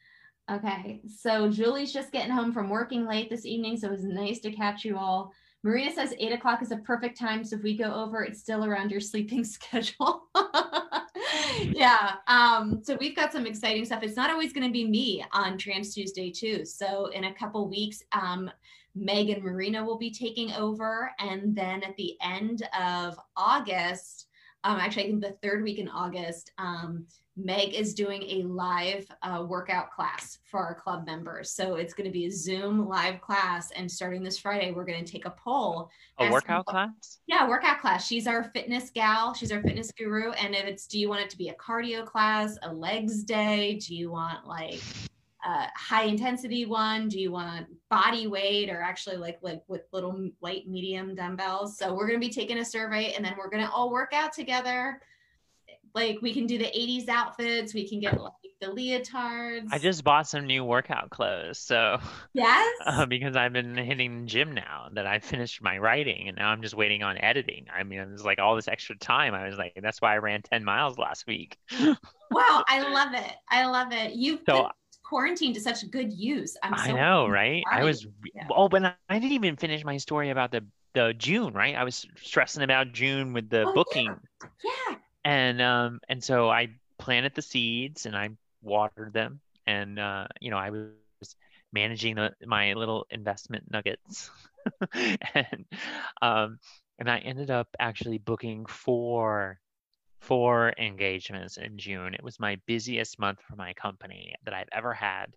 Okay, 0.51 1.03
so 1.07 1.49
Julie's 1.51 1.93
just 1.93 2.11
getting 2.11 2.33
home 2.33 2.53
from 2.53 2.69
working 2.69 3.07
late 3.07 3.31
this 3.31 3.47
evening, 3.47 3.77
so 3.77 3.87
it 3.87 3.93
was 3.93 4.03
nice 4.03 4.41
to 4.41 4.51
catch 4.51 4.85
you 4.85 4.99
all. 4.99 5.33
Marina 5.65 5.93
says 5.93 6.15
eight 6.19 6.33
o'clock 6.33 6.63
is 6.63 6.71
a 6.71 6.77
perfect 6.79 7.19
time. 7.19 7.45
So 7.45 7.57
if 7.57 7.63
we 7.63 7.77
go 7.77 7.93
over, 7.93 8.23
it's 8.23 8.41
still 8.41 8.65
around 8.65 8.91
your 8.91 9.01
sleeping 9.01 9.45
schedule. 9.45 10.29
yeah. 11.63 12.15
Um, 12.29 12.81
so 12.83 12.97
we've 13.01 13.17
got 13.17 13.33
some 13.33 13.47
exciting 13.47 13.85
stuff. 13.85 14.03
It's 14.03 14.17
not 14.17 14.31
always 14.31 14.53
going 14.53 14.67
to 14.67 14.73
be 14.73 14.87
me 14.87 15.25
on 15.33 15.59
Trans 15.59 15.95
Tuesday 15.95 16.31
too. 16.31 16.65
So 16.65 17.07
in 17.07 17.25
a 17.25 17.35
couple 17.35 17.69
weeks, 17.69 18.03
um, 18.13 18.51
Meg 18.95 19.31
and 19.31 19.43
Marina 19.43 19.85
will 19.85 19.99
be 19.99 20.11
taking 20.11 20.53
over. 20.53 21.11
And 21.19 21.55
then 21.55 21.83
at 21.83 21.97
the 21.97 22.17
end 22.23 22.69
of 22.79 23.19
August, 23.37 24.27
um, 24.65 24.79
actually, 24.79 25.05
I 25.05 25.07
think 25.07 25.23
the 25.23 25.37
third 25.43 25.63
week 25.63 25.79
in 25.79 25.89
August, 25.89 26.53
um, 26.59 27.07
Meg 27.39 27.75
is 27.75 27.95
doing 27.95 28.23
a 28.25 28.43
live 28.43 29.07
uh, 29.23 29.45
workout 29.49 29.93
class 29.93 30.39
for 30.45 30.61
our 30.61 30.75
club 30.75 31.07
members. 31.07 31.53
So 31.53 31.77
it's 31.77 31.95
going 31.95 32.07
to 32.07 32.13
be 32.13 32.27
a 32.27 32.31
Zoom 32.31 32.89
live 32.89 33.21
class. 33.21 33.71
And 33.71 33.91
starting 33.91 34.23
this 34.23 34.39
Friday, 34.39 34.73
we're 34.73 34.85
going 34.85 35.05
to 35.05 35.11
take 35.11 35.25
a 35.25 35.31
poll. 35.31 35.89
A 36.19 36.31
workout 36.31 36.67
class? 36.67 37.21
Yeah, 37.27 37.49
workout 37.49 37.81
class. 37.81 38.07
She's 38.07 38.27
our 38.27 38.45
fitness 38.55 38.91
gal. 38.91 39.35
She's 39.35 39.53
our 39.53 39.63
fitness 39.63 39.93
guru. 39.93 40.33
And 40.33 40.55
if 40.55 40.65
it's, 40.65 40.87
do 40.87 40.99
you 40.99 41.09
want 41.09 41.23
it 41.23 41.31
to 41.31 41.39
be 41.39 41.51
a 41.51 41.55
cardio 41.55 42.05
class, 42.05 42.59
a 42.63 42.73
legs 42.73 43.23
day? 43.23 43.79
Do 43.87 43.95
you 43.95 44.11
want 44.11 44.47
like 44.47 44.81
a 45.47 45.69
high 45.77 46.05
intensity 46.05 46.67
one? 46.67 47.09
Do 47.09 47.21
you 47.21 47.31
want 47.31 47.69
body 47.89 48.27
weight 48.27 48.69
or 48.69 48.83
actually 48.83 49.17
like 49.17 49.39
like 49.43 49.63
with 49.69 49.83
little 49.93 50.29
light 50.41 50.69
medium 50.69 51.15
dumbbells? 51.15 51.79
So 51.79 51.95
we're 51.95 52.09
going 52.09 52.21
to 52.21 52.27
be 52.27 52.33
taking 52.33 52.59
a 52.59 52.65
survey 52.65 53.13
and 53.13 53.25
then 53.25 53.35
we're 53.39 53.51
going 53.51 53.65
to 53.65 53.71
all 53.71 53.93
work 53.93 54.13
out 54.13 54.33
together 54.33 55.01
like 55.95 56.19
we 56.23 56.33
can 56.33 56.47
do 56.47 56.59
the 56.59 56.65
80s 56.67 57.09
outfits 57.09 57.75
we 57.75 57.89
can 57.89 58.01
get 58.01 58.21
like 58.21 58.33
the 58.61 58.67
leotards. 58.67 59.69
I 59.71 59.79
just 59.79 60.03
bought 60.03 60.27
some 60.27 60.47
new 60.47 60.65
workout 60.65 61.11
clothes 61.11 61.59
so 61.59 61.99
yes? 62.35 62.75
uh, 62.87 63.07
because 63.07 63.37
i've 63.37 63.53
been 63.53 63.77
hitting 63.77 64.27
gym 64.27 64.53
now 64.53 64.89
that 64.93 65.07
i 65.07 65.19
finished 65.19 65.63
my 65.63 65.79
writing 65.79 66.29
and 66.29 66.37
now 66.37 66.49
i'm 66.49 66.63
just 66.63 66.75
waiting 66.75 67.03
on 67.03 67.19
editing. 67.19 67.67
I 67.75 67.83
mean 67.85 68.01
it's 68.01 68.25
like 68.25 68.39
all 68.39 68.57
this 68.57 68.69
extra 68.69 68.97
time 68.97 69.35
i 69.35 69.49
was 69.49 69.57
like 69.57 69.79
that's 69.83 70.01
why 70.01 70.15
i 70.15 70.19
ran 70.19 70.43
10 70.43 70.65
miles 70.65 70.99
last 70.99 71.27
week. 71.27 71.57
Wow 72.31 72.63
i 72.69 72.87
love 72.87 73.15
it 73.15 73.33
i 73.49 73.65
love 73.65 73.91
it. 73.91 74.13
You've 74.13 74.43
so, 74.47 74.65
put 74.65 74.73
quarantine 75.03 75.55
to 75.55 75.61
such 75.61 75.91
good 75.91 76.13
use. 76.13 76.59
I'm 76.63 76.77
so 76.77 76.93
i 76.93 76.93
know 76.93 77.27
right? 77.27 77.63
i 77.73 77.83
was 77.83 78.07
yeah. 78.35 78.47
oh 78.51 78.69
but 78.69 78.83
i 79.09 79.19
didn't 79.19 79.33
even 79.33 79.57
finish 79.57 79.83
my 79.83 79.97
story 79.97 80.29
about 80.29 80.53
the 80.53 80.63
the 80.93 81.15
june 81.17 81.55
right? 81.55 81.75
I 81.75 81.85
was 81.85 82.07
stressing 82.23 82.63
about 82.63 82.93
june 82.93 83.33
with 83.33 83.49
the 83.49 83.63
oh, 83.63 83.73
booking. 83.73 84.15
Yeah. 84.63 84.71
yeah 84.91 84.97
and 85.29 85.61
um 85.63 86.01
and 86.09 86.25
so 86.25 86.51
I 86.51 86.71
planted 86.99 87.35
the 87.35 87.43
seeds 87.43 88.07
and 88.07 88.17
I 88.17 88.31
watered 88.63 89.13
them 89.13 89.41
and 89.67 89.99
uh 89.99 90.29
you 90.41 90.51
know 90.51 90.59
I 90.59 90.71
was 90.71 90.95
managing 91.73 91.73
the, 91.73 91.89
my 91.93 92.31
little 92.31 92.63
investment 93.11 93.71
nuggets 93.71 93.99
and 94.95 95.65
um 96.23 96.59
and 96.99 97.11
I 97.11 97.19
ended 97.19 97.51
up 97.51 97.69
actually 97.79 98.19
booking 98.19 98.67
four 98.67 99.61
four 100.21 100.73
engagements 100.79 101.59
in 101.59 101.79
June. 101.79 102.15
It 102.15 102.25
was 102.25 102.41
my 102.41 102.59
busiest 102.67 103.19
month 103.21 103.41
for 103.49 103.57
my 103.57 103.75
company 103.75 104.35
that 104.45 104.55
I've 104.55 104.69
ever 104.73 104.95
had. 104.95 105.37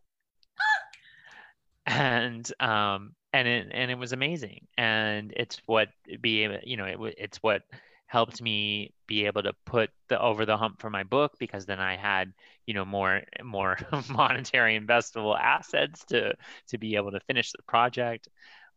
and 1.86 2.52
um 2.60 3.14
and 3.34 3.48
it 3.48 3.68
and 3.72 3.92
it 3.92 3.98
was 3.98 4.14
amazing 4.14 4.68
and 4.78 5.34
it's 5.36 5.62
what 5.66 5.90
be 6.22 6.48
you 6.64 6.78
know 6.78 6.86
it, 6.86 7.16
it's 7.18 7.38
what 7.44 7.64
helped 8.12 8.42
me 8.42 8.94
be 9.08 9.26
able 9.26 9.42
to 9.42 9.54
put 9.66 9.90
the 10.10 10.20
over 10.20 10.46
the 10.46 10.58
hump 10.58 10.82
for 10.82 10.90
my 10.90 11.02
book 11.02 11.32
because 11.40 11.66
then 11.66 11.80
I 11.80 11.96
had 11.96 12.34
you 12.66 12.74
know 12.74 12.84
more 12.84 13.22
more 13.42 13.78
monetary 14.10 14.78
investable 14.78 15.40
assets 15.40 16.04
to 16.10 16.34
to 16.68 16.78
be 16.78 16.98
able 16.98 17.12
to 17.12 17.22
finish 17.22 17.54
the 17.54 17.64
project 17.64 18.28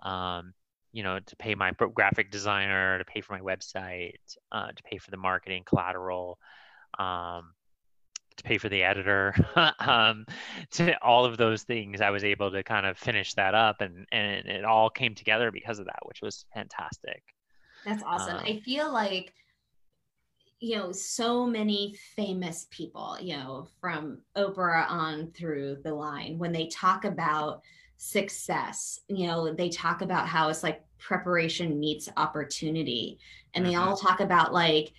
um, 0.04 0.54
you 0.92 1.02
know 1.02 1.18
to 1.18 1.36
pay 1.36 1.56
my 1.56 1.72
graphic 1.72 2.30
designer 2.30 2.98
to 2.98 3.04
pay 3.04 3.20
for 3.20 3.32
my 3.32 3.40
website 3.40 4.12
uh, 4.52 4.68
to 4.68 4.82
pay 4.84 4.98
for 4.98 5.10
the 5.10 5.16
marketing 5.16 5.64
collateral 5.66 6.38
um, 7.00 7.54
to 8.36 8.44
pay 8.44 8.56
for 8.56 8.68
the 8.68 8.84
editor 8.84 9.34
um, 9.80 10.26
to 10.70 10.96
all 11.02 11.24
of 11.24 11.36
those 11.36 11.64
things 11.64 12.00
i 12.00 12.10
was 12.10 12.22
able 12.22 12.52
to 12.52 12.62
kind 12.62 12.86
of 12.86 12.96
finish 12.96 13.34
that 13.34 13.56
up 13.56 13.80
and 13.80 14.06
and 14.12 14.46
it 14.46 14.64
all 14.64 14.90
came 14.90 15.16
together 15.16 15.50
because 15.50 15.80
of 15.80 15.86
that 15.86 16.06
which 16.06 16.22
was 16.22 16.46
fantastic 16.54 17.33
that's 17.84 18.02
awesome. 18.02 18.36
Um, 18.36 18.44
I 18.44 18.60
feel 18.60 18.92
like 18.92 19.32
you 20.64 20.76
know 20.76 20.92
so 20.92 21.44
many 21.44 21.94
famous 22.16 22.66
people 22.70 23.18
you 23.20 23.36
know 23.36 23.66
from 23.80 24.18
oprah 24.36 24.88
on 24.88 25.30
through 25.32 25.76
the 25.84 25.92
line 25.92 26.38
when 26.38 26.52
they 26.52 26.68
talk 26.68 27.04
about 27.04 27.60
success 27.98 29.00
you 29.08 29.26
know 29.26 29.52
they 29.52 29.68
talk 29.68 30.00
about 30.00 30.26
how 30.26 30.48
it's 30.48 30.62
like 30.62 30.82
preparation 30.98 31.78
meets 31.78 32.08
opportunity 32.16 33.18
and 33.52 33.66
they 33.66 33.74
all 33.74 33.94
mm-hmm. 33.94 34.06
talk 34.06 34.20
about 34.20 34.54
like 34.54 34.92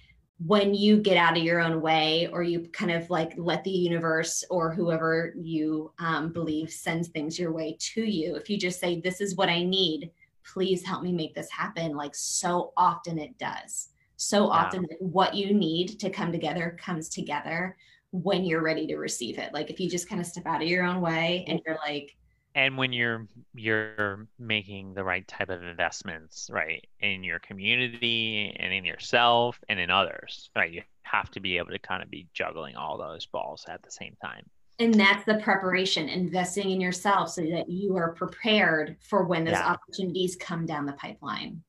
when 0.46 0.74
you 0.76 0.98
get 0.98 1.18
out 1.18 1.38
of 1.38 1.44
your 1.44 1.62
own 1.62 1.82
way 1.82 2.28
or 2.32 2.44
you 2.44 2.60
kind 2.74 2.92
of 2.92 3.10
like 3.10 3.34
let 3.38 3.64
the 3.64 3.72
universe 3.72 4.44
or 4.50 4.72
whoever 4.72 5.34
you 5.36 5.92
um, 5.98 6.32
believe 6.32 6.70
sends 6.70 7.08
things 7.08 7.40
your 7.40 7.54
way 7.54 7.76
to 7.80 8.04
you 8.04 8.36
if 8.36 8.50
you 8.50 8.58
just 8.58 8.80
say 8.80 9.00
this 9.00 9.20
is 9.20 9.36
what 9.36 9.50
i 9.50 9.64
need 9.64 10.12
please 10.54 10.84
help 10.84 11.04
me 11.04 11.12
make 11.12 11.36
this 11.36 11.50
happen 11.50 11.96
like 11.96 12.16
so 12.16 12.74
often 12.78 13.18
it 13.18 13.38
does. 13.38 13.90
So 14.18 14.48
often 14.48 14.86
yeah. 14.90 14.98
what 15.00 15.36
you 15.36 15.54
need 15.54 16.00
to 16.00 16.10
come 16.10 16.32
together 16.32 16.78
comes 16.80 17.10
together 17.10 17.76
when 18.12 18.46
you're 18.46 18.64
ready 18.64 18.88
to 18.88 18.98
receive 18.98 19.38
it. 19.38 19.54
Like 19.54 19.70
if 19.70 19.80
you 19.80 19.90
just 19.90 20.08
kind 20.08 20.22
of 20.22 20.28
step 20.28 20.46
out 20.46 20.62
of 20.62 20.68
your 20.68 20.86
own 20.86 21.02
way 21.02 21.44
and 21.48 21.60
you're 21.66 21.78
like 21.86 22.16
and 22.56 22.78
when 22.78 22.94
you're 22.94 23.28
you're 23.54 24.28
making 24.40 24.94
the 24.94 25.04
right 25.04 25.28
type 25.28 25.50
of 25.50 25.62
investments 25.62 26.50
right 26.52 26.88
in 27.02 27.24
your 27.24 27.40
community 27.40 28.56
and 28.58 28.74
in 28.74 28.86
yourself 28.86 29.60
and 29.70 29.80
in 29.80 29.92
others 29.92 30.50
right 30.56 30.72
you 30.72 30.82
have 31.04 31.30
to 31.30 31.40
be 31.40 31.58
able 31.58 31.70
to 31.70 31.80
kind 31.80 32.02
of 32.02 32.10
be 32.10 32.28
juggling 32.34 32.76
all 32.76 32.98
those 32.98 33.26
balls 33.28 33.66
at 33.68 33.84
the 33.84 33.92
same 33.92 34.16
time 34.24 34.44
and 34.80 34.94
that's 34.94 35.26
the 35.26 35.36
preparation 35.36 36.10
investing 36.10 36.70
in 36.70 36.82
yourself 36.82 37.30
so 37.30 37.42
that 37.42 37.70
you 37.70 37.96
are 37.96 38.14
prepared 38.14 38.98
for 39.00 39.24
when 39.24 39.46
those 39.46 39.54
yeah. 39.54 39.72
opportunities 39.72 40.36
come 40.36 40.66
down 40.66 40.86
the 40.86 40.94
pipeline 40.94 41.62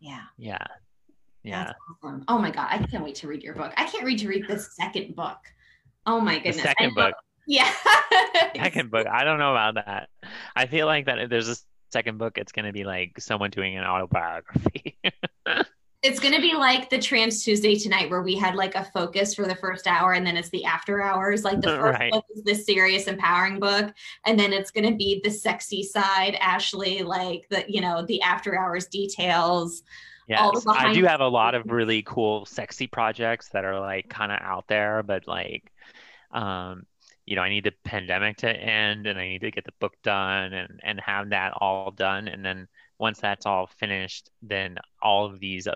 yeah 0.00 0.22
yeah 0.38 0.64
yeah 1.42 1.72
awesome. 2.02 2.24
oh 2.28 2.38
my 2.38 2.50
god 2.50 2.68
i 2.70 2.78
can't 2.78 3.02
wait 3.02 3.16
to 3.16 3.26
read 3.26 3.42
your 3.42 3.54
book 3.54 3.72
i 3.76 3.84
can't 3.84 4.04
wait 4.04 4.18
to 4.18 4.28
read 4.28 4.46
the 4.46 4.58
second 4.58 5.16
book 5.16 5.38
oh 6.06 6.20
my 6.20 6.36
goodness 6.36 6.56
the 6.56 6.62
second 6.62 6.94
book 6.94 7.14
yeah. 7.46 7.70
second 8.56 8.90
book. 8.90 9.06
I 9.06 9.24
don't 9.24 9.38
know 9.38 9.50
about 9.52 9.74
that. 9.74 10.08
I 10.54 10.66
feel 10.66 10.86
like 10.86 11.06
that 11.06 11.18
if 11.18 11.30
there's 11.30 11.48
a 11.48 11.56
second 11.90 12.18
book, 12.18 12.38
it's 12.38 12.52
going 12.52 12.66
to 12.66 12.72
be 12.72 12.84
like 12.84 13.18
someone 13.18 13.50
doing 13.50 13.76
an 13.76 13.84
autobiography. 13.84 14.98
it's 16.02 16.18
going 16.18 16.34
to 16.34 16.40
be 16.40 16.54
like 16.54 16.90
the 16.90 16.98
Trans 16.98 17.44
Tuesday 17.44 17.76
tonight, 17.76 18.10
where 18.10 18.22
we 18.22 18.36
had 18.36 18.56
like 18.56 18.74
a 18.74 18.84
focus 18.84 19.34
for 19.34 19.46
the 19.46 19.54
first 19.54 19.86
hour, 19.86 20.14
and 20.14 20.26
then 20.26 20.36
it's 20.36 20.48
the 20.48 20.64
after 20.64 21.00
hours. 21.00 21.44
Like 21.44 21.60
the 21.60 21.68
first 21.78 22.00
right. 22.00 22.12
book 22.12 22.24
is 22.34 22.42
the 22.42 22.54
serious, 22.54 23.06
empowering 23.06 23.60
book, 23.60 23.92
and 24.26 24.38
then 24.38 24.52
it's 24.52 24.72
going 24.72 24.90
to 24.90 24.96
be 24.96 25.20
the 25.22 25.30
sexy 25.30 25.82
side, 25.82 26.36
Ashley, 26.40 27.02
like 27.02 27.46
the 27.50 27.64
you 27.68 27.80
know 27.80 28.04
the 28.04 28.20
after 28.22 28.58
hours 28.58 28.86
details. 28.86 29.82
Yes, 30.28 30.64
I 30.68 30.92
do 30.92 31.04
have 31.04 31.20
a 31.20 31.28
lot 31.28 31.54
of 31.54 31.66
really 31.66 32.02
cool, 32.02 32.46
sexy 32.46 32.86
projects 32.86 33.48
that 33.50 33.64
are 33.64 33.78
like 33.78 34.08
kind 34.08 34.32
of 34.32 34.38
out 34.40 34.66
there, 34.68 35.02
but 35.02 35.28
like 35.28 35.70
um 36.32 36.86
you 37.26 37.36
know, 37.36 37.42
I 37.42 37.50
need 37.50 37.64
the 37.64 37.72
pandemic 37.84 38.38
to 38.38 38.50
end 38.50 39.06
and 39.06 39.18
I 39.18 39.28
need 39.28 39.42
to 39.42 39.50
get 39.50 39.64
the 39.64 39.72
book 39.78 39.94
done 40.02 40.52
and, 40.52 40.80
and 40.82 41.00
have 41.00 41.30
that 41.30 41.52
all 41.56 41.92
done. 41.92 42.26
And 42.26 42.44
then 42.44 42.66
once 42.98 43.20
that's 43.20 43.46
all 43.46 43.68
finished, 43.78 44.30
then 44.42 44.78
all 45.00 45.26
of 45.26 45.38
these 45.38 45.68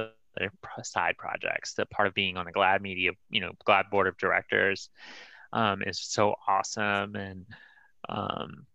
side 0.83 1.17
projects, 1.19 1.75
the 1.75 1.87
part 1.87 2.09
of 2.09 2.15
being 2.15 2.37
on 2.37 2.47
the 2.47 2.53
GLAAD 2.53 2.81
media, 2.81 3.13
you 3.31 3.41
know, 3.41 3.53
GLAAD 3.67 3.91
board 3.91 4.07
of 4.07 4.17
directors 4.19 4.91
um, 5.53 5.83
is 5.83 6.01
so 6.01 6.35
awesome. 6.47 7.17
And, 7.17 7.47
um, 8.09 8.67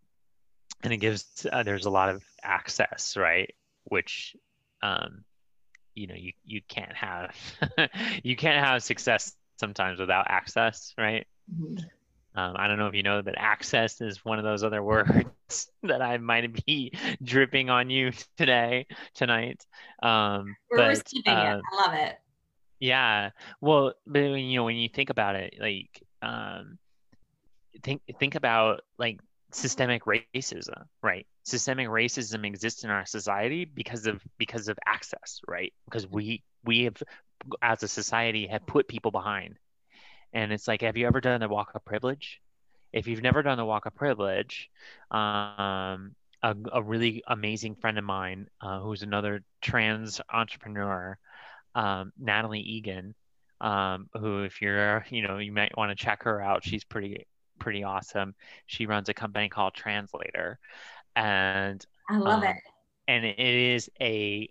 and 0.83 0.93
it 0.93 0.97
gives, 0.97 1.45
uh, 1.51 1.63
there's 1.63 1.85
a 1.85 1.89
lot 1.89 2.09
of 2.09 2.23
access, 2.43 3.15
right? 3.17 3.53
Which, 3.85 4.35
um, 4.81 5.23
you 5.93 6.07
know, 6.07 6.15
you, 6.15 6.33
you 6.45 6.61
can't 6.67 6.95
have, 6.95 7.35
you 8.23 8.35
can't 8.35 8.65
have 8.65 8.83
success 8.83 9.33
sometimes 9.59 9.99
without 9.99 10.25
access, 10.29 10.93
right? 10.97 11.27
Mm-hmm. 11.53 11.85
Um, 12.33 12.55
I 12.57 12.67
don't 12.67 12.77
know 12.77 12.87
if 12.87 12.95
you 12.95 13.03
know, 13.03 13.21
but 13.21 13.35
access 13.37 13.99
is 13.99 14.23
one 14.23 14.37
of 14.37 14.45
those 14.45 14.63
other 14.63 14.81
words 14.83 15.69
that 15.83 16.01
I 16.01 16.17
might 16.17 16.65
be 16.65 16.93
dripping 17.23 17.69
on 17.69 17.89
you 17.89 18.11
today, 18.37 18.87
tonight. 19.13 19.65
Um, 20.01 20.55
We're 20.69 20.77
but, 20.77 20.87
receiving 20.89 21.33
uh, 21.33 21.59
it. 21.59 21.63
I 21.71 21.85
love 21.85 21.93
it. 21.93 22.19
Yeah. 22.79 23.29
Well, 23.59 23.93
but 24.07 24.19
you 24.19 24.55
know, 24.55 24.63
when 24.63 24.77
you 24.77 24.89
think 24.89 25.09
about 25.09 25.35
it, 25.35 25.55
like, 25.59 26.03
um, 26.21 26.79
think 27.83 28.01
think 28.19 28.35
about 28.35 28.81
like 28.97 29.19
systemic 29.51 30.05
racism, 30.05 30.85
right? 31.03 31.27
Systemic 31.43 31.89
racism 31.89 32.45
exists 32.45 32.83
in 32.83 32.89
our 32.89 33.05
society 33.05 33.65
because 33.65 34.07
of 34.07 34.21
because 34.37 34.67
of 34.67 34.79
access, 34.85 35.41
right? 35.47 35.73
Because 35.85 36.07
we 36.07 36.43
we 36.63 36.85
have, 36.85 36.95
as 37.61 37.83
a 37.83 37.87
society, 37.87 38.47
have 38.47 38.65
put 38.65 38.87
people 38.87 39.11
behind 39.11 39.57
and 40.33 40.51
it's 40.51 40.67
like, 40.67 40.81
have 40.81 40.97
you 40.97 41.07
ever 41.07 41.21
done 41.21 41.39
the 41.39 41.47
walk 41.47 41.71
of 41.75 41.83
privilege? 41.85 42.41
If 42.93 43.07
you've 43.07 43.21
never 43.21 43.41
done 43.41 43.57
the 43.57 43.65
walk 43.65 43.85
of 43.85 43.95
privilege, 43.95 44.69
um, 45.11 46.15
a, 46.43 46.55
a, 46.73 46.81
really 46.81 47.23
amazing 47.27 47.75
friend 47.75 47.97
of 47.97 48.03
mine, 48.03 48.47
uh, 48.61 48.79
who's 48.79 49.03
another 49.03 49.43
trans 49.61 50.19
entrepreneur, 50.31 51.17
um, 51.75 52.11
Natalie 52.19 52.61
Egan, 52.61 53.15
um, 53.61 54.09
who, 54.19 54.43
if 54.43 54.61
you're, 54.61 55.05
you 55.09 55.25
know, 55.25 55.37
you 55.37 55.51
might 55.51 55.77
want 55.77 55.97
to 55.97 56.03
check 56.03 56.23
her 56.23 56.41
out. 56.41 56.63
She's 56.63 56.83
pretty, 56.83 57.27
pretty 57.59 57.83
awesome. 57.83 58.35
She 58.65 58.87
runs 58.87 59.07
a 59.07 59.13
company 59.13 59.49
called 59.49 59.73
Translator, 59.73 60.59
and 61.15 61.85
I 62.09 62.17
love 62.17 62.43
um, 62.43 62.49
it. 62.49 62.57
And 63.07 63.25
it 63.25 63.39
is 63.39 63.89
a 64.01 64.49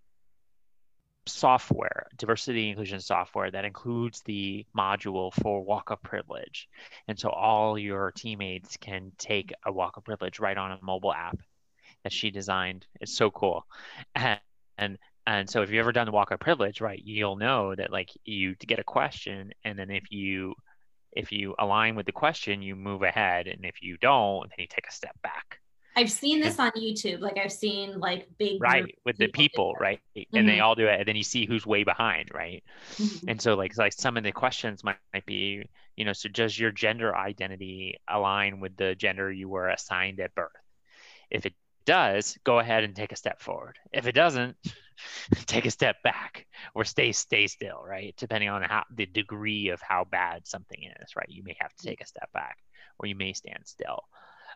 software, 1.32 2.06
diversity 2.16 2.68
inclusion 2.68 3.00
software 3.00 3.50
that 3.50 3.64
includes 3.64 4.22
the 4.22 4.66
module 4.76 5.32
for 5.42 5.62
walk 5.62 5.90
of 5.90 6.02
privilege. 6.02 6.68
And 7.08 7.18
so 7.18 7.30
all 7.30 7.78
your 7.78 8.12
teammates 8.12 8.76
can 8.76 9.12
take 9.18 9.52
a 9.64 9.72
walk 9.72 9.96
of 9.96 10.04
privilege 10.04 10.38
right 10.40 10.56
on 10.56 10.72
a 10.72 10.78
mobile 10.82 11.12
app 11.12 11.38
that 12.04 12.12
she 12.12 12.30
designed. 12.30 12.86
It's 13.00 13.16
so 13.16 13.30
cool. 13.30 13.66
And, 14.14 14.40
and 14.78 14.98
and 15.26 15.48
so 15.48 15.62
if 15.62 15.70
you've 15.70 15.80
ever 15.80 15.92
done 15.92 16.06
the 16.06 16.12
walk 16.12 16.30
of 16.30 16.40
privilege, 16.40 16.80
right, 16.80 17.00
you'll 17.04 17.36
know 17.36 17.74
that 17.74 17.92
like 17.92 18.10
you 18.24 18.54
get 18.56 18.78
a 18.78 18.84
question 18.84 19.52
and 19.64 19.78
then 19.78 19.90
if 19.90 20.10
you 20.10 20.54
if 21.12 21.32
you 21.32 21.54
align 21.58 21.96
with 21.96 22.06
the 22.06 22.12
question, 22.12 22.62
you 22.62 22.76
move 22.76 23.02
ahead. 23.02 23.46
And 23.46 23.64
if 23.64 23.82
you 23.82 23.96
don't, 23.98 24.48
then 24.48 24.56
you 24.58 24.66
take 24.68 24.86
a 24.88 24.92
step 24.92 25.16
back. 25.22 25.60
I've 26.00 26.10
seen 26.10 26.40
this 26.40 26.58
on 26.58 26.70
YouTube. 26.72 27.20
Like 27.20 27.36
I've 27.36 27.52
seen 27.52 28.00
like 28.00 28.26
big 28.38 28.62
right 28.62 28.94
with 29.04 29.18
the 29.18 29.28
people, 29.28 29.74
right? 29.78 30.00
Mm-hmm. 30.16 30.36
And 30.36 30.48
they 30.48 30.54
mm-hmm. 30.54 30.64
all 30.64 30.74
do 30.74 30.86
it, 30.86 30.98
and 30.98 31.06
then 31.06 31.16
you 31.16 31.22
see 31.22 31.44
who's 31.44 31.66
way 31.66 31.84
behind, 31.84 32.30
right? 32.32 32.64
Mm-hmm. 32.94 33.28
And 33.28 33.40
so 33.40 33.54
like 33.54 33.76
like 33.76 33.92
some 33.92 34.16
of 34.16 34.24
the 34.24 34.32
questions 34.32 34.82
might, 34.82 34.96
might 35.12 35.26
be, 35.26 35.62
you 35.96 36.04
know, 36.06 36.14
so 36.14 36.30
does 36.30 36.58
your 36.58 36.70
gender 36.70 37.14
identity 37.14 37.98
align 38.08 38.60
with 38.60 38.78
the 38.78 38.94
gender 38.94 39.30
you 39.30 39.50
were 39.50 39.68
assigned 39.68 40.20
at 40.20 40.34
birth? 40.34 40.48
If 41.30 41.44
it 41.44 41.52
does, 41.84 42.38
go 42.44 42.60
ahead 42.60 42.82
and 42.82 42.96
take 42.96 43.12
a 43.12 43.16
step 43.16 43.42
forward. 43.42 43.76
If 43.92 44.06
it 44.06 44.14
doesn't, 44.14 44.56
take 45.46 45.66
a 45.66 45.70
step 45.70 45.96
back 46.02 46.46
or 46.74 46.84
stay 46.84 47.12
stay 47.12 47.46
still, 47.46 47.82
right? 47.86 48.14
Depending 48.16 48.48
on 48.48 48.62
how 48.62 48.84
the 48.94 49.04
degree 49.04 49.68
of 49.68 49.82
how 49.82 50.06
bad 50.10 50.46
something 50.46 50.82
is, 51.02 51.14
right? 51.14 51.28
You 51.28 51.42
may 51.44 51.56
have 51.60 51.74
to 51.74 51.86
take 51.86 52.00
a 52.00 52.06
step 52.06 52.32
back 52.32 52.56
or 52.98 53.06
you 53.06 53.16
may 53.16 53.34
stand 53.34 53.64
still. 53.64 54.00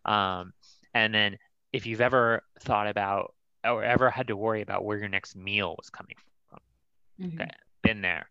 Um, 0.07 0.55
and 0.95 1.13
then 1.13 1.39
if 1.73 1.87
you've 1.87 2.01
ever 2.01 2.43
thought 2.61 2.87
about 2.87 3.35
or 3.65 3.83
ever 3.83 4.11
had 4.11 4.29
to 4.29 4.37
worry 4.37 4.63
about 4.63 4.85
where 4.85 4.97
your 4.97 5.09
next 5.09 5.35
meal 5.35 5.75
was 5.77 5.91
coming 5.91 6.17
from, 6.49 6.61
mm-hmm. 7.21 7.41
okay, 7.41 7.51
been 7.83 8.01
there, 8.01 8.29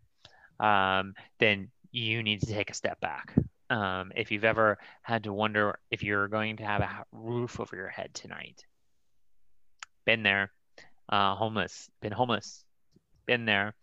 um, 0.60 1.14
then 1.40 1.70
you 1.92 2.24
need 2.24 2.40
to 2.42 2.48
take 2.48 2.70
a 2.70 2.74
step 2.74 3.00
back. 3.02 3.36
Um, 3.70 4.12
if 4.16 4.32
you've 4.32 4.46
ever 4.46 4.78
had 5.02 5.24
to 5.26 5.34
wonder 5.34 5.80
if 5.92 6.04
you're 6.04 6.28
going 6.28 6.58
to 6.58 6.66
have 6.66 6.82
a 6.82 7.04
roof 7.12 7.60
over 7.60 7.76
your 7.76 7.90
head 7.90 8.14
tonight, 8.14 8.64
been 10.06 10.24
there, 10.24 10.52
uh, 11.10 11.36
homeless, 11.36 11.90
been 12.02 12.12
homeless, 12.12 12.64
been 13.26 13.46
there, 13.46 13.74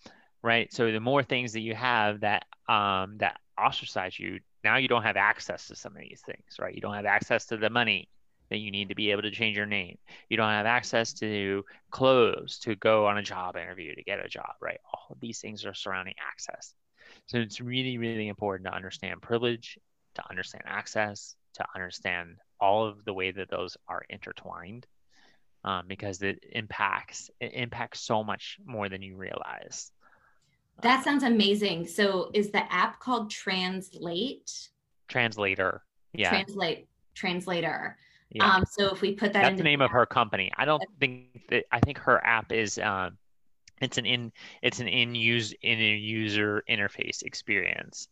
right? 0.42 0.72
So 0.72 0.90
the 0.90 1.00
more 1.00 1.22
things 1.22 1.52
that 1.52 1.60
you 1.60 1.74
have 1.74 2.20
that 2.20 2.44
um, 2.68 3.18
that 3.18 3.40
ostracize 3.58 4.18
you, 4.18 4.40
now 4.64 4.76
you 4.76 4.88
don't 4.88 5.02
have 5.02 5.16
access 5.16 5.66
to 5.68 5.76
some 5.76 5.96
of 5.96 6.02
these 6.02 6.22
things, 6.24 6.58
right? 6.58 6.74
You 6.74 6.80
don't 6.80 6.94
have 6.94 7.06
access 7.06 7.46
to 7.46 7.56
the 7.56 7.68
money 7.68 8.08
that 8.50 8.58
you 8.58 8.70
need 8.70 8.88
to 8.88 8.94
be 8.94 9.10
able 9.12 9.22
to 9.22 9.30
change 9.30 9.56
your 9.56 9.66
name. 9.66 9.96
You 10.28 10.36
don't 10.36 10.50
have 10.50 10.66
access 10.66 11.12
to 11.14 11.64
clothes 11.90 12.58
to 12.60 12.74
go 12.74 13.06
on 13.06 13.18
a 13.18 13.22
job 13.22 13.56
interview 13.56 13.94
to 13.94 14.02
get 14.02 14.24
a 14.24 14.28
job, 14.28 14.54
right? 14.60 14.80
All 14.92 15.06
of 15.10 15.20
these 15.20 15.40
things 15.40 15.64
are 15.64 15.74
surrounding 15.74 16.14
access. 16.20 16.74
So 17.26 17.38
it's 17.38 17.60
really, 17.60 17.96
really 17.98 18.28
important 18.28 18.66
to 18.66 18.74
understand 18.74 19.22
privilege, 19.22 19.78
to 20.16 20.24
understand 20.28 20.64
access, 20.66 21.36
to 21.54 21.64
understand 21.74 22.36
all 22.60 22.86
of 22.86 23.04
the 23.04 23.14
way 23.14 23.30
that 23.30 23.50
those 23.50 23.76
are 23.88 24.02
intertwined. 24.10 24.86
Um, 25.62 25.84
because 25.88 26.22
it 26.22 26.42
impacts 26.52 27.30
it 27.38 27.52
impacts 27.52 28.00
so 28.00 28.24
much 28.24 28.56
more 28.64 28.88
than 28.88 29.02
you 29.02 29.14
realize. 29.16 29.92
That 30.80 31.04
sounds 31.04 31.22
amazing. 31.22 31.86
So 31.86 32.30
is 32.32 32.50
the 32.50 32.72
app 32.72 32.98
called 32.98 33.30
Translate? 33.30 34.50
Translator. 35.06 35.82
Yeah. 36.14 36.30
Translate 36.30 36.88
translator. 37.14 37.98
Yeah. 38.30 38.48
Um, 38.48 38.64
so 38.70 38.92
if 38.92 39.00
we 39.00 39.12
put 39.12 39.32
that 39.32 39.42
that's 39.42 39.56
the 39.56 39.64
name 39.64 39.80
of 39.80 39.90
her 39.90 40.06
company. 40.06 40.52
I 40.56 40.64
don't 40.64 40.82
think 41.00 41.42
that 41.48 41.64
I 41.72 41.80
think 41.80 41.98
her 41.98 42.24
app 42.24 42.52
is 42.52 42.78
uh, 42.78 43.10
it's 43.80 43.98
an 43.98 44.06
in 44.06 44.32
it's 44.62 44.78
an 44.78 44.88
in 44.88 45.14
use 45.14 45.52
in 45.62 45.80
a 45.80 45.94
user 45.96 46.62
interface 46.68 47.22
experience. 47.22 48.08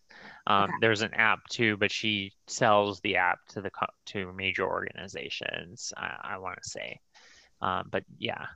Um, 0.47 0.65
okay. 0.65 0.73
There's 0.81 1.03
an 1.03 1.15
app 1.15 1.41
too, 1.49 1.77
but 1.77 1.93
she 1.93 2.33
sells 2.47 3.01
the 3.01 3.17
app 3.17 3.39
to 3.51 3.61
the 3.61 3.71
to 4.07 4.33
major 4.33 4.67
organizations. 4.67 5.93
I, 5.97 6.35
I 6.35 6.39
want 6.39 6.59
to 6.63 6.69
say, 6.69 7.01
um, 7.61 7.89
but 7.91 8.05
yeah. 8.19 8.47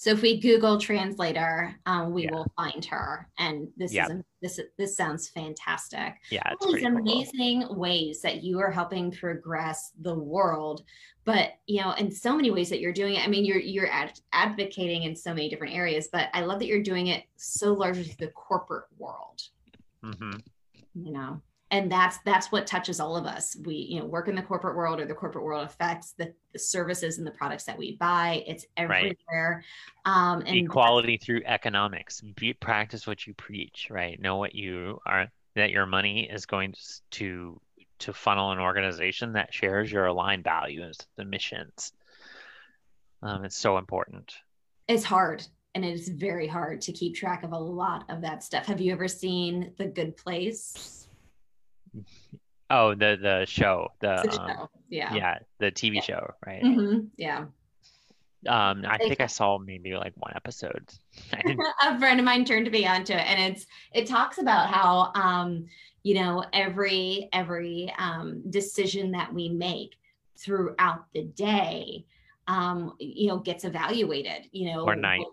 So 0.00 0.12
if 0.12 0.22
we 0.22 0.40
Google 0.40 0.78
translator, 0.78 1.78
um, 1.84 2.14
we 2.14 2.24
yeah. 2.24 2.32
will 2.32 2.50
find 2.56 2.82
her. 2.86 3.28
And 3.38 3.68
this 3.76 3.92
yep. 3.92 4.10
is 4.10 4.22
this 4.40 4.60
this 4.78 4.96
sounds 4.96 5.28
fantastic. 5.28 6.14
Yeah, 6.30 6.40
it's 6.50 6.64
All 6.64 6.72
these 6.72 6.86
amazing 6.86 7.64
cool. 7.66 7.76
ways 7.76 8.22
that 8.22 8.42
you 8.42 8.60
are 8.60 8.70
helping 8.70 9.10
progress 9.10 9.92
the 10.00 10.14
world. 10.14 10.84
But 11.26 11.50
you 11.66 11.82
know, 11.82 11.92
in 11.92 12.10
so 12.10 12.34
many 12.34 12.50
ways 12.50 12.70
that 12.70 12.80
you're 12.80 12.94
doing 12.94 13.16
it. 13.16 13.22
I 13.22 13.26
mean, 13.26 13.44
you're 13.44 13.58
you're 13.60 13.92
ad- 13.92 14.18
advocating 14.32 15.02
in 15.02 15.14
so 15.14 15.34
many 15.34 15.50
different 15.50 15.74
areas, 15.74 16.08
but 16.10 16.30
I 16.32 16.44
love 16.44 16.60
that 16.60 16.66
you're 16.66 16.82
doing 16.82 17.08
it 17.08 17.24
so 17.36 17.74
largely 17.74 18.16
the 18.18 18.28
corporate 18.28 18.86
world. 18.96 19.42
Mm-hmm. 20.02 20.38
You 20.94 21.12
know 21.12 21.42
and 21.70 21.90
that's 21.90 22.18
that's 22.24 22.50
what 22.50 22.66
touches 22.66 22.98
all 23.00 23.16
of 23.16 23.26
us. 23.26 23.56
We 23.64 23.74
you 23.74 24.00
know 24.00 24.06
work 24.06 24.28
in 24.28 24.34
the 24.34 24.42
corporate 24.42 24.76
world 24.76 25.00
or 25.00 25.06
the 25.06 25.14
corporate 25.14 25.44
world 25.44 25.64
affects 25.64 26.12
the, 26.12 26.32
the 26.52 26.58
services 26.58 27.18
and 27.18 27.26
the 27.26 27.30
products 27.30 27.64
that 27.64 27.78
we 27.78 27.96
buy. 27.96 28.42
It's 28.46 28.66
everywhere. 28.76 29.62
Right. 30.04 30.32
um 30.32 30.42
and 30.46 30.56
equality 30.56 31.16
through 31.16 31.42
economics. 31.46 32.20
Be, 32.36 32.54
practice 32.54 33.06
what 33.06 33.26
you 33.26 33.34
preach 33.34 33.88
right? 33.90 34.20
Know 34.20 34.36
what 34.36 34.54
you 34.54 34.98
are 35.06 35.28
that 35.54 35.70
your 35.70 35.86
money 35.86 36.28
is 36.30 36.46
going 36.46 36.74
to 37.12 37.60
to 38.00 38.12
funnel 38.12 38.50
an 38.50 38.58
organization 38.58 39.34
that 39.34 39.52
shares 39.52 39.92
your 39.92 40.06
aligned 40.06 40.42
values 40.42 40.96
the 41.16 41.24
missions. 41.24 41.92
Um, 43.22 43.44
it's 43.44 43.56
so 43.56 43.76
important. 43.76 44.32
It's 44.88 45.04
hard 45.04 45.46
and 45.74 45.84
it 45.84 45.92
is 45.92 46.08
very 46.08 46.48
hard 46.48 46.80
to 46.80 46.92
keep 46.92 47.14
track 47.14 47.44
of 47.44 47.52
a 47.52 47.58
lot 47.58 48.04
of 48.08 48.22
that 48.22 48.42
stuff. 48.42 48.66
Have 48.66 48.80
you 48.80 48.92
ever 48.92 49.06
seen 49.06 49.72
the 49.78 49.86
good 49.86 50.16
place 50.16 50.99
Oh, 52.70 52.94
the 52.94 53.18
the 53.20 53.46
show, 53.46 53.88
the, 54.00 54.22
the 54.30 54.40
um, 54.40 54.68
yeah, 54.88 55.12
yeah, 55.12 55.38
the 55.58 55.72
TV 55.72 55.96
yeah. 55.96 56.00
show, 56.02 56.34
right? 56.46 56.62
Mm-hmm. 56.62 57.06
Yeah. 57.16 57.46
Um, 58.46 58.84
I 58.88 58.96
think 58.96 59.20
I 59.20 59.26
saw 59.26 59.58
maybe 59.58 59.94
like 59.94 60.14
one 60.16 60.32
episode. 60.34 60.88
a 61.82 61.98
friend 61.98 62.20
of 62.20 62.24
mine 62.24 62.44
turned 62.44 62.70
me 62.70 62.86
onto 62.86 63.12
it, 63.12 63.26
and 63.26 63.52
it's 63.52 63.66
it 63.92 64.06
talks 64.06 64.38
about 64.38 64.68
how 64.68 65.12
um, 65.20 65.66
you 66.04 66.14
know, 66.14 66.44
every 66.52 67.28
every 67.32 67.92
um 67.98 68.42
decision 68.50 69.10
that 69.12 69.32
we 69.32 69.48
make 69.48 69.96
throughout 70.38 71.06
the 71.12 71.24
day, 71.24 72.06
um, 72.46 72.94
you 72.98 73.28
know, 73.28 73.38
gets 73.38 73.64
evaluated. 73.64 74.48
You 74.52 74.72
know, 74.72 74.84
or 74.84 74.96
night. 74.96 75.26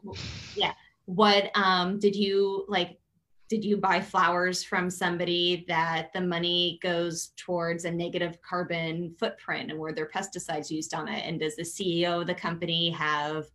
Yeah. 0.56 0.74
What 1.06 1.52
um 1.56 2.00
did 2.00 2.16
you 2.16 2.66
like? 2.68 3.00
Did 3.50 3.64
you 3.64 3.78
buy 3.78 4.02
flowers 4.02 4.64
from 4.64 4.90
somebody 4.90 5.66
that 5.68 6.12
the 6.14 6.22
money 6.22 6.80
goes 6.82 7.32
towards 7.38 7.86
a 7.86 7.92
negative 7.92 8.42
carbon 8.42 9.16
footprint? 9.18 9.72
And 9.72 9.80
were 9.80 9.94
there 9.94 10.10
pesticides 10.14 10.70
used 10.70 10.94
on 10.94 11.08
it? 11.08 11.26
And 11.26 11.40
does 11.40 11.56
the 11.56 11.64
ceo 11.64 12.22
of 12.22 12.28
the 12.28 12.36
company 12.36 12.90
have 12.92 13.46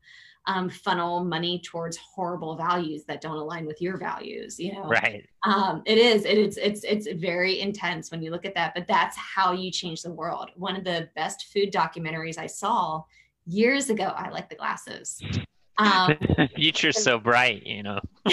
um, 0.46 0.68
funnel 0.68 1.22
money 1.22 1.60
towards 1.60 1.96
horrible 1.98 2.56
values 2.56 3.04
that 3.04 3.20
don't 3.20 3.36
align 3.36 3.64
with 3.64 3.80
your 3.80 3.96
values 3.96 4.58
you 4.58 4.72
know? 4.72 4.88
Right. 4.88 5.24
Um, 5.44 5.82
it 5.86 5.98
is 5.98 6.24
it, 6.24 6.36
it's 6.36 6.56
it's 6.56 6.82
it's 6.82 7.06
very 7.20 7.60
intense 7.60 8.10
when 8.10 8.22
you 8.22 8.32
look 8.32 8.44
at 8.44 8.54
that 8.56 8.74
but 8.74 8.88
that's 8.88 9.16
how 9.16 9.52
you 9.52 9.70
change 9.70 10.02
the 10.02 10.12
world. 10.12 10.50
One 10.56 10.74
of 10.74 10.82
the 10.82 11.08
best 11.14 11.52
food 11.52 11.72
documentaries 11.72 12.38
i 12.38 12.46
saw 12.46 13.04
years 13.46 13.90
ago 13.90 14.12
i 14.16 14.30
like 14.30 14.48
the 14.48 14.54
glasses 14.54 15.20
um, 15.78 16.16
Future's 16.54 17.02
so 17.02 17.18
bright, 17.18 17.66
you 17.66 17.82
know. 17.82 18.00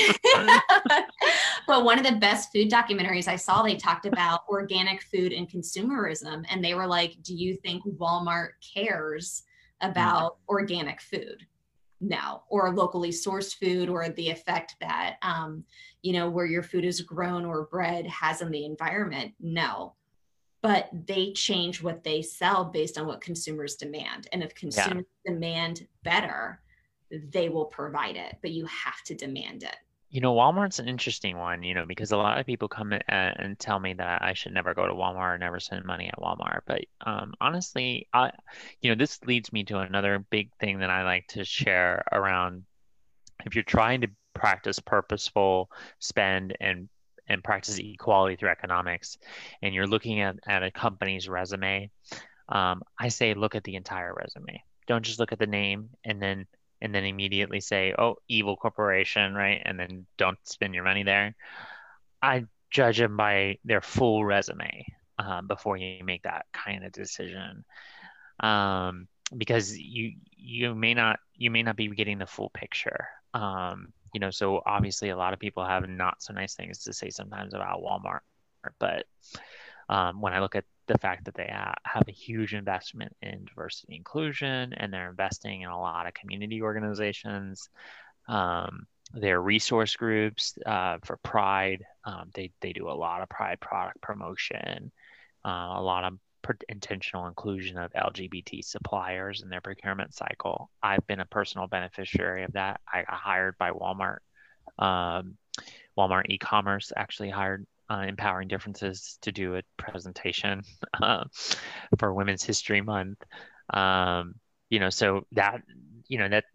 but 1.68 1.84
one 1.84 1.98
of 1.98 2.06
the 2.06 2.18
best 2.20 2.52
food 2.54 2.70
documentaries 2.70 3.28
I 3.28 3.36
saw, 3.36 3.64
they 3.64 3.76
talked 3.76 4.06
about 4.06 4.42
organic 4.50 5.02
food 5.04 5.32
and 5.32 5.50
consumerism. 5.50 6.46
And 6.50 6.64
they 6.64 6.74
were 6.74 6.88
like, 6.88 7.16
Do 7.24 7.34
you 7.34 7.56
think 7.56 7.84
Walmart 7.86 8.50
cares 8.74 9.44
about 9.82 10.34
mm-hmm. 10.34 10.50
organic 10.50 11.02
food? 11.02 11.46
No, 12.02 12.44
or 12.50 12.74
locally 12.74 13.10
sourced 13.10 13.56
food, 13.56 13.90
or 13.90 14.08
the 14.08 14.30
effect 14.30 14.76
that, 14.80 15.18
um, 15.22 15.66
you 16.02 16.14
know, 16.14 16.30
where 16.30 16.46
your 16.46 16.64
food 16.64 16.86
is 16.86 17.02
grown 17.02 17.44
or 17.44 17.66
bred 17.66 18.08
has 18.08 18.42
on 18.42 18.52
the 18.52 18.64
environment. 18.64 19.34
No. 19.40 19.96
But 20.62 20.90
they 20.94 21.32
change 21.34 21.82
what 21.82 22.04
they 22.04 22.22
sell 22.22 22.66
based 22.66 22.98
on 22.98 23.06
what 23.06 23.22
consumers 23.22 23.76
demand. 23.76 24.28
And 24.32 24.44
if 24.44 24.56
consumers 24.56 25.06
yeah. 25.26 25.34
demand 25.34 25.88
better, 26.04 26.62
they 27.12 27.50
will 27.50 27.66
provide 27.66 28.16
it, 28.16 28.38
but 28.42 28.52
you 28.52 28.66
have 28.66 29.02
to 29.06 29.16
demand 29.16 29.64
it. 29.64 29.76
You 30.12 30.22
know, 30.22 30.34
Walmart's 30.34 30.80
an 30.80 30.88
interesting 30.88 31.38
one, 31.38 31.62
you 31.62 31.76
know, 31.76 31.86
because 31.86 32.12
a 32.12 32.18
lot 32.18 32.40
of 32.40 32.48
people 32.48 32.68
come 32.68 32.94
and 33.08 33.60
tell 33.60 33.80
me 33.80 33.94
that 33.94 34.24
I 34.24 34.34
should 34.34 34.54
never 34.54 34.74
go 34.74 34.88
to 34.88 34.94
Walmart 34.94 35.36
or 35.36 35.38
never 35.38 35.60
spend 35.60 35.86
money 35.86 36.08
at 36.08 36.18
Walmart. 36.18 36.62
But 36.66 36.86
um, 37.02 37.36
honestly, 37.40 38.08
I, 38.12 38.32
you 38.82 38.90
know, 38.90 38.96
this 38.96 39.20
leads 39.26 39.54
me 39.54 39.64
to 39.66 39.78
another 39.80 40.26
big 40.32 40.50
thing 40.60 40.80
that 40.80 40.90
I 40.90 41.04
like 41.04 41.28
to 41.30 41.46
share 41.46 42.04
around 42.12 42.64
if 43.46 43.54
you're 43.54 43.64
trying 43.64 44.02
to 44.02 44.10
practice 44.34 44.80
purposeful 44.80 45.70
spend 46.00 46.56
and 46.60 46.90
and 47.28 47.44
practice 47.44 47.78
equality 47.78 48.36
through 48.36 48.50
economics, 48.50 49.20
and 49.62 49.76
you're 49.76 49.86
looking 49.86 50.22
at, 50.22 50.38
at 50.48 50.64
a 50.64 50.72
company's 50.72 51.30
resume, 51.30 51.92
um, 52.50 52.82
I 53.00 53.10
say 53.10 53.36
look 53.36 53.54
at 53.54 53.64
the 53.64 53.76
entire 53.76 54.16
resume. 54.16 54.64
Don't 54.88 55.06
just 55.06 55.20
look 55.20 55.32
at 55.32 55.38
the 55.38 55.46
name 55.46 55.90
and 56.04 56.20
then 56.20 56.48
and 56.82 56.94
then 56.94 57.04
immediately 57.04 57.60
say, 57.60 57.94
"Oh, 57.98 58.18
evil 58.28 58.56
corporation," 58.56 59.34
right? 59.34 59.62
And 59.64 59.80
then 59.80 60.06
don't 60.18 60.40
spend 60.44 60.74
your 60.74 60.84
money 60.84 61.04
there. 61.04 61.36
I 62.22 62.46
judge 62.70 62.98
them 62.98 63.18
by 63.18 63.58
their 63.66 63.82
full 63.82 64.24
resume 64.24 64.86
um, 65.18 65.48
before 65.48 65.78
you 65.78 66.04
make 66.04 66.24
that 66.24 66.46
kind 66.54 66.86
of 66.86 66.92
decision, 66.92 67.66
um, 68.40 69.08
because 69.36 69.78
you 69.78 70.14
you 70.36 70.76
may 70.76 70.94
not 70.94 71.20
you 71.36 71.52
may 71.52 71.64
not 71.64 71.76
be 71.76 71.88
getting 71.88 72.18
the 72.20 72.26
full 72.26 72.50
picture. 72.50 73.08
Um, 73.34 73.94
you 74.14 74.20
know, 74.20 74.32
so 74.32 74.62
obviously 74.66 75.10
a 75.10 75.18
lot 75.18 75.34
of 75.34 75.40
people 75.40 75.66
have 75.66 75.88
not 75.88 76.22
so 76.22 76.34
nice 76.34 76.56
things 76.56 76.84
to 76.84 76.94
say 76.94 77.10
sometimes 77.10 77.54
about 77.54 77.82
Walmart, 77.82 78.22
but 78.80 79.06
um, 79.90 80.22
when 80.22 80.34
I 80.34 80.40
look 80.40 80.56
at 80.56 80.66
the 80.88 80.98
fact 80.98 81.26
that 81.26 81.36
they 81.36 81.52
have 81.84 82.08
a 82.08 82.12
huge 82.12 82.54
investment 82.54 83.16
in 83.22 83.46
diversity 83.46 83.96
inclusion 83.96 84.74
and 84.74 84.92
they're 84.94 85.10
investing 85.10 85.62
in 85.62 85.70
a 85.70 85.80
lot 85.80 86.08
of 86.08 86.14
community 86.14 86.62
organizations 86.62 87.70
um, 88.28 88.86
their 89.14 89.42
resource 89.42 89.96
groups 89.96 90.58
uh, 90.66 90.98
for 91.04 91.18
pride 91.18 91.84
um, 92.06 92.30
they, 92.34 92.52
they 92.62 92.74
do 92.74 92.90
a 92.90 92.92
lot 92.92 93.22
of 93.22 93.30
pride 93.30 93.60
product 93.60 94.00
promotion 94.02 94.92
uh, 95.46 95.74
a 95.76 95.82
lot 95.82 96.04
of 96.04 96.18
intentional 96.70 97.28
inclusion 97.28 97.78
of 97.78 97.92
lgbt 97.94 98.64
suppliers 98.64 99.42
in 99.42 99.50
their 99.50 99.62
procurement 99.62 100.14
cycle. 100.14 100.72
I've 100.82 101.06
been 101.06 101.20
a 101.20 101.26
personal 101.26 101.68
beneficiary 101.68 102.44
of 102.44 102.54
that. 102.54 102.82
I 102.92 103.04
got 103.04 103.14
hired 103.14 103.58
by 103.58 103.72
walmart 103.72 104.20
um, 104.80 105.38
walmart 105.98 106.26
e-commerce 106.30 106.92
actually 106.96 107.30
hired 107.30 107.68
uh, 107.90 108.06
Empowering 108.08 108.48
Differences 108.48 109.18
to 109.22 109.32
do 109.32 109.56
a 109.56 109.64
presentation 109.78 110.62
uh, 111.02 111.26
for 111.98 112.14
Women's 112.14 112.44
History 112.44 112.82
Month. 112.82 113.24
Um, 113.74 114.36
you 114.70 114.80
know, 114.80 114.90
so 114.90 115.26
that, 115.32 115.62
you 116.08 116.18
know, 116.20 116.30
that 116.30 116.46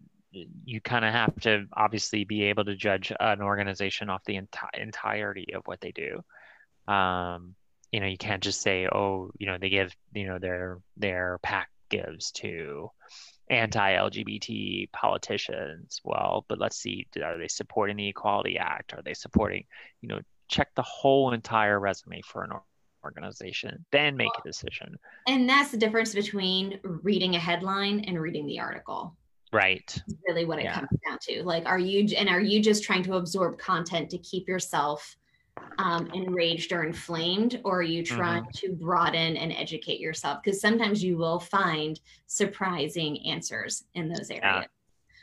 you 0.64 0.80
kind 0.80 1.04
of 1.04 1.12
have 1.12 1.34
to 1.40 1.66
obviously 1.72 2.24
be 2.24 2.44
able 2.44 2.64
to 2.64 2.74
judge 2.74 3.12
an 3.18 3.40
organization 3.40 4.10
off 4.10 4.24
the 4.24 4.34
enti- 4.36 4.80
entirety 4.80 5.54
of 5.54 5.62
what 5.66 5.80
they 5.80 5.92
do. 5.92 6.22
Um, 6.92 7.54
you 7.92 8.00
know, 8.00 8.06
you 8.06 8.18
can't 8.18 8.42
just 8.42 8.60
say, 8.60 8.88
oh, 8.90 9.30
you 9.38 9.46
know, 9.46 9.58
they 9.58 9.68
give, 9.68 9.94
you 10.12 10.26
know, 10.26 10.38
their 10.38 10.78
their 10.96 11.38
PAC 11.42 11.70
gives 11.88 12.32
to 12.32 12.90
anti-LGBT 13.48 14.90
politicians. 14.90 16.00
Well, 16.02 16.44
but 16.48 16.58
let's 16.58 16.76
see, 16.76 17.06
are 17.22 17.38
they 17.38 17.48
supporting 17.48 17.96
the 17.96 18.08
Equality 18.08 18.58
Act? 18.58 18.94
Are 18.94 19.02
they 19.02 19.14
supporting, 19.14 19.64
you 20.00 20.08
know, 20.08 20.20
check 20.48 20.74
the 20.74 20.82
whole 20.82 21.32
entire 21.32 21.80
resume 21.80 22.20
for 22.22 22.44
an 22.44 22.50
organization, 23.04 23.84
then 23.92 24.16
make 24.16 24.30
a 24.38 24.42
decision. 24.46 24.96
And 25.28 25.48
that's 25.48 25.70
the 25.70 25.76
difference 25.76 26.14
between 26.14 26.80
reading 26.82 27.36
a 27.36 27.38
headline 27.38 28.00
and 28.00 28.20
reading 28.20 28.46
the 28.46 28.60
article. 28.60 29.16
Right. 29.52 30.02
really 30.26 30.44
what 30.44 30.58
it 30.58 30.64
yeah. 30.64 30.74
comes 30.74 30.88
down 31.06 31.18
to. 31.22 31.44
Like, 31.44 31.64
are 31.66 31.78
you, 31.78 32.08
and 32.16 32.28
are 32.28 32.40
you 32.40 32.60
just 32.60 32.82
trying 32.82 33.04
to 33.04 33.14
absorb 33.14 33.56
content 33.58 34.10
to 34.10 34.18
keep 34.18 34.48
yourself 34.48 35.16
um, 35.78 36.08
enraged 36.12 36.72
or 36.72 36.82
inflamed, 36.82 37.60
or 37.64 37.78
are 37.78 37.82
you 37.82 38.02
trying 38.04 38.42
mm-hmm. 38.42 38.68
to 38.68 38.72
broaden 38.72 39.36
and 39.36 39.52
educate 39.52 40.00
yourself? 40.00 40.42
Because 40.42 40.60
sometimes 40.60 41.04
you 41.04 41.16
will 41.16 41.38
find 41.38 42.00
surprising 42.26 43.24
answers 43.26 43.84
in 43.94 44.08
those 44.08 44.30
areas. 44.30 44.42
Yeah. 44.42 44.64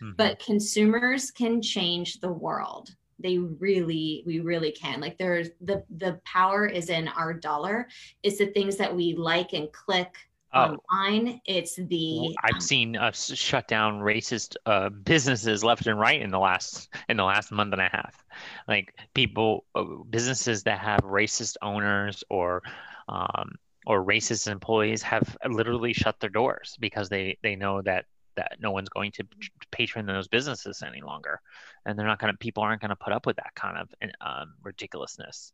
Mm-hmm. 0.02 0.12
But 0.16 0.40
consumers 0.40 1.30
can 1.32 1.62
change 1.62 2.22
the 2.22 2.32
world 2.32 2.96
they 3.22 3.38
really 3.38 4.24
we 4.26 4.40
really 4.40 4.72
can. 4.72 5.00
Like 5.00 5.18
there's 5.18 5.50
the 5.62 5.84
the 5.98 6.20
power 6.26 6.66
is 6.66 6.90
in 6.90 7.08
our 7.08 7.34
dollar. 7.34 7.88
It's 8.24 8.38
the 8.38 8.48
things 8.48 8.78
that 8.78 8.96
we 8.96 9.14
like 9.14 9.54
and 9.54 9.72
click 9.72 10.16
oh. 10.54 10.78
online. 10.92 11.42
It's 11.46 11.76
the 11.76 12.36
i've 12.44 12.56
um, 12.56 12.62
seen 12.62 12.96
us 12.96 13.34
shut 13.34 13.68
down 13.68 14.00
racist 14.00 14.56
uh, 14.66 14.90
businesses 14.90 15.64
left 15.64 15.88
and 15.88 16.00
right 16.00 16.22
in 16.22 16.32
the 16.32 16.40
last 16.40 16.90
in 17.10 17.18
the 17.18 17.24
last 17.24 17.52
month 17.52 17.74
and 17.74 17.82
a 17.82 17.90
half. 17.90 18.24
Like 18.68 18.96
people 19.14 19.66
uh, 19.76 19.84
businesses 20.10 20.64
that 20.64 20.80
have 20.80 21.02
racist 21.02 21.58
owners 21.62 22.24
or 22.30 22.62
um, 23.10 23.56
or 23.86 24.06
racist 24.06 24.50
employees 24.50 25.02
have 25.02 25.38
literally 25.48 25.94
shut 25.94 26.20
their 26.20 26.30
doors 26.30 26.78
because 26.80 27.10
they 27.10 27.38
they 27.42 27.56
know 27.56 27.82
that 27.82 28.06
that 28.36 28.58
no 28.60 28.72
one's 28.72 28.90
going 28.90 29.12
to 29.14 29.24
patron 29.72 30.06
those 30.06 30.28
businesses 30.28 30.84
any 30.86 31.02
longer, 31.02 31.40
and 31.86 31.98
they're 31.98 32.08
not 32.08 32.20
going 32.20 32.34
to. 32.34 32.38
People 32.38 32.64
aren't 32.64 32.82
going 32.82 32.90
to 32.90 32.96
put 32.96 33.14
up 33.14 33.26
with 33.26 33.38
that 33.38 33.56
kind 33.56 33.78
of 33.78 33.90
um, 34.22 34.54
ridiculousness. 34.64 35.54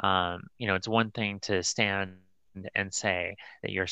Um, 0.00 0.44
you 0.58 0.66
know, 0.66 0.74
it's 0.74 0.88
one 0.88 1.10
thing 1.10 1.40
to 1.40 1.62
stand 1.62 2.12
and 2.74 2.92
say 2.92 3.36
that 3.62 3.72
you're, 3.72 3.86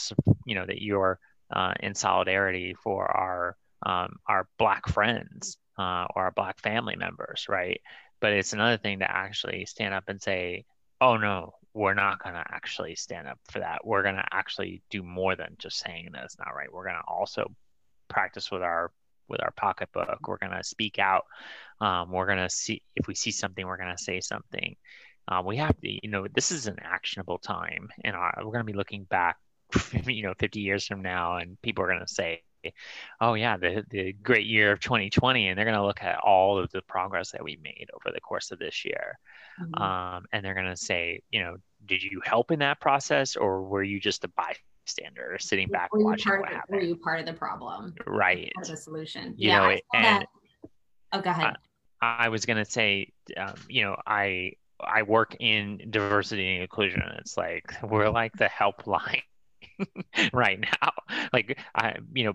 you 0.44 0.54
know, 0.54 0.66
that 0.66 0.82
you're 0.82 1.18
uh, 1.50 1.74
in 1.80 1.94
solidarity 1.94 2.74
for 2.74 3.04
our 3.04 3.56
um, 3.84 4.16
our 4.26 4.46
black 4.58 4.88
friends 4.88 5.56
uh, 5.78 6.06
or 6.14 6.24
our 6.24 6.32
black 6.32 6.60
family 6.60 6.96
members, 6.96 7.46
right? 7.48 7.80
But 8.20 8.34
it's 8.34 8.52
another 8.52 8.76
thing 8.76 8.98
to 8.98 9.10
actually 9.10 9.64
stand 9.66 9.94
up 9.94 10.04
and 10.08 10.20
say, 10.20 10.64
"Oh 11.00 11.16
no, 11.16 11.54
we're 11.72 11.94
not 11.94 12.22
going 12.22 12.34
to 12.34 12.44
actually 12.50 12.94
stand 12.96 13.28
up 13.28 13.38
for 13.50 13.60
that. 13.60 13.86
We're 13.86 14.02
going 14.02 14.16
to 14.16 14.28
actually 14.32 14.82
do 14.90 15.02
more 15.02 15.36
than 15.36 15.56
just 15.58 15.78
saying 15.78 16.10
that 16.12 16.24
it's 16.24 16.38
not 16.38 16.54
right. 16.54 16.72
We're 16.72 16.84
going 16.84 16.96
to 16.96 17.08
also 17.08 17.52
practice 18.10 18.50
with 18.50 18.62
our 18.62 18.92
with 19.30 19.40
our 19.42 19.52
pocketbook. 19.52 20.26
We're 20.26 20.36
going 20.36 20.52
to 20.52 20.64
speak 20.64 20.98
out. 20.98 21.24
Um, 21.80 22.10
we're 22.10 22.26
going 22.26 22.38
to 22.38 22.50
see 22.50 22.82
if 22.96 23.06
we 23.06 23.14
see 23.14 23.30
something, 23.30 23.66
we're 23.66 23.78
going 23.78 23.96
to 23.96 24.02
say 24.02 24.20
something. 24.20 24.76
Uh, 25.28 25.42
we 25.44 25.56
have 25.56 25.78
to, 25.80 25.88
you 25.88 26.10
know, 26.10 26.26
this 26.34 26.50
is 26.50 26.66
an 26.66 26.76
actionable 26.82 27.38
time, 27.38 27.88
and 28.04 28.16
we're 28.38 28.52
going 28.52 28.66
to 28.66 28.72
be 28.72 28.76
looking 28.76 29.04
back, 29.04 29.36
you 30.04 30.24
know, 30.24 30.34
50 30.38 30.60
years 30.60 30.86
from 30.86 31.02
now, 31.02 31.36
and 31.36 31.60
people 31.62 31.84
are 31.84 31.86
going 31.86 32.00
to 32.00 32.12
say, 32.12 32.42
"Oh 33.20 33.34
yeah, 33.34 33.56
the 33.56 33.84
the 33.90 34.12
great 34.12 34.46
year 34.46 34.72
of 34.72 34.80
2020," 34.80 35.48
and 35.48 35.56
they're 35.56 35.64
going 35.64 35.76
to 35.76 35.86
look 35.86 36.02
at 36.02 36.18
all 36.18 36.58
of 36.58 36.70
the 36.72 36.82
progress 36.82 37.30
that 37.30 37.44
we 37.44 37.58
made 37.62 37.88
over 37.94 38.12
the 38.12 38.20
course 38.20 38.50
of 38.50 38.58
this 38.58 38.84
year, 38.84 39.18
mm-hmm. 39.60 39.80
um, 39.80 40.24
and 40.32 40.44
they're 40.44 40.54
going 40.54 40.66
to 40.66 40.76
say, 40.76 41.20
you 41.30 41.40
know, 41.40 41.56
did 41.86 42.02
you 42.02 42.20
help 42.24 42.50
in 42.50 42.58
that 42.58 42.80
process, 42.80 43.36
or 43.36 43.62
were 43.62 43.84
you 43.84 44.00
just 44.00 44.24
a 44.24 44.28
bystander 44.28 44.69
sitting 44.86 45.68
back 45.68 45.92
were 45.92 46.04
watching 46.04 46.40
what 46.40 46.48
the, 46.48 46.54
happened? 46.56 46.76
Were 46.76 46.82
you 46.82 46.96
part 46.96 47.20
of 47.20 47.26
the 47.26 47.32
problem? 47.32 47.94
Right. 48.06 48.50
Part 48.54 48.66
of 48.66 48.72
the 48.72 48.76
solution. 48.76 49.34
You 49.36 49.48
yeah. 49.48 49.58
Know, 49.58 49.78
and. 49.94 50.26
Oh, 51.12 51.20
go 51.20 51.30
ahead. 51.30 51.56
I, 52.00 52.26
I 52.26 52.28
was 52.28 52.46
going 52.46 52.64
to 52.64 52.70
say, 52.70 53.12
um, 53.36 53.54
you 53.68 53.82
know, 53.82 53.96
I 54.06 54.52
I 54.82 55.02
work 55.02 55.36
in 55.40 55.88
diversity 55.90 56.54
and 56.54 56.62
inclusion. 56.62 57.02
It's 57.18 57.36
like 57.36 57.72
we're 57.82 58.08
like 58.08 58.32
the 58.36 58.46
helpline 58.46 59.22
right 60.32 60.60
now. 60.60 60.90
Like 61.32 61.58
I, 61.74 61.96
you 62.14 62.24
know, 62.24 62.34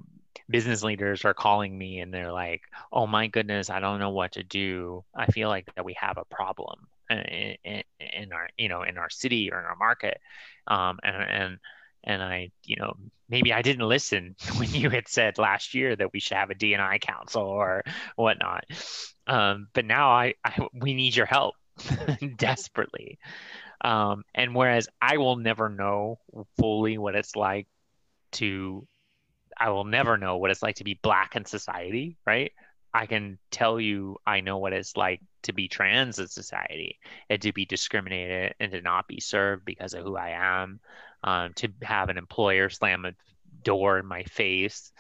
business 0.50 0.84
leaders 0.84 1.26
are 1.26 1.34
calling 1.34 1.78
me 1.78 2.00
and 2.00 2.14
they're 2.14 2.32
like, 2.32 2.62
"Oh 2.92 3.08
my 3.08 3.28
goodness, 3.28 3.70
I 3.70 3.80
don't 3.80 4.00
know 4.00 4.12
what 4.12 4.34
to 4.34 4.44
do. 4.44 5.04
I 5.16 5.28
feel 5.28 5.50
like 5.50 5.74
that 5.76 5.86
we 5.86 5.96
have 6.00 6.18
a 6.18 6.26
problem 6.26 6.88
in, 7.10 7.56
in, 7.64 7.84
in 8.00 8.34
our, 8.34 8.50
you 8.58 8.70
know, 8.70 8.84
in 8.84 8.98
our 8.98 9.10
city 9.10 9.52
or 9.52 9.60
in 9.60 9.66
our 9.66 9.76
market." 9.76 10.20
Um, 10.68 11.00
and 11.04 11.16
and 11.16 11.58
and 12.06 12.22
I, 12.22 12.52
you 12.64 12.76
know, 12.78 12.96
maybe 13.30 13.52
I 13.54 13.62
didn't 13.62 13.88
listen 13.88 14.36
when 14.58 14.74
you 14.74 14.90
had 14.90 15.08
said 15.08 15.38
last 15.38 15.74
year 15.74 15.96
that 15.96 16.14
we 16.14 16.20
should 16.20 16.38
have 16.38 16.52
a 16.52 16.56
DNI 16.56 17.02
council 17.02 17.44
or 17.44 17.84
whatnot. 18.16 18.66
Um, 19.28 19.68
but 19.74 19.86
now 19.86 20.12
I, 20.12 20.36
I, 20.44 20.68
we 20.74 20.94
need 20.94 21.16
your 21.16 21.26
help 21.26 21.56
desperately. 22.38 23.20
Um, 23.84 24.24
and 24.34 24.56
whereas 24.56 24.88
I 25.02 25.18
will 25.18 25.36
never 25.36 25.70
know 25.70 26.20
fully 26.58 26.98
what 26.98 27.16
it's 27.16 27.36
like 27.36 27.68
to, 28.34 28.88
I 29.58 29.70
will 29.70 29.84
never 29.84 30.18
know 30.18 30.38
what 30.38 30.52
it's 30.52 30.64
like 30.64 30.76
to 30.76 30.84
be 30.84 31.00
black 31.02 31.36
in 31.36 31.46
society, 31.46 32.18
right? 32.26 32.52
I 32.94 33.08
can 33.08 33.38
tell 33.52 33.80
you 33.80 34.18
I 34.26 34.40
know 34.40 34.58
what 34.58 34.72
it's 34.72 34.96
like 34.96 35.20
to 35.44 35.54
be 35.54 35.68
trans 35.68 36.18
in 36.18 36.28
society 36.28 36.98
and 37.30 37.42
to 37.42 37.52
be 37.52 37.66
discriminated 37.66 38.56
and 38.60 38.72
to 38.72 38.82
not 38.82 39.08
be 39.08 39.20
served 39.20 39.66
because 39.66 39.94
of 39.94 40.04
who 40.04 40.16
I 40.16 40.30
am, 40.30 40.80
um, 41.26 41.52
to 41.56 41.68
have 41.82 42.10
an 42.10 42.18
employer 42.18 42.70
slam 42.70 43.04
a 43.04 43.12
door 43.64 44.00
in 44.00 44.06
my 44.06 44.24
face, 44.24 44.94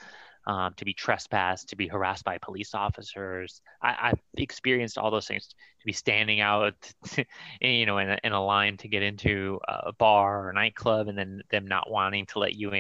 um, 0.48 0.74
to 0.78 0.86
be 0.86 0.94
trespassed, 0.94 1.70
to 1.70 1.76
be 1.76 1.88
harassed 1.88 2.26
by 2.26 2.38
police 2.40 2.74
officers. 2.74 3.62
I, 3.82 4.10
have 4.10 4.20
experienced 4.38 4.98
all 4.98 5.12
those 5.12 5.28
things. 5.28 5.48
To 5.48 5.86
be 5.86 5.94
standing 5.94 6.42
out, 6.42 6.74
you 7.62 7.86
know, 7.86 8.00
in 8.00 8.10
a, 8.10 8.18
in 8.24 8.34
a 8.34 8.44
line 8.44 8.78
to 8.78 8.88
get 8.88 9.04
into 9.04 9.60
a 9.68 9.94
bar 9.94 10.46
or 10.46 10.50
a 10.50 10.54
nightclub, 10.54 11.08
and 11.08 11.18
then 11.18 11.42
them 11.52 11.68
not 11.68 11.90
wanting 11.90 12.26
to 12.28 12.40
let 12.40 12.56
you 12.56 12.72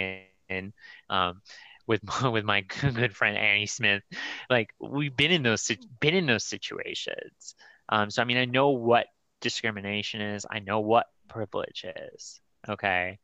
in. 0.49 0.73
Um, 1.09 1.41
with 1.87 2.01
my, 2.21 2.29
with 2.29 2.45
my 2.45 2.61
good 2.61 3.15
friend 3.15 3.37
Annie 3.37 3.67
Smith, 3.67 4.03
like 4.49 4.71
we've 4.79 5.15
been 5.15 5.31
in 5.31 5.43
those 5.43 5.71
been 5.99 6.15
in 6.15 6.25
those 6.25 6.43
situations. 6.43 7.55
Um, 7.89 8.09
so 8.09 8.21
I 8.21 8.25
mean, 8.25 8.37
I 8.37 8.45
know 8.45 8.69
what 8.69 9.05
discrimination 9.41 10.21
is. 10.21 10.45
I 10.49 10.59
know 10.59 10.79
what 10.79 11.05
privilege 11.29 11.85
is. 12.13 12.39
Okay, 12.67 13.19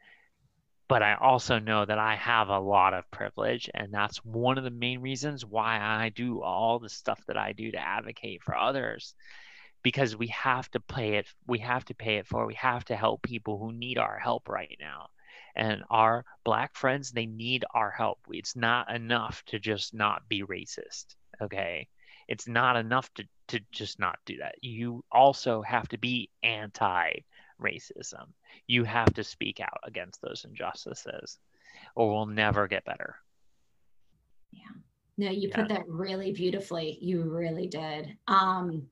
but 0.92 1.02
I 1.02 1.14
also 1.14 1.58
know 1.58 1.86
that 1.86 2.00
I 2.00 2.16
have 2.16 2.50
a 2.50 2.60
lot 2.60 2.94
of 2.94 3.10
privilege, 3.12 3.70
and 3.74 3.94
that's 3.94 4.18
one 4.26 4.58
of 4.58 4.66
the 4.66 4.70
main 4.70 5.00
reasons 5.00 5.46
why 5.46 5.80
I 5.80 6.10
do 6.10 6.42
all 6.42 6.80
the 6.80 6.90
stuff 6.90 7.24
that 7.28 7.38
I 7.38 7.54
do 7.54 7.72
to 7.72 7.80
advocate 7.80 8.44
for 8.44 8.58
others. 8.58 9.16
Because 9.84 10.18
we 10.18 10.28
have 10.28 10.70
to 10.72 10.82
pay 10.82 11.16
it, 11.16 11.28
we 11.48 11.60
have 11.60 11.86
to 11.86 11.94
pay 11.94 12.18
it 12.18 12.28
for. 12.28 12.46
We 12.46 12.56
have 12.56 12.84
to 12.86 12.98
help 12.98 13.22
people 13.22 13.58
who 13.58 13.72
need 13.72 14.00
our 14.00 14.20
help 14.20 14.50
right 14.50 14.76
now, 14.82 15.08
and 15.56 15.82
our 15.90 16.26
black 16.44 16.76
friends 16.76 17.12
they 17.12 17.26
need 17.26 17.64
our 17.74 17.92
help. 17.92 18.20
It's 18.30 18.58
not 18.58 18.94
enough 18.94 19.46
to 19.46 19.60
just 19.60 19.94
not 19.94 20.28
be 20.28 20.44
racist. 20.44 21.16
Okay, 21.42 21.88
it's 22.28 22.50
not 22.50 22.76
enough 22.76 23.10
to 23.14 23.24
to 23.48 23.62
just 23.72 23.98
not 23.98 24.20
do 24.26 24.40
that. 24.40 24.56
You 24.62 25.06
also 25.10 25.62
have 25.62 25.88
to 25.88 25.98
be 25.98 26.30
anti 26.44 27.14
racism. 27.62 28.28
You 28.68 28.84
have 28.84 29.14
to 29.14 29.24
speak 29.24 29.60
out 29.60 29.80
against 29.84 30.22
those 30.22 30.46
injustices 30.48 31.40
or 31.96 32.10
we'll 32.10 32.26
never 32.26 32.68
get 32.68 32.86
better. 32.86 33.16
Yeah. 34.52 34.62
No, 35.18 35.30
you 35.30 35.50
yeah. 35.50 35.56
put 35.56 35.70
that 35.70 35.88
really 35.88 36.32
beautifully. 36.32 36.98
You 37.02 37.24
really 37.24 37.68
did. 37.68 38.18
Um, 38.28 38.88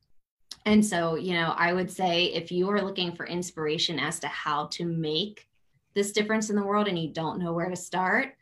and 0.66 0.86
so, 0.86 1.16
you 1.16 1.34
know, 1.34 1.54
I 1.58 1.74
would 1.74 1.90
say 1.90 2.26
if 2.26 2.52
you 2.52 2.70
are 2.70 2.82
looking 2.82 3.16
for 3.16 3.26
inspiration 3.26 3.98
as 4.00 4.20
to 4.20 4.28
how 4.28 4.66
to 4.74 4.86
make 4.86 5.48
this 5.96 6.12
difference 6.12 6.50
in 6.50 6.56
the 6.56 6.64
world 6.64 6.88
and 6.88 7.00
you 7.00 7.10
don't 7.10 7.40
know 7.40 7.54
where 7.54 7.70
to 7.70 7.76
start, 7.76 8.36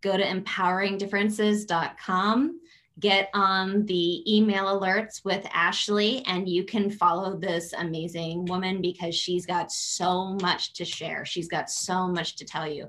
go 0.00 0.16
to 0.16 0.24
empoweringdifferences.com 0.24 2.60
get 3.00 3.30
on 3.34 3.86
the 3.86 4.22
email 4.32 4.66
alerts 4.66 5.24
with 5.24 5.46
Ashley, 5.52 6.22
and 6.26 6.48
you 6.48 6.64
can 6.64 6.90
follow 6.90 7.36
this 7.36 7.72
amazing 7.72 8.44
woman 8.44 8.80
because 8.80 9.14
she's 9.14 9.46
got 9.46 9.72
so 9.72 10.36
much 10.42 10.74
to 10.74 10.84
share. 10.84 11.24
She's 11.24 11.48
got 11.48 11.70
so 11.70 12.06
much 12.06 12.36
to 12.36 12.44
tell 12.44 12.70
you. 12.70 12.88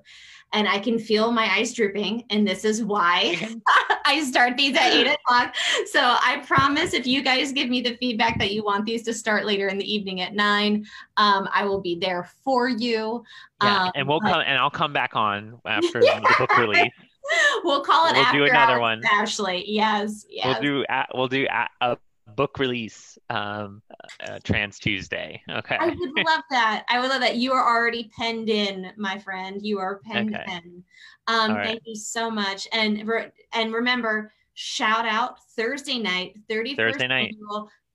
And 0.54 0.68
I 0.68 0.80
can 0.80 1.00
feel 1.00 1.32
my 1.32 1.50
eyes 1.56 1.74
drooping, 1.74 2.26
and 2.30 2.46
this 2.46 2.66
is 2.66 2.84
why 2.84 3.38
I 4.06 4.22
start 4.24 4.58
these 4.58 4.76
at 4.76 4.92
eight 4.92 5.08
o'clock. 5.08 5.56
So 5.86 6.02
I 6.02 6.44
promise 6.46 6.94
if 6.94 7.08
you 7.08 7.24
guys 7.24 7.54
give 7.54 7.70
me 7.70 7.82
the 7.82 7.96
feedback 7.96 8.38
that 8.40 8.52
you 8.52 8.64
want 8.64 8.86
these 8.86 9.04
to 9.04 9.14
start 9.14 9.46
later 9.46 9.70
in 9.70 9.78
the 9.78 9.92
evening 9.92 10.20
at 10.22 10.34
nine, 10.34 10.86
um, 11.16 11.48
I 11.54 11.64
will 11.64 11.80
be 11.80 11.96
there 11.96 12.30
for 12.44 12.68
you. 12.68 13.24
Yeah, 13.64 13.86
um, 13.86 13.92
and 13.96 14.08
we'll 14.08 14.20
come 14.20 14.42
and 14.46 14.58
I'll 14.58 14.70
come 14.70 14.92
back 14.92 15.16
on 15.16 15.60
after 15.66 16.02
yeah. 16.04 16.20
the 16.20 16.36
book 16.38 16.58
release 16.58 16.92
we'll 17.64 17.84
call 17.84 18.07
it. 18.07 18.14
We'll 18.14 18.31
do 18.31 18.43
another 18.45 18.80
one, 18.80 19.02
Ashley. 19.06 19.64
Yes, 19.68 20.26
yes. 20.30 20.45
We'll 20.45 20.61
do. 20.61 20.85
we'll 21.14 21.27
do 21.27 21.48
a 21.81 21.98
book 22.35 22.60
release 22.60 23.18
um, 23.30 23.81
uh, 24.27 24.39
Trans 24.43 24.80
Tuesday. 24.80 25.41
Okay. 25.49 25.77
I 25.80 25.88
would 25.88 25.98
love 26.26 26.43
that. 26.49 26.85
I 26.89 26.99
would 26.99 27.10
love 27.10 27.22
that. 27.22 27.38
You 27.38 27.53
are 27.53 27.76
already 27.76 28.10
penned 28.18 28.49
in, 28.49 28.91
my 28.98 29.19
friend. 29.19 29.61
You 29.61 29.80
are 29.80 29.99
penned 29.99 30.35
okay. 30.35 30.45
in. 30.48 30.84
Um, 31.27 31.53
right. 31.53 31.68
Thank 31.68 31.81
you 31.85 31.95
so 31.95 32.30
much. 32.30 32.68
And 32.73 33.10
and 33.53 33.73
remember, 33.73 34.31
shout 34.53 35.06
out 35.06 35.38
Thursday 35.56 35.99
night, 35.99 36.35
thirty 36.49 36.76
Thursday 36.76 37.07
night, 37.07 37.35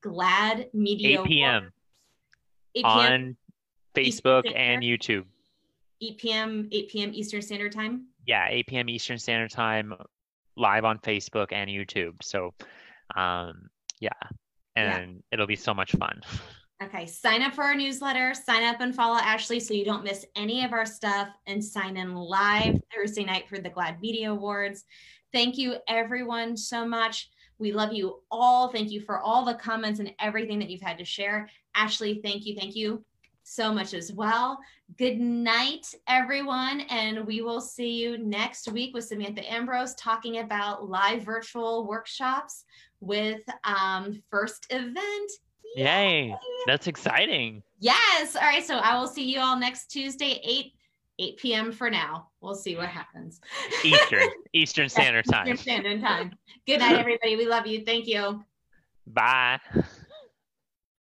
GLAAD 0.03 0.73
Media 0.73 1.23
8 1.23 1.27
p.m. 1.27 1.73
8 2.75 2.85
p.m. 2.85 2.85
on 2.85 3.37
Facebook 3.95 4.45
and 4.55 4.83
YouTube. 4.83 5.25
8 6.03 6.19
p.m. 6.19 6.69
8 6.71 6.89
p.m. 6.89 7.11
Eastern 7.15 7.43
Standard 7.43 7.73
Time 7.73 8.07
yeah, 8.27 8.47
8 8.51 8.67
p.m. 8.67 8.89
Eastern 8.89 9.19
Standard 9.19 9.51
Time, 9.51 9.95
live 10.57 10.85
on 10.85 10.99
Facebook 10.99 11.53
and 11.53 11.71
YouTube. 11.71 12.15
So, 12.23 12.53
um, 13.17 13.69
yeah, 14.01 14.11
and 14.75 15.13
yeah. 15.13 15.21
it'll 15.33 15.47
be 15.47 15.57
so 15.57 15.73
much 15.73 15.93
fun. 15.93 16.21
Okay, 16.83 17.07
sign 17.07 17.41
up 17.41 17.55
for 17.55 17.65
our 17.65 17.75
newsletter, 17.75 18.35
sign 18.35 18.63
up 18.63 18.81
and 18.81 18.95
follow 18.95 19.17
Ashley 19.17 19.61
so 19.61 19.73
you 19.73 19.85
don't 19.85 20.05
miss 20.05 20.27
any 20.37 20.63
of 20.63 20.73
our 20.73 20.85
stuff, 20.85 21.29
and 21.47 21.65
sign 21.65 21.97
in 21.97 22.15
live 22.15 22.79
Thursday 22.95 23.25
night 23.25 23.49
for 23.49 23.59
the 23.59 23.71
GLAAD 23.71 24.01
Media 24.01 24.31
Awards. 24.31 24.85
Thank 25.33 25.57
you, 25.57 25.77
everyone, 25.89 26.57
so 26.57 26.87
much. 26.87 27.31
We 27.59 27.73
love 27.73 27.95
you 27.95 28.23
all. 28.31 28.69
Thank 28.69 28.91
you 28.91 29.01
for 29.01 29.21
all 29.21 29.45
the 29.45 29.55
comments 29.55 30.01
and 30.01 30.13
everything 30.21 30.59
that 30.59 30.69
you've 30.69 30.83
had 30.83 30.99
to 30.99 31.05
share. 31.05 31.49
Ashley, 31.75 32.21
thank 32.23 32.45
you. 32.45 32.55
Thank 32.55 32.77
you 32.77 33.03
so 33.47 33.73
much 33.73 33.95
as 33.95 34.13
well. 34.13 34.59
Good 34.99 35.21
night, 35.21 35.87
everyone. 36.09 36.81
And 36.83 37.25
we 37.25 37.43
will 37.43 37.61
see 37.61 37.91
you 37.91 38.19
next 38.19 38.71
week 38.73 38.93
with 38.93 39.05
Samantha 39.05 39.51
Ambrose 39.51 39.95
talking 39.95 40.39
about 40.39 40.89
live 40.89 41.23
virtual 41.23 41.87
workshops 41.87 42.65
with 43.01 43.41
um, 43.63 44.21
First 44.31 44.67
Event. 44.71 45.31
Yay. 45.77 46.29
Yay. 46.29 46.37
That's 46.67 46.89
exciting. 46.89 47.63
Yes. 47.79 48.35
All 48.35 48.43
right. 48.43 48.67
So 48.67 48.79
I 48.79 48.99
will 48.99 49.07
see 49.07 49.25
you 49.25 49.41
all 49.41 49.57
next 49.57 49.87
Tuesday, 49.93 50.41
8 50.45 50.73
8 51.19 51.37
p.m. 51.39 51.73
for 51.73 51.89
now. 51.89 52.29
We'll 52.43 52.55
see 52.55 52.77
what 52.77 52.89
happens. 52.89 53.41
Eastern, 53.83 54.29
Eastern 54.53 54.89
Standard 54.89 55.25
Time. 55.25 55.49
Eastern 55.49 55.57
Standard 55.57 56.01
Time. 56.03 56.33
Good 56.67 56.81
night, 56.81 56.99
everybody. 56.99 57.37
We 57.37 57.47
love 57.47 57.67
you. 57.67 57.85
Thank 57.85 58.07
you. 58.07 58.45
Bye. 59.07 59.61